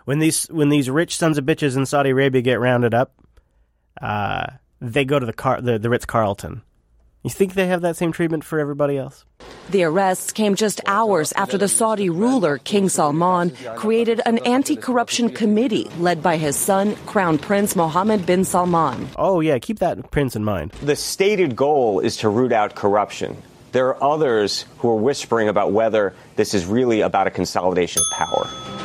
When 0.03 0.19
these 0.19 0.47
when 0.47 0.67
these 0.67 0.89
rich 0.89 1.15
sons 1.15 1.37
of 1.37 1.45
bitches 1.45 1.77
in 1.77 1.85
Saudi 1.85 2.09
Arabia 2.09 2.41
get 2.41 2.59
rounded 2.59 2.93
up, 2.93 3.13
uh, 4.01 4.47
they 4.81 5.05
go 5.05 5.17
to 5.17 5.25
the 5.25 5.31
car 5.31 5.61
the, 5.61 5.79
the 5.79 5.89
Ritz 5.89 6.05
Carlton 6.05 6.61
you 7.23 7.29
think 7.29 7.53
they 7.53 7.67
have 7.67 7.81
that 7.81 7.95
same 7.95 8.11
treatment 8.11 8.43
for 8.43 8.59
everybody 8.59 8.97
else? 8.97 9.25
The 9.69 9.83
arrests 9.83 10.31
came 10.33 10.55
just 10.55 10.81
hours 10.85 11.31
after 11.33 11.57
the 11.57 11.69
Saudi 11.69 12.09
ruler, 12.09 12.57
King 12.57 12.89
Salman, 12.89 13.55
created 13.75 14.21
an 14.25 14.39
anti 14.39 14.75
corruption 14.75 15.29
committee 15.29 15.89
led 15.99 16.21
by 16.21 16.37
his 16.37 16.57
son, 16.57 16.95
Crown 17.05 17.37
Prince 17.37 17.75
Mohammed 17.75 18.25
bin 18.25 18.43
Salman. 18.43 19.07
Oh, 19.15 19.39
yeah, 19.39 19.57
keep 19.59 19.79
that 19.79 20.11
prince 20.11 20.35
in 20.35 20.43
mind. 20.43 20.71
The 20.81 20.97
stated 20.97 21.55
goal 21.55 22.01
is 22.01 22.17
to 22.17 22.29
root 22.29 22.51
out 22.51 22.75
corruption. 22.75 23.37
There 23.71 23.87
are 23.87 24.03
others 24.03 24.65
who 24.79 24.89
are 24.89 24.95
whispering 24.95 25.47
about 25.47 25.71
whether 25.71 26.13
this 26.35 26.53
is 26.53 26.65
really 26.65 27.01
about 27.01 27.27
a 27.27 27.31
consolidation 27.31 28.01
of 28.01 28.17
power. 28.17 28.82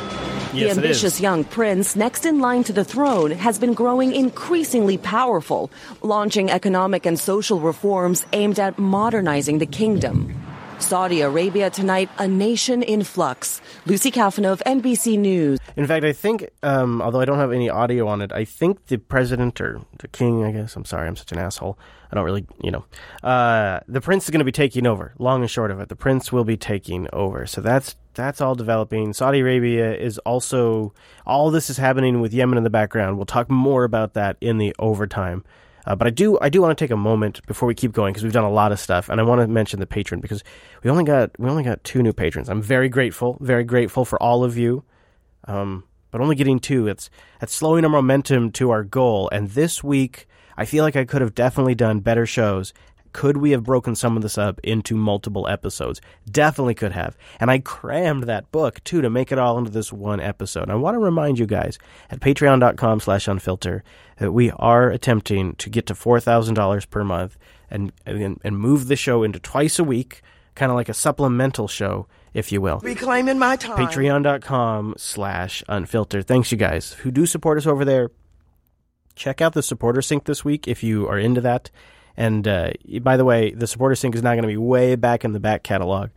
Yes, 0.53 0.53
the 0.53 0.65
it 0.65 0.67
is. 0.69 0.77
ambitious 0.77 1.21
young 1.21 1.43
prince, 1.43 1.95
next 1.95 2.25
in 2.25 2.39
line 2.39 2.63
to 2.63 2.73
the 2.73 2.83
throne, 2.83 3.31
has 3.31 3.59
been 3.59 3.73
growing 3.73 4.13
increasingly 4.15 4.97
powerful, 4.97 5.69
launching 6.01 6.49
economic 6.49 7.05
and 7.05 7.19
social 7.19 7.59
reforms 7.59 8.25
aimed 8.33 8.59
at 8.59 8.79
modernizing 8.79 9.59
the 9.59 9.67
kingdom. 9.67 10.33
Saudi 10.79 11.21
Arabia 11.21 11.69
tonight, 11.69 12.09
a 12.17 12.27
nation 12.27 12.81
in 12.81 13.03
flux. 13.03 13.61
Lucy 13.85 14.11
Kafanov, 14.11 14.61
NBC 14.65 15.19
News. 15.19 15.59
In 15.75 15.85
fact, 15.85 16.05
I 16.05 16.13
think, 16.13 16.49
um, 16.63 17.01
although 17.01 17.19
I 17.19 17.25
don't 17.25 17.37
have 17.37 17.51
any 17.51 17.69
audio 17.69 18.07
on 18.07 18.21
it, 18.21 18.31
I 18.31 18.45
think 18.45 18.87
the 18.87 18.97
president 18.97 19.59
or 19.61 19.81
the 19.99 20.07
king, 20.07 20.43
I 20.43 20.51
guess, 20.51 20.75
I'm 20.75 20.85
sorry, 20.85 21.07
I'm 21.07 21.17
such 21.17 21.31
an 21.31 21.37
asshole. 21.37 21.77
I 22.11 22.15
don't 22.15 22.23
really, 22.25 22.47
you 22.63 22.71
know, 22.71 22.85
uh, 23.23 23.81
the 23.87 24.01
prince 24.01 24.23
is 24.23 24.29
going 24.31 24.39
to 24.39 24.45
be 24.45 24.51
taking 24.53 24.87
over. 24.87 25.13
Long 25.19 25.41
and 25.41 25.51
short 25.51 25.69
of 25.69 25.79
it, 25.79 25.89
the 25.89 25.95
prince 25.95 26.31
will 26.31 26.45
be 26.45 26.57
taking 26.57 27.07
over. 27.13 27.45
So 27.45 27.61
that's 27.61 27.95
that's 28.13 28.41
all 28.41 28.55
developing. 28.55 29.13
Saudi 29.13 29.39
Arabia 29.39 29.95
is 29.95 30.17
also 30.19 30.93
all 31.25 31.51
this 31.51 31.69
is 31.69 31.77
happening 31.77 32.21
with 32.21 32.33
Yemen 32.33 32.57
in 32.57 32.63
the 32.63 32.69
background. 32.69 33.17
We'll 33.17 33.25
talk 33.25 33.49
more 33.49 33.83
about 33.83 34.13
that 34.13 34.37
in 34.41 34.57
the 34.57 34.75
overtime. 34.79 35.43
Uh, 35.85 35.95
but 35.95 36.07
I 36.07 36.09
do 36.09 36.37
I 36.41 36.49
do 36.49 36.61
want 36.61 36.77
to 36.77 36.83
take 36.83 36.91
a 36.91 36.97
moment 36.97 37.45
before 37.47 37.67
we 37.67 37.73
keep 37.73 37.93
going 37.93 38.13
because 38.13 38.23
we've 38.23 38.33
done 38.33 38.43
a 38.43 38.51
lot 38.51 38.71
of 38.71 38.79
stuff, 38.79 39.09
and 39.09 39.19
I 39.19 39.23
want 39.23 39.41
to 39.41 39.47
mention 39.47 39.79
the 39.79 39.87
patron 39.87 40.19
because 40.19 40.43
we 40.83 40.89
only 40.89 41.03
got 41.03 41.31
we 41.39 41.49
only 41.49 41.63
got 41.63 41.83
two 41.83 42.03
new 42.03 42.13
patrons. 42.13 42.49
I'm 42.49 42.61
very 42.61 42.89
grateful, 42.89 43.37
very 43.39 43.63
grateful 43.63 44.05
for 44.05 44.21
all 44.21 44.43
of 44.43 44.57
you. 44.57 44.83
Um, 45.45 45.85
but 46.11 46.21
only 46.21 46.35
getting 46.35 46.59
two, 46.59 46.87
it's 46.87 47.09
it's 47.41 47.55
slowing 47.55 47.85
our 47.85 47.89
momentum 47.89 48.51
to 48.53 48.71
our 48.71 48.83
goal. 48.83 49.29
And 49.31 49.49
this 49.49 49.83
week, 49.83 50.27
I 50.57 50.65
feel 50.65 50.83
like 50.83 50.95
I 50.95 51.05
could 51.05 51.21
have 51.21 51.33
definitely 51.33 51.75
done 51.75 52.01
better 52.01 52.25
shows. 52.25 52.73
Could 53.11 53.37
we 53.37 53.51
have 53.51 53.63
broken 53.63 53.95
some 53.95 54.15
of 54.15 54.21
this 54.23 54.37
up 54.37 54.59
into 54.63 54.95
multiple 54.95 55.47
episodes? 55.47 56.01
Definitely 56.29 56.75
could 56.75 56.91
have. 56.91 57.17
And 57.39 57.49
I 57.49 57.59
crammed 57.59 58.23
that 58.23 58.51
book 58.51 58.83
too 58.83 59.01
to 59.01 59.09
make 59.09 59.31
it 59.31 59.39
all 59.39 59.57
into 59.57 59.71
this 59.71 59.91
one 59.91 60.19
episode. 60.19 60.69
I 60.69 60.75
want 60.75 60.95
to 60.95 60.99
remind 60.99 61.39
you 61.39 61.45
guys 61.45 61.79
at 62.09 62.19
patreon.com 62.19 62.99
slash 62.99 63.25
unfilter 63.25 63.81
that 64.17 64.31
we 64.31 64.51
are 64.51 64.89
attempting 64.89 65.55
to 65.55 65.69
get 65.69 65.87
to 65.87 65.93
$4,000 65.93 66.89
per 66.89 67.03
month 67.03 67.37
and, 67.69 67.91
and, 68.05 68.39
and 68.43 68.57
move 68.57 68.87
the 68.87 68.95
show 68.95 69.23
into 69.23 69.39
twice 69.39 69.79
a 69.79 69.83
week, 69.83 70.21
kind 70.55 70.71
of 70.71 70.75
like 70.75 70.89
a 70.89 70.93
supplemental 70.93 71.67
show, 71.67 72.07
if 72.33 72.51
you 72.51 72.61
will. 72.61 72.79
Reclaiming 72.79 73.39
my 73.39 73.55
time. 73.55 73.77
Patreon.com 73.77 74.95
slash 74.97 75.63
unfiltered. 75.67 76.27
Thanks, 76.27 76.51
you 76.51 76.57
guys 76.57 76.93
who 76.93 77.11
do 77.11 77.25
support 77.25 77.57
us 77.57 77.65
over 77.65 77.85
there. 77.85 78.11
Check 79.15 79.41
out 79.41 79.53
the 79.53 79.63
supporter 79.63 80.01
sync 80.01 80.25
this 80.25 80.45
week 80.45 80.67
if 80.67 80.83
you 80.83 81.07
are 81.07 81.19
into 81.19 81.41
that. 81.41 81.69
And 82.19 82.45
uh, 82.49 82.71
by 83.01 83.15
the 83.15 83.23
way, 83.23 83.51
the 83.51 83.65
supporter 83.65 83.95
sync 83.95 84.13
is 84.13 84.21
now 84.21 84.33
going 84.33 84.41
to 84.41 84.47
be 84.47 84.57
way 84.57 84.97
back 84.97 85.23
in 85.23 85.31
the 85.31 85.39
back 85.39 85.63
catalog. 85.63 86.09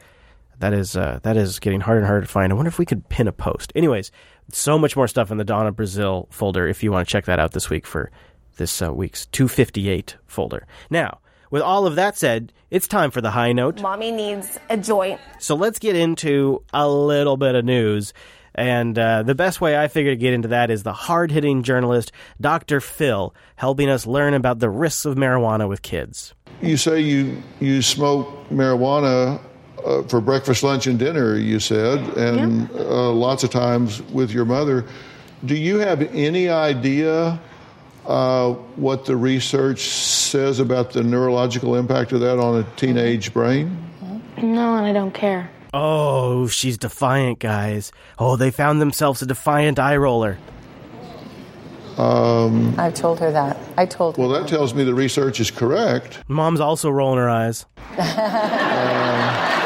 That 0.58 0.72
is 0.74 0.96
uh, 0.96 1.20
that 1.22 1.36
is 1.36 1.60
getting 1.60 1.80
harder 1.80 2.00
and 2.00 2.06
harder 2.06 2.26
to 2.26 2.30
find. 2.30 2.52
I 2.52 2.56
wonder 2.56 2.68
if 2.68 2.78
we 2.78 2.84
could 2.84 3.08
pin 3.08 3.28
a 3.28 3.32
post. 3.32 3.72
Anyways, 3.76 4.10
so 4.50 4.78
much 4.78 4.96
more 4.96 5.06
stuff 5.06 5.30
in 5.30 5.38
the 5.38 5.44
Donna 5.44 5.72
Brazile 5.72 6.26
folder 6.32 6.66
if 6.66 6.82
you 6.82 6.90
want 6.90 7.06
to 7.06 7.10
check 7.10 7.24
that 7.26 7.38
out 7.38 7.52
this 7.52 7.70
week 7.70 7.86
for 7.86 8.10
this 8.56 8.82
uh, 8.82 8.92
week's 8.92 9.26
258 9.26 10.16
folder. 10.26 10.66
Now, 10.90 11.20
with 11.52 11.62
all 11.62 11.86
of 11.86 11.94
that 11.94 12.18
said, 12.18 12.52
it's 12.70 12.88
time 12.88 13.12
for 13.12 13.20
the 13.20 13.30
high 13.30 13.52
note. 13.52 13.80
Mommy 13.80 14.10
needs 14.10 14.58
a 14.70 14.76
joint. 14.76 15.20
So 15.38 15.54
let's 15.54 15.78
get 15.78 15.94
into 15.94 16.64
a 16.74 16.88
little 16.88 17.36
bit 17.36 17.54
of 17.54 17.64
news. 17.64 18.12
And 18.54 18.98
uh, 18.98 19.22
the 19.22 19.34
best 19.34 19.60
way 19.60 19.78
I 19.78 19.88
figure 19.88 20.12
to 20.12 20.16
get 20.16 20.34
into 20.34 20.48
that 20.48 20.70
is 20.70 20.82
the 20.82 20.92
hard 20.92 21.30
hitting 21.30 21.62
journalist, 21.62 22.12
Dr. 22.40 22.80
Phil, 22.80 23.34
helping 23.56 23.88
us 23.88 24.06
learn 24.06 24.34
about 24.34 24.58
the 24.58 24.70
risks 24.70 25.04
of 25.04 25.16
marijuana 25.16 25.68
with 25.68 25.82
kids. 25.82 26.34
You 26.60 26.76
say 26.76 27.00
you, 27.00 27.42
you 27.60 27.82
smoke 27.82 28.48
marijuana 28.50 29.40
uh, 29.84 30.02
for 30.04 30.20
breakfast, 30.20 30.62
lunch, 30.62 30.86
and 30.86 30.98
dinner, 30.98 31.36
you 31.36 31.58
said, 31.58 31.98
and 32.16 32.70
uh, 32.72 33.10
lots 33.10 33.42
of 33.42 33.50
times 33.50 34.02
with 34.02 34.30
your 34.30 34.44
mother. 34.44 34.86
Do 35.44 35.56
you 35.56 35.78
have 35.78 36.02
any 36.14 36.48
idea 36.48 37.40
uh, 38.06 38.52
what 38.76 39.06
the 39.06 39.16
research 39.16 39.80
says 39.80 40.60
about 40.60 40.92
the 40.92 41.02
neurological 41.02 41.74
impact 41.74 42.12
of 42.12 42.20
that 42.20 42.38
on 42.38 42.60
a 42.60 42.64
teenage 42.76 43.32
brain? 43.32 43.76
No, 44.36 44.76
and 44.76 44.86
I 44.86 44.92
don't 44.92 45.12
care. 45.12 45.50
Oh, 45.74 46.46
she's 46.48 46.76
defiant, 46.76 47.38
guys. 47.38 47.92
Oh, 48.18 48.36
they 48.36 48.50
found 48.50 48.80
themselves 48.80 49.22
a 49.22 49.26
defiant 49.26 49.78
eye 49.78 49.96
roller. 49.96 50.38
Um, 51.96 52.74
I 52.78 52.90
told 52.90 53.20
her 53.20 53.30
that. 53.32 53.58
I 53.76 53.86
told 53.86 54.16
her. 54.16 54.22
well, 54.22 54.30
that 54.30 54.48
tells 54.48 54.74
me 54.74 54.84
the 54.84 54.94
research 54.94 55.40
is 55.40 55.50
correct. 55.50 56.22
Mom's 56.28 56.60
also 56.60 56.90
rolling 56.90 57.18
her 57.18 57.28
eyes. 57.30 57.66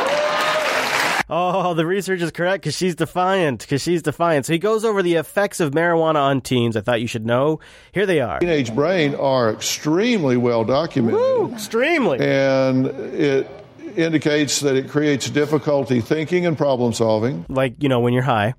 Oh, 1.29 1.75
the 1.75 1.85
research 1.85 2.21
is 2.23 2.31
correct 2.31 2.63
because 2.63 2.77
she's 2.77 2.95
defiant. 2.95 3.59
Because 3.61 3.83
she's 3.83 4.01
defiant. 4.01 4.47
So 4.47 4.53
he 4.53 4.61
goes 4.61 4.85
over 4.85 5.03
the 5.03 5.15
effects 5.17 5.59
of 5.59 5.73
marijuana 5.73 6.21
on 6.21 6.41
teens. 6.41 6.77
I 6.77 6.83
thought 6.83 7.01
you 7.01 7.09
should 7.09 7.27
know. 7.27 7.59
Here 7.91 8.07
they 8.07 8.21
are. 8.21 8.39
Teenage 8.39 8.73
brain 8.73 9.17
are 9.17 9.51
extremely 9.53 10.37
well 10.37 10.63
documented. 10.65 11.19
Woo, 11.19 11.53
extremely. 11.53 12.21
And 12.21 12.87
it 12.87 13.51
indicates 13.97 14.61
that 14.61 14.77
it 14.77 14.89
creates 14.89 15.31
difficulty 15.31 16.01
thinking 16.01 16.47
and 16.47 16.57
problem 16.57 16.93
solving. 16.93 17.45
Like, 17.49 17.83
you 17.83 17.89
know, 17.89 18.01
when 18.01 18.13
you're 18.13 18.23
high. 18.23 18.55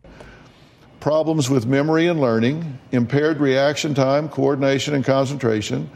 Problems 0.99 1.49
with 1.49 1.65
memory 1.65 2.07
and 2.07 2.19
learning, 2.19 2.79
impaired 2.91 3.39
reaction 3.39 3.93
time, 3.93 4.29
coordination, 4.29 4.95
and 4.95 5.05
concentration, 5.05 5.89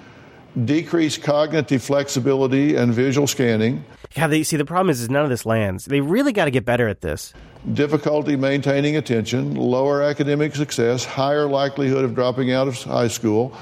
decreased 0.66 1.24
cognitive 1.24 1.82
flexibility 1.82 2.76
and 2.76 2.94
visual 2.94 3.26
scanning, 3.26 3.84
God, 4.16 4.28
they 4.28 4.44
see 4.44 4.58
the 4.58 4.66
problem 4.66 4.90
is, 4.90 5.02
is 5.02 5.10
none 5.10 5.24
of 5.24 5.30
this 5.30 5.46
lands. 5.46 5.86
They 5.86 6.02
really 6.02 6.34
got 6.34 6.46
to 6.46 6.52
get 6.52 6.66
better 6.66 6.88
at 6.88 7.02
this. 7.02 7.34
difficulty 7.74 8.36
maintaining 8.36 8.98
attention, 8.98 9.56
lower 9.56 10.02
academic 10.02 10.56
success, 10.56 11.06
higher 11.06 11.48
likelihood 11.48 12.04
of 12.04 12.16
dropping 12.16 12.52
out 12.52 12.68
of 12.68 12.76
high 12.84 13.08
school, 13.08 13.56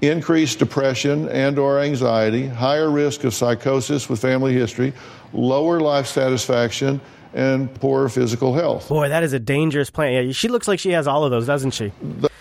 increased 0.00 0.58
depression 0.58 1.28
and 1.28 1.58
or 1.58 1.78
anxiety, 1.78 2.48
higher 2.48 2.90
risk 2.90 3.24
of 3.24 3.34
psychosis 3.34 4.08
with 4.08 4.20
family 4.20 4.52
history, 4.52 4.92
lower 5.32 5.80
life 5.80 6.06
satisfaction, 6.06 7.00
and 7.34 7.74
poor 7.74 8.08
physical 8.08 8.54
health. 8.54 8.88
Boy, 8.88 9.08
that 9.08 9.22
is 9.22 9.32
a 9.32 9.38
dangerous 9.38 9.90
plan. 9.90 10.26
Yeah, 10.26 10.32
she 10.32 10.48
looks 10.48 10.68
like 10.68 10.78
she 10.78 10.90
has 10.90 11.06
all 11.06 11.24
of 11.24 11.30
those, 11.30 11.46
doesn't 11.46 11.72
she? 11.72 11.92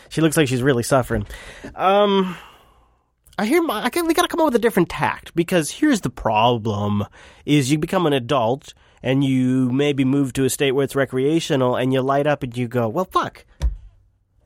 She 0.10 0.22
looks 0.22 0.36
like 0.36 0.48
she's 0.48 0.62
really 0.62 0.84
suffering. 0.84 1.26
Um, 1.76 2.36
I 3.38 3.46
hear 3.46 3.62
my, 3.62 3.86
I 3.86 3.90
can, 3.90 4.08
we 4.08 4.14
got 4.14 4.24
to 4.24 4.28
come 4.28 4.42
up 4.42 4.46
with 4.46 4.56
a 4.56 4.60
different 4.60 4.90
tact 4.90 5.34
because 5.36 5.72
here's 5.72 6.02
the 6.02 6.10
problem: 6.10 7.06
is 7.46 7.72
you 7.72 7.78
become 7.78 8.06
an 8.06 8.14
adult 8.14 8.74
and 9.02 9.24
you 9.24 9.72
maybe 9.72 10.06
move 10.06 10.34
to 10.34 10.44
a 10.44 10.50
state 10.50 10.74
where 10.74 10.84
it's 10.84 10.96
recreational, 10.96 11.76
and 11.76 11.94
you 11.94 12.02
light 12.02 12.28
up 12.28 12.44
and 12.44 12.56
you 12.56 12.68
go, 12.68 12.88
"Well, 12.90 13.06
fuck! 13.06 13.46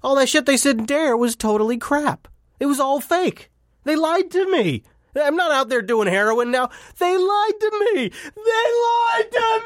All 0.03 0.15
that 0.15 0.29
shit 0.29 0.45
they 0.45 0.57
said 0.57 0.77
in 0.77 0.85
Dare 0.85 1.17
was 1.17 1.35
totally 1.35 1.77
crap. 1.77 2.27
It 2.59 2.67
was 2.67 2.79
all 2.79 3.01
fake. 3.01 3.49
They 3.83 3.95
lied 3.95 4.29
to 4.31 4.49
me." 4.51 4.83
I'm 5.16 5.36
not 5.36 5.51
out 5.51 5.70
there 5.70 5.82
doing 5.82 6.07
heroin 6.07 6.51
now. 6.51 6.70
They 6.97 7.18
lied 7.18 7.59
to 7.59 7.93
me. 7.93 8.09
They 8.09 8.66
lied 8.86 9.32
to 9.32 9.61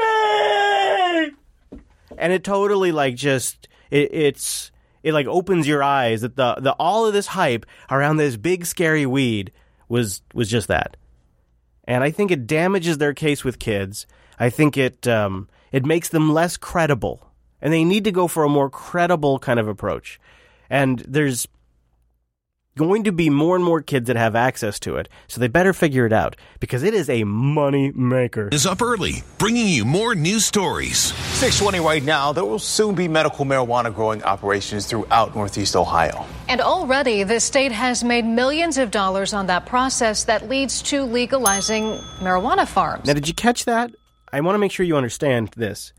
me. 1.72 1.80
And 2.18 2.34
it 2.34 2.44
totally 2.44 2.92
like 2.92 3.16
just 3.16 3.68
it, 3.90 4.14
it's 4.14 4.72
it 5.04 5.14
like 5.14 5.28
opens 5.28 5.68
your 5.68 5.82
eyes 5.84 6.22
that 6.22 6.36
the 6.36 6.56
the 6.56 6.74
all 6.74 7.06
of 7.06 7.14
this 7.14 7.28
hype 7.28 7.66
around 7.90 8.18
this 8.18 8.38
big 8.38 8.66
scary 8.66 9.06
weed 9.06 9.52
was 9.88 10.22
was 10.34 10.50
just 10.50 10.68
that. 10.68 10.98
And 11.86 12.04
I 12.04 12.12
think 12.12 12.30
it 12.30 12.46
damages 12.46 13.00
their 13.00 13.14
case 13.14 13.44
with 13.44 13.58
kids. 13.58 14.06
I 14.40 14.50
think 14.50 14.78
it 14.78 15.08
um, 15.08 15.50
it 15.72 15.86
makes 15.86 16.10
them 16.10 16.32
less 16.32 16.58
credible, 16.58 17.32
and 17.62 17.74
they 17.74 17.84
need 17.84 18.04
to 18.04 18.12
go 18.12 18.28
for 18.28 18.44
a 18.44 18.50
more 18.50 18.70
credible 18.70 19.40
kind 19.40 19.60
of 19.60 19.68
approach. 19.68 20.20
And 20.70 21.00
there's 21.00 21.48
going 22.80 23.04
to 23.04 23.12
be 23.12 23.30
more 23.30 23.58
and 23.58 23.66
more 23.66 23.82
kids 23.82 24.08
that 24.08 24.16
have 24.16 24.38
access 24.38 24.80
to 24.80 24.96
it, 24.96 25.10
so 25.28 25.42
they 25.42 25.50
better 25.50 25.74
figure 25.74 26.06
it 26.06 26.14
out 26.14 26.38
because 26.62 26.82
it 26.82 26.94
is 26.94 27.10
a 27.10 27.26
money 27.26 27.92
maker. 27.92 28.48
Is 28.54 28.66
up 28.66 28.82
early, 28.82 29.22
bringing 29.38 29.68
you 29.68 29.84
more 29.84 30.16
news 30.16 30.46
stories. 30.46 31.14
620 31.40 31.86
right 31.86 32.02
now, 32.02 32.32
there 32.32 32.46
will 32.46 32.58
soon 32.58 32.96
be 32.96 33.10
medical 33.10 33.44
marijuana 33.44 33.94
growing 33.94 34.24
operations 34.24 34.86
throughout 34.86 35.36
Northeast 35.36 35.76
Ohio. 35.76 36.26
And 36.48 36.62
already, 36.62 37.24
the 37.24 37.42
state 37.42 37.74
has 37.74 38.02
made 38.02 38.24
millions 38.24 38.78
of 38.78 38.92
dollars 38.92 39.34
on 39.34 39.48
that 39.48 39.66
process 39.66 40.24
that 40.24 40.48
leads 40.48 40.82
to 40.84 41.04
legalizing 41.04 41.84
marijuana 42.22 42.66
farms. 42.66 43.08
Now, 43.08 43.14
did 43.14 43.28
you 43.28 43.34
catch 43.34 43.66
that? 43.66 43.92
I 44.32 44.40
want 44.40 44.56
to 44.56 44.60
make 44.60 44.72
sure 44.72 44.86
you 44.86 44.96
understand 44.96 45.50
this. 45.58 45.92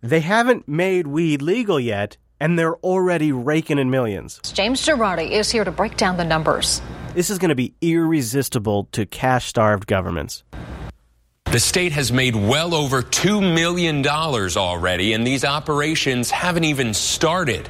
They 0.00 0.20
haven't 0.20 0.66
made 0.66 1.06
weed 1.06 1.42
legal 1.42 1.78
yet, 1.78 2.16
and 2.42 2.58
they're 2.58 2.74
already 2.78 3.30
raking 3.30 3.78
in 3.78 3.88
millions. 3.88 4.40
James 4.52 4.84
Girardi 4.84 5.30
is 5.30 5.48
here 5.48 5.62
to 5.62 5.70
break 5.70 5.96
down 5.96 6.16
the 6.16 6.24
numbers. 6.24 6.82
This 7.14 7.30
is 7.30 7.38
going 7.38 7.50
to 7.50 7.54
be 7.54 7.72
irresistible 7.80 8.88
to 8.92 9.06
cash 9.06 9.46
starved 9.46 9.86
governments. 9.86 10.42
The 11.44 11.60
state 11.60 11.92
has 11.92 12.10
made 12.10 12.34
well 12.34 12.74
over 12.74 13.00
$2 13.00 13.54
million 13.54 14.04
already, 14.04 15.12
and 15.12 15.24
these 15.24 15.44
operations 15.44 16.32
haven't 16.32 16.64
even 16.64 16.94
started. 16.94 17.68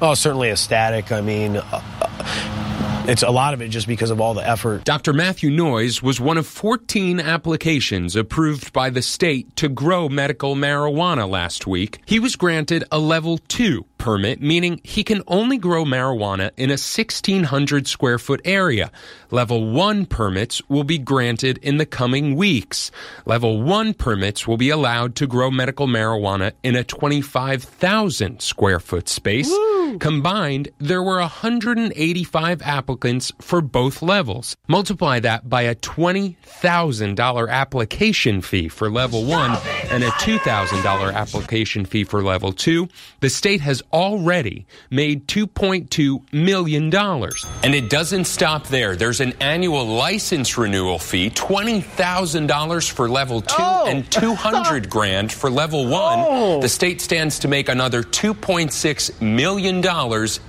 Oh, 0.00 0.14
certainly 0.14 0.50
ecstatic. 0.50 1.10
I 1.10 1.20
mean, 1.20 1.56
uh, 1.56 2.85
it's 3.08 3.22
a 3.22 3.30
lot 3.30 3.54
of 3.54 3.62
it 3.62 3.68
just 3.68 3.86
because 3.86 4.10
of 4.10 4.20
all 4.20 4.34
the 4.34 4.46
effort. 4.46 4.84
Dr. 4.84 5.12
Matthew 5.12 5.50
Noyes 5.50 6.02
was 6.02 6.20
one 6.20 6.38
of 6.38 6.46
14 6.46 7.20
applications 7.20 8.16
approved 8.16 8.72
by 8.72 8.90
the 8.90 9.02
state 9.02 9.54
to 9.56 9.68
grow 9.68 10.08
medical 10.08 10.54
marijuana 10.54 11.28
last 11.28 11.66
week. 11.66 12.00
He 12.06 12.18
was 12.18 12.36
granted 12.36 12.84
a 12.90 12.98
level 12.98 13.38
2 13.38 13.84
permit, 13.98 14.40
meaning 14.40 14.80
he 14.82 15.04
can 15.04 15.22
only 15.26 15.58
grow 15.58 15.84
marijuana 15.84 16.50
in 16.56 16.70
a 16.70 16.78
1,600 16.78 17.86
square 17.86 18.18
foot 18.18 18.40
area. 18.44 18.90
Level 19.30 19.70
1 19.70 20.06
permits 20.06 20.62
will 20.68 20.84
be 20.84 20.98
granted 20.98 21.58
in 21.58 21.76
the 21.76 21.86
coming 21.86 22.36
weeks. 22.36 22.90
Level 23.24 23.62
1 23.62 23.94
permits 23.94 24.46
will 24.46 24.56
be 24.56 24.70
allowed 24.70 25.14
to 25.16 25.26
grow 25.26 25.50
medical 25.50 25.86
marijuana 25.86 26.52
in 26.62 26.76
a 26.76 26.84
25,000 26.84 28.40
square 28.40 28.80
foot 28.80 29.08
space. 29.08 29.48
Woo! 29.48 29.75
Combined, 29.98 30.68
there 30.78 31.02
were 31.02 31.20
185 31.20 32.62
applicants 32.62 33.32
for 33.40 33.60
both 33.60 34.02
levels. 34.02 34.56
Multiply 34.68 35.20
that 35.20 35.48
by 35.48 35.62
a 35.62 35.74
$20,000 35.74 37.48
application 37.48 38.40
fee 38.40 38.68
for 38.68 38.90
level 38.90 39.24
1 39.24 39.58
and 39.90 40.04
a 40.04 40.10
$2,000 40.10 41.14
application 41.14 41.84
fee 41.84 42.04
for 42.04 42.22
level 42.22 42.52
2. 42.52 42.88
The 43.20 43.30
state 43.30 43.60
has 43.60 43.82
already 43.92 44.66
made 44.90 45.26
$2.2 45.28 46.32
million. 46.32 46.94
And 46.94 47.74
it 47.74 47.88
doesn't 47.88 48.24
stop 48.24 48.66
there. 48.68 48.96
There's 48.96 49.20
an 49.20 49.34
annual 49.40 49.86
license 49.86 50.58
renewal 50.58 50.98
fee, 50.98 51.30
$20,000 51.30 52.90
for 52.90 53.08
level 53.08 53.40
2 53.40 53.54
oh. 53.58 53.86
and 53.86 54.10
200 54.10 54.90
grand 54.90 55.32
for 55.32 55.50
level 55.50 55.86
1. 55.86 56.16
Oh. 56.38 56.60
The 56.60 56.68
state 56.68 57.00
stands 57.00 57.38
to 57.40 57.48
make 57.48 57.68
another 57.68 58.02
$2.6 58.02 59.20
million 59.20 59.75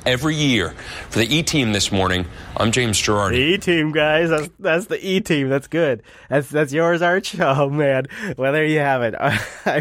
every 0.05 0.36
year. 0.36 0.75
For 1.09 1.19
the 1.19 1.36
E 1.36 1.43
team 1.43 1.71
this 1.71 1.91
morning, 1.91 2.25
I'm 2.55 2.71
James 2.71 2.97
Girardi. 3.01 3.32
The 3.32 3.38
E 3.38 3.57
team, 3.57 3.91
guys. 3.91 4.30
That's 4.30 4.49
that's 4.59 4.86
the 4.88 5.05
E 5.05 5.21
team. 5.21 5.49
That's 5.49 5.67
good. 5.67 6.03
That's 6.30 6.49
that's 6.49 6.73
yours, 6.73 7.01
Arch. 7.01 7.36
Oh 7.39 7.69
man. 7.69 8.07
Well, 8.38 8.51
there 8.53 8.65
you 8.65 8.80
have 8.80 9.01
it. 9.03 9.15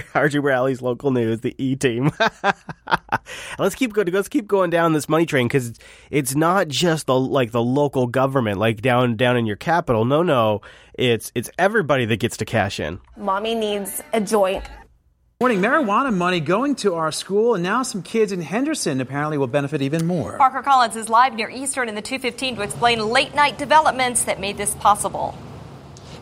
Archie 0.14 0.38
Bradley's 0.38 0.80
local 0.82 1.10
news, 1.10 1.40
the 1.40 1.54
E 1.58 1.76
team. 1.76 2.10
let's 3.58 3.74
keep 3.74 3.92
going. 3.92 4.08
Let's 4.08 4.28
keep 4.28 4.46
going 4.46 4.70
down 4.70 4.92
this 4.92 5.08
money 5.08 5.26
train 5.26 5.46
because 5.48 5.78
it's 6.10 6.34
not 6.34 6.68
just 6.68 7.06
the 7.06 7.18
like 7.18 7.52
the 7.52 7.62
local 7.62 8.06
government, 8.06 8.58
like 8.58 8.82
down 8.82 9.16
down 9.16 9.36
in 9.36 9.46
your 9.46 9.56
capital. 9.56 10.04
No, 10.04 10.22
no, 10.22 10.62
it's 10.94 11.32
it's 11.34 11.50
everybody 11.58 12.04
that 12.06 12.18
gets 12.18 12.36
to 12.38 12.44
cash 12.44 12.80
in. 12.80 13.00
Mommy 13.16 13.54
needs 13.54 14.02
a 14.12 14.20
joint. 14.20 14.64
Morning, 15.38 15.60
marijuana 15.60 16.14
money 16.14 16.40
going 16.40 16.74
to 16.76 16.94
our 16.94 17.12
school, 17.12 17.54
and 17.54 17.62
now 17.62 17.82
some 17.82 18.00
kids 18.00 18.32
in 18.32 18.40
Henderson 18.40 19.02
apparently 19.02 19.36
will 19.36 19.46
benefit 19.46 19.82
even 19.82 20.06
more. 20.06 20.38
Parker 20.38 20.62
Collins 20.62 20.96
is 20.96 21.10
live 21.10 21.34
near 21.34 21.50
Eastern 21.50 21.90
in 21.90 21.94
the 21.94 22.00
215 22.00 22.56
to 22.56 22.62
explain 22.62 23.00
late 23.00 23.34
night 23.34 23.58
developments 23.58 24.24
that 24.24 24.40
made 24.40 24.56
this 24.56 24.74
possible. 24.76 25.36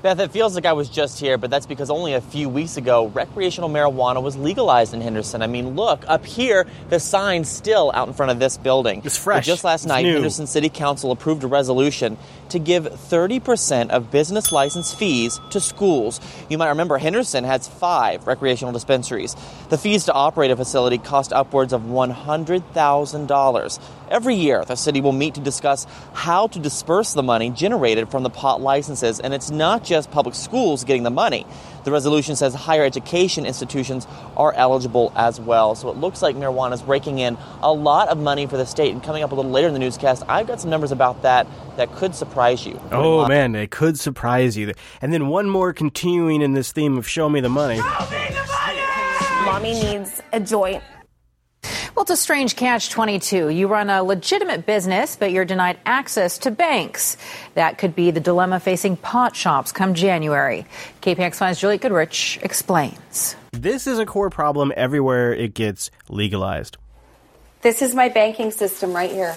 Beth, 0.05 0.21
it 0.21 0.31
feels 0.33 0.55
like 0.55 0.67
I 0.67 0.75
was 0.75 0.91
just 0.91 1.19
here, 1.19 1.39
but 1.39 1.49
that's 1.49 1.65
because 1.65 1.89
only 1.89 2.13
a 2.13 2.21
few 2.21 2.51
weeks 2.51 2.77
ago, 2.77 3.07
recreational 3.07 3.71
marijuana 3.71 4.23
was 4.23 4.37
legalized 4.37 4.93
in 4.93 5.01
Henderson. 5.01 5.41
I 5.41 5.47
mean, 5.47 5.77
look, 5.77 6.05
up 6.07 6.27
here, 6.27 6.67
the 6.91 7.01
sign's 7.01 7.49
still 7.49 7.91
out 7.95 8.07
in 8.07 8.13
front 8.13 8.31
of 8.31 8.39
this 8.39 8.59
building. 8.59 9.01
It's 9.03 9.17
fresh. 9.17 9.39
But 9.39 9.45
just 9.47 9.65
last 9.65 9.85
it's 9.85 9.89
night, 9.89 10.03
new. 10.03 10.13
Henderson 10.13 10.47
City 10.47 10.69
Council 10.69 11.11
approved 11.11 11.43
a 11.43 11.47
resolution 11.47 12.19
to 12.51 12.59
give 12.59 12.85
30% 12.85 13.89
of 13.89 14.11
business 14.11 14.53
license 14.53 14.93
fees 14.93 15.41
to 15.49 15.59
schools. 15.59 16.21
You 16.51 16.59
might 16.59 16.69
remember 16.69 16.99
Henderson 16.99 17.45
has 17.45 17.67
five 17.67 18.27
recreational 18.27 18.75
dispensaries. 18.75 19.35
The 19.71 19.79
fees 19.79 20.05
to 20.05 20.13
operate 20.13 20.51
a 20.51 20.57
facility 20.57 20.99
cost 20.99 21.33
upwards 21.33 21.73
of 21.73 21.81
$100,000. 21.81 23.81
Every 24.11 24.35
year, 24.35 24.67
the 24.67 24.77
city 24.77 25.01
will 25.01 25.13
meet 25.13 25.33
to 25.35 25.41
discuss 25.41 25.87
how 26.13 26.47
to 26.49 26.59
disperse 26.59 27.15
the 27.15 27.23
money 27.23 27.49
generated 27.49 28.11
from 28.11 28.23
the 28.23 28.29
pot 28.29 28.61
licenses, 28.61 29.19
and 29.19 29.33
it's 29.33 29.51
not 29.51 29.83
just 29.83 29.94
public 30.11 30.35
schools 30.35 30.85
getting 30.85 31.03
the 31.03 31.11
money. 31.11 31.47
The 31.85 31.93
resolution 31.93 32.35
says 32.35 32.55
higher 32.55 32.85
education 32.85 33.47
institutions 33.47 34.07
are 34.37 34.53
eligible 34.55 35.13
as 35.15 35.41
well. 35.41 35.75
So 35.75 35.91
it 35.91 35.97
looks 35.97 36.23
like 36.23 36.35
marijuana 36.37 36.73
is 36.73 36.83
breaking 36.83 37.19
in 37.19 37.37
a 37.63 37.73
lot 37.73 38.09
of 38.09 38.19
money 38.19 38.47
for 38.47 38.57
the 38.57 38.67
state. 38.67 38.93
And 38.93 39.03
coming 39.03 39.23
up 39.23 39.33
a 39.33 39.35
little 39.35 39.51
later 39.51 39.69
in 39.69 39.75
the 39.75 39.79
newscast, 39.79 40.23
I've 40.29 40.47
got 40.47 40.61
some 40.61 40.71
numbers 40.71 40.93
about 40.93 41.23
that 41.23 41.47
that 41.77 41.93
could 41.93 42.15
surprise 42.15 42.67
you. 42.67 42.81
Oh, 42.91 43.29
man, 43.29 43.55
it 43.55 43.71
could 43.71 43.99
surprise 43.99 44.57
you. 44.57 44.73
And 45.01 45.13
then 45.13 45.29
one 45.29 45.49
more 45.49 45.73
continuing 45.73 46.43
in 46.43 46.55
this 46.55 46.73
theme 46.73 46.97
of 46.97 47.09
show 47.09 47.29
me 47.29 47.41
the 47.41 47.49
money. 47.49 47.77
Show 47.77 47.83
me 47.83 48.29
the 48.31 48.47
money! 48.47 48.81
Mommy 49.45 49.75
needs 49.75 50.23
a 50.33 50.41
joint 50.41 50.83
well, 51.95 52.03
it's 52.03 52.11
a 52.11 52.17
strange 52.17 52.57
catch 52.57 52.91
22. 52.91 53.51
You 53.51 53.69
run 53.69 53.89
a 53.89 54.03
legitimate 54.03 54.67
business, 54.67 55.17
but 55.17 55.31
you're 55.31 55.45
denied 55.45 55.79
access 55.87 56.39
to 56.39 56.51
banks. 56.51 57.17
That 57.55 57.79
could 57.79 57.95
be 57.95 58.11
the 58.11 58.21
dilemma 58.21 58.59
facing 58.59 58.97
pot 58.97 59.37
shops 59.37 59.71
come 59.71 59.95
January. 59.95 60.67
KPIX5's 61.03 61.61
Juliette 61.61 61.83
Goodrich 61.83 62.39
explains. 62.43 63.37
This 63.53 63.87
is 63.87 63.99
a 63.99 64.07
core 64.07 64.31
problem 64.31 64.73
everywhere 64.77 65.33
it 65.33 65.55
gets 65.55 65.91
legalized. 66.09 66.77
This 67.65 67.81
is 67.81 67.95
my 67.95 68.11
banking 68.11 68.51
system 68.51 68.93
right 68.93 69.11
here. 69.11 69.35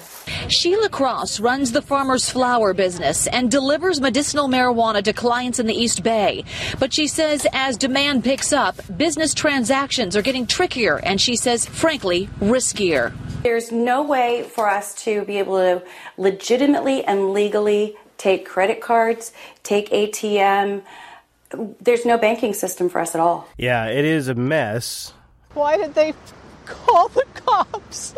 Sheila 0.50 0.90
Cross 0.90 1.40
runs 1.40 1.72
the 1.72 1.82
Farmer's 1.82 2.30
Flower 2.30 2.74
business 2.74 3.26
and 3.28 3.50
delivers 3.50 4.02
medicinal 4.02 4.50
marijuana 4.50 5.02
to 5.06 5.14
clients 5.14 5.60
in 5.60 5.66
the 5.66 5.74
East 5.74 6.04
Bay. 6.04 6.44
But 6.78 6.92
she 6.92 7.08
says 7.08 7.48
as 7.54 7.78
demand 7.78 8.26
picks 8.26 8.52
up, 8.52 8.82
business 8.98 9.34
transactions 9.34 10.18
are 10.18 10.22
getting 10.22 10.46
trickier 10.46 10.98
and 10.98 11.22
she 11.22 11.38
says, 11.38 11.66
frankly, 11.66 12.28
riskier. 12.42 13.14
There's 13.44 13.72
no 13.72 14.04
way 14.04 14.44
for 14.44 14.68
us 14.68 14.94
to 15.06 15.24
be 15.24 15.38
able 15.38 15.60
to 15.60 15.82
legitimately 16.18 17.06
and 17.06 17.32
legally 17.32 17.96
take 18.18 18.46
credit 18.46 18.82
cards, 18.82 19.32
take 19.64 19.90
ATM. 19.92 20.84
There's 21.80 22.06
no 22.06 22.18
banking 22.18 22.54
system 22.54 22.90
for 22.90 23.00
us 23.00 23.16
at 23.16 23.22
all. 23.22 23.48
Yeah, 23.58 23.86
it 23.86 24.04
is 24.04 24.28
a 24.28 24.36
mess. 24.36 25.14
Why 25.54 25.78
did 25.78 25.96
they 25.96 26.14
call 26.68 27.08
the 27.10 27.26
cops. 27.36 28.14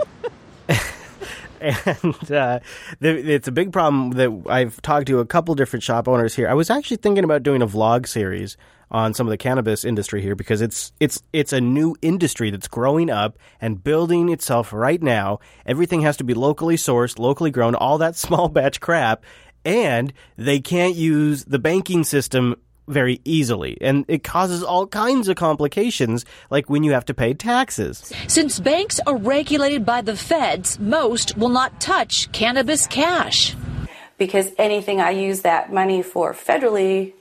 and 1.61 2.31
uh, 2.31 2.59
the, 2.99 3.33
it's 3.33 3.47
a 3.47 3.51
big 3.51 3.71
problem 3.71 4.11
that 4.11 4.43
I've 4.49 4.81
talked 4.81 5.07
to 5.07 5.19
a 5.19 5.25
couple 5.25 5.55
different 5.55 5.83
shop 5.83 6.07
owners 6.07 6.35
here. 6.35 6.47
I 6.47 6.53
was 6.53 6.69
actually 6.69 6.97
thinking 6.97 7.23
about 7.23 7.43
doing 7.43 7.61
a 7.61 7.67
vlog 7.67 8.07
series 8.07 8.57
on 8.91 9.13
some 9.13 9.27
of 9.27 9.31
the 9.31 9.37
cannabis 9.37 9.85
industry 9.85 10.21
here 10.21 10.35
because 10.35 10.61
it's 10.61 10.91
it's 10.99 11.21
it's 11.31 11.53
a 11.53 11.61
new 11.61 11.95
industry 12.01 12.49
that's 12.49 12.67
growing 12.67 13.09
up 13.09 13.37
and 13.61 13.83
building 13.83 14.29
itself 14.29 14.73
right 14.73 15.01
now. 15.01 15.39
Everything 15.65 16.01
has 16.01 16.17
to 16.17 16.23
be 16.23 16.33
locally 16.33 16.75
sourced, 16.75 17.19
locally 17.19 17.51
grown, 17.51 17.75
all 17.75 17.97
that 17.99 18.15
small 18.25 18.49
batch 18.49 18.79
crap, 18.79 19.23
and 19.63 20.13
they 20.37 20.59
can't 20.59 20.95
use 20.95 21.45
the 21.45 21.59
banking 21.59 22.03
system 22.03 22.55
very 22.89 23.21
easily, 23.23 23.77
and 23.81 24.03
it 24.07 24.23
causes 24.23 24.63
all 24.63 24.87
kinds 24.87 25.27
of 25.27 25.37
complications, 25.37 26.25
like 26.49 26.69
when 26.69 26.83
you 26.83 26.91
have 26.91 27.05
to 27.05 27.13
pay 27.13 27.33
taxes. 27.33 28.11
Since 28.27 28.59
banks 28.59 28.99
are 29.07 29.15
regulated 29.15 29.85
by 29.85 30.01
the 30.01 30.15
feds, 30.15 30.79
most 30.79 31.37
will 31.37 31.49
not 31.49 31.79
touch 31.79 32.31
cannabis 32.31 32.87
cash. 32.87 33.55
Because 34.17 34.51
anything 34.57 34.99
I 34.99 35.11
use 35.11 35.41
that 35.41 35.71
money 35.71 36.01
for 36.01 36.33
federally 36.33 37.13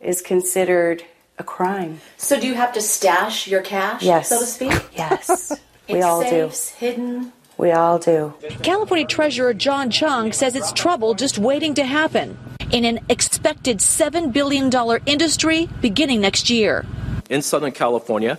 is 0.00 0.22
considered 0.22 1.04
a 1.38 1.44
crime. 1.44 2.00
So 2.16 2.40
do 2.40 2.46
you 2.46 2.54
have 2.54 2.72
to 2.72 2.80
stash 2.80 3.46
your 3.46 3.60
cash, 3.62 4.02
yes. 4.02 4.28
so 4.28 4.40
to 4.40 4.46
speak? 4.46 4.80
Yes. 4.96 5.60
we 5.88 6.00
all 6.02 6.22
safes, 6.22 6.70
do. 6.70 6.86
hidden. 6.86 7.32
We 7.58 7.72
all 7.72 7.98
do. 7.98 8.34
California 8.62 9.04
Treasurer 9.04 9.52
John 9.52 9.90
Chiang 9.90 10.32
says 10.32 10.54
it's 10.54 10.72
trouble 10.72 11.14
just 11.14 11.38
waiting 11.38 11.74
to 11.74 11.84
happen 11.84 12.38
in 12.72 12.84
an 12.84 13.00
expected 13.08 13.78
$7 13.78 14.32
billion 14.32 14.70
industry 15.06 15.68
beginning 15.80 16.20
next 16.20 16.50
year. 16.50 16.84
In 17.30 17.42
Southern 17.42 17.72
California, 17.72 18.38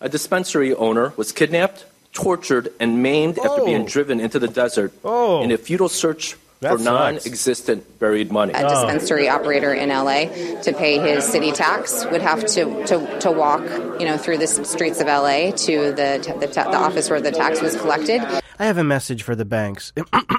a 0.00 0.08
dispensary 0.08 0.74
owner 0.74 1.12
was 1.16 1.32
kidnapped, 1.32 1.84
tortured, 2.12 2.72
and 2.80 3.02
maimed 3.02 3.38
oh. 3.38 3.44
after 3.44 3.64
being 3.64 3.82
oh. 3.82 3.88
driven 3.88 4.20
into 4.20 4.38
the 4.38 4.48
desert 4.48 4.92
oh. 5.04 5.42
in 5.42 5.50
a 5.50 5.58
futile 5.58 5.88
search 5.88 6.36
for 6.60 6.78
non 6.78 7.16
existent 7.16 7.98
buried 7.98 8.32
money. 8.32 8.52
A 8.52 8.62
dispensary 8.62 9.28
operator 9.28 9.72
in 9.72 9.90
LA 9.90 10.26
to 10.62 10.72
pay 10.76 10.98
his 10.98 11.24
city 11.24 11.52
tax 11.52 12.04
would 12.06 12.22
have 12.22 12.44
to, 12.46 12.84
to, 12.86 13.18
to 13.20 13.30
walk 13.30 13.62
you 14.00 14.06
know, 14.06 14.16
through 14.16 14.38
the 14.38 14.46
streets 14.46 15.00
of 15.00 15.06
LA 15.06 15.50
to 15.50 15.92
the, 15.92 16.36
the, 16.40 16.46
the 16.46 16.76
office 16.76 17.10
where 17.10 17.20
the 17.20 17.32
tax 17.32 17.60
was 17.60 17.76
collected. 17.76 18.20
I 18.58 18.66
have 18.66 18.78
a 18.78 18.84
message 18.84 19.22
for 19.22 19.34
the 19.34 19.44
banks. 19.44 19.92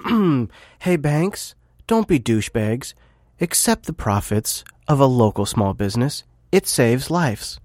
hey, 0.80 0.96
banks, 0.96 1.56
don't 1.88 2.08
be 2.08 2.20
douchebags. 2.20 2.94
Accept 3.42 3.86
the 3.86 3.92
profits 3.92 4.64
of 4.88 5.02
a 5.02 5.06
local 5.06 5.46
small 5.46 5.74
business. 5.74 6.24
It 6.54 6.68
saves 6.68 7.12
lives. 7.12 7.60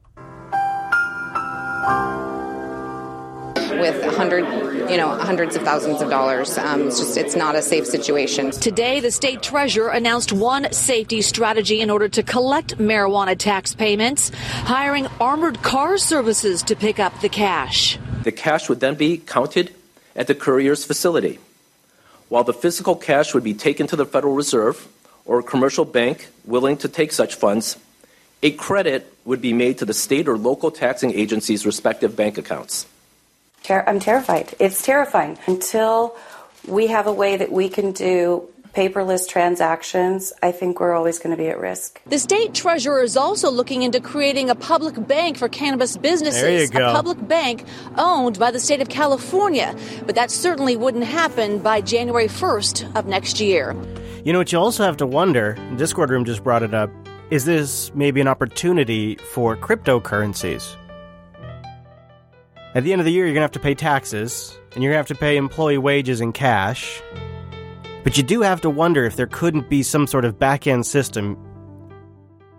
With 3.79 4.03
a 4.03 4.11
hundred, 4.11 4.91
you 4.91 4.97
know, 4.97 5.11
hundreds 5.11 5.55
of 5.55 5.63
thousands 5.63 6.03
of 6.03 6.11
dollars, 6.11 6.59
um, 6.59 6.89
it's 6.89 6.99
just 6.99 7.17
it's 7.17 7.37
not 7.37 7.55
a 7.55 7.63
safe 7.63 7.87
situation. 7.87 8.51
Today, 8.51 8.99
the 8.99 9.13
state 9.13 9.43
treasurer 9.43 9.91
announced 9.91 10.33
one 10.33 10.73
safety 10.73 11.23
strategy 11.23 11.81
in 11.81 11.89
order 11.89 12.09
to 12.09 12.25
collect 12.25 12.77
marijuana 12.79 13.39
tax 13.39 13.73
payments, 13.73 14.31
hiring 14.65 15.07
armored 15.21 15.63
car 15.63 15.99
services 15.99 16.65
to 16.65 16.75
pick 16.75 16.99
up 16.99 17.19
the 17.21 17.29
cash. 17.29 17.97
The 18.25 18.33
cash 18.33 18.69
would 18.69 18.81
then 18.81 18.97
be 18.97 19.19
counted 19.19 19.73
at 20.17 20.27
the 20.27 20.35
courier's 20.35 20.85
facility. 20.85 21.39
while 22.31 22.45
the 22.45 22.55
physical 22.55 22.95
cash 22.97 23.35
would 23.35 23.45
be 23.45 23.55
taken 23.55 23.87
to 23.89 23.97
the 23.97 24.07
Federal 24.07 24.35
Reserve 24.35 24.89
or 25.25 25.39
a 25.39 25.43
commercial 25.43 25.85
bank 25.85 26.29
willing 26.45 26.77
to 26.79 26.89
take 26.89 27.13
such 27.13 27.35
funds, 27.35 27.79
a 28.43 28.51
credit 28.53 29.13
would 29.25 29.41
be 29.41 29.53
made 29.53 29.79
to 29.79 29.85
the 29.85 29.95
state 29.95 30.29
or 30.29 30.39
local 30.39 30.71
taxing 30.71 31.13
agency's 31.13 31.67
respective 31.67 32.17
bank 32.17 32.39
accounts. 32.39 32.87
Ter- 33.63 33.85
I'm 33.87 34.01
terrified. 34.01 34.55
It's 34.59 34.83
terrifying. 34.83 35.39
Until 35.47 36.17
we 36.67 36.87
have 36.89 37.07
a 37.07 37.13
way 37.13 37.37
that 37.37 37.53
we 37.53 37.69
can 37.69 37.93
do 37.93 38.49
paperless 38.75 39.29
transactions, 39.29 40.33
I 40.43 40.53
think 40.53 40.81
we're 40.81 40.95
always 40.95 41.19
going 41.19 41.37
to 41.37 41.37
be 41.37 41.49
at 41.49 41.59
risk. 41.59 42.01
The 42.07 42.19
state 42.19 42.55
treasurer 42.55 43.03
is 43.03 43.17
also 43.17 43.51
looking 43.51 43.83
into 43.83 44.01
creating 44.01 44.49
a 44.49 44.55
public 44.55 45.07
bank 45.07 45.37
for 45.37 45.49
cannabis 45.49 45.97
businesses. 45.97 46.43
There 46.43 46.61
you 46.63 46.69
go. 46.69 46.91
A 46.91 46.93
public 46.93 47.27
bank 47.27 47.65
owned 47.99 48.39
by 48.39 48.51
the 48.51 48.61
state 48.61 48.81
of 48.81 48.89
California. 48.89 49.77
But 50.07 50.15
that 50.15 50.31
certainly 50.31 50.77
wouldn't 50.77 51.05
happen 51.05 51.59
by 51.59 51.81
January 51.81 52.29
1st 52.29 52.97
of 52.97 53.07
next 53.07 53.41
year. 53.41 53.75
You 54.23 54.35
know 54.35 54.39
what 54.39 54.53
you 54.53 54.59
also 54.59 54.85
have 54.85 54.99
to 54.99 55.07
wonder, 55.07 55.57
Discord 55.77 56.11
Room 56.11 56.27
just 56.27 56.45
brought 56.45 56.63
it 56.63 56.75
up, 56.75 56.91
is 57.31 57.47
this 57.47 57.91
maybe 57.95 58.21
an 58.21 58.29
opportunity 58.29 59.17
for 59.17 59.57
cryptocurrencies? 59.57 60.77
At 62.75 62.85
the 62.85 62.93
end 62.93 63.01
of 63.01 63.07
the 63.07 63.13
year, 63.13 63.25
you're 63.25 63.33
going 63.33 63.41
to 63.41 63.45
have 63.45 63.53
to 63.53 63.61
pay 63.61 63.75
taxes, 63.75 64.59
and 64.75 64.85
you're 64.85 64.93
going 64.93 65.03
to 65.03 65.09
have 65.09 65.19
to 65.19 65.21
pay 65.21 65.39
employee 65.39 65.79
wages 65.79 66.21
in 66.21 66.33
cash. 66.33 67.01
But 68.05 68.19
you 68.19 68.23
do 68.23 68.43
have 68.43 68.61
to 68.61 68.69
wonder 68.69 69.07
if 69.07 69.17
there 69.17 69.27
couldn't 69.27 69.71
be 69.71 69.83
some 69.83 70.07
sort 70.07 70.27
of 70.27 70.39
back 70.39 70.67
end 70.67 70.85
system, 70.85 71.39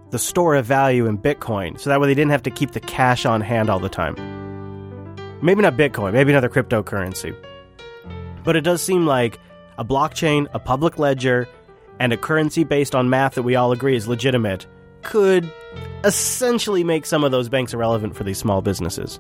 the 0.10 0.18
store 0.18 0.56
of 0.56 0.66
value 0.66 1.06
in 1.06 1.20
Bitcoin, 1.20 1.80
so 1.80 1.92
that 1.92 2.02
way 2.02 2.08
they 2.08 2.16
didn't 2.16 2.32
have 2.32 2.44
to 2.44 2.52
keep 2.52 2.72
the 2.72 2.80
cash 2.80 3.24
on 3.24 3.40
hand 3.40 3.70
all 3.70 3.80
the 3.80 3.88
time. 3.88 4.16
Maybe 5.44 5.62
not 5.62 5.78
Bitcoin, 5.78 6.14
maybe 6.14 6.32
another 6.32 6.50
cryptocurrency. 6.50 7.36
But 8.44 8.56
it 8.56 8.62
does 8.62 8.82
seem 8.82 9.06
like 9.06 9.40
a 9.82 9.84
blockchain, 9.84 10.48
a 10.54 10.60
public 10.60 11.00
ledger, 11.00 11.50
and 12.00 12.14
a 12.14 12.18
currency 12.18 12.64
based 12.64 12.94
on 12.94 13.10
math 13.10 13.34
that 13.34 13.42
we 13.42 13.56
all 13.56 13.72
agree 13.72 13.96
is 13.96 14.08
legitimate 14.08 14.68
could 15.02 15.52
essentially 16.04 16.84
make 16.84 17.04
some 17.04 17.24
of 17.24 17.32
those 17.32 17.50
banks 17.50 17.74
irrelevant 17.74 18.16
for 18.16 18.24
these 18.24 18.38
small 18.38 18.62
businesses. 18.62 19.20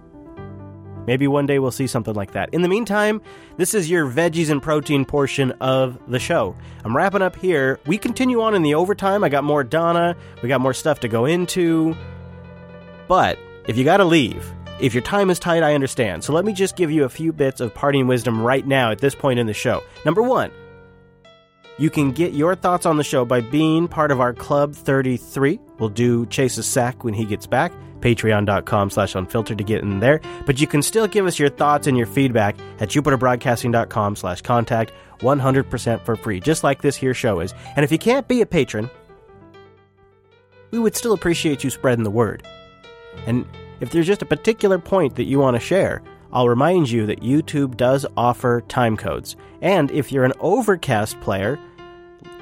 Maybe 1.08 1.28
one 1.28 1.48
day 1.48 1.58
we'll 1.58 1.72
see 1.72 1.88
something 1.88 2.14
like 2.14 2.34
that. 2.34 2.54
In 2.54 2.62
the 2.62 2.68
meantime, 2.68 3.24
this 3.58 3.74
is 3.74 3.90
your 3.90 4.06
veggies 4.06 4.52
and 4.52 4.62
protein 4.62 5.04
portion 5.04 5.52
of 5.54 5.98
the 6.08 6.20
show. 6.20 6.56
I'm 6.86 6.96
wrapping 6.96 7.24
up 7.24 7.36
here. 7.36 7.80
We 7.88 7.98
continue 7.98 8.40
on 8.44 8.54
in 8.54 8.62
the 8.62 8.76
overtime. 8.76 9.24
I 9.24 9.30
got 9.30 9.44
more 9.44 9.64
Donna, 9.64 10.16
we 10.44 10.50
got 10.50 10.62
more 10.62 10.76
stuff 10.76 11.00
to 11.00 11.08
go 11.08 11.26
into. 11.26 11.96
But 13.08 13.40
if 13.68 13.80
you 13.80 13.84
gotta 13.84 14.06
leave, 14.06 14.46
if 14.82 14.94
your 14.94 15.04
time 15.04 15.30
is 15.30 15.40
tight, 15.40 15.64
I 15.64 15.76
understand. 15.76 16.24
So 16.24 16.34
let 16.34 16.44
me 16.44 16.54
just 16.54 16.76
give 16.76 16.92
you 16.92 17.04
a 17.04 17.10
few 17.10 17.32
bits 17.32 17.62
of 17.62 17.74
parting 17.74 18.08
wisdom 18.08 18.42
right 18.42 18.66
now 18.66 18.92
at 18.92 19.00
this 19.00 19.16
point 19.16 19.40
in 19.40 19.48
the 19.48 19.54
show. 19.54 19.84
Number 20.06 20.22
one, 20.22 20.52
you 21.78 21.90
can 21.90 22.12
get 22.12 22.34
your 22.34 22.56
thoughts 22.56 22.86
on 22.86 22.98
the 22.98 23.04
show 23.04 23.26
by 23.26 23.42
being 23.42 23.88
part 23.88 24.12
of 24.12 24.20
our 24.20 24.34
Club 24.34 24.76
33. 24.76 25.60
We'll 25.80 25.90
do 25.90 26.26
Chase's 26.28 26.68
sack 26.68 27.04
when 27.04 27.14
he 27.14 27.26
gets 27.26 27.48
back. 27.48 27.72
Patreon.com 28.02 28.90
slash 28.90 29.16
unfiltered 29.16 29.60
to 29.60 29.64
get 29.64 29.84
in 29.84 30.00
there. 30.00 30.22
But 30.46 30.60
you 30.60 30.68
can 30.68 30.82
still 30.82 31.08
give 31.08 31.26
us 31.26 31.38
your 31.38 31.50
thoughts 31.50 31.88
and 31.88 31.96
your 31.96 32.08
feedback 32.08 32.56
at 32.80 32.90
jupiterbroadcasting.com 32.90 34.16
slash 34.16 34.42
contact 34.42 34.92
100% 35.20 36.06
for 36.06 36.16
free, 36.16 36.40
just 36.40 36.64
like 36.64 36.82
this 36.82 36.96
here 36.96 37.14
show 37.14 37.40
is. 37.40 37.54
And 37.76 37.84
if 37.84 37.92
you 37.92 38.00
can't 38.00 38.28
be 38.28 38.42
a 38.42 38.46
patron, 38.46 38.90
we 40.72 40.80
would 40.80 40.96
still 40.96 41.14
appreciate 41.14 41.64
you 41.64 41.70
spreading 41.70 42.04
the 42.04 42.10
word. 42.10 42.44
And 43.28 43.46
if 43.82 43.90
there's 43.90 44.08
just 44.08 44.22
a 44.22 44.26
particular 44.26 44.80
point 44.80 45.16
that 45.16 45.26
you 45.26 45.40
want 45.40 45.56
to 45.56 45.60
share, 45.60 46.02
I'll 46.32 46.48
remind 46.48 46.90
you 46.90 47.06
that 47.08 47.22
YouTube 47.22 47.76
does 47.76 48.06
offer 48.16 48.62
time 48.70 48.96
codes. 48.96 49.36
And 49.62 49.92
if 49.92 50.12
you're 50.12 50.24
an 50.24 50.34
Overcast 50.40 51.20
player, 51.20 51.60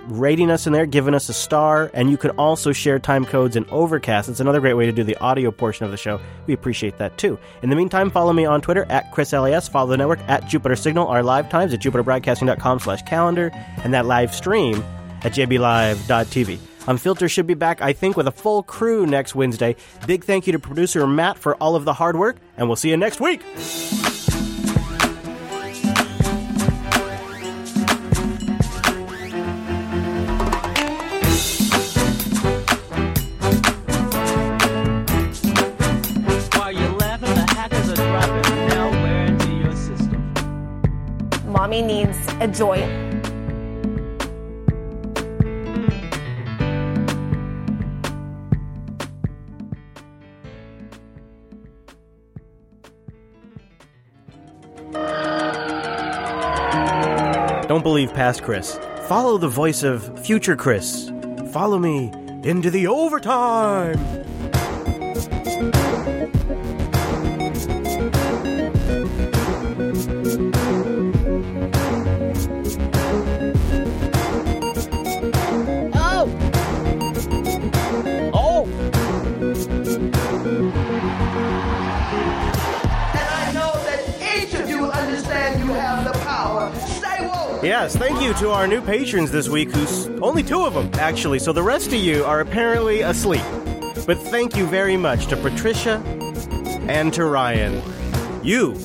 rating 0.07 0.52
us 0.52 0.68
in 0.68 0.74
there, 0.74 0.86
giving 0.86 1.14
us 1.14 1.30
a 1.30 1.34
star, 1.34 1.90
and 1.94 2.10
you 2.10 2.18
can 2.18 2.32
also 2.32 2.72
share 2.72 2.99
time 2.99 3.26
codes 3.26 3.56
in 3.56 3.66
Overcast. 3.70 4.30
It's 4.30 4.40
another 4.40 4.60
great 4.60 4.74
way 4.74 4.86
to 4.86 4.91
do 4.91 5.03
the 5.03 5.18
audio 5.18 5.52
portion 5.52 5.86
of 5.86 5.91
the 5.91 5.98
show. 5.98 6.20
We 6.45 6.53
appreciate 6.53 6.98
that 6.98 7.18
too. 7.18 7.40
In 7.64 7.70
the 7.70 7.76
meantime, 7.76 8.10
follow 8.11 8.34
me 8.34 8.45
on 8.45 8.61
Twitter 8.61 8.86
at 8.90 9.11
ChrisLAS. 9.11 9.70
Follow 9.70 9.90
the 9.90 9.98
network 9.98 10.20
at 10.28 10.48
Jupiter 10.48 10.76
Signal. 10.76 11.07
Our 11.07 11.24
live 11.24 11.49
times 11.49 11.74
at 11.74 11.80
jupiterbroadcasting.com 11.80 12.80
slash 12.80 13.02
calendar, 13.03 13.52
and 13.84 13.94
that 13.94 14.06
live 14.06 14.34
stream 14.34 14.84
at 15.24 15.34
jblive.tv. 15.34 16.60
Unfiltered 16.90 17.30
should 17.30 17.45
be 17.45 17.53
back, 17.53 17.84
I 17.84 17.94
think, 17.94 18.18
with 18.18 18.28
a 18.28 18.32
full 18.32 18.64
crew 18.64 19.06
next 19.06 19.36
Wednesday. 19.36 19.76
Big 20.07 20.24
thank 20.24 20.48
you 20.48 20.53
to 20.53 20.60
producer 20.60 21.06
Matt 21.06 21.38
for 21.38 21.56
all 21.57 21.76
of 21.76 21.86
the 21.86 21.94
hard 21.94 22.16
work, 22.16 22.38
and 22.57 22.68
we'll 22.68 22.76
see 22.76 22.90
you 22.90 22.98
next 22.98 23.22
week. 23.22 23.44
While 36.56 36.72
you're 36.72 36.90
laughing, 36.98 37.30
Don't 57.70 57.84
believe 57.84 58.12
past 58.16 58.41
Chris. 58.41 58.80
Follow 59.08 59.38
the 59.38 59.48
voice 59.48 59.84
of 59.84 60.26
future 60.26 60.56
Chris. 60.56 61.12
Follow 61.52 61.78
me 61.78 62.12
into 62.44 62.72
the 62.72 62.88
overtime. 62.88 64.00
Yes, 87.81 87.95
thank 87.95 88.22
you 88.22 88.34
to 88.34 88.49
our 88.49 88.68
new 88.68 88.81
patrons 88.81 89.31
this 89.31 89.47
week, 89.47 89.72
who's 89.72 90.07
only 90.22 90.43
two 90.43 90.65
of 90.65 90.73
them, 90.73 90.91
actually, 90.95 91.39
so 91.39 91.53
the 91.53 91.64
rest 91.64 91.88
of 91.88 91.93
you 91.93 92.26
are 92.26 92.41
apparently 92.41 92.99
asleep. 92.99 93.45
But 94.06 94.18
thank 94.18 94.57
you 94.57 94.65
very 94.68 94.97
much 94.97 95.27
to 95.27 95.38
Patricia 95.38 96.03
and 96.89 97.14
to 97.14 97.23
Ryan. 97.23 97.81
You 98.43 98.76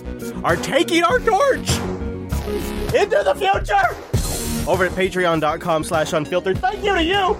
are 0.45 0.55
taking 0.55 1.03
our 1.03 1.19
torch 1.19 1.69
into 2.95 3.21
the 3.25 3.35
future! 3.37 4.71
Over 4.71 4.85
at 4.85 4.93
patreon.com 4.93 5.83
slash 5.83 6.13
unfiltered. 6.13 6.59
Thank 6.59 6.85
you 6.85 6.95
to 6.95 7.03
you! 7.03 7.35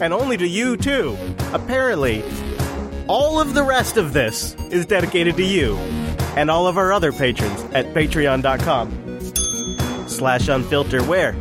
And 0.00 0.14
only 0.14 0.38
to 0.38 0.48
you, 0.48 0.78
too. 0.78 1.14
Apparently, 1.52 2.24
all 3.06 3.38
of 3.38 3.52
the 3.52 3.62
rest 3.62 3.98
of 3.98 4.14
this 4.14 4.54
is 4.70 4.86
dedicated 4.86 5.36
to 5.36 5.44
you 5.44 5.76
and 6.36 6.50
all 6.50 6.66
of 6.66 6.78
our 6.78 6.90
other 6.90 7.12
patrons 7.12 7.60
at 7.74 7.84
patreon.com 7.92 8.99
slash 10.20 10.48
unfilter 10.48 11.00
where 11.08 11.34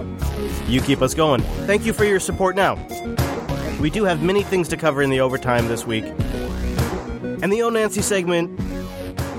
you 0.66 0.80
keep 0.80 1.02
us 1.02 1.14
going. 1.14 1.42
Thank 1.68 1.86
you 1.86 1.92
for 1.92 2.06
your 2.06 2.22
support 2.22 2.56
now. 2.56 2.76
We 3.82 3.90
do 3.90 4.06
have 4.06 4.24
many 4.24 4.42
things 4.42 4.70
to 4.70 4.78
cover 4.78 5.02
in 5.02 5.10
the 5.10 5.20
overtime 5.20 5.68
this 5.68 5.86
week. 5.86 6.06
And 7.42 7.52
the 7.52 7.62
Oh 7.62 7.70
Nancy 7.70 8.02
segment, 8.02 8.58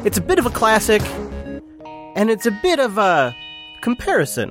it's 0.05 0.19
a 0.19 0.21
bit 0.21 0.39
of 0.39 0.45
a 0.45 0.51
classic, 0.51 1.01
and 2.15 2.29
it's 2.29 2.45
a 2.45 2.51
bit 2.63 2.81
of 2.81 2.99
a 2.99 3.35
comparison. 3.81 4.51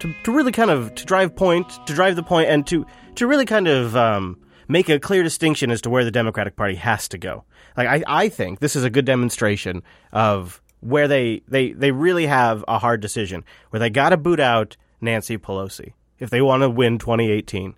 To, 0.00 0.14
to 0.24 0.32
really 0.32 0.52
kind 0.52 0.70
of 0.70 0.94
to 0.96 1.06
drive 1.06 1.34
point 1.34 1.66
to 1.86 1.94
drive 1.94 2.16
the 2.16 2.22
point 2.22 2.50
and 2.50 2.66
to 2.66 2.84
to 3.14 3.26
really 3.26 3.46
kind 3.46 3.66
of 3.66 3.96
um, 3.96 4.36
make 4.68 4.90
a 4.90 5.00
clear 5.00 5.22
distinction 5.22 5.70
as 5.70 5.80
to 5.82 5.88
where 5.88 6.04
the 6.04 6.10
Democratic 6.10 6.56
Party 6.56 6.74
has 6.74 7.08
to 7.08 7.16
go. 7.16 7.44
Like 7.78 7.88
I, 7.88 8.02
I 8.06 8.28
think 8.28 8.58
this 8.58 8.76
is 8.76 8.84
a 8.84 8.90
good 8.90 9.06
demonstration 9.06 9.82
of 10.12 10.60
where 10.84 11.08
they, 11.08 11.42
they, 11.48 11.72
they 11.72 11.90
really 11.90 12.26
have 12.26 12.64
a 12.68 12.78
hard 12.78 13.00
decision 13.00 13.44
where 13.70 13.80
they 13.80 13.90
got 13.90 14.10
to 14.10 14.16
boot 14.16 14.38
out 14.38 14.76
Nancy 15.00 15.38
Pelosi 15.38 15.92
if 16.18 16.30
they 16.30 16.40
want 16.40 16.62
to 16.62 16.70
win 16.70 16.98
2018. 16.98 17.74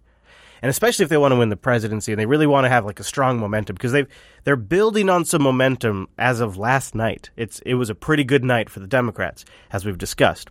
And 0.63 0.71
especially 0.71 1.05
if 1.05 1.09
they 1.09 1.17
want 1.17 1.33
to 1.33 1.37
win 1.37 1.49
the 1.49 1.57
presidency 1.57 2.13
and 2.13 2.21
they 2.21 2.27
really 2.27 2.47
want 2.47 2.65
to 2.65 2.69
have 2.69 2.85
like 2.85 2.99
a 2.99 3.05
strong 3.05 3.39
momentum 3.39 3.75
because 3.75 3.93
they've 3.93 4.09
they're 4.45 4.57
building 4.57 5.09
on 5.09 5.25
some 5.25 5.43
momentum 5.43 6.09
as 6.19 6.41
of 6.41 6.57
last 6.57 6.95
night. 6.95 7.31
It's 7.37 7.61
it 7.61 7.75
was 7.75 7.91
a 7.91 7.95
pretty 7.95 8.25
good 8.25 8.43
night 8.43 8.71
for 8.71 8.81
the 8.81 8.87
Democrats 8.87 9.45
as 9.71 9.85
we've 9.85 9.99
discussed. 9.99 10.51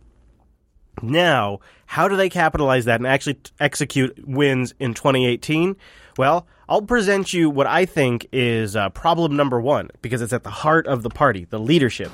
Now, 1.01 1.59
how 1.87 2.07
do 2.07 2.15
they 2.15 2.29
capitalize 2.29 2.85
that 2.85 2.99
and 2.99 3.07
actually 3.07 3.35
t- 3.35 3.51
execute 3.59 4.17
wins 4.25 4.73
in 4.79 4.93
2018? 4.93 5.75
Well, 6.17 6.47
I'll 6.67 6.81
present 6.81 7.31
you 7.33 7.49
what 7.49 7.67
I 7.67 7.85
think 7.85 8.27
is 8.31 8.75
uh, 8.75 8.89
problem 8.89 9.35
number 9.35 9.61
one 9.61 9.89
because 10.01 10.21
it's 10.21 10.33
at 10.33 10.43
the 10.43 10.49
heart 10.49 10.87
of 10.87 11.03
the 11.03 11.09
party, 11.09 11.45
the 11.49 11.59
leadership. 11.59 12.11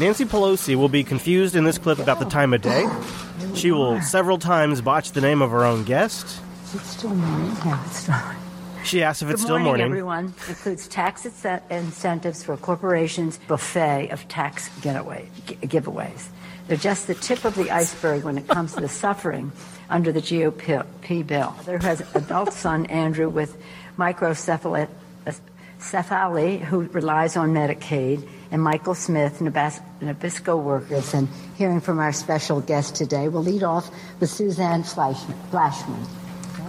Nancy 0.00 0.24
Pelosi 0.24 0.74
will 0.76 0.88
be 0.88 1.04
confused 1.04 1.54
in 1.54 1.64
this 1.64 1.78
clip 1.78 1.98
about 1.98 2.18
the 2.18 2.24
time 2.24 2.52
of 2.54 2.62
day. 2.62 2.88
She 3.54 3.70
will 3.70 4.00
several 4.00 4.38
times 4.38 4.80
botch 4.80 5.12
the 5.12 5.20
name 5.20 5.42
of 5.42 5.50
her 5.50 5.64
own 5.64 5.84
guest. 5.84 6.40
It's 6.74 6.86
still 6.86 7.14
morning. 7.14 7.56
Yeah, 7.64 7.84
it's 7.86 7.96
still 7.96 8.14
morning. 8.18 8.36
She 8.84 9.02
asks 9.02 9.22
if 9.22 9.28
it's 9.28 9.42
Good 9.42 9.46
still 9.46 9.58
morning. 9.58 9.84
everyone. 9.86 10.32
Includes 10.48 10.88
tax 10.88 11.26
incentives 11.70 12.42
for 12.42 12.56
corporations, 12.56 13.38
buffet 13.46 14.08
of 14.10 14.26
tax 14.28 14.70
getaway, 14.80 15.28
giveaways. 15.46 16.28
They're 16.70 16.78
just 16.78 17.08
the 17.08 17.16
tip 17.16 17.44
of 17.44 17.56
the 17.56 17.72
iceberg 17.72 18.22
when 18.22 18.38
it 18.38 18.46
comes 18.46 18.74
to 18.74 18.80
the 18.80 18.88
suffering 18.88 19.50
under 19.88 20.12
the 20.12 20.20
GOP 20.20 21.26
bill. 21.26 21.52
There 21.64 21.80
has 21.80 22.00
an 22.00 22.06
adult 22.14 22.52
son 22.52 22.86
Andrew 22.86 23.28
with 23.28 23.60
microcephaly, 23.98 24.86
who 26.60 26.82
relies 26.82 27.36
on 27.36 27.52
Medicaid, 27.52 28.24
and 28.52 28.62
Michael 28.62 28.94
Smith, 28.94 29.40
Nabisco 29.40 30.62
workers. 30.62 31.12
And 31.12 31.26
hearing 31.56 31.80
from 31.80 31.98
our 31.98 32.12
special 32.12 32.60
guest 32.60 32.94
today, 32.94 33.26
we'll 33.26 33.42
lead 33.42 33.64
off 33.64 33.90
with 34.20 34.30
Suzanne. 34.30 34.84
Flashman. 34.84 36.04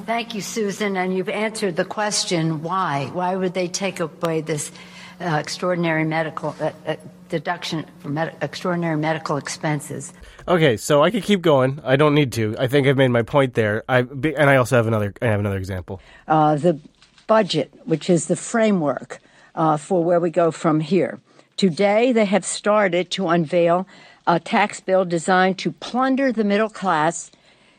Thank 0.07 0.33
you, 0.33 0.41
Susan. 0.41 0.97
And 0.97 1.15
you've 1.15 1.29
answered 1.29 1.75
the 1.75 1.85
question 1.85 2.63
why? 2.63 3.11
Why 3.13 3.35
would 3.35 3.53
they 3.53 3.67
take 3.67 3.99
away 3.99 4.41
this 4.41 4.71
uh, 5.19 5.37
extraordinary 5.39 6.05
medical 6.05 6.55
uh, 6.59 6.71
uh, 6.87 6.95
deduction 7.31 7.85
for 7.99 8.09
med- 8.09 8.35
extraordinary 8.41 8.97
medical 8.97 9.37
expenses? 9.37 10.13
Okay, 10.47 10.77
so 10.77 11.01
I 11.01 11.09
could 11.09 11.23
keep 11.23 11.41
going. 11.41 11.79
I 11.83 11.95
don't 11.95 12.13
need 12.13 12.31
to. 12.33 12.55
I 12.59 12.67
think 12.67 12.87
I've 12.87 12.97
made 12.97 13.07
my 13.07 13.23
point 13.23 13.55
there. 13.55 13.83
I 13.89 13.99
and 13.99 14.49
I 14.49 14.57
also 14.57 14.75
have 14.75 14.85
another. 14.85 15.13
I 15.21 15.27
have 15.27 15.39
another 15.39 15.57
example. 15.57 15.99
Uh, 16.27 16.55
the 16.55 16.79
budget, 17.25 17.71
which 17.85 18.09
is 18.09 18.27
the 18.27 18.35
framework 18.35 19.19
uh, 19.55 19.77
for 19.77 20.03
where 20.03 20.19
we 20.19 20.29
go 20.29 20.51
from 20.51 20.81
here. 20.81 21.19
Today, 21.57 22.11
they 22.11 22.25
have 22.25 22.45
started 22.45 23.09
to 23.11 23.27
unveil 23.27 23.87
a 24.27 24.39
tax 24.39 24.79
bill 24.79 25.05
designed 25.05 25.57
to 25.59 25.71
plunder 25.71 26.31
the 26.31 26.43
middle 26.43 26.69
class 26.69 27.31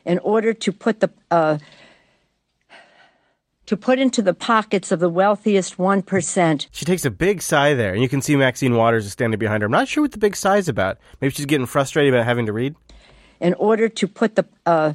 in 0.04 0.18
order 0.20 0.52
to 0.52 0.72
put 0.72 1.00
the 1.00 1.10
uh, 1.30 1.58
to 3.66 3.76
put 3.76 3.98
into 3.98 4.22
the 4.22 4.34
pockets 4.34 4.90
of 4.90 5.00
the 5.00 5.08
wealthiest 5.08 5.78
1%. 5.78 6.66
She 6.72 6.84
takes 6.84 7.04
a 7.04 7.10
big 7.10 7.42
sigh 7.42 7.74
there, 7.74 7.92
and 7.92 8.02
you 8.02 8.08
can 8.08 8.20
see 8.20 8.36
Maxine 8.36 8.74
Waters 8.74 9.06
is 9.06 9.12
standing 9.12 9.38
behind 9.38 9.62
her. 9.62 9.66
I'm 9.66 9.72
not 9.72 9.88
sure 9.88 10.02
what 10.02 10.12
the 10.12 10.18
big 10.18 10.36
sigh 10.36 10.56
is 10.56 10.68
about. 10.68 10.98
Maybe 11.20 11.32
she's 11.32 11.46
getting 11.46 11.66
frustrated 11.66 12.12
about 12.12 12.26
having 12.26 12.46
to 12.46 12.52
read. 12.52 12.74
in 13.40 13.54
order 13.54 13.88
to 13.88 14.08
put 14.08 14.36
the 14.36 14.46
uh, 14.66 14.92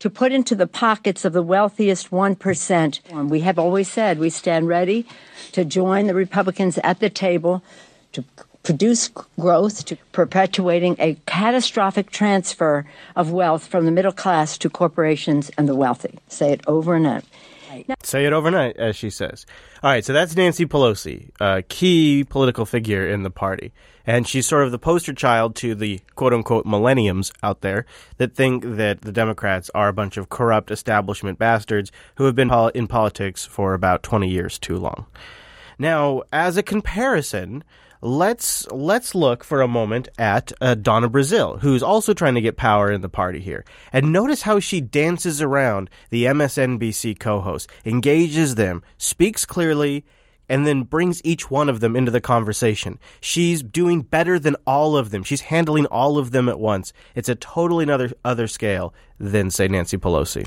to 0.00 0.08
put 0.08 0.32
into 0.32 0.54
the 0.54 0.66
pockets 0.66 1.26
of 1.26 1.34
the 1.34 1.42
wealthiest 1.42 2.10
1%. 2.10 3.28
We 3.28 3.40
have 3.40 3.58
always 3.58 3.86
said 3.86 4.18
we 4.18 4.30
stand 4.30 4.66
ready 4.66 5.06
to 5.52 5.62
join 5.62 6.06
the 6.06 6.14
Republicans 6.14 6.78
at 6.78 7.00
the 7.00 7.10
table 7.10 7.62
to 8.12 8.24
produce 8.62 9.08
growth, 9.38 9.84
to 9.86 9.96
perpetuating 10.12 10.96
a 10.98 11.16
catastrophic 11.26 12.10
transfer 12.10 12.86
of 13.16 13.32
wealth 13.32 13.66
from 13.66 13.84
the 13.86 13.90
middle 13.90 14.12
class 14.12 14.58
to 14.58 14.70
corporations 14.70 15.50
and 15.56 15.68
the 15.68 15.74
wealthy. 15.74 16.18
Say 16.28 16.52
it 16.52 16.60
over 16.66 16.94
and 16.94 17.06
over. 17.06 17.22
Say 18.02 18.26
it 18.26 18.32
overnight, 18.32 18.76
as 18.76 18.96
she 18.96 19.10
says. 19.10 19.46
All 19.82 19.90
right, 19.90 20.04
so 20.04 20.12
that's 20.12 20.36
Nancy 20.36 20.66
Pelosi, 20.66 21.30
a 21.40 21.62
key 21.62 22.24
political 22.24 22.66
figure 22.66 23.08
in 23.08 23.22
the 23.22 23.30
party. 23.30 23.72
And 24.06 24.26
she's 24.26 24.46
sort 24.46 24.64
of 24.64 24.72
the 24.72 24.78
poster 24.78 25.12
child 25.12 25.54
to 25.56 25.74
the 25.74 26.00
quote 26.16 26.34
unquote 26.34 26.66
millenniums 26.66 27.32
out 27.42 27.60
there 27.60 27.86
that 28.16 28.34
think 28.34 28.64
that 28.64 29.02
the 29.02 29.12
Democrats 29.12 29.70
are 29.74 29.88
a 29.88 29.92
bunch 29.92 30.16
of 30.16 30.28
corrupt 30.28 30.70
establishment 30.70 31.38
bastards 31.38 31.92
who 32.16 32.24
have 32.24 32.34
been 32.34 32.50
in 32.74 32.88
politics 32.88 33.44
for 33.44 33.72
about 33.72 34.02
20 34.02 34.28
years 34.28 34.58
too 34.58 34.76
long. 34.76 35.06
Now, 35.78 36.22
as 36.32 36.56
a 36.56 36.62
comparison, 36.62 37.62
let's 38.00 38.66
let's 38.68 39.14
look 39.14 39.44
for 39.44 39.60
a 39.60 39.68
moment 39.68 40.08
at 40.18 40.52
uh, 40.60 40.74
Donna 40.74 41.08
Brazile, 41.08 41.60
who's 41.60 41.82
also 41.82 42.14
trying 42.14 42.34
to 42.34 42.40
get 42.40 42.56
power 42.56 42.90
in 42.90 43.00
the 43.00 43.08
party 43.08 43.40
here. 43.40 43.64
And 43.92 44.12
notice 44.12 44.42
how 44.42 44.60
she 44.60 44.80
dances 44.80 45.42
around 45.42 45.90
the 46.10 46.24
MSNBC 46.24 47.18
co-host, 47.18 47.70
engages 47.84 48.54
them, 48.54 48.82
speaks 48.98 49.44
clearly, 49.44 50.04
and 50.48 50.66
then 50.66 50.82
brings 50.82 51.24
each 51.24 51.50
one 51.50 51.68
of 51.68 51.80
them 51.80 51.94
into 51.94 52.10
the 52.10 52.20
conversation. 52.20 52.98
She's 53.20 53.62
doing 53.62 54.02
better 54.02 54.38
than 54.38 54.56
all 54.66 54.96
of 54.96 55.10
them. 55.10 55.22
She's 55.22 55.42
handling 55.42 55.86
all 55.86 56.18
of 56.18 56.32
them 56.32 56.48
at 56.48 56.58
once. 56.58 56.92
It's 57.14 57.28
a 57.28 57.34
totally 57.34 57.84
another 57.84 58.12
other 58.24 58.46
scale 58.46 58.94
than 59.18 59.50
say 59.50 59.68
Nancy 59.68 59.98
Pelosi. 59.98 60.46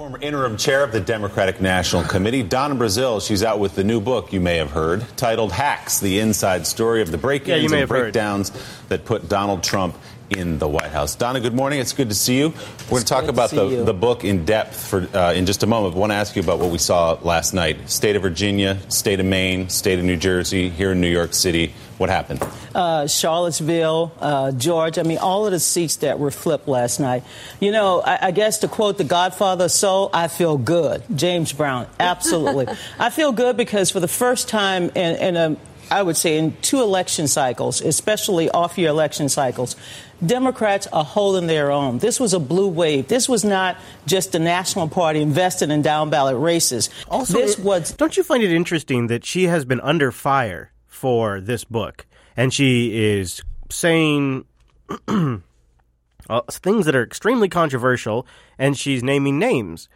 Former 0.00 0.18
interim 0.22 0.56
chair 0.56 0.82
of 0.82 0.92
the 0.92 1.00
Democratic 1.00 1.60
National 1.60 2.02
Committee, 2.02 2.42
Donna 2.42 2.74
Brazile, 2.74 3.20
she's 3.20 3.42
out 3.42 3.58
with 3.58 3.74
the 3.74 3.84
new 3.84 4.00
book 4.00 4.32
you 4.32 4.40
may 4.40 4.56
have 4.56 4.70
heard, 4.70 5.04
titled 5.18 5.52
Hacks 5.52 6.00
The 6.00 6.20
Inside 6.20 6.66
Story 6.66 7.02
of 7.02 7.10
the 7.10 7.18
Break 7.18 7.46
Ins 7.46 7.70
may 7.70 7.76
and 7.76 7.80
have 7.80 7.90
heard. 7.90 8.14
Breakdowns 8.14 8.50
That 8.88 9.04
Put 9.04 9.28
Donald 9.28 9.62
Trump 9.62 9.98
in 10.30 10.58
the 10.58 10.66
White 10.66 10.90
House. 10.90 11.16
Donna, 11.16 11.38
good 11.38 11.52
morning. 11.52 11.80
It's 11.80 11.92
good 11.92 12.08
to 12.08 12.14
see 12.14 12.38
you. 12.38 12.48
We're 12.48 12.88
going 12.88 13.02
to 13.02 13.08
talk 13.08 13.24
about 13.24 13.50
the, 13.50 13.66
you. 13.66 13.84
the 13.84 13.92
book 13.92 14.24
in 14.24 14.46
depth 14.46 14.88
for 14.88 15.06
uh, 15.14 15.34
in 15.34 15.44
just 15.44 15.64
a 15.64 15.66
moment. 15.66 15.92
But 15.92 15.98
I 15.98 16.00
want 16.00 16.12
to 16.12 16.16
ask 16.16 16.34
you 16.34 16.40
about 16.40 16.60
what 16.60 16.70
we 16.70 16.78
saw 16.78 17.18
last 17.20 17.52
night. 17.52 17.90
State 17.90 18.16
of 18.16 18.22
Virginia, 18.22 18.78
state 18.88 19.20
of 19.20 19.26
Maine, 19.26 19.68
state 19.68 19.98
of 19.98 20.06
New 20.06 20.16
Jersey, 20.16 20.70
here 20.70 20.92
in 20.92 21.02
New 21.02 21.10
York 21.10 21.34
City. 21.34 21.74
What 22.00 22.08
happened? 22.08 22.42
uh, 22.74 23.06
Charlottesville, 23.06 24.12
uh, 24.20 24.52
Georgia. 24.52 25.00
I 25.00 25.04
mean, 25.04 25.18
all 25.18 25.44
of 25.44 25.52
the 25.52 25.60
seats 25.60 25.96
that 25.96 26.18
were 26.18 26.30
flipped 26.30 26.66
last 26.66 26.98
night. 26.98 27.24
You 27.60 27.72
know, 27.72 28.00
I, 28.00 28.28
I 28.28 28.30
guess 28.30 28.58
to 28.60 28.68
quote 28.68 28.96
The 28.96 29.04
Godfather, 29.04 29.68
so 29.68 30.08
I 30.10 30.28
feel 30.28 30.56
good. 30.56 31.02
James 31.14 31.52
Brown, 31.52 31.86
absolutely. 32.00 32.68
I 32.98 33.10
feel 33.10 33.32
good 33.32 33.58
because 33.58 33.90
for 33.90 34.00
the 34.00 34.08
first 34.08 34.48
time 34.48 34.84
in, 34.94 35.16
in 35.16 35.36
a 35.36 35.56
I 35.92 36.02
would 36.02 36.16
say 36.16 36.38
in 36.38 36.56
two 36.62 36.80
election 36.80 37.26
cycles, 37.26 37.82
especially 37.82 38.48
off 38.48 38.78
year 38.78 38.88
election 38.88 39.28
cycles, 39.28 39.76
Democrats 40.24 40.86
are 40.86 41.04
holding 41.04 41.48
their 41.48 41.70
own. 41.70 41.98
This 41.98 42.18
was 42.18 42.32
a 42.32 42.38
blue 42.38 42.68
wave. 42.68 43.08
This 43.08 43.28
was 43.28 43.44
not 43.44 43.76
just 44.06 44.32
the 44.32 44.38
National 44.38 44.88
Party 44.88 45.20
invested 45.20 45.70
in 45.70 45.82
down 45.82 46.08
ballot 46.08 46.38
races. 46.38 46.88
Also, 47.10 47.38
this 47.38 47.58
was 47.58 47.92
don't 47.92 48.16
you 48.16 48.22
find 48.22 48.42
it 48.42 48.52
interesting 48.52 49.08
that 49.08 49.24
she 49.26 49.44
has 49.44 49.66
been 49.66 49.80
under 49.80 50.10
fire 50.10 50.70
for 51.00 51.40
this 51.40 51.64
book, 51.64 52.06
and 52.36 52.52
she 52.52 52.94
is 52.94 53.42
saying 53.70 54.44
uh, 55.08 56.40
things 56.50 56.84
that 56.84 56.94
are 56.94 57.02
extremely 57.02 57.48
controversial, 57.48 58.26
and 58.58 58.76
she's 58.76 59.02
naming 59.02 59.38
names, 59.38 59.88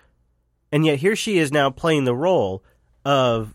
and 0.73 0.87
yet 0.87 1.01
here 1.01 1.15
she 1.15 1.37
is 1.37 1.53
now 1.53 1.69
playing 1.69 2.07
the 2.07 2.15
role 2.15 2.65
of 3.05 3.55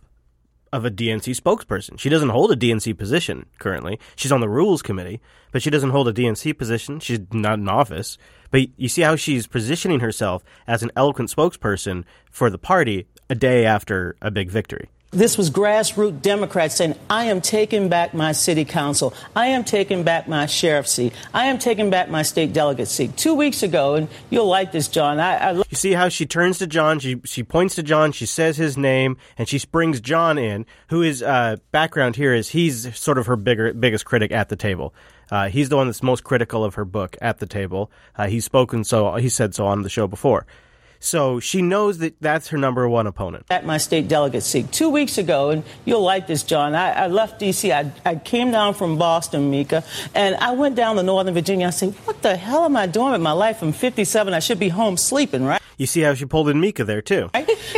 of 0.72 0.86
a 0.86 0.92
DNC 0.92 1.36
spokesperson. 1.42 1.98
She 1.98 2.10
doesn't 2.10 2.30
hold 2.30 2.52
a 2.52 2.56
DNC 2.56 2.96
position 2.96 3.48
currently. 3.58 4.00
She's 4.16 4.32
on 4.32 4.42
the 4.42 4.48
rules 4.48 4.84
committee, 4.84 5.20
but 5.52 5.64
she 5.64 5.72
doesn't 5.72 5.90
hold 5.90 6.08
a 6.08 6.14
DNC 6.14 6.56
position. 6.56 7.00
She's 7.00 7.22
not 7.32 7.58
in 7.58 7.68
office. 7.68 8.20
But 8.52 8.68
you 8.78 8.90
see 8.90 9.02
how 9.02 9.16
she's 9.16 9.48
positioning 9.48 10.02
herself 10.02 10.44
as 10.68 10.84
an 10.84 10.92
eloquent 10.96 11.32
spokesperson 11.32 12.04
for 12.30 12.52
the 12.52 12.60
party 12.60 13.08
a 13.28 13.34
day 13.34 13.66
after 13.66 14.16
a 14.22 14.30
big 14.30 14.52
victory. 14.52 14.90
This 15.12 15.40
was 15.40 15.50
grassroots 15.50 16.22
Democrats 16.22 16.76
saying, 16.76 16.94
I 17.10 17.26
am 17.26 17.42
taking 17.42 17.90
back 17.90 18.14
my 18.14 18.32
city 18.32 18.64
council. 18.64 19.12
I 19.36 19.48
am 19.48 19.64
taking 19.64 20.04
back 20.04 20.28
my 20.28 20.46
sheriff's 20.46 20.92
seat. 20.92 21.14
I 21.34 21.46
am 21.46 21.58
taking 21.58 21.90
back 21.90 22.12
my 22.12 22.22
state 22.22 22.54
delegate 22.54 22.90
seat. 22.90 23.18
Two 23.18 23.34
weeks 23.34 23.64
ago, 23.64 23.96
and 23.96 24.08
you'll 24.30 24.46
like 24.46 24.72
this, 24.72 24.88
John. 24.88 25.20
I, 25.20 25.50
I 25.50 25.52
You 25.54 25.64
see 25.72 25.94
how 25.94 26.10
she 26.10 26.28
turns 26.28 26.60
to 26.60 26.68
John, 26.68 27.00
she 27.00 27.20
she 27.26 27.42
points 27.42 27.74
to 27.76 27.84
John, 27.84 28.12
she 28.12 28.28
says 28.28 28.58
his 28.58 28.78
name, 28.78 29.18
and 29.36 29.50
she 29.50 29.60
brings 29.72 30.00
John 30.00 30.38
in, 30.38 30.68
who 30.90 31.02
is 31.02 31.24
uh, 31.24 31.56
background 31.72 32.16
here 32.16 32.36
is 32.36 32.50
he's 32.50 32.96
sort 32.96 33.18
of 33.18 33.26
her 33.26 33.36
bigger 33.36 33.74
biggest 33.74 34.06
critic 34.06 34.32
at 34.32 34.50
the 34.50 34.56
table. 34.56 34.94
Uh, 35.32 35.50
he's 35.50 35.70
the 35.70 35.76
one 35.76 35.88
that's 35.88 36.04
most 36.04 36.24
critical 36.24 36.64
of 36.64 36.76
her 36.76 36.86
book 36.86 37.18
at 37.20 37.40
the 37.40 37.48
table. 37.48 37.90
Uh, 38.16 38.28
he's 38.28 38.46
spoken 38.46 38.84
so 38.84 39.16
he 39.16 39.30
said 39.30 39.56
so 39.56 39.66
on 39.66 39.82
the 39.82 39.90
show 39.90 40.06
before. 40.06 40.46
So 41.00 41.40
she 41.40 41.62
knows 41.62 42.00
that 42.00 42.20
that's 42.22 42.50
her 42.50 42.58
number 42.58 42.88
one 42.90 43.08
opponent. 43.08 43.46
at 43.50 43.66
my 43.66 43.78
state 43.78 44.08
delegate 44.08 44.44
seat. 44.44 44.72
Two 44.72 44.90
weeks 44.90 45.18
ago, 45.18 45.50
and 45.50 45.64
you'll 45.86 46.04
like 46.04 46.28
this, 46.28 46.44
John, 46.44 46.76
I, 46.76 46.92
I 46.92 47.08
left 47.08 47.40
D.C. 47.40 47.72
I, 47.72 47.92
I 48.06 48.16
came 48.16 48.52
down 48.52 48.74
from 48.74 48.98
Boston, 48.98 49.50
Mika, 49.50 49.84
and 50.14 50.36
I 50.36 50.52
went 50.52 50.76
down 50.76 50.98
to 50.98 51.04
Northern 51.04 51.34
Virginia. 51.34 51.68
I 51.68 51.70
said, 51.72 51.94
what 52.06 52.22
the 52.22 52.36
hell 52.36 52.66
am 52.66 52.76
I 52.76 52.86
doing 52.86 53.14
with 53.14 53.22
my 53.22 53.32
life? 53.32 53.62
I'm 53.62 53.72
57. 53.72 54.34
I 54.34 54.40
should 54.40 54.60
be 54.60 54.70
home 54.70 54.98
sleeping, 54.98 55.46
right? 55.46 55.62
You 55.78 55.86
see 55.86 56.02
how 56.02 56.14
she 56.14 56.26
pulled 56.26 56.50
in 56.50 56.60
Mika 56.60 56.84
there 56.84 57.02
too. 57.02 57.30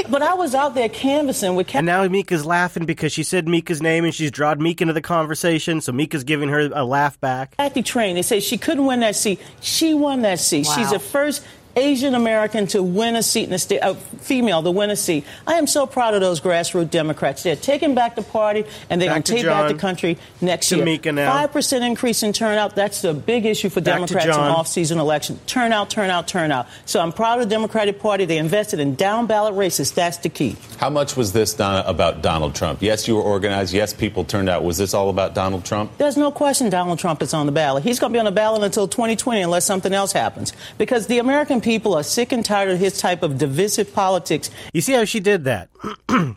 but 0.10 0.23
I 0.23 0.34
was 0.34 0.56
out 0.56 0.73
there 0.73 0.89
canvassing 0.89 1.56
with 1.56 1.76
And 1.76 1.85
now 1.85 2.07
Mika's 2.07 2.43
laughing 2.43 2.85
because 2.85 3.14
she 3.14 3.22
said 3.22 3.48
Mika's 3.48 3.80
name 3.80 4.06
and 4.06 4.15
she's 4.15 4.31
drawn 4.31 4.61
Mika 4.61 4.84
into 4.85 4.93
the 4.95 5.02
conversation, 5.02 5.81
so 5.81 5.91
Mika's 5.91 6.23
giving 6.23 6.49
her 6.49 6.72
a 6.73 6.84
laugh 6.84 7.19
back. 7.19 7.56
Kathy 7.57 7.84
Tran. 7.84 8.15
They 8.15 8.23
say 8.23 8.39
she 8.39 8.57
couldn't 8.57 8.88
win 8.88 9.02
that 9.02 9.15
seat. 9.15 9.39
She 9.60 9.93
won 9.93 10.23
that 10.23 10.39
seat. 10.39 10.65
Wow. 10.65 10.76
She's 10.77 10.89
the 10.89 10.98
first 10.98 11.45
Asian 11.76 12.15
American 12.15 12.68
to 12.68 12.84
win 12.84 13.15
a 13.15 13.23
seat 13.23 13.45
in 13.45 13.49
the 13.49 13.60
state, 13.60 13.80
a 13.80 13.91
uh, 13.91 13.93
female 13.93 14.61
to 14.64 14.72
win 14.72 14.89
a 14.89 14.95
seat. 14.95 15.26
I 15.48 15.56
am 15.56 15.68
so 15.68 15.85
proud 15.88 16.14
of 16.14 16.22
those 16.22 16.39
grassroots 16.41 16.91
Democrats. 16.91 17.43
They're 17.43 17.56
taking 17.56 17.95
back 17.95 18.15
the 18.15 18.22
party 18.22 18.65
and 18.89 19.02
they're 19.02 19.10
going 19.10 19.23
to 19.23 19.31
to 19.31 19.41
take 19.41 19.45
back 19.45 19.72
the 19.72 19.77
country 19.77 20.18
next 20.41 20.72
Tamika 20.72 21.06
year. 21.06 21.14
now. 21.14 21.31
Five 21.31 21.52
percent 21.52 21.84
increase 21.84 22.23
in 22.23 22.34
turnout. 22.34 22.76
That's 22.76 23.02
the 23.02 23.14
big 23.14 23.45
issue 23.45 23.69
for 23.69 23.81
Back 23.81 23.95
Democrats 23.95 24.26
in 24.26 24.31
off-season 24.31 24.99
election. 24.99 25.39
Turnout, 25.48 25.89
turnout, 25.89 26.27
turnout. 26.27 26.68
So 26.85 26.99
I'm 26.99 27.11
proud 27.11 27.39
of 27.39 27.49
the 27.49 27.56
Democratic 27.56 27.99
Party. 27.99 28.26
They 28.26 28.38
invested 28.38 28.80
in 28.80 28.95
down 28.95 29.27
ballot 29.27 29.56
races. 29.56 29.91
That's 29.91 30.18
the 30.18 30.30
key. 30.30 30.56
How 30.77 30.89
much 30.89 31.15
was 31.15 31.34
this 31.34 31.53
Donna, 31.53 31.84
about 31.88 32.22
Donald 32.22 32.56
Trump? 32.56 32.81
Yes, 32.81 33.07
you 33.07 33.15
were 33.15 33.22
organized. 33.22 33.73
Yes, 33.73 33.93
people 33.93 34.23
turned 34.23 34.49
out. 34.49 34.64
Was 34.64 34.77
this 34.77 34.93
all 34.93 35.10
about 35.10 35.34
Donald 35.34 35.65
Trump? 35.65 35.98
There's 35.98 36.18
no 36.18 36.31
question 36.31 36.69
Donald 36.69 36.99
Trump 36.99 37.22
is 37.22 37.34
on 37.34 37.45
the 37.45 37.52
ballot. 37.52 37.84
He's 37.84 37.99
going 37.99 38.11
to 38.11 38.15
be 38.15 38.19
on 38.19 38.26
the 38.26 38.31
ballot 38.31 38.64
until 38.64 38.88
2020 38.88 39.41
unless 39.41 39.65
something 39.65 39.93
else 39.93 40.11
happens. 40.11 40.53
Because 40.77 41.07
the 41.07 41.19
American 41.19 41.60
people 41.61 41.93
are 41.93 42.03
sick 42.03 42.31
and 42.31 42.43
tired 42.43 42.69
of 42.71 42.79
his 42.79 42.97
type 42.97 43.23
of 43.23 43.38
divisive 43.38 43.93
politics. 43.93 44.49
You 44.73 44.81
see 44.81 44.93
how 44.93 45.05
she 45.05 45.19
did 45.19 45.43
that? 45.45 45.69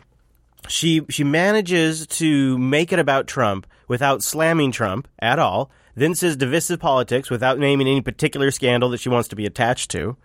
she 0.67 1.01
she 1.09 1.23
manages 1.23 2.07
to 2.07 2.57
make 2.57 2.91
it 2.91 2.99
about 2.99 3.27
Trump 3.27 3.67
without 3.87 4.23
slamming 4.23 4.71
Trump 4.71 5.07
at 5.19 5.39
all. 5.39 5.69
Then 5.95 6.13
says 6.13 6.35
divisive 6.35 6.79
politics 6.79 7.29
without 7.29 7.57
naming 7.57 7.87
any 7.87 8.01
particular 8.01 8.51
scandal 8.51 8.89
that 8.89 8.99
she 8.99 9.09
wants 9.09 9.29
to 9.29 9.35
be 9.35 9.45
attached 9.45 9.91
to, 9.91 10.17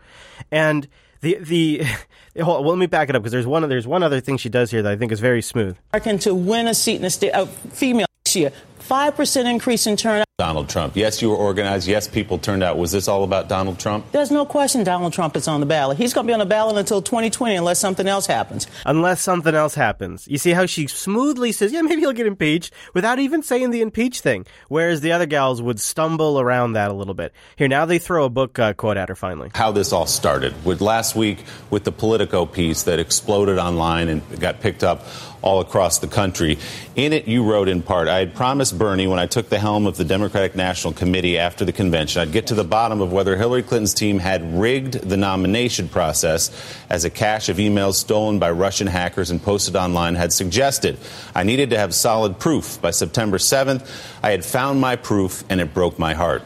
and 0.50 0.88
the 1.20 1.38
the 1.40 1.84
hold 2.40 2.64
well, 2.64 2.74
let 2.74 2.78
me 2.78 2.86
back 2.86 3.08
it 3.08 3.14
up 3.14 3.22
because 3.22 3.32
there's 3.32 3.46
one 3.46 3.68
there's 3.68 3.86
one 3.86 4.02
other 4.02 4.20
thing 4.20 4.36
she 4.36 4.48
does 4.48 4.70
here 4.70 4.82
that 4.82 4.92
I 4.92 4.96
think 4.96 5.12
is 5.12 5.20
very 5.20 5.42
smooth. 5.42 5.76
American 5.92 6.18
to 6.20 6.34
win 6.34 6.66
a 6.66 6.74
seat 6.74 6.96
in 6.96 7.02
the 7.02 7.10
state, 7.10 7.30
a 7.30 7.42
uh, 7.42 7.46
female 7.46 8.06
this 8.24 8.36
year. 8.36 8.52
5% 8.90 9.48
increase 9.48 9.86
in 9.86 9.96
turnout. 9.96 10.26
Donald 10.36 10.70
Trump. 10.70 10.96
Yes, 10.96 11.20
you 11.20 11.28
were 11.28 11.36
organized. 11.36 11.86
Yes, 11.86 12.08
people 12.08 12.38
turned 12.38 12.62
out. 12.62 12.78
Was 12.78 12.92
this 12.92 13.08
all 13.08 13.24
about 13.24 13.46
Donald 13.46 13.78
Trump? 13.78 14.10
There's 14.10 14.30
no 14.30 14.46
question 14.46 14.82
Donald 14.84 15.12
Trump 15.12 15.36
is 15.36 15.46
on 15.46 15.60
the 15.60 15.66
ballot. 15.66 15.98
He's 15.98 16.14
going 16.14 16.26
to 16.26 16.30
be 16.30 16.32
on 16.32 16.38
the 16.38 16.46
ballot 16.46 16.78
until 16.78 17.02
2020 17.02 17.56
unless 17.56 17.78
something 17.78 18.08
else 18.08 18.26
happens. 18.26 18.66
Unless 18.86 19.20
something 19.20 19.54
else 19.54 19.74
happens. 19.74 20.26
You 20.26 20.38
see 20.38 20.52
how 20.52 20.64
she 20.64 20.86
smoothly 20.86 21.52
says, 21.52 21.72
yeah, 21.72 21.82
maybe 21.82 22.00
he'll 22.00 22.14
get 22.14 22.26
impeached 22.26 22.72
without 22.94 23.18
even 23.18 23.42
saying 23.42 23.70
the 23.70 23.82
impeach 23.82 24.20
thing. 24.20 24.46
Whereas 24.68 25.02
the 25.02 25.12
other 25.12 25.26
gals 25.26 25.60
would 25.60 25.78
stumble 25.78 26.40
around 26.40 26.72
that 26.72 26.90
a 26.90 26.94
little 26.94 27.12
bit. 27.14 27.34
Here, 27.56 27.68
now 27.68 27.84
they 27.84 27.98
throw 27.98 28.24
a 28.24 28.30
book 28.30 28.58
uh, 28.58 28.72
quote 28.72 28.96
at 28.96 29.10
her 29.10 29.14
finally. 29.14 29.50
How 29.54 29.72
this 29.72 29.92
all 29.92 30.06
started 30.06 30.64
with 30.64 30.80
last 30.80 31.14
week 31.14 31.44
with 31.68 31.84
the 31.84 31.92
Politico 31.92 32.46
piece 32.46 32.84
that 32.84 32.98
exploded 32.98 33.58
online 33.58 34.08
and 34.08 34.40
got 34.40 34.60
picked 34.60 34.84
up 34.84 35.04
all 35.42 35.60
across 35.60 35.98
the 35.98 36.08
country. 36.08 36.58
In 36.96 37.12
it, 37.12 37.26
you 37.28 37.44
wrote 37.44 37.68
in 37.68 37.82
part, 37.82 38.08
I 38.08 38.18
had 38.18 38.34
promised 38.34 38.76
Bernie 38.80 39.06
when 39.06 39.18
I 39.18 39.26
took 39.26 39.50
the 39.50 39.58
helm 39.58 39.86
of 39.86 39.98
the 39.98 40.06
Democratic 40.06 40.56
National 40.56 40.94
Committee 40.94 41.36
after 41.36 41.66
the 41.66 41.72
convention, 41.72 42.22
I'd 42.22 42.32
get 42.32 42.46
to 42.46 42.54
the 42.54 42.64
bottom 42.64 43.02
of 43.02 43.12
whether 43.12 43.36
Hillary 43.36 43.62
Clinton's 43.62 43.92
team 43.92 44.18
had 44.18 44.58
rigged 44.58 44.94
the 44.94 45.18
nomination 45.18 45.86
process 45.86 46.50
as 46.88 47.04
a 47.04 47.10
cache 47.10 47.50
of 47.50 47.58
emails 47.58 47.96
stolen 47.96 48.38
by 48.38 48.50
Russian 48.52 48.86
hackers 48.86 49.30
and 49.30 49.42
posted 49.42 49.76
online 49.76 50.14
had 50.14 50.32
suggested. 50.32 50.96
I 51.34 51.42
needed 51.42 51.68
to 51.70 51.78
have 51.78 51.92
solid 51.92 52.38
proof. 52.38 52.80
By 52.80 52.92
September 52.92 53.36
7th, 53.36 53.86
I 54.22 54.30
had 54.30 54.46
found 54.46 54.80
my 54.80 54.96
proof 54.96 55.44
and 55.50 55.60
it 55.60 55.74
broke 55.74 55.98
my 55.98 56.14
heart. 56.14 56.42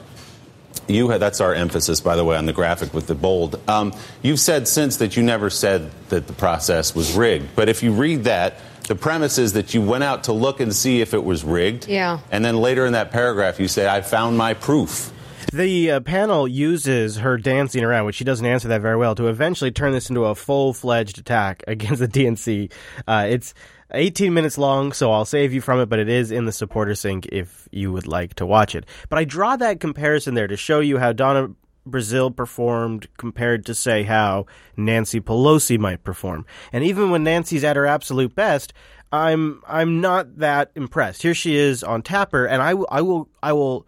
You 0.89 1.11
had, 1.11 1.23
that's 1.23 1.40
our 1.40 1.55
emphasis, 1.55 2.01
by 2.01 2.16
the 2.16 2.24
way, 2.24 2.36
on 2.36 2.47
the 2.47 2.52
graphic 2.52 2.93
with 2.93 3.06
the 3.06 3.15
bold. 3.15 3.61
Um, 3.69 3.94
you've 4.23 4.40
said 4.40 4.66
since 4.66 4.97
that 4.97 5.16
you 5.16 5.23
never 5.23 5.51
said 5.51 5.89
that 6.09 6.27
the 6.27 6.32
process 6.32 6.97
was 6.97 7.12
rigged. 7.12 7.55
But 7.55 7.69
if 7.69 7.85
you 7.85 7.93
read 7.93 8.24
that, 8.24 8.56
the 8.85 8.94
premise 8.94 9.39
is 9.39 9.55
that 9.55 9.74
you 9.74 9.82
went 9.82 10.05
out 10.05 10.24
to 10.24 10.32
look 10.32 10.61
and 10.61 10.74
see 10.74 11.01
if 11.01 11.15
it 11.15 11.24
was 11.24 11.44
rigged. 11.44 11.89
Yeah. 11.89 12.20
And 12.31 12.44
then 12.44 12.56
later 12.56 12.86
in 12.86 12.93
that 12.93 13.11
paragraph, 13.11 13.59
you 13.59 13.69
say, 13.69 13.89
I 13.89 14.01
found 14.02 14.36
my 14.36 14.55
proof. 14.55 15.12
The 15.52 15.93
uh, 15.93 16.01
panel 16.01 16.48
uses 16.48 17.19
her 17.19 17.36
dancing 17.36 17.85
around, 17.85 18.06
which 18.06 18.16
she 18.16 18.24
doesn't 18.24 18.44
answer 18.44 18.69
that 18.69 18.81
very 18.81 18.97
well, 18.97 19.15
to 19.15 19.28
eventually 19.28 19.70
turn 19.70 19.93
this 19.93 20.09
into 20.09 20.24
a 20.24 20.35
full 20.35 20.73
fledged 20.73 21.19
attack 21.19 21.62
against 21.69 22.01
the 22.01 22.09
DNC. 22.09 22.73
Uh, 23.06 23.27
it's 23.28 23.55
18 23.93 24.35
minutes 24.35 24.59
long, 24.59 24.93
so 24.93 25.12
I'll 25.12 25.24
save 25.24 25.52
you 25.52 25.61
from 25.61 25.81
it, 25.81 25.86
but 25.86 25.98
it 25.98 26.09
is 26.09 26.31
in 26.31 26.47
the 26.47 26.52
supporter 26.52 26.94
sync 26.94 27.27
if 27.31 27.69
you 27.70 27.93
would 27.93 28.06
like 28.06 28.35
to 28.35 28.47
watch 28.47 28.74
it. 28.74 28.86
But 29.09 29.19
I 29.19 29.24
draw 29.24 29.56
that 29.56 29.81
comparison 29.81 30.35
there 30.35 30.48
to 30.48 30.56
show 30.56 30.81
you 30.81 30.98
how 30.98 31.12
Donna 31.12 31.51
Brazile 31.89 32.35
performed 32.35 33.09
compared 33.16 33.66
to, 33.66 33.74
say, 33.74 34.02
how 34.02 34.47
Nancy 34.77 35.20
Pelosi 35.20 35.78
might 35.78 36.05
perform. 36.05 36.47
And 36.73 36.85
even 36.85 37.11
when 37.11 37.24
Nancy's 37.24 37.65
at 37.65 37.77
her 37.77 37.86
absolute 37.86 38.35
best, 38.35 38.73
I'm 39.12 39.62
I'm 39.66 40.01
not 40.01 40.39
that 40.39 40.73
impressed. 40.74 41.23
Here 41.23 41.35
she 41.35 41.56
is 41.56 41.85
on 41.85 42.02
Tapper, 42.02 42.47
and 42.47 42.61
I, 42.61 42.70
I 42.90 43.01
will 43.01 43.28
I 43.43 43.52
will 43.52 43.86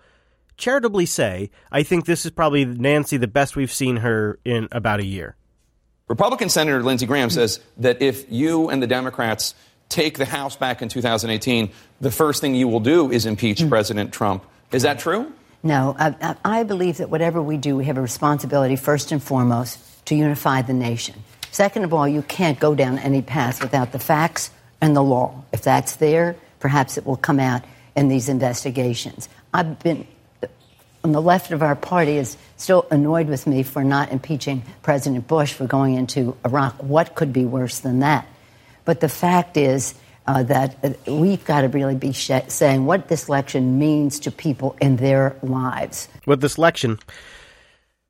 charitably 0.56 1.04
say 1.04 1.50
I 1.72 1.82
think 1.82 2.06
this 2.06 2.24
is 2.24 2.30
probably 2.30 2.64
Nancy 2.64 3.16
the 3.16 3.26
best 3.26 3.56
we've 3.56 3.72
seen 3.72 3.96
her 3.96 4.38
in 4.44 4.68
about 4.70 5.00
a 5.00 5.04
year. 5.04 5.36
Republican 6.08 6.48
Senator 6.48 6.82
Lindsey 6.82 7.06
Graham 7.06 7.30
says 7.30 7.58
that 7.78 8.00
if 8.00 8.30
you 8.30 8.70
and 8.70 8.80
the 8.80 8.86
Democrats 8.86 9.56
take 9.88 10.18
the 10.18 10.24
House 10.24 10.54
back 10.54 10.80
in 10.80 10.88
2018, 10.88 11.72
the 12.00 12.10
first 12.12 12.40
thing 12.40 12.54
you 12.54 12.68
will 12.68 12.80
do 12.80 13.10
is 13.10 13.26
impeach 13.26 13.68
President 13.68 14.12
Trump. 14.12 14.44
Is 14.70 14.82
that 14.82 15.00
true? 15.00 15.32
No, 15.62 15.96
I, 15.98 16.36
I 16.44 16.62
believe 16.62 16.98
that 16.98 17.10
whatever 17.10 17.42
we 17.42 17.56
do, 17.56 17.76
we 17.76 17.86
have 17.86 17.96
a 17.96 18.02
responsibility 18.02 18.76
first 18.76 19.12
and 19.12 19.22
foremost 19.22 19.80
to 20.06 20.14
unify 20.14 20.62
the 20.62 20.72
nation. 20.72 21.22
Second 21.50 21.84
of 21.84 21.94
all, 21.94 22.06
you 22.06 22.22
can't 22.22 22.60
go 22.60 22.74
down 22.74 22.98
any 22.98 23.22
path 23.22 23.62
without 23.62 23.92
the 23.92 23.98
facts 23.98 24.50
and 24.80 24.94
the 24.94 25.02
law. 25.02 25.42
If 25.52 25.62
that's 25.62 25.96
there, 25.96 26.36
perhaps 26.60 26.98
it 26.98 27.06
will 27.06 27.16
come 27.16 27.40
out 27.40 27.62
in 27.96 28.08
these 28.08 28.28
investigations. 28.28 29.28
I've 29.52 29.78
been 29.78 30.06
on 31.02 31.12
the 31.12 31.22
left 31.22 31.52
of 31.52 31.62
our 31.62 31.76
party 31.76 32.16
is 32.16 32.36
still 32.56 32.84
annoyed 32.90 33.28
with 33.28 33.46
me 33.46 33.62
for 33.62 33.84
not 33.84 34.10
impeaching 34.10 34.62
President 34.82 35.28
Bush 35.28 35.52
for 35.52 35.64
going 35.64 35.94
into 35.94 36.36
Iraq. 36.44 36.82
What 36.82 37.14
could 37.14 37.32
be 37.32 37.44
worse 37.44 37.78
than 37.78 38.00
that? 38.00 38.26
But 38.84 39.00
the 39.00 39.08
fact 39.08 39.56
is 39.56 39.94
uh, 40.26 40.42
that 40.44 40.98
we've 41.06 41.44
got 41.44 41.62
to 41.62 41.68
really 41.68 41.94
be 41.94 42.12
sh- 42.12 42.30
saying 42.48 42.86
what 42.86 43.08
this 43.08 43.28
election 43.28 43.78
means 43.78 44.18
to 44.20 44.30
people 44.30 44.76
in 44.80 44.96
their 44.96 45.36
lives. 45.42 46.08
with 46.26 46.40
this 46.40 46.58
election. 46.58 46.98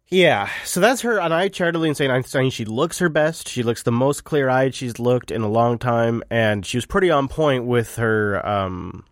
Yeah, 0.09 0.49
so 0.65 0.79
that's 0.79 1.01
her, 1.01 1.19
and 1.19 1.35
I 1.35 1.49
saying 1.95 2.13
I'm 2.13 2.23
saying 2.23 2.51
she 2.51 2.65
looks 2.65 3.01
her 3.01 3.09
best. 3.09 3.49
She 3.49 3.65
looks 3.65 3.83
the 3.83 3.91
most 3.91 4.23
clear 4.23 4.49
eyed 4.49 4.73
she's 4.73 5.01
looked 5.01 5.33
in 5.33 5.43
a 5.43 5.49
long 5.49 5.79
time, 5.79 6.23
and 6.31 6.65
she 6.65 6.77
was 6.77 6.87
pretty 6.87 7.11
on 7.11 7.27
point 7.27 7.65
with 7.65 7.97
her 7.97 8.47
um, 8.47 9.05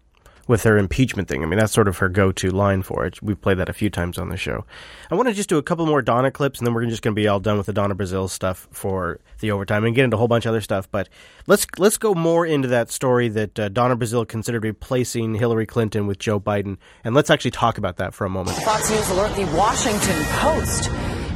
with 0.46 0.62
her 0.64 0.76
impeachment 0.76 1.28
thing. 1.28 1.42
I 1.42 1.46
mean, 1.46 1.58
that's 1.58 1.72
sort 1.72 1.88
of 1.88 1.98
her 1.98 2.08
go 2.08 2.32
to 2.32 2.50
line 2.50 2.82
for 2.82 3.04
it. 3.06 3.22
We've 3.22 3.40
played 3.40 3.58
that 3.58 3.68
a 3.68 3.72
few 3.72 3.90
times 3.90 4.18
on 4.18 4.28
the 4.28 4.36
show. 4.36 4.64
I 5.10 5.14
want 5.14 5.28
to 5.28 5.34
just 5.34 5.48
do 5.48 5.58
a 5.58 5.62
couple 5.62 5.86
more 5.86 6.02
Donna 6.02 6.30
clips, 6.30 6.58
and 6.58 6.66
then 6.66 6.74
we're 6.74 6.86
just 6.86 7.02
going 7.02 7.14
to 7.14 7.20
be 7.20 7.28
all 7.28 7.40
done 7.40 7.56
with 7.56 7.66
the 7.66 7.72
Donna 7.72 7.94
Brazile 7.94 8.28
stuff 8.28 8.68
for 8.70 9.20
the 9.40 9.50
overtime 9.50 9.84
and 9.84 9.94
get 9.94 10.04
into 10.04 10.16
a 10.16 10.18
whole 10.18 10.28
bunch 10.28 10.46
of 10.46 10.50
other 10.50 10.60
stuff. 10.60 10.90
But 10.90 11.08
let's 11.46 11.66
let's 11.78 11.98
go 11.98 12.14
more 12.14 12.46
into 12.46 12.68
that 12.68 12.90
story 12.90 13.28
that 13.28 13.58
uh, 13.58 13.68
Donna 13.68 13.96
Brazile 13.96 14.26
considered 14.26 14.64
replacing 14.64 15.34
Hillary 15.34 15.66
Clinton 15.66 16.06
with 16.06 16.18
Joe 16.18 16.40
Biden, 16.40 16.76
and 17.04 17.14
let's 17.14 17.30
actually 17.30 17.52
talk 17.52 17.78
about 17.78 17.96
that 17.96 18.14
for 18.14 18.24
a 18.24 18.30
moment. 18.30 18.56
Fox 18.58 18.90
News 18.90 19.08
alert 19.10 19.34
the 19.36 19.46
Washington 19.56 20.24
Post 20.24 20.90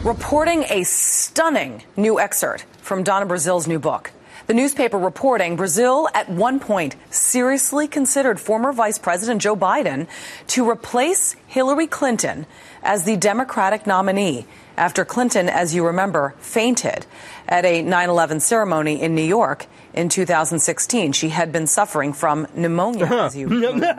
reporting 0.05 0.64
a 0.70 0.85
stunning 0.85 1.82
new 1.97 2.20
excerpt 2.20 2.64
from 2.78 3.02
Donna 3.02 3.26
Brazile's 3.26 3.66
new 3.66 3.78
book. 3.78 4.12
The 4.48 4.54
newspaper 4.54 4.96
reporting 4.96 5.58
Brazile 5.58 6.08
at 6.14 6.30
one 6.30 6.58
point 6.58 6.96
seriously 7.10 7.86
considered 7.86 8.40
former 8.40 8.72
Vice 8.72 8.98
President 8.98 9.42
Joe 9.42 9.54
Biden 9.54 10.06
to 10.46 10.66
replace 10.66 11.36
Hillary 11.48 11.86
Clinton 11.86 12.46
as 12.82 13.04
the 13.04 13.18
Democratic 13.18 13.86
nominee 13.86 14.46
after 14.78 15.04
Clinton, 15.04 15.50
as 15.50 15.74
you 15.74 15.84
remember, 15.84 16.34
fainted 16.38 17.04
at 17.46 17.66
a 17.66 17.82
9 17.82 18.08
11 18.08 18.40
ceremony 18.40 19.02
in 19.02 19.14
New 19.14 19.20
York 19.20 19.66
in 19.92 20.08
2016. 20.08 21.12
She 21.12 21.28
had 21.28 21.52
been 21.52 21.66
suffering 21.66 22.14
from 22.14 22.46
pneumonia, 22.54 23.04
uh-huh. 23.04 23.24
as 23.26 23.36
you 23.36 23.48
remember. 23.48 23.84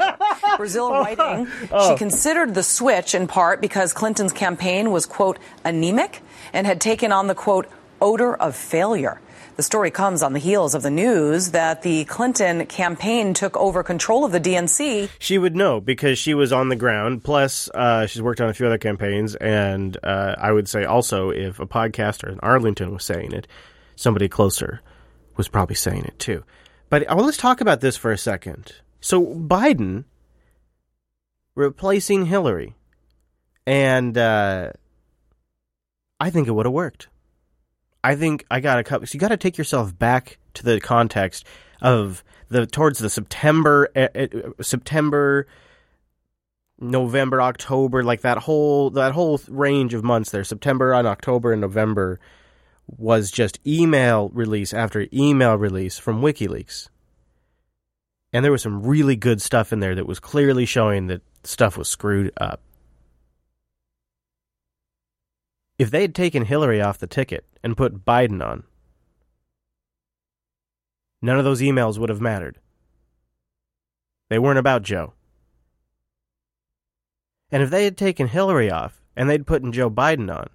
Brazile 0.57 0.89
uh-huh. 0.89 1.15
writing, 1.23 1.47
Oh. 1.71 1.91
she 1.91 1.95
considered 1.95 2.55
the 2.55 2.63
switch 2.63 3.13
in 3.13 3.27
part 3.27 3.61
because 3.61 3.93
Clinton's 3.93 4.33
campaign 4.33 4.89
was, 4.89 5.05
quote, 5.05 5.37
anemic 5.63 6.23
and 6.53 6.65
had 6.65 6.81
taken 6.81 7.11
on 7.11 7.27
the, 7.27 7.35
quote, 7.35 7.69
odor 8.01 8.33
of 8.33 8.55
failure. 8.55 9.21
The 9.59 9.63
story 9.63 9.91
comes 9.91 10.23
on 10.23 10.31
the 10.31 10.39
heels 10.39 10.73
of 10.73 10.83
the 10.83 10.89
news 10.89 11.51
that 11.51 11.81
the 11.81 12.05
Clinton 12.05 12.65
campaign 12.67 13.33
took 13.33 13.57
over 13.57 13.83
control 13.83 14.23
of 14.23 14.31
the 14.31 14.39
DNC 14.39 15.09
She 15.19 15.37
would 15.37 15.53
know 15.53 15.81
because 15.81 16.17
she 16.17 16.33
was 16.33 16.53
on 16.53 16.69
the 16.69 16.77
ground. 16.77 17.25
Plus, 17.25 17.69
uh, 17.73 18.07
she's 18.07 18.21
worked 18.21 18.39
on 18.39 18.47
a 18.47 18.53
few 18.53 18.67
other 18.67 18.77
campaigns, 18.77 19.35
and 19.35 19.97
uh, 20.01 20.35
I 20.37 20.53
would 20.53 20.69
say 20.69 20.85
also, 20.85 21.31
if 21.31 21.59
a 21.59 21.67
podcaster 21.67 22.31
in 22.31 22.39
Arlington 22.39 22.93
was 22.93 23.03
saying 23.03 23.33
it, 23.33 23.47
somebody 23.97 24.29
closer 24.29 24.79
was 25.35 25.49
probably 25.49 25.75
saying 25.75 26.05
it 26.05 26.17
too. 26.19 26.45
But 26.89 27.11
uh, 27.11 27.15
well, 27.17 27.25
let's 27.25 27.35
talk 27.35 27.59
about 27.59 27.81
this 27.81 27.97
for 27.97 28.13
a 28.13 28.17
second. 28.17 28.75
So 29.01 29.25
Biden 29.25 30.05
replacing 31.55 32.27
Hillary, 32.27 32.75
and 33.67 34.17
uh, 34.17 34.71
I 36.17 36.29
think 36.29 36.47
it 36.47 36.51
would 36.51 36.65
have 36.65 36.71
worked. 36.71 37.09
I 38.03 38.15
think 38.15 38.45
I 38.49 38.59
got 38.59 38.79
a 38.79 38.83
couple. 38.83 39.07
So 39.07 39.15
you 39.15 39.19
got 39.19 39.29
to 39.29 39.37
take 39.37 39.57
yourself 39.57 39.97
back 39.97 40.37
to 40.55 40.63
the 40.63 40.79
context 40.79 41.45
of 41.81 42.23
the 42.49 42.65
towards 42.65 42.99
the 42.99 43.09
September 43.09 43.89
uh, 43.95 44.07
uh, 44.15 44.27
September 44.61 45.47
November, 46.79 47.41
October, 47.41 48.03
like 48.03 48.21
that 48.21 48.37
whole 48.37 48.89
that 48.91 49.11
whole 49.11 49.39
range 49.49 49.93
of 49.93 50.03
months 50.03 50.31
there, 50.31 50.43
September 50.43 50.93
and 50.93 51.07
October 51.07 51.51
and 51.51 51.61
November 51.61 52.19
was 52.87 53.31
just 53.31 53.59
email 53.67 54.29
release 54.29 54.73
after 54.73 55.07
email 55.13 55.55
release 55.55 55.99
from 55.99 56.21
WikiLeaks. 56.21 56.89
And 58.31 58.45
there 58.45 58.51
was 58.51 58.61
some 58.61 58.83
really 58.83 59.15
good 59.15 59.41
stuff 59.41 59.73
in 59.73 59.79
there 59.79 59.95
that 59.95 60.07
was 60.07 60.19
clearly 60.19 60.65
showing 60.65 61.07
that 61.07 61.21
stuff 61.43 61.77
was 61.77 61.87
screwed 61.87 62.31
up. 62.37 62.61
If 65.77 65.91
they 65.91 66.01
had 66.01 66.15
taken 66.15 66.45
Hillary 66.45 66.81
off 66.81 66.97
the 66.97 67.07
ticket 67.07 67.45
and 67.63 67.77
put 67.77 68.05
Biden 68.05 68.45
on, 68.45 68.63
none 71.21 71.37
of 71.37 71.45
those 71.45 71.61
emails 71.61 71.97
would 71.97 72.09
have 72.09 72.21
mattered. 72.21 72.59
They 74.29 74.39
weren't 74.39 74.59
about 74.59 74.83
Joe. 74.83 75.13
And 77.51 77.63
if 77.63 77.69
they 77.69 77.83
had 77.83 77.97
taken 77.97 78.27
Hillary 78.27 78.69
off 78.69 79.01
and 79.15 79.29
they'd 79.29 79.47
put 79.47 79.63
in 79.63 79.71
Joe 79.71 79.89
Biden 79.89 80.33
on, 80.33 80.49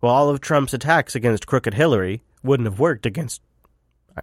well, 0.00 0.12
all 0.12 0.28
of 0.28 0.40
Trump's 0.40 0.74
attacks 0.74 1.14
against 1.14 1.46
crooked 1.46 1.74
Hillary 1.74 2.22
wouldn't 2.42 2.66
have 2.66 2.80
worked 2.80 3.06
against 3.06 3.40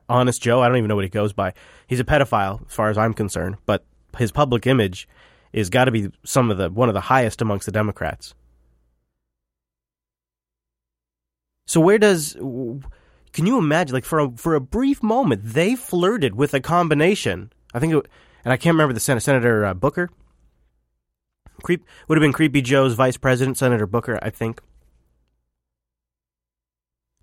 honest 0.07 0.41
Joe. 0.41 0.61
I 0.61 0.67
don't 0.67 0.77
even 0.77 0.89
know 0.89 0.95
what 0.95 1.05
he 1.05 1.09
goes 1.09 1.33
by. 1.33 1.53
He's 1.87 1.99
a 1.99 2.05
pedophile, 2.05 2.67
as 2.67 2.73
far 2.73 2.89
as 2.89 2.97
I'm 2.97 3.13
concerned, 3.13 3.57
but 3.65 3.83
his 4.17 4.31
public 4.31 4.67
image 4.67 5.07
is 5.53 5.69
got 5.69 5.85
to 5.85 5.91
be 5.91 6.11
some 6.23 6.51
of 6.51 6.57
the 6.57 6.69
one 6.69 6.89
of 6.89 6.93
the 6.93 7.01
highest 7.01 7.41
amongst 7.41 7.65
the 7.65 7.71
Democrats. 7.71 8.33
So 11.67 11.79
where 11.79 11.97
does 11.97 12.33
can 13.33 13.45
you 13.45 13.57
imagine 13.57 13.93
like 13.93 14.05
for 14.05 14.19
a, 14.19 14.31
for 14.31 14.55
a 14.55 14.61
brief 14.61 15.01
moment 15.01 15.41
they 15.43 15.75
flirted 15.75 16.35
with 16.35 16.53
a 16.53 16.59
combination? 16.59 17.51
I 17.73 17.79
think 17.79 17.93
it, 17.93 18.07
and 18.43 18.51
I 18.51 18.57
can't 18.57 18.73
remember 18.73 18.93
the 18.93 18.99
Senate 18.99 19.21
Senator 19.21 19.65
uh, 19.65 19.73
Booker. 19.73 20.09
Creep 21.63 21.85
would 22.07 22.17
have 22.17 22.21
been 22.21 22.33
Creepy 22.33 22.61
Joe's 22.61 22.95
vice 22.95 23.17
president, 23.17 23.57
Senator 23.57 23.85
Booker, 23.85 24.19
I 24.21 24.31
think. 24.31 24.61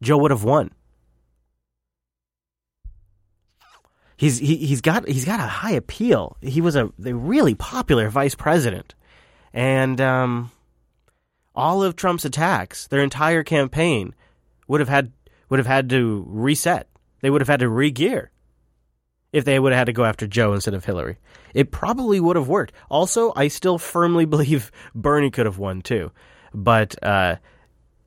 Joe 0.00 0.16
would 0.18 0.30
have 0.30 0.44
won. 0.44 0.70
He's 4.16 4.38
he, 4.38 4.56
he's 4.56 4.80
got 4.80 5.06
he's 5.08 5.24
got 5.24 5.40
a 5.40 5.44
high 5.44 5.72
appeal. 5.72 6.36
He 6.40 6.60
was 6.60 6.74
a, 6.74 6.90
a 7.04 7.14
really 7.14 7.54
popular 7.54 8.08
vice 8.08 8.34
president, 8.34 8.94
and 9.52 10.00
um, 10.00 10.50
all 11.54 11.84
of 11.84 11.94
Trump's 11.94 12.24
attacks, 12.24 12.88
their 12.88 13.00
entire 13.00 13.44
campaign, 13.44 14.14
would 14.68 14.80
have 14.80 14.88
had 14.88 15.12
would 15.48 15.58
have 15.58 15.66
had 15.66 15.90
to 15.90 16.24
reset. 16.28 16.88
They 17.20 17.30
would 17.30 17.40
have 17.40 17.48
had 17.48 17.60
to 17.60 17.66
regear 17.66 18.28
if 19.32 19.44
they 19.44 19.58
would 19.58 19.72
have 19.72 19.78
had 19.78 19.86
to 19.86 19.92
go 19.92 20.04
after 20.04 20.26
Joe 20.26 20.52
instead 20.52 20.74
of 20.74 20.84
Hillary. 20.84 21.18
It 21.54 21.70
probably 21.70 22.20
would 22.20 22.36
have 22.36 22.48
worked. 22.48 22.72
Also, 22.88 23.32
I 23.34 23.48
still 23.48 23.78
firmly 23.78 24.24
believe 24.26 24.70
Bernie 24.94 25.30
could 25.30 25.46
have 25.46 25.58
won 25.58 25.82
too, 25.82 26.12
but 26.54 27.02
uh, 27.02 27.36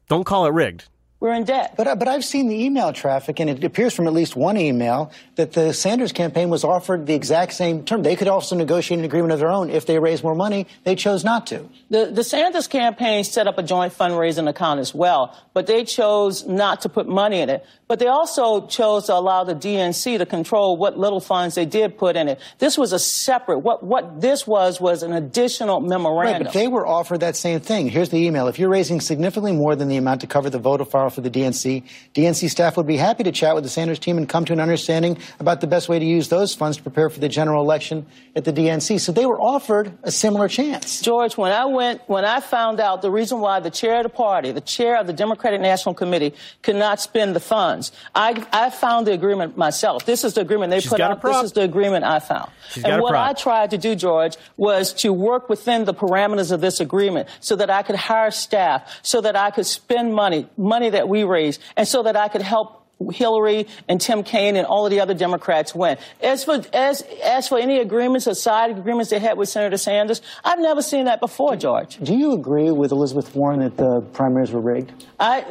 don't 0.07 0.23
call 0.23 0.45
it 0.45 0.53
rigged. 0.53 0.87
We're 1.21 1.33
in 1.33 1.43
debt. 1.43 1.75
But, 1.77 1.87
uh, 1.87 1.95
but 1.95 2.07
I've 2.07 2.25
seen 2.25 2.47
the 2.47 2.65
email 2.65 2.91
traffic, 2.93 3.39
and 3.39 3.47
it 3.47 3.63
appears 3.63 3.93
from 3.93 4.07
at 4.07 4.13
least 4.13 4.35
one 4.35 4.57
email 4.57 5.11
that 5.35 5.53
the 5.53 5.71
Sanders 5.71 6.11
campaign 6.11 6.49
was 6.49 6.63
offered 6.63 7.05
the 7.05 7.13
exact 7.13 7.53
same 7.53 7.85
term. 7.85 8.01
They 8.01 8.15
could 8.15 8.27
also 8.27 8.55
negotiate 8.55 8.97
an 8.97 9.05
agreement 9.05 9.31
of 9.31 9.37
their 9.39 9.51
own 9.51 9.69
if 9.69 9.85
they 9.85 9.99
raise 9.99 10.23
more 10.23 10.33
money. 10.33 10.65
They 10.83 10.95
chose 10.95 11.23
not 11.23 11.45
to. 11.47 11.69
The, 11.91 12.07
the 12.07 12.23
Sanders 12.23 12.67
campaign 12.67 13.23
set 13.23 13.45
up 13.45 13.59
a 13.59 13.63
joint 13.63 13.95
fundraising 13.95 14.49
account 14.49 14.79
as 14.79 14.95
well, 14.95 15.37
but 15.53 15.67
they 15.67 15.83
chose 15.83 16.47
not 16.47 16.81
to 16.81 16.89
put 16.89 17.07
money 17.07 17.39
in 17.39 17.51
it. 17.51 17.67
But 17.91 17.99
they 17.99 18.07
also 18.07 18.67
chose 18.67 19.07
to 19.07 19.15
allow 19.15 19.43
the 19.43 19.53
DNC 19.53 20.19
to 20.19 20.25
control 20.25 20.77
what 20.77 20.97
little 20.97 21.19
funds 21.19 21.55
they 21.55 21.65
did 21.65 21.97
put 21.97 22.15
in 22.15 22.29
it. 22.29 22.39
This 22.57 22.77
was 22.77 22.93
a 22.93 22.99
separate, 22.99 23.59
what, 23.59 23.83
what 23.83 24.21
this 24.21 24.47
was 24.47 24.79
was 24.79 25.03
an 25.03 25.11
additional 25.11 25.81
memorandum. 25.81 26.33
Right, 26.35 26.43
but 26.45 26.53
they 26.53 26.69
were 26.69 26.87
offered 26.87 27.19
that 27.19 27.35
same 27.35 27.59
thing. 27.59 27.89
Here's 27.89 28.07
the 28.07 28.25
email. 28.25 28.47
If 28.47 28.59
you're 28.59 28.69
raising 28.69 29.01
significantly 29.01 29.51
more 29.51 29.75
than 29.75 29.89
the 29.89 29.97
amount 29.97 30.21
to 30.21 30.27
cover 30.27 30.49
the 30.49 30.57
voter 30.57 30.85
file 30.85 31.09
for 31.09 31.19
the 31.19 31.29
DNC, 31.29 31.83
DNC 32.13 32.49
staff 32.49 32.77
would 32.77 32.87
be 32.87 32.95
happy 32.95 33.23
to 33.23 33.31
chat 33.33 33.55
with 33.55 33.65
the 33.65 33.69
Sanders 33.69 33.99
team 33.99 34.17
and 34.17 34.29
come 34.29 34.45
to 34.45 34.53
an 34.53 34.61
understanding 34.61 35.17
about 35.41 35.59
the 35.59 35.67
best 35.67 35.89
way 35.89 35.99
to 35.99 36.05
use 36.05 36.29
those 36.29 36.55
funds 36.55 36.77
to 36.77 36.83
prepare 36.83 37.09
for 37.09 37.19
the 37.19 37.27
general 37.27 37.61
election 37.61 38.05
at 38.37 38.45
the 38.45 38.53
DNC. 38.53 39.01
So 39.01 39.11
they 39.11 39.25
were 39.25 39.41
offered 39.41 39.91
a 40.03 40.11
similar 40.11 40.47
chance. 40.47 41.01
George, 41.01 41.35
when 41.35 41.51
I 41.51 41.65
went, 41.65 41.99
when 42.07 42.23
I 42.23 42.39
found 42.39 42.79
out 42.79 43.01
the 43.01 43.11
reason 43.11 43.41
why 43.41 43.59
the 43.59 43.69
chair 43.69 43.97
of 43.97 44.03
the 44.03 44.09
party, 44.09 44.53
the 44.53 44.61
chair 44.61 44.97
of 44.97 45.07
the 45.07 45.13
Democratic 45.13 45.59
National 45.59 45.93
Committee, 45.93 46.33
could 46.61 46.77
not 46.77 47.01
spend 47.01 47.35
the 47.35 47.41
funds, 47.41 47.80
I, 48.13 48.45
I 48.51 48.69
found 48.69 49.07
the 49.07 49.13
agreement 49.13 49.57
myself. 49.57 50.05
This 50.05 50.23
is 50.23 50.33
the 50.33 50.41
agreement 50.41 50.71
they 50.71 50.79
She's 50.79 50.89
put 50.89 51.01
out. 51.01 51.21
This 51.21 51.43
is 51.43 51.51
the 51.53 51.61
agreement 51.61 52.03
I 52.03 52.19
found. 52.19 52.51
She's 52.71 52.83
and 52.83 53.01
what. 53.01 53.15
I 53.15 53.33
tried 53.33 53.71
to 53.71 53.77
do, 53.77 53.95
George, 53.95 54.35
was 54.57 54.93
to 54.93 55.13
work 55.13 55.49
within 55.49 55.85
the 55.85 55.93
parameters 55.93 56.51
of 56.51 56.61
this 56.61 56.79
agreement 56.79 57.29
so 57.39 57.55
that 57.55 57.69
I 57.69 57.83
could 57.83 57.95
hire 57.95 58.31
staff, 58.31 58.99
so 59.03 59.21
that 59.21 59.35
I 59.35 59.51
could 59.51 59.65
spend 59.65 60.13
money, 60.13 60.47
money 60.57 60.89
that 60.89 61.07
we 61.07 61.23
raised, 61.23 61.61
and 61.77 61.87
so 61.87 62.03
that 62.03 62.15
I 62.15 62.27
could 62.27 62.41
help 62.41 62.80
Hillary 63.09 63.67
and 63.87 63.99
Tim 63.99 64.23
Kaine 64.23 64.55
and 64.55 64.65
all 64.65 64.85
of 64.85 64.91
the 64.91 64.99
other 64.99 65.13
Democrats 65.13 65.73
win. 65.73 65.97
As 66.21 66.43
for 66.43 66.61
as 66.73 67.01
as 67.23 67.47
for 67.47 67.57
any 67.57 67.79
agreements 67.79 68.27
or 68.27 68.35
side 68.35 68.77
agreements 68.77 69.09
they 69.09 69.19
had 69.19 69.37
with 69.37 69.49
Senator 69.49 69.77
Sanders, 69.77 70.21
I've 70.43 70.59
never 70.59 70.81
seen 70.81 71.05
that 71.05 71.19
before, 71.19 71.55
George. 71.55 71.97
Do 71.97 72.15
you 72.15 72.33
agree 72.33 72.71
with 72.71 72.91
Elizabeth 72.91 73.33
Warren 73.35 73.61
that 73.61 73.77
the 73.77 74.01
primaries 74.13 74.51
were 74.51 74.61
rigged? 74.61 74.91
I 75.19 75.45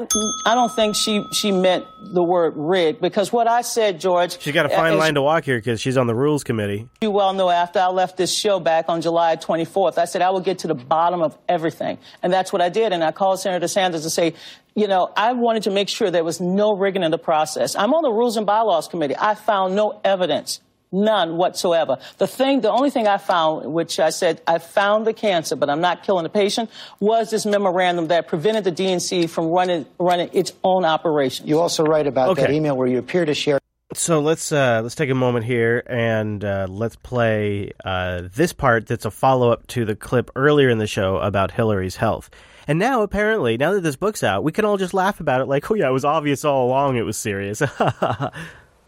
I 0.46 0.54
don't 0.54 0.74
think 0.74 0.94
she 0.96 1.24
she 1.32 1.52
meant 1.52 1.84
the 2.12 2.22
word 2.22 2.54
rigged 2.56 3.00
because 3.00 3.32
what 3.32 3.48
I 3.48 3.62
said, 3.62 4.00
George. 4.00 4.40
She's 4.40 4.54
got 4.54 4.66
a 4.66 4.72
uh, 4.72 4.76
fine 4.76 4.98
line 4.98 5.14
to 5.14 5.22
walk 5.22 5.44
here 5.44 5.58
because 5.58 5.80
she's 5.80 5.96
on 5.96 6.06
the 6.06 6.14
rules 6.14 6.44
committee. 6.44 6.88
You 7.00 7.10
well 7.10 7.32
know 7.32 7.50
after 7.50 7.78
I 7.78 7.88
left 7.88 8.16
this 8.16 8.34
show 8.34 8.60
back 8.60 8.86
on 8.88 9.00
July 9.00 9.36
24th, 9.36 9.98
I 9.98 10.04
said 10.04 10.22
I 10.22 10.30
will 10.30 10.40
get 10.40 10.60
to 10.60 10.68
the 10.68 10.74
bottom 10.74 11.22
of 11.22 11.36
everything. 11.48 11.98
And 12.22 12.32
that's 12.32 12.52
what 12.52 12.62
I 12.62 12.68
did. 12.68 12.92
And 12.92 13.02
I 13.02 13.12
called 13.12 13.40
Senator 13.40 13.68
Sanders 13.68 14.02
to 14.02 14.10
say, 14.10 14.34
you 14.74 14.88
know, 14.88 15.12
I 15.16 15.32
wanted 15.32 15.64
to 15.64 15.70
make 15.70 15.88
sure 15.88 16.10
there 16.10 16.24
was 16.24 16.40
no 16.40 16.76
rigging 16.76 17.02
in 17.02 17.10
the 17.10 17.18
process. 17.18 17.76
I'm 17.76 17.92
on 17.94 18.02
the 18.02 18.10
Rules 18.10 18.36
and 18.36 18.46
Bylaws 18.46 18.88
Committee. 18.88 19.16
I 19.18 19.34
found 19.34 19.74
no 19.74 20.00
evidence. 20.04 20.60
None 20.92 21.36
whatsoever. 21.36 21.98
The 22.18 22.26
thing, 22.26 22.62
the 22.62 22.70
only 22.70 22.90
thing 22.90 23.06
I 23.06 23.18
found, 23.18 23.72
which 23.72 24.00
I 24.00 24.10
said, 24.10 24.42
I 24.46 24.58
found 24.58 25.06
the 25.06 25.12
cancer, 25.12 25.54
but 25.54 25.70
I'm 25.70 25.80
not 25.80 26.02
killing 26.02 26.24
the 26.24 26.30
patient, 26.30 26.68
was 26.98 27.30
this 27.30 27.46
memorandum 27.46 28.08
that 28.08 28.26
prevented 28.26 28.64
the 28.64 28.72
DNC 28.72 29.30
from 29.30 29.46
running, 29.46 29.86
running 30.00 30.30
its 30.32 30.52
own 30.64 30.84
operation. 30.84 31.46
You 31.46 31.60
also 31.60 31.84
write 31.84 32.08
about 32.08 32.36
that 32.36 32.50
email 32.50 32.76
where 32.76 32.88
you 32.88 32.98
appear 32.98 33.24
to 33.24 33.34
share. 33.34 33.60
So 33.92 34.20
let's 34.20 34.52
uh, 34.52 34.80
let's 34.82 34.94
take 34.94 35.10
a 35.10 35.16
moment 35.16 35.44
here 35.44 35.82
and 35.86 36.44
uh, 36.44 36.66
let's 36.68 36.94
play 36.94 37.72
uh, 37.84 38.22
this 38.34 38.52
part 38.52 38.86
that's 38.86 39.04
a 39.04 39.10
follow 39.10 39.50
up 39.50 39.66
to 39.68 39.84
the 39.84 39.96
clip 39.96 40.30
earlier 40.36 40.68
in 40.70 40.78
the 40.78 40.86
show 40.86 41.16
about 41.16 41.50
Hillary's 41.50 41.96
health. 41.96 42.30
And 42.70 42.78
now, 42.78 43.02
apparently, 43.02 43.56
now 43.56 43.72
that 43.72 43.80
this 43.80 43.96
book's 43.96 44.22
out, 44.22 44.44
we 44.44 44.52
can 44.52 44.64
all 44.64 44.76
just 44.76 44.94
laugh 44.94 45.18
about 45.18 45.40
it 45.40 45.46
like, 45.46 45.68
oh 45.72 45.74
yeah, 45.74 45.88
it 45.88 45.92
was 45.92 46.04
obvious 46.04 46.44
all 46.44 46.68
along 46.68 46.96
it 46.96 47.02
was 47.02 47.16
serious. 47.16 47.60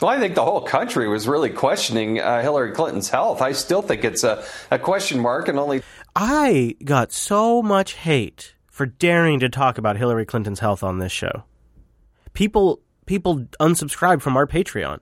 Well, 0.01 0.11
I 0.11 0.19
think 0.19 0.35
the 0.35 0.45
whole 0.45 0.63
country 0.63 1.09
was 1.09 1.29
really 1.29 1.51
questioning 1.51 2.19
uh, 2.19 2.43
Hillary 2.43 2.73
Clinton's 2.73 3.09
health. 3.09 3.41
I 3.41 3.53
still 3.53 3.83
think 3.83 4.05
it's 4.05 4.25
a, 4.25 4.45
a 4.73 4.77
question 4.77 5.21
mark, 5.21 5.47
and 5.47 5.57
only 5.61 5.81
I 6.17 6.75
got 6.85 7.13
so 7.13 7.63
much 7.63 7.93
hate 7.93 8.57
for 8.67 8.85
daring 8.85 9.39
to 9.39 9.49
talk 9.49 9.79
about 9.79 9.97
Hillary 9.97 10.27
Clinton's 10.27 10.59
health 10.59 10.83
on 10.83 10.99
this 10.99 11.13
show. 11.13 11.45
People 12.33 12.81
people 13.07 13.47
unsubscribed 13.61 14.23
from 14.23 14.37
our 14.37 14.49
Patreon. 14.49 14.99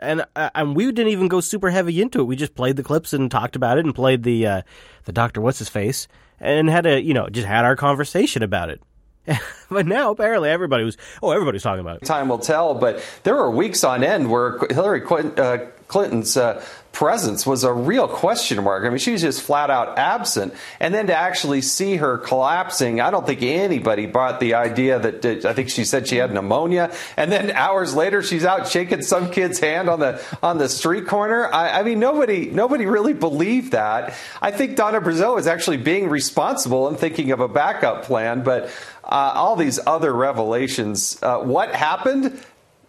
And 0.00 0.26
uh, 0.36 0.50
and 0.54 0.76
we 0.76 0.84
didn't 0.92 1.12
even 1.12 1.28
go 1.28 1.40
super 1.40 1.70
heavy 1.70 2.02
into 2.02 2.20
it. 2.20 2.24
We 2.24 2.36
just 2.36 2.54
played 2.54 2.76
the 2.76 2.82
clips 2.82 3.14
and 3.14 3.30
talked 3.30 3.56
about 3.56 3.78
it 3.78 3.86
and 3.86 3.94
played 3.94 4.22
the 4.22 4.46
uh, 4.46 4.62
the 5.04 5.12
doctor 5.12 5.40
what's 5.40 5.60
his 5.60 5.70
face 5.70 6.08
and 6.40 6.68
had 6.68 6.86
a 6.86 7.00
you 7.02 7.14
know 7.14 7.28
just 7.28 7.46
had 7.46 7.64
our 7.64 7.76
conversation 7.76 8.42
about 8.42 8.70
it. 8.70 8.80
but 9.70 9.86
now 9.86 10.12
apparently 10.12 10.48
everybody 10.48 10.84
was 10.84 10.96
oh 11.22 11.32
everybody's 11.32 11.62
talking 11.62 11.80
about 11.80 11.96
it. 12.02 12.06
time 12.06 12.28
will 12.28 12.38
tell. 12.38 12.74
But 12.74 13.02
there 13.24 13.34
were 13.34 13.50
weeks 13.50 13.82
on 13.84 14.04
end 14.04 14.30
where 14.30 14.58
Hillary 14.70 15.00
Clinton, 15.00 15.38
uh, 15.38 15.66
Clinton's 15.88 16.36
uh, 16.36 16.64
presence 16.92 17.46
was 17.46 17.62
a 17.62 17.72
real 17.72 18.08
question 18.08 18.64
mark. 18.64 18.84
I 18.84 18.88
mean, 18.88 18.98
she 18.98 19.12
was 19.12 19.20
just 19.20 19.42
flat 19.42 19.70
out 19.70 19.98
absent. 19.98 20.54
And 20.80 20.94
then 20.94 21.08
to 21.08 21.14
actually 21.14 21.60
see 21.60 21.96
her 21.96 22.16
collapsing, 22.16 23.00
I 23.02 23.10
don't 23.10 23.26
think 23.26 23.42
anybody 23.42 24.06
bought 24.06 24.40
the 24.40 24.54
idea 24.54 24.98
that 24.98 25.22
that- 25.22 25.44
I 25.44 25.52
think 25.52 25.68
she 25.68 25.84
said 25.84 26.08
she 26.08 26.16
had 26.16 26.32
pneumonia. 26.32 26.90
And 27.16 27.30
then 27.30 27.50
hours 27.50 27.94
later, 27.94 28.22
she's 28.22 28.44
out 28.44 28.66
shaking 28.66 29.02
some 29.02 29.30
kid's 29.30 29.60
hand 29.60 29.88
on 29.90 30.00
the 30.00 30.20
on 30.42 30.58
the 30.58 30.68
street 30.68 31.06
corner. 31.06 31.52
I, 31.52 31.80
I 31.80 31.82
mean, 31.82 32.00
nobody 32.00 32.50
nobody 32.50 32.86
really 32.86 33.12
believed 33.12 33.72
that. 33.72 34.14
I 34.40 34.50
think 34.50 34.74
Donna 34.76 35.00
Brazile 35.00 35.38
is 35.38 35.46
actually 35.46 35.76
being 35.76 36.08
responsible 36.08 36.88
and 36.88 36.98
thinking 36.98 37.30
of 37.30 37.40
a 37.40 37.48
backup 37.48 38.04
plan, 38.04 38.42
but. 38.42 38.70
Uh, 39.08 39.30
all 39.36 39.54
these 39.54 39.78
other 39.86 40.12
revelations. 40.12 41.16
Uh, 41.22 41.38
what 41.38 41.72
happened? 41.72 42.42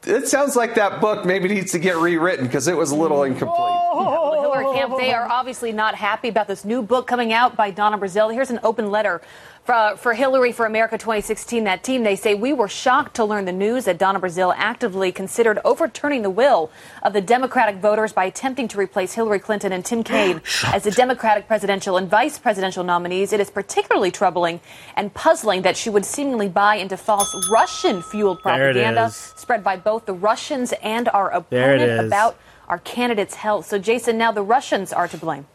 It 0.04 0.28
sounds 0.28 0.56
like 0.56 0.76
that 0.76 1.02
book 1.02 1.26
maybe 1.26 1.50
needs 1.50 1.72
to 1.74 1.80
get 1.80 1.98
rewritten 1.98 2.46
because 2.46 2.68
it 2.68 2.78
was 2.78 2.92
a 2.92 2.96
little 2.96 3.24
incomplete. 3.24 3.58
Oh. 3.58 4.32
The 4.36 4.42
Hillary 4.42 4.78
camp, 4.78 4.98
they 4.98 5.14
are 5.14 5.28
obviously 5.28 5.72
not 5.72 5.96
happy 5.96 6.30
about 6.30 6.48
this 6.48 6.64
new 6.64 6.82
book 6.82 7.08
coming 7.08 7.34
out 7.34 7.56
by 7.56 7.72
Donna 7.72 7.98
Brazile. 7.98 8.34
Here's 8.34 8.52
an 8.52 8.60
open 8.64 8.92
letter 8.92 9.22
For, 9.68 9.98
for 9.98 10.14
Hillary 10.14 10.54
for 10.54 10.66
America 10.66 10.98
2016, 10.98 11.66
that 11.66 11.84
team, 11.84 12.04
they 12.04 12.16
say 12.16 12.36
we 12.36 12.54
were 12.54 12.70
shocked 12.70 13.18
to 13.18 13.26
learn 13.26 13.44
the 13.44 13.52
news 13.52 13.84
that 13.84 13.98
Donna 13.98 14.18
Brazile 14.18 14.54
actively 14.56 15.12
considered 15.12 15.60
overturning 15.66 16.22
the 16.22 16.30
will 16.30 16.72
of 17.04 17.12
the 17.12 17.20
Democratic 17.20 17.76
voters 17.82 18.14
by 18.14 18.24
attempting 18.24 18.70
to 18.70 18.78
replace 18.78 19.12
Hillary 19.12 19.40
Clinton 19.40 19.74
and 19.74 19.84
Tim 19.84 20.06
Kaine 20.06 20.42
as 20.68 20.86
the 20.86 20.92
Democratic 20.92 21.48
presidential 21.48 21.98
and 21.98 22.10
vice 22.10 22.40
presidential 22.40 22.86
nominees. 22.86 23.34
It 23.34 23.42
is 23.42 23.52
particularly 23.52 24.10
troubling 24.10 24.62
and 24.96 25.14
puzzling 25.14 25.64
that 25.64 25.76
she 25.76 25.90
would 25.90 26.06
seemingly 26.06 26.48
buy 26.48 26.76
into 26.76 26.96
false 26.96 27.36
Russian 27.52 28.02
fueled 28.02 28.42
propaganda 28.42 29.10
spread 29.12 29.66
by 29.66 29.76
both 29.76 30.06
the 30.06 30.14
Russians 30.14 30.74
and 30.82 31.10
our 31.10 31.30
opponent 31.30 32.08
about 32.08 32.38
our 32.70 32.80
candidate's 32.80 33.36
health. 33.36 33.66
So, 33.66 33.80
Jason, 33.80 34.18
now 34.18 34.32
the 34.32 34.44
Russians 34.44 34.94
are 34.94 35.10
to 35.10 35.18
blame. 35.18 35.46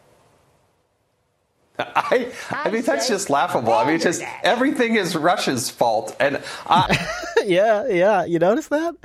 I, 1.79 2.31
I 2.51 2.69
mean, 2.69 2.83
that's 2.83 3.07
just 3.07 3.29
laughable. 3.29 3.73
I 3.73 3.85
mean, 3.87 3.99
just 3.99 4.21
everything 4.43 4.95
is 4.95 5.15
Russia's 5.15 5.69
fault, 5.69 6.15
and 6.19 6.41
I, 6.67 7.07
yeah, 7.45 7.87
yeah. 7.87 8.25
You 8.25 8.39
notice 8.39 8.67
that? 8.67 8.95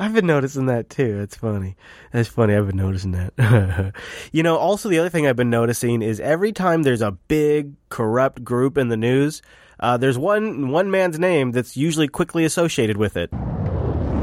I've 0.00 0.14
been 0.14 0.26
noticing 0.26 0.66
that 0.66 0.88
too. 0.88 1.20
It's 1.20 1.36
funny. 1.36 1.76
That's 2.12 2.28
funny. 2.28 2.54
I've 2.54 2.66
been 2.66 2.76
noticing 2.76 3.12
that. 3.12 3.92
you 4.32 4.42
know, 4.42 4.56
also 4.56 4.88
the 4.88 4.98
other 4.98 5.10
thing 5.10 5.26
I've 5.26 5.36
been 5.36 5.50
noticing 5.50 6.00
is 6.00 6.18
every 6.18 6.52
time 6.52 6.82
there's 6.82 7.02
a 7.02 7.12
big 7.12 7.74
corrupt 7.90 8.42
group 8.42 8.78
in 8.78 8.88
the 8.88 8.96
news, 8.96 9.42
uh, 9.80 9.98
there's 9.98 10.16
one 10.16 10.70
one 10.70 10.90
man's 10.90 11.18
name 11.18 11.52
that's 11.52 11.76
usually 11.76 12.08
quickly 12.08 12.44
associated 12.44 12.96
with 12.96 13.16
it. 13.18 13.30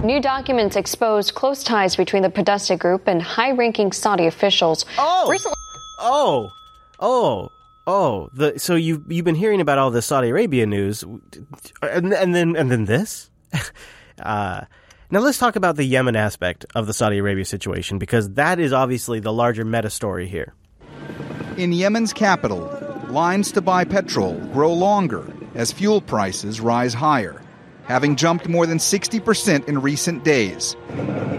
New 0.04 0.20
documents 0.20 0.76
expose 0.76 1.30
close 1.30 1.64
ties 1.64 1.96
between 1.96 2.24
the 2.24 2.30
Podesta 2.32 2.76
group 2.76 3.08
and 3.08 3.22
high 3.22 3.52
ranking 3.52 3.92
Saudi 3.92 4.26
officials. 4.26 4.84
Oh! 4.98 5.30
Recently, 5.30 5.56
Oh, 6.04 6.52
oh, 7.00 7.52
oh. 7.88 8.30
The 8.34 8.60
so 8.60 8.76
you 8.76 9.04
you've 9.08 9.26
been 9.26 9.36
hearing 9.36 9.62
about 9.62 9.78
all 9.78 9.92
the 9.92 10.02
Saudi 10.02 10.30
Arabia 10.30 10.66
news, 10.66 11.04
and, 11.82 12.14
and 12.14 12.36
then 12.36 12.56
and 12.56 12.72
then 12.72 12.86
this. 12.86 13.30
uh, 14.22 14.66
now 15.10 15.20
let's 15.20 15.38
talk 15.38 15.56
about 15.56 15.76
the 15.76 15.84
Yemen 15.84 16.16
aspect 16.16 16.66
of 16.74 16.88
the 16.88 16.94
Saudi 16.94 17.18
Arabia 17.18 17.44
situation 17.44 17.98
because 17.98 18.30
that 18.32 18.60
is 18.60 18.72
obviously 18.72 19.20
the 19.20 19.34
larger 19.34 19.66
meta 19.66 19.90
story 19.90 20.28
here. 20.28 20.54
In 21.58 21.74
Yemen's 21.74 22.14
capital, 22.14 22.72
lines 23.10 23.52
to 23.52 23.62
buy 23.62 23.84
petrol 23.84 24.40
grow 24.54 24.72
longer 24.72 25.26
as 25.54 25.72
fuel 25.72 26.00
prices 26.00 26.62
rise 26.62 26.94
higher, 26.94 27.42
having 27.92 28.16
jumped 28.16 28.48
more 28.48 28.66
than 28.66 28.78
60% 28.78 29.68
in 29.68 29.82
recent 29.82 30.24
days. 30.24 30.78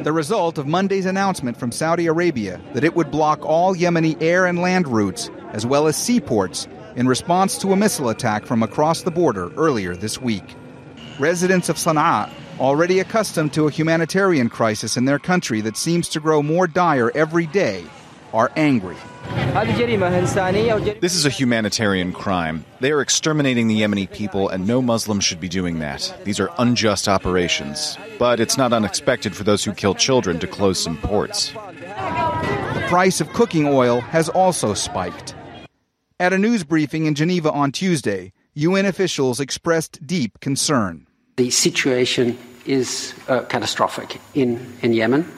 The 0.02 0.12
result 0.12 0.58
of 0.58 0.66
Monday's 0.66 1.06
announcement 1.06 1.56
from 1.56 1.72
Saudi 1.72 2.06
Arabia 2.06 2.60
that 2.74 2.84
it 2.84 2.94
would 2.94 3.10
block 3.10 3.42
all 3.42 3.74
Yemeni 3.74 4.20
air 4.20 4.44
and 4.44 4.58
land 4.58 4.86
routes, 4.86 5.30
as 5.52 5.64
well 5.64 5.86
as 5.86 5.96
seaports, 5.96 6.68
in 6.94 7.08
response 7.08 7.56
to 7.56 7.72
a 7.72 7.76
missile 7.76 8.10
attack 8.10 8.44
from 8.44 8.62
across 8.62 9.02
the 9.02 9.10
border 9.10 9.50
earlier 9.54 9.96
this 9.96 10.20
week. 10.20 10.44
Residents 11.18 11.70
of 11.70 11.76
Sana'a, 11.76 12.30
already 12.60 13.00
accustomed 13.00 13.54
to 13.54 13.66
a 13.66 13.70
humanitarian 13.70 14.50
crisis 14.50 14.98
in 14.98 15.06
their 15.06 15.18
country 15.18 15.62
that 15.62 15.78
seems 15.78 16.06
to 16.10 16.20
grow 16.20 16.42
more 16.42 16.66
dire 16.66 17.10
every 17.14 17.46
day, 17.46 17.82
are 18.32 18.50
angry. 18.56 18.96
This 21.00 21.14
is 21.14 21.24
a 21.24 21.30
humanitarian 21.30 22.12
crime. 22.12 22.64
They 22.80 22.90
are 22.90 23.00
exterminating 23.00 23.68
the 23.68 23.80
Yemeni 23.80 24.10
people, 24.10 24.48
and 24.48 24.66
no 24.66 24.82
Muslim 24.82 25.20
should 25.20 25.40
be 25.40 25.48
doing 25.48 25.78
that. 25.78 26.14
These 26.24 26.40
are 26.40 26.50
unjust 26.58 27.08
operations. 27.08 27.96
But 28.18 28.40
it's 28.40 28.56
not 28.56 28.72
unexpected 28.72 29.34
for 29.34 29.44
those 29.44 29.64
who 29.64 29.72
kill 29.72 29.94
children 29.94 30.38
to 30.40 30.46
close 30.46 30.82
some 30.82 30.98
ports. 30.98 31.52
The 31.52 32.84
price 32.88 33.20
of 33.20 33.28
cooking 33.32 33.66
oil 33.66 34.00
has 34.00 34.28
also 34.28 34.74
spiked. 34.74 35.34
At 36.20 36.32
a 36.32 36.38
news 36.38 36.62
briefing 36.62 37.06
in 37.06 37.14
Geneva 37.14 37.50
on 37.50 37.72
Tuesday, 37.72 38.32
UN 38.54 38.86
officials 38.86 39.40
expressed 39.40 40.06
deep 40.06 40.40
concern. 40.40 41.06
The 41.36 41.50
situation 41.50 42.38
is 42.66 43.14
uh, 43.28 43.42
catastrophic 43.42 44.20
in, 44.34 44.60
in 44.82 44.92
Yemen. 44.92 45.30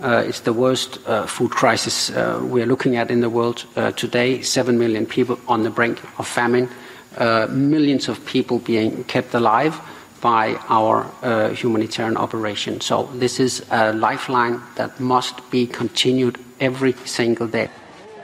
Uh, 0.00 0.24
it's 0.26 0.40
the 0.40 0.52
worst 0.52 0.98
uh, 1.06 1.26
food 1.26 1.50
crisis 1.50 2.10
uh, 2.10 2.40
we're 2.42 2.66
looking 2.66 2.96
at 2.96 3.10
in 3.10 3.20
the 3.20 3.30
world 3.30 3.64
uh, 3.76 3.92
today. 3.92 4.42
Seven 4.42 4.78
million 4.78 5.06
people 5.06 5.38
on 5.46 5.62
the 5.62 5.70
brink 5.70 6.00
of 6.18 6.26
famine, 6.26 6.68
uh, 7.18 7.46
millions 7.50 8.08
of 8.08 8.24
people 8.26 8.58
being 8.58 9.04
kept 9.04 9.34
alive 9.34 9.80
by 10.20 10.54
our 10.68 11.06
uh, 11.22 11.50
humanitarian 11.50 12.16
operation. 12.16 12.80
So, 12.80 13.10
this 13.14 13.40
is 13.40 13.64
a 13.70 13.92
lifeline 13.92 14.60
that 14.76 15.00
must 15.00 15.50
be 15.50 15.66
continued 15.66 16.38
every 16.60 16.92
single 17.04 17.48
day. 17.48 17.68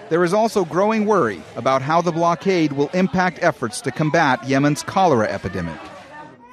There 0.09 0.25
is 0.25 0.33
also 0.33 0.65
growing 0.65 1.05
worry 1.05 1.43
about 1.57 1.83
how 1.83 2.01
the 2.01 2.13
blockade 2.13 2.73
will 2.73 2.89
impact 2.95 3.41
efforts 3.43 3.81
to 3.83 3.91
combat 3.91 4.43
Yemen's 4.45 4.83
cholera 4.83 5.29
epidemic. 5.29 5.79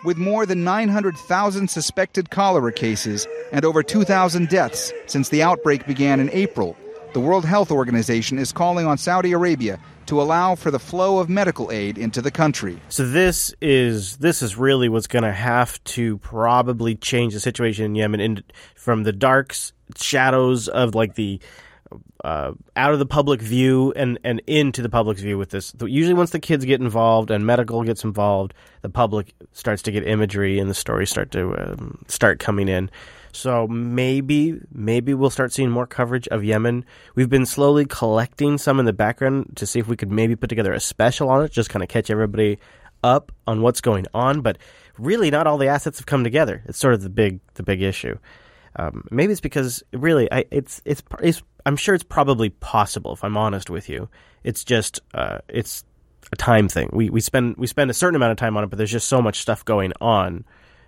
With 0.05 0.17
more 0.17 0.45
than 0.45 0.63
900,000 0.63 1.67
suspected 1.67 2.29
cholera 2.29 2.71
cases 2.71 3.25
and 3.51 3.65
over 3.65 3.81
2,000 3.81 4.49
deaths 4.49 4.93
since 5.07 5.29
the 5.29 5.41
outbreak 5.41 5.87
began 5.87 6.19
in 6.19 6.29
April, 6.29 6.77
the 7.15 7.19
World 7.19 7.43
Health 7.43 7.71
Organization 7.71 8.37
is 8.37 8.51
calling 8.51 8.85
on 8.85 8.99
Saudi 8.99 9.31
Arabia 9.31 9.79
to 10.05 10.21
allow 10.21 10.53
for 10.53 10.69
the 10.69 10.77
flow 10.77 11.17
of 11.17 11.27
medical 11.27 11.71
aid 11.71 11.97
into 11.97 12.21
the 12.21 12.29
country. 12.29 12.79
So 12.89 13.09
this 13.09 13.51
is 13.61 14.17
this 14.17 14.43
is 14.43 14.55
really 14.55 14.89
what's 14.89 15.07
going 15.07 15.23
to 15.23 15.31
have 15.31 15.83
to 15.85 16.19
probably 16.19 16.93
change 16.93 17.33
the 17.33 17.39
situation 17.39 17.85
in 17.85 17.95
Yemen 17.95 18.19
in, 18.19 18.43
from 18.75 19.05
the 19.05 19.11
dark 19.11 19.55
shadows 19.97 20.67
of 20.67 20.93
like 20.93 21.15
the 21.15 21.39
uh, 22.23 22.51
out 22.75 22.93
of 22.93 22.99
the 22.99 23.05
public 23.05 23.41
view 23.41 23.93
and, 23.95 24.19
and 24.23 24.41
into 24.47 24.81
the 24.81 24.89
public's 24.89 25.21
view 25.21 25.37
with 25.37 25.49
this. 25.49 25.73
Usually, 25.79 26.13
once 26.13 26.31
the 26.31 26.39
kids 26.39 26.65
get 26.65 26.81
involved 26.81 27.31
and 27.31 27.45
medical 27.45 27.83
gets 27.83 28.03
involved, 28.03 28.53
the 28.81 28.89
public 28.89 29.33
starts 29.51 29.81
to 29.83 29.91
get 29.91 30.07
imagery 30.07 30.59
and 30.59 30.69
the 30.69 30.73
stories 30.73 31.09
start 31.09 31.31
to 31.31 31.55
um, 31.57 32.03
start 32.07 32.39
coming 32.39 32.67
in. 32.67 32.89
So 33.31 33.67
maybe 33.67 34.59
maybe 34.71 35.13
we'll 35.13 35.29
start 35.29 35.51
seeing 35.51 35.69
more 35.69 35.85
coverage 35.85 36.27
of 36.29 36.43
Yemen. 36.43 36.85
We've 37.15 37.29
been 37.29 37.45
slowly 37.45 37.85
collecting 37.85 38.57
some 38.57 38.79
in 38.79 38.85
the 38.85 38.93
background 38.93 39.53
to 39.57 39.65
see 39.65 39.79
if 39.79 39.87
we 39.87 39.97
could 39.97 40.11
maybe 40.11 40.35
put 40.35 40.47
together 40.47 40.73
a 40.73 40.79
special 40.79 41.29
on 41.29 41.43
it, 41.43 41.51
just 41.51 41.69
kind 41.69 41.83
of 41.83 41.89
catch 41.89 42.09
everybody 42.09 42.59
up 43.03 43.31
on 43.45 43.61
what's 43.61 43.81
going 43.81 44.07
on. 44.13 44.41
But 44.41 44.57
really, 44.97 45.29
not 45.31 45.47
all 45.47 45.57
the 45.57 45.67
assets 45.67 45.99
have 45.99 46.05
come 46.05 46.23
together. 46.23 46.63
It's 46.65 46.77
sort 46.77 46.93
of 46.93 47.01
the 47.01 47.09
big 47.09 47.41
the 47.55 47.63
big 47.63 47.81
issue. 47.81 48.17
Um, 48.77 49.05
maybe 49.09 49.31
it's 49.31 49.41
because 49.41 49.83
really, 49.93 50.31
I, 50.31 50.45
it's, 50.51 50.81
it's 50.85 51.03
it's 51.21 51.41
I'm 51.65 51.75
sure 51.75 51.95
it's 51.95 52.03
probably 52.03 52.49
possible. 52.49 53.13
If 53.13 53.23
I'm 53.23 53.37
honest 53.37 53.69
with 53.69 53.89
you, 53.89 54.09
it's 54.43 54.63
just 54.63 55.01
uh, 55.13 55.39
it's 55.47 55.83
a 56.31 56.35
time 56.35 56.67
thing. 56.67 56.89
We 56.93 57.09
we 57.09 57.21
spend 57.21 57.57
we 57.57 57.67
spend 57.67 57.89
a 57.89 57.93
certain 57.93 58.15
amount 58.15 58.31
of 58.31 58.37
time 58.37 58.55
on 58.57 58.63
it, 58.63 58.67
but 58.67 58.77
there's 58.77 58.91
just 58.91 59.07
so 59.07 59.21
much 59.21 59.39
stuff 59.39 59.65
going 59.65 59.93
on 59.99 60.45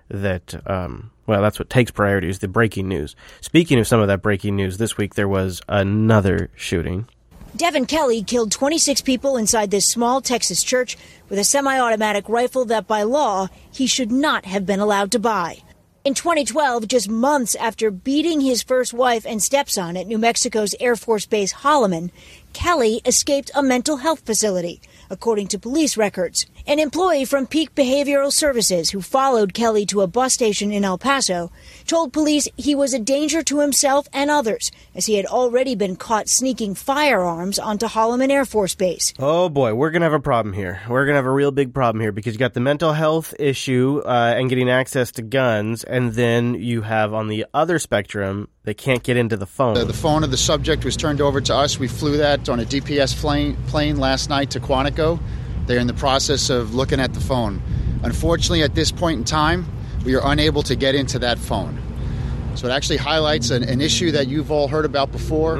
that 0.10 0.56
um, 0.70 1.12
well, 1.26 1.42
that's 1.42 1.60
what 1.60 1.70
takes 1.70 1.92
priority 1.92 2.30
is 2.30 2.40
the 2.40 2.48
breaking 2.48 2.88
news. 2.88 3.16
Speaking 3.42 3.80
of 3.80 3.88
some 3.88 4.00
of 4.00 4.08
that 4.08 4.22
breaking 4.22 4.56
news, 4.56 4.78
this 4.78 4.98
week 4.98 5.16
there 5.16 5.28
was 5.28 5.62
another 5.68 6.50
shooting. 6.56 7.08
Devin 7.56 7.88
Kelley 7.88 8.22
killed 8.22 8.52
26 8.52 9.02
people 9.02 9.36
inside 9.36 9.72
this 9.72 9.88
small 9.88 10.22
Texas 10.22 10.64
church 10.64 10.96
with 11.28 11.40
a 11.40 11.44
semi 11.44 11.80
automatic 11.80 12.30
rifle 12.30 12.66
that 12.66 12.88
by 12.88 13.04
law 13.04 13.48
he 13.72 13.88
should 13.88 14.12
not 14.12 14.46
have 14.46 14.66
been 14.66 14.80
allowed 14.80 15.12
to 15.12 15.20
buy. 15.20 15.64
In 16.08 16.14
2012, 16.14 16.88
just 16.88 17.10
months 17.10 17.54
after 17.56 17.92
beating 17.92 18.40
his 18.40 18.64
first 18.64 18.94
wife 18.94 19.26
and 19.26 19.44
stepson 19.44 19.98
at 19.98 20.08
New 20.08 20.18
Mexico's 20.18 20.74
Air 20.80 20.96
Force 20.96 21.26
Base 21.26 21.52
Holloman, 21.52 22.12
Kelley 22.54 23.02
escaped 23.04 23.52
a 23.54 23.62
mental 23.62 23.98
health 23.98 24.22
facility, 24.22 24.80
according 25.10 25.48
to 25.48 25.60
police 25.60 25.98
records. 25.98 26.46
An 26.66 26.80
employee 26.80 27.26
from 27.26 27.48
Peak 27.48 27.74
Behavioral 27.76 28.32
Services 28.32 28.90
who 28.90 29.02
followed 29.02 29.54
Kelley 29.54 29.86
to 29.88 30.02
a 30.02 30.08
bus 30.08 30.34
station 30.34 30.72
in 30.72 30.84
El 30.84 30.98
Paso 30.98 31.52
told 31.86 32.14
police 32.14 32.48
he 32.58 32.76
was 32.76 32.94
a 32.94 33.00
danger 33.00 33.42
to 33.44 33.60
himself 33.60 34.08
and 34.12 34.30
others, 34.30 34.72
as 34.94 35.06
he 35.06 35.16
had 35.16 35.26
already 35.26 35.76
been 35.76 35.96
caught 35.96 36.28
sneaking 36.28 36.76
firearms 36.76 37.60
onto 37.60 37.86
Holloman 37.86 38.32
Air 38.32 38.46
Force 38.46 38.76
Base. 38.76 39.14
Oh 39.20 39.50
boy, 39.50 39.74
we're 39.74 39.92
gonna 39.92 40.06
have 40.06 40.14
a 40.14 40.20
problem 40.20 40.54
here. 40.54 40.82
We're 40.90 41.06
gonna 41.06 41.18
have 41.18 41.26
a 41.26 41.32
real 41.32 41.52
big 41.52 41.74
problem 41.74 42.02
here 42.02 42.12
because 42.12 42.34
you 42.34 42.40
got 42.40 42.54
the 42.54 42.60
mental 42.60 42.94
health 42.94 43.34
issue 43.40 44.02
uh, 44.06 44.34
and 44.38 44.50
getting 44.50 44.70
access 44.70 45.12
to 45.14 45.22
guns, 45.22 45.84
and 45.84 46.14
then 46.14 46.56
you 46.56 46.82
have 46.82 47.14
on 47.14 47.28
the 47.28 47.46
other 47.54 47.80
spectrum 47.80 48.50
they 48.68 48.74
can't 48.74 49.02
get 49.02 49.16
into 49.16 49.38
the 49.38 49.46
phone. 49.46 49.78
Uh, 49.78 49.86
the 49.86 49.94
phone 49.94 50.26
of 50.26 50.32
the 50.32 50.36
subject 50.36 50.84
was 50.84 50.98
turned 50.98 51.22
over 51.22 51.40
to 51.40 51.56
us. 51.56 51.80
We 51.80 51.88
flew 51.88 52.18
that 52.18 52.50
on 52.50 52.60
a 52.60 52.66
DPS 52.66 53.16
plane, 53.16 53.56
plane 53.68 53.96
last 53.96 54.30
night 54.30 54.52
to 54.52 54.60
Quantico. 54.60 55.22
They're 55.68 55.80
in 55.80 55.88
the 55.88 55.94
process 55.94 56.50
of 56.50 56.76
looking 56.76 57.00
at 57.00 57.14
the 57.14 57.22
phone. 57.22 57.62
Unfortunately, 58.04 58.64
at 58.64 58.76
this 58.76 58.92
point 58.92 59.20
in 59.20 59.24
time, 59.24 59.66
we 60.04 60.16
are 60.16 60.22
unable 60.22 60.64
to 60.64 60.76
get 60.76 60.96
into 60.96 61.18
that 61.20 61.40
phone. 61.40 61.82
So 62.58 62.68
it 62.68 62.72
actually 62.72 62.98
highlights 62.98 63.52
an, 63.52 63.64
an 63.64 63.82
issue 63.82 64.10
that 64.12 64.28
you've 64.28 64.50
all 64.52 64.68
heard 64.68 64.84
about 64.84 65.12
before 65.12 65.58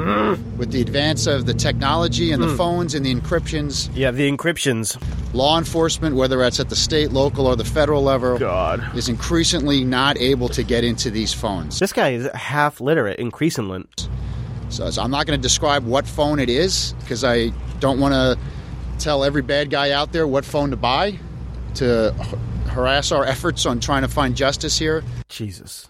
with 0.58 0.72
the 0.72 0.82
advance 0.82 1.28
of 1.28 1.46
the 1.46 1.54
technology 1.54 2.32
and 2.32 2.42
the 2.42 2.48
Mm. 2.48 2.58
phones 2.58 2.96
and 2.96 3.06
the 3.06 3.14
encryptions. 3.14 3.88
Yeah, 3.94 4.10
the 4.10 4.28
encryptions. 4.32 4.98
Law 5.32 5.60
enforcement, 5.60 6.16
whether 6.16 6.42
it's 6.44 6.60
at 6.60 6.70
the 6.70 6.76
state, 6.76 7.12
local, 7.12 7.46
or 7.46 7.56
the 7.56 7.64
federal 7.64 8.02
level, 8.02 8.40
God. 8.40 8.84
is 8.98 9.10
increasingly 9.10 9.84
not 9.84 10.18
able 10.18 10.50
to 10.50 10.64
get 10.64 10.84
into 10.84 11.12
these 11.12 11.34
phones. 11.34 11.78
This 11.78 11.94
guy 11.94 12.10
is 12.14 12.28
half 12.34 12.82
literate, 12.82 13.20
increasingly. 13.20 13.86
So, 14.70 14.90
so 14.90 15.02
I'm 15.04 15.12
not 15.12 15.28
going 15.28 15.38
to 15.40 15.42
describe 15.42 15.86
what 15.86 16.08
phone 16.08 16.40
it 16.40 16.50
is 16.50 16.94
because 17.02 17.24
I 17.24 17.50
don't 17.80 18.00
want 18.00 18.16
to 18.16 18.38
tell 18.98 19.24
every 19.24 19.44
bad 19.44 19.70
guy 19.70 19.92
out 19.92 20.14
there 20.14 20.26
what 20.28 20.44
phone 20.46 20.72
to 20.72 20.78
buy 20.78 21.20
to 21.76 22.12
harass 22.70 23.12
our 23.12 23.24
efforts 23.24 23.68
on 23.68 23.80
trying 23.80 24.02
to 24.02 24.08
find 24.08 24.36
justice 24.36 24.80
here. 24.80 25.04
Jesus. 25.30 25.88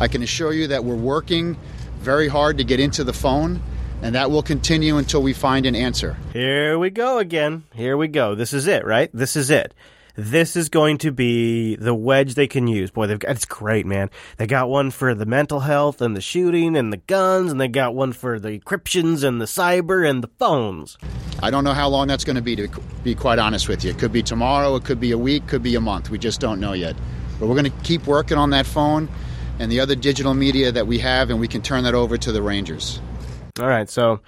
I 0.00 0.08
can 0.08 0.22
assure 0.22 0.54
you 0.54 0.68
that 0.68 0.82
we're 0.82 0.96
working 0.96 1.58
very 1.98 2.26
hard 2.26 2.56
to 2.56 2.64
get 2.64 2.80
into 2.80 3.04
the 3.04 3.12
phone, 3.12 3.62
and 4.00 4.14
that 4.14 4.30
will 4.30 4.42
continue 4.42 4.96
until 4.96 5.22
we 5.22 5.34
find 5.34 5.66
an 5.66 5.76
answer. 5.76 6.16
Here 6.32 6.78
we 6.78 6.88
go 6.88 7.18
again. 7.18 7.64
Here 7.74 7.98
we 7.98 8.08
go. 8.08 8.34
This 8.34 8.54
is 8.54 8.66
it, 8.66 8.86
right? 8.86 9.10
This 9.12 9.36
is 9.36 9.50
it. 9.50 9.74
This 10.16 10.56
is 10.56 10.70
going 10.70 10.98
to 10.98 11.12
be 11.12 11.76
the 11.76 11.94
wedge 11.94 12.34
they 12.34 12.46
can 12.46 12.66
use. 12.66 12.90
Boy, 12.90 13.08
they've 13.08 13.18
got 13.18 13.32
it's 13.32 13.44
great, 13.44 13.84
man. 13.84 14.08
They 14.38 14.46
got 14.46 14.70
one 14.70 14.90
for 14.90 15.14
the 15.14 15.26
mental 15.26 15.60
health 15.60 16.00
and 16.00 16.16
the 16.16 16.22
shooting 16.22 16.78
and 16.78 16.90
the 16.90 16.96
guns, 16.96 17.52
and 17.52 17.60
they 17.60 17.68
got 17.68 17.94
one 17.94 18.14
for 18.14 18.40
the 18.40 18.58
encryptions 18.58 19.22
and 19.22 19.38
the 19.38 19.44
cyber 19.44 20.08
and 20.08 20.24
the 20.24 20.30
phones. 20.38 20.96
I 21.42 21.50
don't 21.50 21.62
know 21.62 21.74
how 21.74 21.88
long 21.88 22.08
that's 22.08 22.24
going 22.24 22.36
to 22.36 22.42
be, 22.42 22.56
to 22.56 22.68
be 23.04 23.14
quite 23.14 23.38
honest 23.38 23.68
with 23.68 23.84
you. 23.84 23.90
It 23.90 23.98
could 23.98 24.12
be 24.12 24.22
tomorrow, 24.22 24.76
it 24.76 24.84
could 24.84 24.98
be 24.98 25.12
a 25.12 25.18
week, 25.18 25.46
could 25.46 25.62
be 25.62 25.74
a 25.74 25.80
month. 25.80 26.08
We 26.08 26.18
just 26.18 26.40
don't 26.40 26.58
know 26.58 26.72
yet. 26.72 26.96
But 27.38 27.48
we're 27.48 27.54
going 27.54 27.70
to 27.70 27.78
keep 27.84 28.06
working 28.06 28.38
on 28.38 28.48
that 28.50 28.64
phone 28.64 29.10
and 29.60 29.70
the 29.70 29.78
other 29.78 29.94
digital 29.94 30.32
media 30.32 30.72
that 30.72 30.86
we 30.86 30.98
have, 30.98 31.30
and 31.30 31.38
we 31.38 31.46
can 31.46 31.60
turn 31.60 31.84
that 31.84 31.94
over 31.94 32.16
to 32.16 32.32
the 32.32 32.42
Rangers. 32.42 32.98
All 33.60 33.68
right, 33.68 33.88
so 33.88 34.20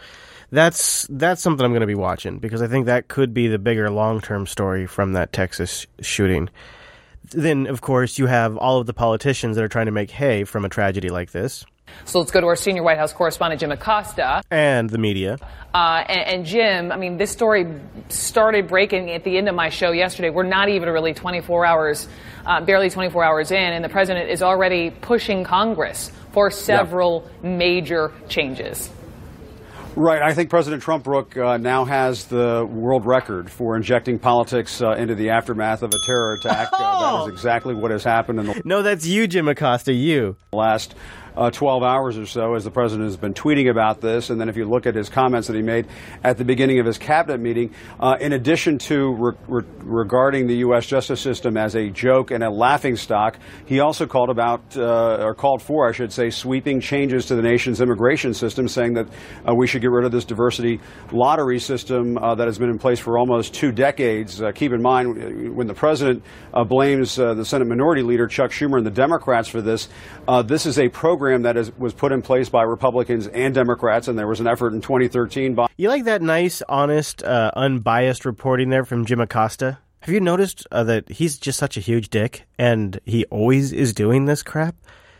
that's 0.51 1.07
that's 1.11 1.41
something 1.41 1.65
I'm 1.65 1.73
going 1.73 1.81
to 1.81 1.87
be 1.87 1.95
watching 1.95 2.39
because 2.39 2.61
I 2.61 2.69
think 2.69 2.87
that 2.87 3.09
could 3.09 3.33
be 3.33 3.49
the 3.49 3.59
bigger 3.59 3.91
long 3.91 4.21
term 4.21 4.47
story 4.47 4.87
from 4.87 5.15
that 5.15 5.33
Texas 5.33 5.87
shooting. 6.01 6.51
Then, 7.31 7.67
of 7.67 7.81
course, 7.81 8.19
you 8.19 8.27
have 8.27 8.59
all 8.59 8.79
of 8.79 8.87
the 8.87 8.93
politicians 8.93 9.57
that 9.57 9.65
are 9.65 9.69
trying 9.69 9.87
to 9.87 9.93
make 9.93 10.11
hay 10.11 10.45
from 10.45 10.67
a 10.67 10.69
tragedy 10.69 11.09
like 11.09 11.31
this, 11.31 11.65
So 12.05 12.19
let's 12.19 12.31
go 12.31 12.41
to 12.41 12.47
our 12.47 12.57
senior 12.57 12.83
White 12.83 12.99
House 12.99 13.13
correspondent, 13.13 13.61
Jim 13.61 13.73
Acosta. 13.73 14.43
and 14.51 14.91
the 14.91 14.99
media. 14.99 15.39
Uh, 15.75 16.05
and, 16.07 16.21
and 16.21 16.47
Jim, 16.47 16.93
I 16.93 16.97
mean, 16.97 17.17
this 17.17 17.31
story 17.31 17.67
started 18.09 18.69
breaking 18.69 19.11
at 19.11 19.25
the 19.25 19.39
end 19.39 19.49
of 19.49 19.55
my 19.55 19.71
show 19.71 19.91
yesterday. 19.93 20.31
We're 20.31 20.43
not 20.43 20.69
even 20.69 20.89
really 20.91 21.15
24 21.15 21.65
hours, 21.65 22.09
uh, 22.45 22.61
barely 22.65 22.91
24 22.91 23.25
hours 23.25 23.51
in, 23.51 23.57
and 23.73 23.85
the 23.85 23.89
president 23.89 24.31
is 24.31 24.43
already 24.43 24.91
pushing 24.91 25.45
Congress 25.45 26.13
for 26.33 26.51
several 26.51 27.29
major 27.43 28.13
changes. 28.29 28.91
Right. 29.95 30.23
I 30.23 30.33
think 30.33 30.49
President 30.49 30.83
Trump, 30.83 31.05
Brooke, 31.05 31.37
uh, 31.37 31.59
now 31.59 31.85
has 31.85 32.25
the 32.25 32.67
world 32.71 33.05
record 33.05 33.51
for 33.51 33.77
injecting 33.77 34.19
politics 34.19 34.81
uh, 34.81 34.93
into 34.93 35.15
the 35.15 35.31
aftermath 35.31 35.83
of 35.83 35.93
a 35.93 35.99
terror 36.07 36.33
attack. 36.35 36.69
Uh, 36.73 37.25
that 37.25 37.29
is 37.29 37.35
exactly 37.35 37.75
what 37.75 37.91
has 37.91 38.03
happened 38.03 38.41
in 38.41 38.47
the 38.47 38.63
No, 38.65 38.83
that's 38.83 39.07
you, 39.07 39.27
Jim 39.27 39.49
Acosta. 39.49 39.93
You. 39.93 40.37
last 40.53 40.95
uh, 41.37 41.51
12 41.51 41.83
hours 41.83 42.19
or 42.19 42.27
so 42.27 42.55
as 42.55 42.65
the 42.65 42.71
president 42.71 43.09
has 43.09 43.17
been 43.17 43.35
tweeting 43.35 43.71
about 43.71 44.01
this. 44.01 44.31
And 44.31 44.41
then 44.41 44.49
if 44.49 44.57
you 44.57 44.65
look 44.65 44.87
at 44.87 44.95
his 44.95 45.09
comments 45.09 45.49
that 45.49 45.57
he 45.57 45.63
made 45.63 45.87
at 46.23 46.39
the 46.39 46.45
beginning 46.45 46.79
of 46.79 46.87
his 46.87 46.99
cabinet 46.99 47.41
meeting, 47.41 47.75
uh, 48.01 48.17
in 48.21 48.33
addition 48.33 48.79
to 48.79 49.15
re- 49.19 49.33
re- 49.49 49.65
regarding 49.79 50.47
the 50.47 50.57
U.S. 50.57 50.87
justice 50.87 51.21
system 51.21 51.57
as 51.57 51.75
a 51.75 51.89
joke 51.89 52.31
and 52.31 52.43
a 52.43 52.51
laughing 52.51 52.97
stock, 52.97 53.39
he 53.67 53.81
also 53.81 54.07
called 54.07 54.31
about, 54.31 54.77
uh, 54.77 55.25
or 55.25 55.35
called 55.35 55.63
for, 55.63 55.89
I 55.89 55.93
should 55.93 56.13
say, 56.13 56.31
sweeping 56.31 56.81
changes 56.81 57.27
to 57.27 57.35
the 57.35 57.43
nation's 57.43 57.81
immigration 57.81 58.35
system, 58.35 58.69
saying 58.69 58.95
that 58.95 59.09
uh, 59.49 59.55
we 59.55 59.67
should 59.67 59.83
get 59.83 59.91
rid 59.91 60.05
of 60.05 60.13
this 60.13 60.25
diversity 60.25 60.81
lottery 61.13 61.59
system 61.59 62.19
uh, 62.19 62.35
that 62.35 62.47
has 62.47 62.59
been 62.59 62.71
in 62.71 62.79
place 62.79 62.99
for 62.99 63.19
almost 63.19 63.55
two 63.55 63.73
decades. 63.73 64.43
Uh, 64.43 64.53
keep 64.53 64.73
in 64.73 64.83
mind, 64.83 65.57
when 65.57 65.67
the 65.67 65.75
president 65.75 66.23
blames 66.69 67.17
the 67.17 67.45
Senate 67.45 67.67
Minority 67.67 68.03
Leader 68.03 68.27
Chuck 68.27 68.51
Schumer 68.51 68.77
and 68.77 68.87
the 68.87 68.91
Democrats 68.91 69.49
for 69.49 69.63
this, 69.63 69.89
this 70.47 70.67
is 70.67 70.79
a 70.79 70.89
program 70.89 71.22
that 71.43 71.57
is, 71.57 71.77
was 71.79 71.95
put 71.95 72.13
in 72.13 72.23
place 72.23 72.49
by 72.49 72.63
Republicans 72.63 73.27
and 73.29 73.55
Democrats, 73.55 74.09
and 74.09 74.19
there 74.19 74.27
was 74.27 74.41
an 74.41 74.47
effort 74.47 74.73
in 74.73 74.81
2013 74.81 75.55
by. 75.55 75.67
You 75.77 75.89
like 75.89 76.05
that 76.05 76.23
nice, 76.23 76.63
honest, 76.69 77.23
uh, 77.23 77.51
unbiased 77.55 78.25
reporting 78.25 78.71
there 78.71 78.85
from 78.85 79.07
Jim 79.07 79.21
Acosta? 79.21 79.79
Have 80.01 80.13
you 80.13 80.21
noticed 80.21 80.67
uh, 80.73 80.83
that 80.85 81.09
he's 81.09 81.39
just 81.39 81.59
such 81.59 81.77
a 81.77 81.81
huge 81.81 82.11
dick 82.11 82.45
and 82.59 82.99
he 83.05 83.25
always 83.27 83.73
is 83.73 83.95
doing 83.95 84.25
this 84.25 84.43
crap? 84.43 84.75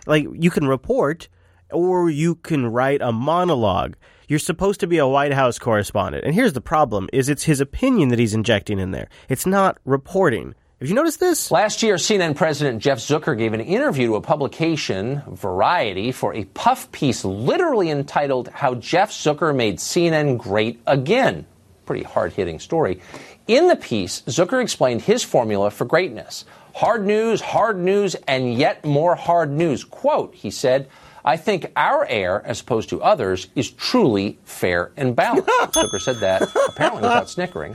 Like, 0.07 0.27
you 0.35 0.51
can 0.51 0.67
report 0.67 1.29
or 1.71 2.11
you 2.11 2.35
can 2.35 2.67
write 2.67 3.01
a 3.01 3.13
monologue. 3.13 3.95
You're 4.29 4.39
supposed 4.39 4.81
to 4.81 4.87
be 4.87 4.99
a 4.99 5.07
White 5.07 5.33
House 5.33 5.59
correspondent. 5.59 6.25
And 6.25 6.35
here's 6.35 6.53
the 6.53 6.61
problem 6.61 7.09
is 7.13 7.29
it's 7.29 7.45
his 7.45 7.61
opinion 7.61 8.09
that 8.09 8.19
he's 8.19 8.35
injecting 8.35 8.79
in 8.79 8.91
there. 8.91 9.09
It's 9.29 9.47
not 9.47 9.79
reporting. 9.85 10.55
Have 10.83 10.89
you 10.89 10.97
noticed 10.97 11.21
this? 11.21 11.53
Last 11.53 11.85
year, 11.85 11.95
CNN 11.95 12.35
President 12.35 12.83
Jeff 12.83 12.99
Zucker 12.99 13.39
gave 13.39 13.53
an 13.53 13.61
interview 13.61 14.09
to 14.09 14.15
a 14.17 14.21
publication, 14.21 15.23
Variety, 15.29 16.11
for 16.11 16.35
a 16.35 16.43
puff 16.43 16.91
piece 16.91 17.25
literally 17.25 17.89
entitled 17.89 18.49
How 18.49 18.75
Jeff 18.75 19.13
Zucker 19.13 19.55
Made 19.55 19.77
CNN 19.77 20.39
Great 20.39 20.81
Again. 20.89 21.47
Pretty 21.87 22.03
hard 22.03 22.33
hitting 22.33 22.59
story. 22.59 23.01
In 23.47 23.69
the 23.69 23.77
piece, 23.77 24.23
Zucker 24.23 24.61
explained 24.61 25.03
his 25.03 25.23
formula 25.23 25.71
for 25.71 25.85
greatness 25.85 26.47
hard 26.75 27.07
news, 27.07 27.41
hard 27.41 27.79
news, 27.79 28.17
and 28.27 28.53
yet 28.53 28.85
more 28.85 29.15
hard 29.15 29.53
news. 29.53 29.85
Quote, 29.85 30.35
he 30.35 30.51
said, 30.51 30.89
I 31.25 31.37
think 31.37 31.71
our 31.77 32.05
air, 32.07 32.43
as 32.45 32.61
opposed 32.61 32.89
to 32.89 33.01
others, 33.03 33.47
is 33.55 33.71
truly 33.71 34.39
fair 34.45 34.91
and 34.97 35.15
balanced. 35.15 35.49
Zucker 35.73 36.01
said 36.01 36.17
that, 36.17 36.43
apparently 36.69 37.03
without 37.03 37.31
snickering, 37.31 37.75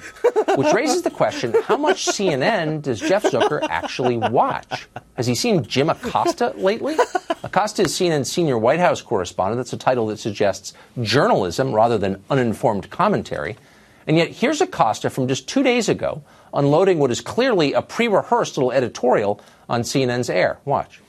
which 0.56 0.74
raises 0.74 1.02
the 1.02 1.10
question 1.10 1.56
how 1.64 1.78
much 1.78 2.06
CNN 2.06 2.82
does 2.82 3.00
Jeff 3.00 3.24
Zucker 3.24 3.66
actually 3.70 4.18
watch? 4.18 4.88
Has 5.16 5.28
he 5.28 5.36
seen 5.36 5.64
Jim 5.64 5.90
Acosta 5.90 6.54
lately? 6.58 6.98
Acosta 7.44 7.84
is 7.84 7.94
CNN's 7.94 8.32
senior 8.32 8.58
White 8.58 8.80
House 8.80 9.02
correspondent. 9.02 9.58
That's 9.58 9.74
a 9.74 9.78
title 9.78 10.08
that 10.08 10.20
suggests 10.20 10.74
journalism 11.02 11.72
rather 11.74 11.98
than 11.98 12.22
uninformed 12.30 12.90
commentary. 12.90 13.56
And 14.08 14.18
yet, 14.18 14.30
here's 14.30 14.62
Acosta 14.62 15.10
from 15.10 15.28
just 15.28 15.48
two 15.48 15.64
days 15.64 15.88
ago 15.90 16.24
unloading 16.54 16.98
what 16.98 17.12
is 17.12 17.22
clearly 17.22 17.74
a 17.74 17.82
pre 17.82 18.08
rehearsed 18.08 18.58
little 18.58 18.72
editorial 18.72 19.40
on 19.70 19.82
CNN's 19.82 20.30
air. 20.30 20.60
Watch. 20.66 21.02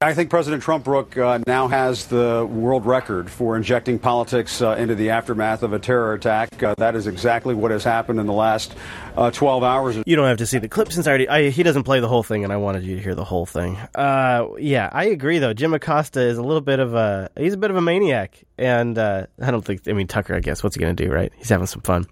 I 0.00 0.12
think 0.12 0.28
President 0.28 0.62
Trump, 0.62 0.84
Brooke, 0.84 1.16
uh, 1.16 1.38
now 1.46 1.68
has 1.68 2.08
the 2.08 2.46
world 2.50 2.84
record 2.84 3.30
for 3.30 3.56
injecting 3.56 3.98
politics 3.98 4.60
uh, 4.60 4.72
into 4.72 4.94
the 4.94 5.10
aftermath 5.10 5.62
of 5.62 5.72
a 5.72 5.78
terror 5.78 6.12
attack. 6.12 6.62
Uh, 6.62 6.74
that 6.76 6.94
is 6.94 7.06
exactly 7.06 7.54
what 7.54 7.70
has 7.70 7.84
happened 7.84 8.20
in 8.20 8.26
the 8.26 8.32
last 8.32 8.74
uh, 9.16 9.30
12 9.30 9.62
hours. 9.62 9.96
You 10.04 10.16
don't 10.16 10.26
have 10.26 10.38
to 10.38 10.46
see 10.46 10.58
the 10.58 10.68
clip 10.68 10.92
since 10.92 11.06
I 11.06 11.10
already. 11.10 11.28
I, 11.28 11.48
he 11.48 11.62
doesn't 11.62 11.84
play 11.84 12.00
the 12.00 12.08
whole 12.08 12.22
thing, 12.22 12.44
and 12.44 12.52
I 12.52 12.56
wanted 12.58 12.82
you 12.82 12.96
to 12.96 13.02
hear 13.02 13.14
the 13.14 13.24
whole 13.24 13.46
thing. 13.46 13.76
Uh, 13.94 14.48
yeah, 14.58 14.90
I 14.92 15.04
agree 15.06 15.38
though. 15.38 15.54
Jim 15.54 15.72
Acosta 15.72 16.20
is 16.20 16.36
a 16.36 16.42
little 16.42 16.60
bit 16.60 16.80
of 16.80 16.94
a. 16.94 17.30
He's 17.38 17.54
a 17.54 17.58
bit 17.58 17.70
of 17.70 17.76
a 17.76 17.80
maniac, 17.80 18.42
and 18.58 18.98
uh, 18.98 19.26
I 19.40 19.50
don't 19.52 19.64
think. 19.64 19.88
I 19.88 19.92
mean, 19.92 20.08
Tucker. 20.08 20.34
I 20.34 20.40
guess 20.40 20.62
what's 20.62 20.76
he 20.76 20.80
going 20.82 20.94
to 20.94 21.04
do, 21.04 21.10
right? 21.10 21.32
He's 21.36 21.48
having 21.48 21.66
some 21.66 21.80
fun. 21.80 22.04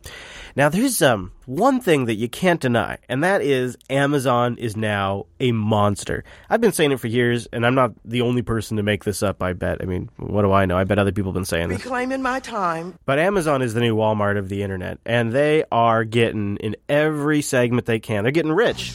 Now, 0.54 0.68
there's 0.68 1.00
um 1.02 1.32
one 1.46 1.80
thing 1.80 2.04
that 2.06 2.14
you 2.14 2.28
can't 2.28 2.60
deny, 2.60 2.98
and 3.08 3.24
that 3.24 3.42
is 3.42 3.76
Amazon 3.90 4.56
is 4.58 4.76
now 4.76 5.26
a 5.40 5.52
monster. 5.52 6.24
I've 6.50 6.60
been 6.60 6.72
saying 6.72 6.92
it 6.92 7.00
for 7.00 7.08
years, 7.08 7.46
and 7.52 7.66
I'm 7.66 7.74
not 7.74 7.92
the 8.04 8.20
only 8.20 8.42
person 8.42 8.76
to 8.76 8.82
make 8.82 9.04
this 9.04 9.22
up. 9.22 9.42
I 9.42 9.52
bet. 9.54 9.78
I 9.80 9.86
mean, 9.86 10.10
what 10.18 10.42
do 10.42 10.52
I 10.52 10.66
know? 10.66 10.76
I 10.76 10.84
bet 10.84 10.98
other 10.98 11.12
people 11.12 11.30
have 11.30 11.34
been 11.34 11.44
saying 11.44 11.68
this. 11.70 11.84
Reclaiming 11.84 12.22
my 12.22 12.40
time. 12.40 12.98
But 13.06 13.18
Amazon 13.18 13.62
is 13.62 13.74
the 13.74 13.80
new 13.80 13.96
Walmart 13.96 14.38
of 14.38 14.48
the 14.48 14.62
internet, 14.62 14.98
and 15.06 15.32
they 15.32 15.64
are 15.72 16.04
getting 16.04 16.56
in 16.58 16.76
every 16.88 17.42
segment 17.42 17.86
they 17.86 17.98
can. 17.98 18.22
They're 18.24 18.32
getting 18.32 18.52
rich. 18.52 18.92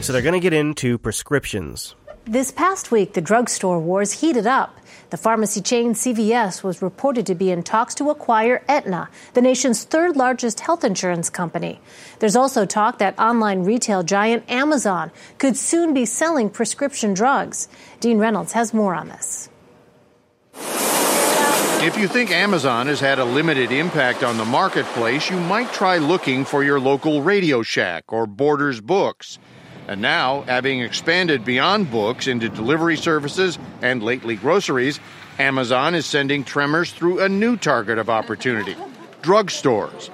So 0.00 0.12
they're 0.12 0.22
going 0.22 0.34
to 0.34 0.40
get 0.40 0.52
into 0.52 0.98
prescriptions. 0.98 1.94
This 2.24 2.50
past 2.50 2.90
week, 2.90 3.14
the 3.14 3.20
drugstore 3.20 3.78
wars 3.80 4.12
heated 4.12 4.46
up. 4.46 4.76
The 5.12 5.18
pharmacy 5.18 5.60
chain 5.60 5.92
CVS 5.92 6.62
was 6.62 6.80
reported 6.80 7.26
to 7.26 7.34
be 7.34 7.50
in 7.50 7.64
talks 7.64 7.94
to 7.96 8.08
acquire 8.08 8.64
Aetna, 8.66 9.10
the 9.34 9.42
nation's 9.42 9.84
third 9.84 10.16
largest 10.16 10.60
health 10.60 10.84
insurance 10.84 11.28
company. 11.28 11.82
There's 12.18 12.34
also 12.34 12.64
talk 12.64 12.96
that 12.96 13.18
online 13.18 13.62
retail 13.64 14.04
giant 14.04 14.50
Amazon 14.50 15.10
could 15.36 15.58
soon 15.58 15.92
be 15.92 16.06
selling 16.06 16.48
prescription 16.48 17.12
drugs. 17.12 17.68
Dean 18.00 18.16
Reynolds 18.16 18.52
has 18.52 18.72
more 18.72 18.94
on 18.94 19.08
this. 19.08 19.50
If 21.84 21.98
you 21.98 22.08
think 22.08 22.30
Amazon 22.30 22.86
has 22.86 23.00
had 23.00 23.18
a 23.18 23.24
limited 23.26 23.70
impact 23.70 24.22
on 24.22 24.38
the 24.38 24.46
marketplace, 24.46 25.28
you 25.28 25.38
might 25.38 25.70
try 25.74 25.98
looking 25.98 26.46
for 26.46 26.64
your 26.64 26.80
local 26.80 27.20
Radio 27.20 27.60
Shack 27.60 28.04
or 28.14 28.26
Borders 28.26 28.80
Books. 28.80 29.38
And 29.88 30.00
now, 30.00 30.42
having 30.42 30.80
expanded 30.80 31.44
beyond 31.44 31.90
books 31.90 32.26
into 32.26 32.48
delivery 32.48 32.96
services 32.96 33.58
and 33.80 34.02
lately 34.02 34.36
groceries, 34.36 35.00
Amazon 35.38 35.94
is 35.94 36.06
sending 36.06 36.44
Tremors 36.44 36.92
through 36.92 37.20
a 37.20 37.28
new 37.28 37.56
target 37.56 37.98
of 37.98 38.08
opportunity 38.08 38.76
drugstores. 39.22 40.10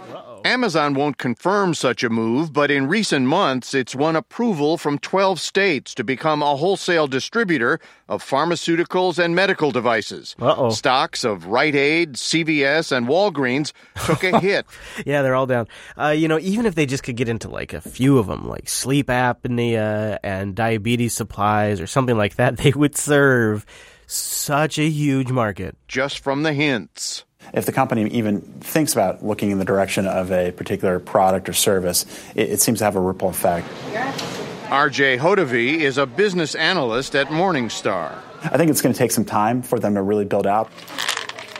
Amazon 0.49 0.95
won't 0.95 1.19
confirm 1.19 1.75
such 1.75 2.03
a 2.03 2.09
move, 2.09 2.55
but 2.55 2.71
in 2.71 2.89
recent 2.89 3.27
months, 3.27 3.75
it's 3.75 3.95
won 3.95 4.17
approval 4.17 4.79
from 4.79 4.99
12 4.99 5.39
states 5.39 5.95
to 5.95 6.03
become 6.03 6.41
a 6.41 6.57
wholesale 6.57 7.07
distributor 7.07 7.79
of 8.09 8.25
pharmaceuticals 8.25 9.23
and 9.23 9.35
medical 9.35 9.71
devices. 9.71 10.35
Uh-oh. 10.41 10.71
Stocks 10.71 11.23
of 11.23 11.45
Rite 11.45 11.75
Aid, 11.75 12.15
CVS, 12.15 12.97
and 12.97 13.07
Walgreens 13.09 13.73
took 14.07 14.25
a 14.25 14.41
hit. 14.49 14.65
Yeah, 15.05 15.21
they're 15.21 15.35
all 15.35 15.47
down. 15.47 15.69
Uh, 15.99 16.15
you 16.17 16.29
know, 16.29 16.39
even 16.39 16.65
if 16.65 16.75
they 16.75 16.87
just 16.87 17.03
could 17.03 17.17
get 17.17 17.29
into 17.29 17.51
like 17.51 17.75
a 17.75 17.83
few 17.83 18.17
of 18.17 18.27
them, 18.27 18.49
like 18.49 18.71
sleep 18.71 19.09
apnea 19.09 20.17
and 20.23 20.55
diabetes 20.55 21.13
supplies 21.13 21.79
or 21.79 21.87
something 21.87 22.17
like 22.17 22.37
that, 22.37 22.57
they 22.57 22.71
would 22.71 22.97
serve 22.97 23.67
such 24.07 24.79
a 24.79 24.89
huge 24.89 25.31
market. 25.31 25.77
Just 25.89 26.21
from 26.21 26.43
the 26.43 26.55
hints. 26.55 27.27
If 27.53 27.67
the 27.67 27.73
company 27.73 28.09
even 28.11 28.41
thinks 28.41 28.93
about 28.93 29.25
looking 29.25 29.51
in 29.51 29.59
the 29.59 29.65
direction 29.65 30.07
of 30.07 30.31
a 30.31 30.53
particular 30.53 30.99
product 30.99 31.49
or 31.49 31.53
service, 31.53 32.05
it, 32.35 32.51
it 32.51 32.61
seems 32.61 32.79
to 32.79 32.85
have 32.85 32.97
a 32.97 33.01
ripple 33.01 33.29
effect. 33.29 33.69
RJ 34.69 35.19
Hottovy 35.19 35.79
is 35.79 35.97
a 35.97 36.05
business 36.05 36.55
analyst 36.55 37.15
at 37.15 37.29
Morningstar. 37.29 38.19
I 38.43 38.57
think 38.57 38.71
it's 38.71 38.83
going 38.83 38.93
to 38.93 38.99
take 38.99 39.11
some 39.11 39.25
time 39.25 39.63
for 39.63 39.81
them 39.81 39.95
to 39.95 40.03
really 40.03 40.27
build 40.27 40.47
out. 40.47 40.71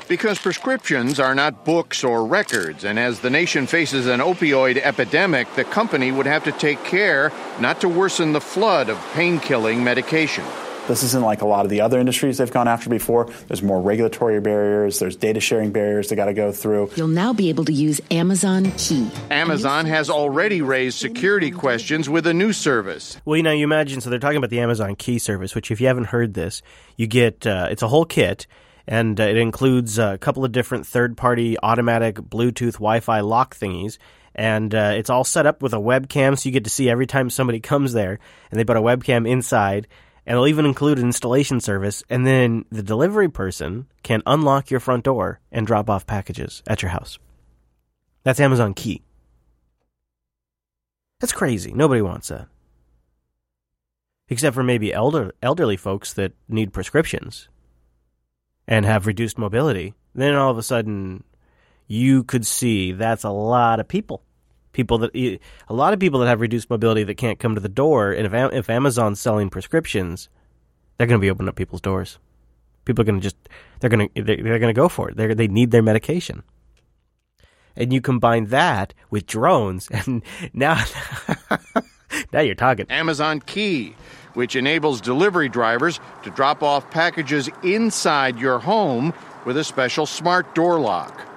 Because 0.09 0.39
prescriptions 0.39 1.21
are 1.21 1.35
not 1.35 1.65
books 1.65 2.03
or 2.03 2.25
records, 2.25 2.85
and 2.85 2.99
as 2.99 3.21
the 3.21 3.29
nation 3.31 3.67
faces 3.67 4.07
an 4.07 4.21
opioid 4.21 4.79
epidemic, 4.79 5.55
the 5.55 5.65
company 5.65 6.13
would 6.13 6.27
have 6.27 6.45
to 6.45 6.53
take 6.53 6.83
care 6.85 7.31
not 7.61 7.81
to 7.83 7.89
worsen 7.89 8.33
the 8.33 8.41
flood 8.41 8.89
of 8.89 8.99
pain 9.13 9.39
killing 9.39 9.85
medication. 9.85 10.45
This 10.89 11.03
isn't 11.03 11.23
like 11.23 11.43
a 11.43 11.47
lot 11.47 11.67
of 11.67 11.71
the 11.71 11.83
other 11.83 12.01
industries 12.01 12.39
they've 12.39 12.51
gone 12.51 12.67
after 12.67 12.89
before. 12.89 13.29
There's 13.47 13.63
more 13.63 13.81
regulatory 13.81 14.41
barriers, 14.41 14.99
there's 14.99 15.17
data 15.17 15.39
sharing 15.39 15.71
barriers 15.71 16.09
they 16.09 16.17
got 16.17 16.25
to 16.25 16.33
go 16.33 16.51
through. 16.51 16.91
You'll 16.97 17.09
now 17.09 17.35
be 17.35 17.51
able 17.51 17.67
to 17.67 17.73
use 17.73 18.01
Amazon 18.11 18.73
Key. 18.79 19.11
Amazon 19.31 19.85
has 19.85 20.09
already 20.09 20.63
raised 20.63 20.99
security 20.99 21.51
questions 21.51 22.09
with 22.09 22.27
a 22.27 22.33
new 22.33 22.55
service. 22.55 23.21
Well, 23.27 23.37
you 23.37 23.43
know, 23.43 23.53
you 23.53 23.65
imagine, 23.65 24.01
so 24.01 24.09
they're 24.09 24.19
talking 24.19 24.39
about 24.39 24.49
the 24.49 24.61
Amazon 24.61 24.97
Key 24.97 25.19
service, 25.19 25.55
which, 25.55 25.71
if 25.71 25.79
you 25.79 25.89
haven't 25.89 26.07
heard 26.07 26.33
this, 26.33 26.63
you 26.97 27.07
get, 27.07 27.47
uh, 27.47 27.69
it's 27.71 27.83
a 27.83 27.89
whole 27.89 28.07
kit, 28.07 28.47
and 28.87 29.21
uh, 29.21 29.25
it 29.25 29.37
includes 29.37 29.99
a 29.99 30.17
couple 30.17 30.43
of 30.43 30.53
different 30.53 30.87
third 30.87 31.19
party 31.19 31.59
automatic 31.63 32.17
Bluetooth 32.17 32.75
Wi 32.75 33.01
Fi 33.01 33.21
lock 33.21 33.55
thingies. 33.55 33.99
And 34.35 34.75
uh, 34.75 34.93
it's 34.95 35.11
all 35.11 35.25
set 35.25 35.47
up 35.47 35.63
with 35.63 35.75
a 35.75 35.79
webcam, 35.79 36.39
so 36.39 36.49
you 36.49 36.53
get 36.53 36.65
to 36.65 36.71
see 36.71 36.89
every 36.89 37.07
time 37.07 37.29
somebody 37.29 37.61
comes 37.61 37.93
there, 37.93 38.21
and 38.51 38.59
they 38.59 38.65
put 38.65 38.77
a 38.77 38.81
webcam 38.81 39.29
inside 39.29 39.89
and 40.29 40.35
it'll 40.35 40.47
even 40.47 40.67
include 40.67 40.99
an 40.99 41.07
installation 41.07 41.59
service. 41.59 42.05
And 42.11 42.27
then 42.27 42.67
the 42.71 42.83
delivery 42.83 43.31
person 43.31 43.87
can 44.03 44.23
unlock 44.27 44.71
your 44.71 44.79
front 44.79 45.05
door 45.05 45.41
and 45.51 45.67
drop 45.67 45.89
off 45.89 46.07
packages 46.07 46.63
at 46.67 46.83
your 46.83 46.91
house. 46.91 47.19
That's 48.25 48.39
Amazon 48.39 48.75
Key. 48.75 49.01
That's 51.19 51.33
crazy. 51.33 51.73
Nobody 51.73 52.03
wants 52.03 52.29
that. 52.29 52.47
Except 54.29 54.55
for 54.55 54.63
maybe 54.63 54.93
elder, 54.93 55.33
elderly 55.43 55.79
folks 55.79 56.13
that 56.13 56.33
need 56.47 56.75
prescriptions 56.75 57.49
and 58.67 58.85
have 58.85 59.07
reduced 59.07 59.39
mobility. 59.39 59.95
Then 60.15 60.35
all 60.35 60.51
of 60.51 60.59
a 60.59 60.63
sudden, 60.63 61.25
you 61.87 62.23
could 62.23 62.47
see 62.47 62.93
that's 62.93 63.25
a 63.25 63.31
lot 63.31 63.81
of 63.81 63.89
people 63.89 64.23
people 64.73 64.99
that 64.99 65.15
a 65.15 65.75
lot 65.75 65.93
of 65.93 66.01
people 66.01 66.21
that 66.21 66.27
have 66.27 66.41
reduced 66.41 66.71
mobility 66.71 67.05
that 67.05 67.17
can't 67.17 67.39
come 67.39 67.55
to 67.55 67.61
the 67.61 67.69
door. 67.69 68.13
And 68.13 68.27
if 68.27 68.53
if 68.53 68.71
Amazon's 68.71 69.21
selling 69.21 69.51
prescriptions, 69.51 70.29
they're 70.97 71.07
going 71.07 71.21
to 71.21 71.25
be 71.25 71.31
opening 71.31 71.49
up 71.49 71.57
people's 71.57 71.81
doors. 71.81 72.19
People 72.85 73.03
are 73.03 73.05
going 73.07 73.21
to 73.21 73.23
just 73.23 73.37
they're 73.81 73.91
going 73.91 74.09
to 74.09 74.23
they're, 74.23 74.37
going 74.37 74.61
to 74.61 74.73
go 74.73 74.89
for 74.89 75.11
it. 75.11 75.17
They 75.17 75.35
they 75.35 75.49
need 75.49 75.71
their 75.71 75.83
medication. 75.83 76.43
And 77.77 77.93
you 77.93 78.01
combine 78.01 78.47
that 78.47 78.93
with 79.11 79.27
drones, 79.27 79.89
and 79.93 80.23
now 80.53 80.83
now 82.33 82.41
you're 82.41 82.55
talking. 82.55 82.87
Amazon 82.91 83.41
Key, 83.41 83.95
which 84.35 84.57
enables 84.57 85.01
delivery 85.01 85.49
drivers 85.49 86.01
to 86.25 86.31
drop 86.31 86.63
off 86.63 86.91
packages 86.91 87.49
inside 87.63 88.39
your 88.39 88.59
home 88.59 89.13
with 89.45 89.57
a 89.57 89.65
special 89.65 90.07
smart 90.07 90.55
door 90.55 90.81
lock. 90.81 91.28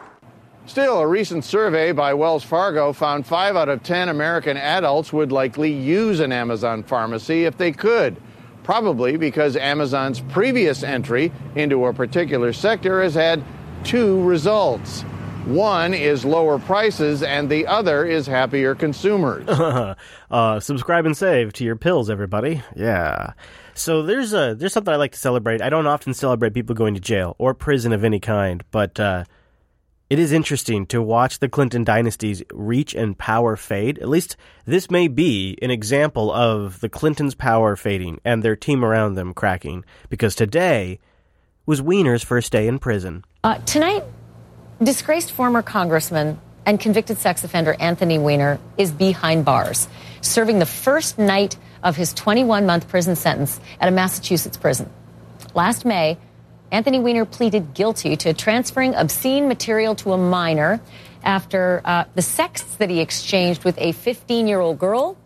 Still, 0.67 0.99
a 0.99 1.07
recent 1.07 1.43
survey 1.43 1.91
by 1.91 2.13
Wells 2.13 2.43
Fargo 2.43 2.93
found 2.93 3.25
5 3.25 3.55
out 3.55 3.67
of 3.67 3.83
10 3.83 4.09
American 4.09 4.57
adults 4.57 5.11
would 5.11 5.31
likely 5.31 5.71
use 5.71 6.19
an 6.19 6.31
Amazon 6.31 6.83
pharmacy 6.83 7.45
if 7.45 7.57
they 7.57 7.71
could. 7.71 8.15
Probably 8.63 9.17
because 9.17 9.57
Amazon's 9.57 10.21
previous 10.21 10.83
entry 10.83 11.31
into 11.55 11.85
a 11.85 11.93
particular 11.93 12.53
sector 12.53 13.01
has 13.01 13.15
had 13.15 13.43
two 13.83 14.21
results. 14.23 15.01
One 15.45 15.95
is 15.95 16.23
lower 16.23 16.59
prices, 16.59 17.23
and 17.23 17.49
the 17.49 17.65
other 17.65 18.05
is 18.05 18.27
happier 18.27 18.75
consumers. 18.75 19.47
uh, 20.31 20.59
subscribe 20.59 21.07
and 21.07 21.17
save 21.17 21.51
to 21.53 21.63
your 21.63 21.75
pills, 21.75 22.11
everybody. 22.11 22.61
Yeah. 22.75 23.33
So 23.73 24.03
there's 24.03 24.33
a 24.33 24.53
there's 24.55 24.73
something 24.73 24.93
I 24.93 24.97
like 24.97 25.13
to 25.13 25.17
celebrate. 25.17 25.61
I 25.61 25.69
don't 25.69 25.87
often 25.87 26.13
celebrate 26.13 26.53
people 26.53 26.75
going 26.75 26.93
to 26.93 26.99
jail 26.99 27.35
or 27.39 27.55
prison 27.55 27.91
of 27.91 28.03
any 28.03 28.19
kind, 28.19 28.63
but 28.69 28.99
uh, 28.99 29.23
it 30.11 30.19
is 30.19 30.33
interesting 30.33 30.85
to 30.87 31.01
watch 31.01 31.39
the 31.39 31.47
Clinton 31.47 31.85
dynasty's 31.85 32.43
reach 32.51 32.93
and 32.93 33.17
power 33.17 33.55
fade. 33.55 33.97
At 33.99 34.09
least 34.09 34.35
this 34.65 34.91
may 34.91 35.07
be 35.07 35.57
an 35.61 35.71
example 35.71 36.33
of 36.33 36.81
the 36.81 36.89
Clintons' 36.89 37.33
power 37.33 37.77
fading 37.77 38.19
and 38.25 38.43
their 38.43 38.57
team 38.57 38.83
around 38.83 39.15
them 39.15 39.33
cracking, 39.33 39.85
because 40.09 40.35
today 40.35 40.99
was 41.65 41.81
Weiner's 41.81 42.23
first 42.23 42.51
day 42.51 42.67
in 42.67 42.77
prison. 42.77 43.23
Uh, 43.45 43.59
tonight, 43.59 44.03
disgraced 44.83 45.31
former 45.31 45.61
congressman 45.61 46.41
and 46.65 46.77
convicted 46.77 47.17
sex 47.17 47.45
offender 47.45 47.77
Anthony 47.79 48.19
Weiner 48.19 48.59
is 48.77 48.91
behind 48.91 49.45
bars, 49.45 49.87
serving 50.19 50.59
the 50.59 50.65
first 50.65 51.19
night 51.19 51.55
of 51.83 51.95
his 51.95 52.13
21 52.13 52.65
month 52.65 52.89
prison 52.89 53.15
sentence 53.15 53.61
at 53.79 53.87
a 53.87 53.91
Massachusetts 53.91 54.57
prison. 54.57 54.91
Last 55.53 55.85
May, 55.85 56.17
Anthony 56.71 56.99
Weiner 56.99 57.25
pleaded 57.25 57.73
guilty 57.73 58.15
to 58.17 58.33
transferring 58.33 58.95
obscene 58.95 59.49
material 59.49 59.93
to 59.95 60.13
a 60.13 60.17
minor 60.17 60.79
after 61.21 61.81
uh, 61.83 62.05
the 62.15 62.21
sexts 62.21 62.75
that 62.75 62.89
he 62.89 63.01
exchanged 63.01 63.65
with 63.65 63.77
a 63.77 63.91
15 63.91 64.47
year 64.47 64.61
old 64.61 64.79
girl 64.79 65.17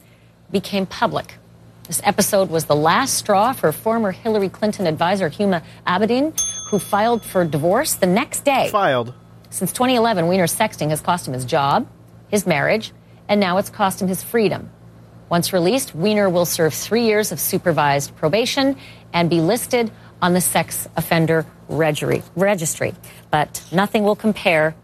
became 0.52 0.88
public. 0.88 1.36
This 1.84 2.02
episode 2.04 2.50
was 2.50 2.66
the 2.66 2.76
last 2.76 3.14
straw 3.14 3.54
for 3.54 3.72
former 3.72 4.12
Hillary 4.12 4.50
Clinton 4.50 4.88
advisor 4.88 5.30
Huma 5.30 5.64
Abedin, 5.86 6.34
who 6.72 6.80
filed 6.80 7.24
for 7.24 7.46
divorce 7.46 7.94
the 7.94 8.08
next 8.08 8.44
day. 8.44 8.70
Filed. 8.72 9.14
Since 9.52 9.72
2011, 9.72 10.28
Weiner's 10.28 10.56
sexting 10.56 10.90
has 10.90 11.00
cost 11.00 11.28
him 11.28 11.36
his 11.36 11.46
job, 11.46 11.88
his 12.28 12.48
marriage, 12.48 12.92
and 13.30 13.40
now 13.40 13.60
it's 13.60 13.70
cost 13.70 14.02
him 14.02 14.08
his 14.08 14.24
freedom. 14.24 14.72
Once 15.30 15.54
released, 15.54 15.94
Weiner 15.94 16.30
will 16.30 16.46
serve 16.46 16.74
three 16.74 17.06
years 17.06 17.32
of 17.32 17.40
supervised 17.40 18.16
probation 18.16 18.78
and 19.14 19.30
be 19.30 19.42
listed 19.42 19.92
on 20.22 20.34
the 20.34 20.42
sex 20.42 20.88
offender 20.96 21.46
registry, 21.68 22.94
but 23.32 23.64
nothing 23.72 24.04
will 24.04 24.16
compare 24.16 24.76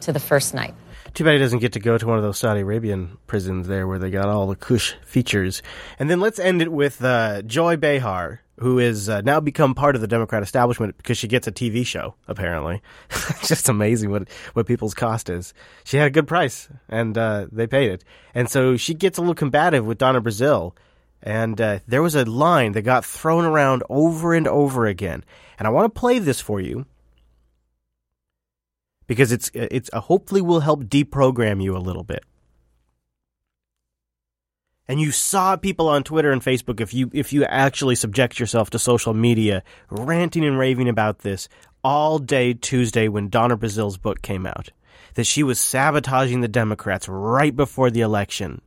to 0.00 0.12
the 0.12 0.20
first 0.20 0.54
night. 0.54 0.74
Too 1.14 1.24
bad 1.24 1.32
he 1.32 1.38
doesn't 1.38 1.58
get 1.58 1.72
to 1.72 1.80
go 1.80 1.98
to 1.98 2.06
one 2.06 2.18
of 2.18 2.22
those 2.22 2.38
Saudi 2.38 2.60
Arabian 2.60 3.18
prisons 3.26 3.66
there 3.66 3.86
where 3.86 3.98
they 3.98 4.10
got 4.10 4.28
all 4.28 4.46
the 4.46 4.54
cush 4.54 4.94
features. 5.04 5.60
And 5.98 6.08
then 6.08 6.20
let's 6.20 6.38
end 6.38 6.62
it 6.62 6.70
with 6.70 7.02
uh, 7.02 7.42
Joy 7.42 7.76
Behar, 7.76 8.42
who 8.60 8.78
is 8.78 9.08
uh, 9.08 9.20
now 9.22 9.40
become 9.40 9.74
part 9.74 9.96
of 9.96 10.02
the 10.02 10.06
Democrat 10.06 10.42
establishment 10.42 10.96
because 10.98 11.18
she 11.18 11.26
gets 11.26 11.48
a 11.48 11.52
TV 11.52 11.84
show. 11.84 12.14
Apparently, 12.28 12.80
just 13.44 13.68
amazing 13.68 14.10
what 14.10 14.28
what 14.52 14.66
people's 14.66 14.94
cost 14.94 15.28
is. 15.28 15.52
She 15.84 15.96
had 15.96 16.06
a 16.06 16.10
good 16.10 16.28
price, 16.28 16.68
and 16.88 17.18
uh, 17.18 17.46
they 17.50 17.66
paid 17.66 17.90
it. 17.90 18.04
And 18.32 18.48
so 18.48 18.76
she 18.76 18.94
gets 18.94 19.18
a 19.18 19.20
little 19.20 19.34
combative 19.34 19.84
with 19.84 19.98
Donna 19.98 20.20
Brazile 20.22 20.74
and 21.22 21.60
uh, 21.60 21.78
there 21.86 22.02
was 22.02 22.14
a 22.14 22.24
line 22.24 22.72
that 22.72 22.82
got 22.82 23.04
thrown 23.04 23.44
around 23.44 23.82
over 23.90 24.34
and 24.34 24.48
over 24.48 24.86
again. 24.86 25.24
And 25.58 25.66
I 25.66 25.70
want 25.70 25.92
to 25.92 26.00
play 26.00 26.18
this 26.18 26.40
for 26.40 26.60
you 26.60 26.86
because 29.06 29.32
it's 29.32 29.50
it's 29.54 29.90
uh, 29.92 30.00
hopefully 30.00 30.40
will 30.40 30.60
help 30.60 30.84
deprogram 30.84 31.62
you 31.62 31.76
a 31.76 31.78
little 31.78 32.04
bit. 32.04 32.24
And 34.88 35.00
you 35.00 35.12
saw 35.12 35.56
people 35.56 35.88
on 35.88 36.02
Twitter 36.02 36.32
and 36.32 36.42
Facebook 36.42 36.80
if 36.80 36.94
you 36.94 37.10
if 37.12 37.32
you 37.32 37.44
actually 37.44 37.94
subject 37.94 38.40
yourself 38.40 38.70
to 38.70 38.78
social 38.78 39.14
media 39.14 39.62
ranting 39.90 40.44
and 40.44 40.58
raving 40.58 40.88
about 40.88 41.20
this 41.20 41.48
all 41.84 42.18
day 42.18 42.54
Tuesday 42.54 43.08
when 43.08 43.28
Donna 43.28 43.56
Brazile's 43.56 43.98
book 43.98 44.22
came 44.22 44.46
out 44.46 44.70
that 45.14 45.24
she 45.24 45.42
was 45.42 45.58
sabotaging 45.58 46.40
the 46.40 46.48
Democrats 46.48 47.08
right 47.08 47.54
before 47.54 47.90
the 47.90 48.00
election 48.00 48.60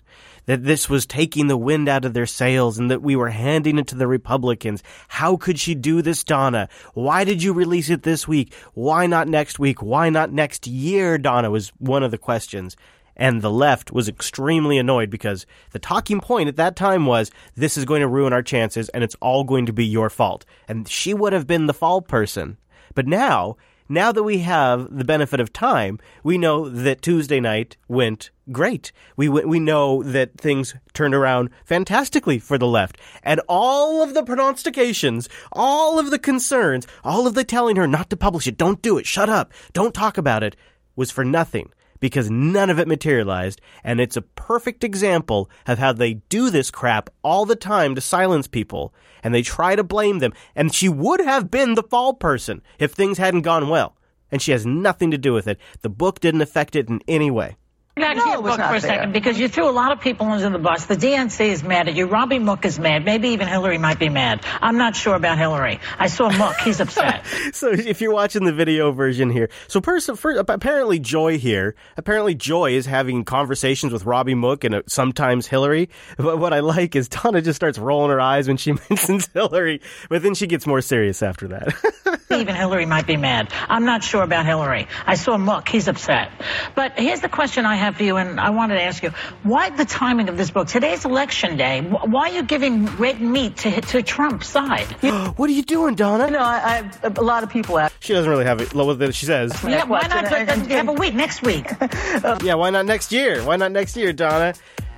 that 0.45 0.63
this 0.63 0.89
was 0.89 1.05
taking 1.05 1.47
the 1.47 1.57
wind 1.57 1.87
out 1.87 2.05
of 2.05 2.13
their 2.13 2.25
sails 2.25 2.77
and 2.77 2.89
that 2.91 3.01
we 3.01 3.15
were 3.15 3.29
handing 3.29 3.77
it 3.77 3.87
to 3.87 3.95
the 3.95 4.07
Republicans. 4.07 4.83
How 5.07 5.37
could 5.37 5.59
she 5.59 5.75
do 5.75 6.01
this, 6.01 6.23
Donna? 6.23 6.69
Why 6.93 7.23
did 7.23 7.41
you 7.41 7.53
release 7.53 7.89
it 7.89 8.03
this 8.03 8.27
week? 8.27 8.53
Why 8.73 9.05
not 9.07 9.27
next 9.27 9.59
week? 9.59 9.81
Why 9.81 10.09
not 10.09 10.31
next 10.31 10.67
year, 10.67 11.17
Donna, 11.17 11.49
was 11.49 11.69
one 11.77 12.03
of 12.03 12.11
the 12.11 12.17
questions. 12.17 12.75
And 13.15 13.41
the 13.41 13.51
left 13.51 13.91
was 13.91 14.09
extremely 14.09 14.77
annoyed 14.77 15.09
because 15.09 15.45
the 15.71 15.79
talking 15.79 16.19
point 16.19 16.49
at 16.49 16.55
that 16.55 16.75
time 16.75 17.05
was 17.05 17.29
this 17.55 17.77
is 17.77 17.85
going 17.85 18.01
to 18.01 18.07
ruin 18.07 18.33
our 18.33 18.41
chances 18.41 18.89
and 18.89 19.03
it's 19.03 19.15
all 19.21 19.43
going 19.43 19.67
to 19.67 19.73
be 19.73 19.85
your 19.85 20.09
fault. 20.09 20.45
And 20.67 20.87
she 20.87 21.13
would 21.13 21.31
have 21.31 21.45
been 21.45 21.67
the 21.67 21.75
fall 21.75 22.01
person. 22.01 22.57
But 22.95 23.07
now 23.07 23.57
now 23.93 24.11
that 24.11 24.23
we 24.23 24.39
have 24.39 24.95
the 24.95 25.05
benefit 25.05 25.39
of 25.39 25.53
time, 25.53 25.99
we 26.23 26.37
know 26.37 26.67
that 26.69 27.01
Tuesday 27.01 27.39
night 27.39 27.77
went 27.87 28.31
great. 28.51 28.91
We 29.15 29.29
we 29.29 29.59
know 29.59 30.03
that 30.03 30.37
things 30.37 30.75
turned 30.93 31.15
around 31.15 31.49
fantastically 31.65 32.39
for 32.39 32.57
the 32.57 32.67
left, 32.67 32.97
and 33.23 33.39
all 33.47 34.01
of 34.01 34.13
the 34.13 34.23
pronostications, 34.23 35.29
all 35.51 35.99
of 35.99 36.11
the 36.11 36.19
concerns, 36.19 36.87
all 37.03 37.27
of 37.27 37.35
the 37.35 37.43
telling 37.43 37.75
her 37.75 37.87
not 37.87 38.09
to 38.09 38.17
publish 38.17 38.47
it, 38.47 38.57
don't 38.57 38.81
do 38.81 38.97
it, 38.97 39.05
shut 39.05 39.29
up, 39.29 39.53
don't 39.73 39.93
talk 39.93 40.17
about 40.17 40.43
it, 40.43 40.55
was 40.95 41.11
for 41.11 41.23
nothing 41.23 41.71
because 42.03 42.29
none 42.29 42.69
of 42.69 42.79
it 42.79 42.87
materialized, 42.89 43.61
and 43.81 44.01
it's 44.01 44.17
a 44.17 44.21
perfect 44.21 44.83
example 44.83 45.49
of 45.65 45.79
how 45.79 45.93
they 45.93 46.15
do 46.27 46.49
this 46.49 46.69
crap 46.69 47.09
all 47.23 47.45
the 47.45 47.55
time 47.55 47.95
to 47.95 48.01
silence 48.01 48.45
people, 48.45 48.93
and 49.23 49.33
they 49.33 49.41
try 49.41 49.73
to 49.73 49.85
blame 49.85 50.19
them. 50.19 50.33
And 50.53 50.75
she 50.75 50.89
would 50.89 51.21
have 51.21 51.49
been 51.49 51.75
the 51.75 51.81
fall 51.81 52.13
person 52.13 52.61
if 52.77 52.91
things 52.91 53.19
hadn't 53.19 53.43
gone 53.43 53.69
well. 53.69 53.95
and 54.33 54.41
she 54.41 54.51
has 54.51 54.65
nothing 54.65 55.11
to 55.11 55.17
do 55.17 55.31
with 55.31 55.47
it. 55.47 55.59
The 55.81 55.89
book 55.89 56.19
didn't 56.19 56.41
affect 56.41 56.75
it 56.75 56.89
in 56.89 57.01
any 57.07 57.29
way. 57.29 57.55
Back 57.95 58.17
to 58.17 58.27
your 58.27 58.41
book 58.41 58.59
for 58.59 58.75
a 58.75 58.81
second 58.81 59.13
because 59.13 59.37
you 59.37 59.47
threw 59.47 59.69
a 59.69 59.71
lot 59.71 59.91
of 59.91 60.01
people 60.01 60.25
under 60.25 60.49
the 60.49 60.57
bus. 60.57 60.87
The 60.87 60.95
DNC 60.95 61.45
is 61.45 61.63
mad 61.63 61.87
at 61.87 61.93
you. 61.93 62.07
Robbie 62.07 62.39
Mook 62.39 62.65
is 62.65 62.79
mad. 62.79 63.05
Maybe 63.05 63.29
even 63.29 63.47
Hillary 63.47 63.77
might 63.77 63.99
be 63.99 64.09
mad. 64.09 64.43
I'm 64.61 64.79
not 64.79 64.95
sure 64.95 65.13
about 65.13 65.37
Hillary. 65.37 65.79
I 65.99 66.07
saw 66.07 66.31
Mook. 66.31 66.55
He's 66.57 66.79
upset. 66.79 67.23
so 67.53 67.69
if 67.69 68.01
you're 68.01 68.11
watching 68.11 68.45
the 68.45 68.51
video 68.51 68.91
version 68.91 69.29
here, 69.29 69.47
so 69.67 69.79
person, 69.79 70.15
for, 70.15 70.31
apparently 70.31 70.97
Joy 70.97 71.37
here, 71.37 71.75
apparently 71.95 72.33
Joy 72.33 72.71
is 72.71 72.87
having 72.87 73.25
conversations 73.25 73.93
with 73.93 74.05
Robbie 74.05 74.33
Mook 74.33 74.63
and 74.63 74.73
uh, 74.73 74.81
sometimes 74.87 75.45
Hillary. 75.45 75.89
But 76.17 76.39
what 76.39 76.51
I 76.51 76.61
like 76.61 76.95
is 76.95 77.07
Donna 77.09 77.43
just 77.43 77.57
starts 77.57 77.77
rolling 77.77 78.09
her 78.09 78.19
eyes 78.19 78.47
when 78.47 78.57
she 78.57 78.71
mentions 78.89 79.27
Hillary, 79.35 79.81
but 80.09 80.23
then 80.23 80.33
she 80.33 80.47
gets 80.47 80.65
more 80.65 80.81
serious 80.81 81.21
after 81.21 81.47
that. 81.49 82.19
even 82.39 82.55
Hillary 82.55 82.85
might 82.85 83.07
be 83.07 83.17
mad. 83.17 83.51
I'm 83.69 83.85
not 83.85 84.03
sure 84.03 84.23
about 84.23 84.45
Hillary. 84.45 84.87
I 85.05 85.15
saw 85.15 85.37
Mook. 85.37 85.67
He's 85.69 85.87
upset. 85.87 86.31
But 86.75 86.97
here's 86.97 87.21
the 87.21 87.29
question 87.29 87.65
I 87.65 87.75
have 87.83 87.97
for 87.97 88.03
you, 88.03 88.17
and 88.17 88.39
I 88.39 88.49
wanted 88.51 88.75
to 88.75 88.81
ask 88.81 89.03
you, 89.03 89.09
why 89.43 89.69
the 89.69 89.85
timing 89.85 90.29
of 90.29 90.37
this 90.37 90.51
book? 90.51 90.67
Today's 90.67 91.05
election 91.05 91.57
day. 91.57 91.81
Why 91.81 92.29
are 92.29 92.33
you 92.33 92.43
giving 92.43 92.85
red 92.97 93.21
meat 93.21 93.57
to 93.57 93.81
to 93.81 94.01
Trump's 94.01 94.47
side? 94.47 94.87
what 95.37 95.49
are 95.49 95.53
you 95.53 95.63
doing, 95.63 95.95
Donna? 95.95 96.25
You 96.25 96.31
know, 96.31 96.39
I, 96.39 96.89
I, 97.03 97.07
a 97.15 97.21
lot 97.21 97.43
of 97.43 97.49
people 97.49 97.77
ask. 97.77 97.95
She 97.99 98.13
doesn't 98.13 98.29
really 98.29 98.45
have 98.45 98.61
it. 98.61 98.73
What 98.73 99.15
she 99.15 99.25
says. 99.25 99.51
Yeah, 99.63 99.83
why 99.85 100.07
not 100.07 100.27
have 100.27 100.89
a 100.89 100.93
week 100.93 101.13
next 101.13 101.41
week? 101.41 101.69
Oh. 102.25 102.37
yeah, 102.43 102.53
why 102.53 102.69
not 102.69 102.85
next 102.85 103.11
year? 103.11 103.43
Why 103.43 103.55
not 103.55 103.71
next 103.71 103.97
year, 103.97 104.13
Donna? 104.13 104.53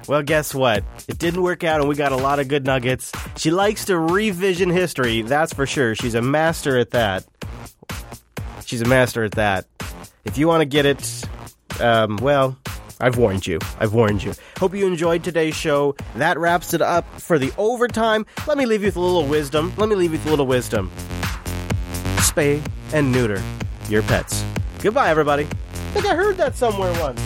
Well, 0.08 0.22
guess 0.22 0.54
what? 0.54 0.84
It 1.08 1.18
didn't 1.18 1.42
work 1.42 1.64
out, 1.64 1.80
and 1.80 1.90
we 1.90 1.96
got 1.96 2.12
a 2.12 2.18
lot 2.18 2.40
of 2.40 2.48
good 2.48 2.66
nuggets. 2.66 3.12
She 3.38 3.52
likes 3.52 3.86
to 3.86 3.98
revision 3.98 4.70
history, 4.70 5.22
that's 5.24 5.54
for 5.54 5.66
sure. 5.66 5.96
She's 5.96 6.14
a 6.14 6.22
master 6.22 6.78
at 6.78 6.92
that. 6.92 7.26
She's 8.66 8.82
a 8.82 8.86
master 8.86 9.24
at 9.24 9.32
that. 9.32 9.66
If 10.26 10.38
you 10.38 10.48
want 10.48 10.62
to 10.62 10.66
get 10.66 10.86
it, 10.86 11.00
um, 11.80 12.18
well, 12.18 12.58
I've 13.00 13.18
warned 13.18 13.46
you. 13.46 13.60
I've 13.80 13.94
warned 13.94 14.24
you. 14.24 14.34
Hope 14.58 14.74
you 14.74 14.88
enjoyed 14.88 15.24
today's 15.24 15.56
show. 15.56 15.96
That 16.16 16.38
wraps 16.38 16.74
it 16.74 16.82
up 16.82 17.06
for 17.20 17.38
the 17.38 17.52
overtime. 17.58 18.26
Let 18.48 18.58
me 18.58 18.66
leave 18.66 18.82
you 18.82 18.88
with 18.88 18.96
a 18.96 19.02
little 19.02 19.26
wisdom. 19.26 19.74
Let 19.78 19.90
me 19.90 19.96
leave 19.96 20.12
you 20.12 20.18
with 20.18 20.28
a 20.28 20.30
little 20.30 20.48
wisdom. 20.48 20.92
Spay 22.18 22.66
and 22.94 23.12
neuter 23.12 23.42
your 23.90 24.02
pets. 24.04 24.44
Goodbye, 24.80 25.10
everybody. 25.10 25.44
I 25.44 26.02
think 26.02 26.06
I 26.06 26.16
heard 26.16 26.38
that 26.38 26.56
somewhere 26.56 26.94
once. 27.00 27.22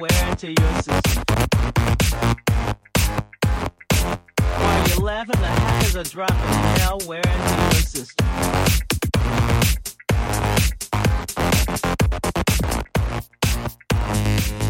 nowhere 0.00 0.30
into 0.30 0.48
your 0.48 0.82
system. 0.82 1.22
While 4.40 4.88
you're 4.88 4.98
laughing, 4.98 5.40
the 5.40 5.46
hackers 5.46 5.96
are 5.96 6.04
dropping 6.04 6.36
malware 6.36 7.26
into 7.26 7.76
your 7.76 7.82
system. 7.82 8.26
Thank 14.12 14.69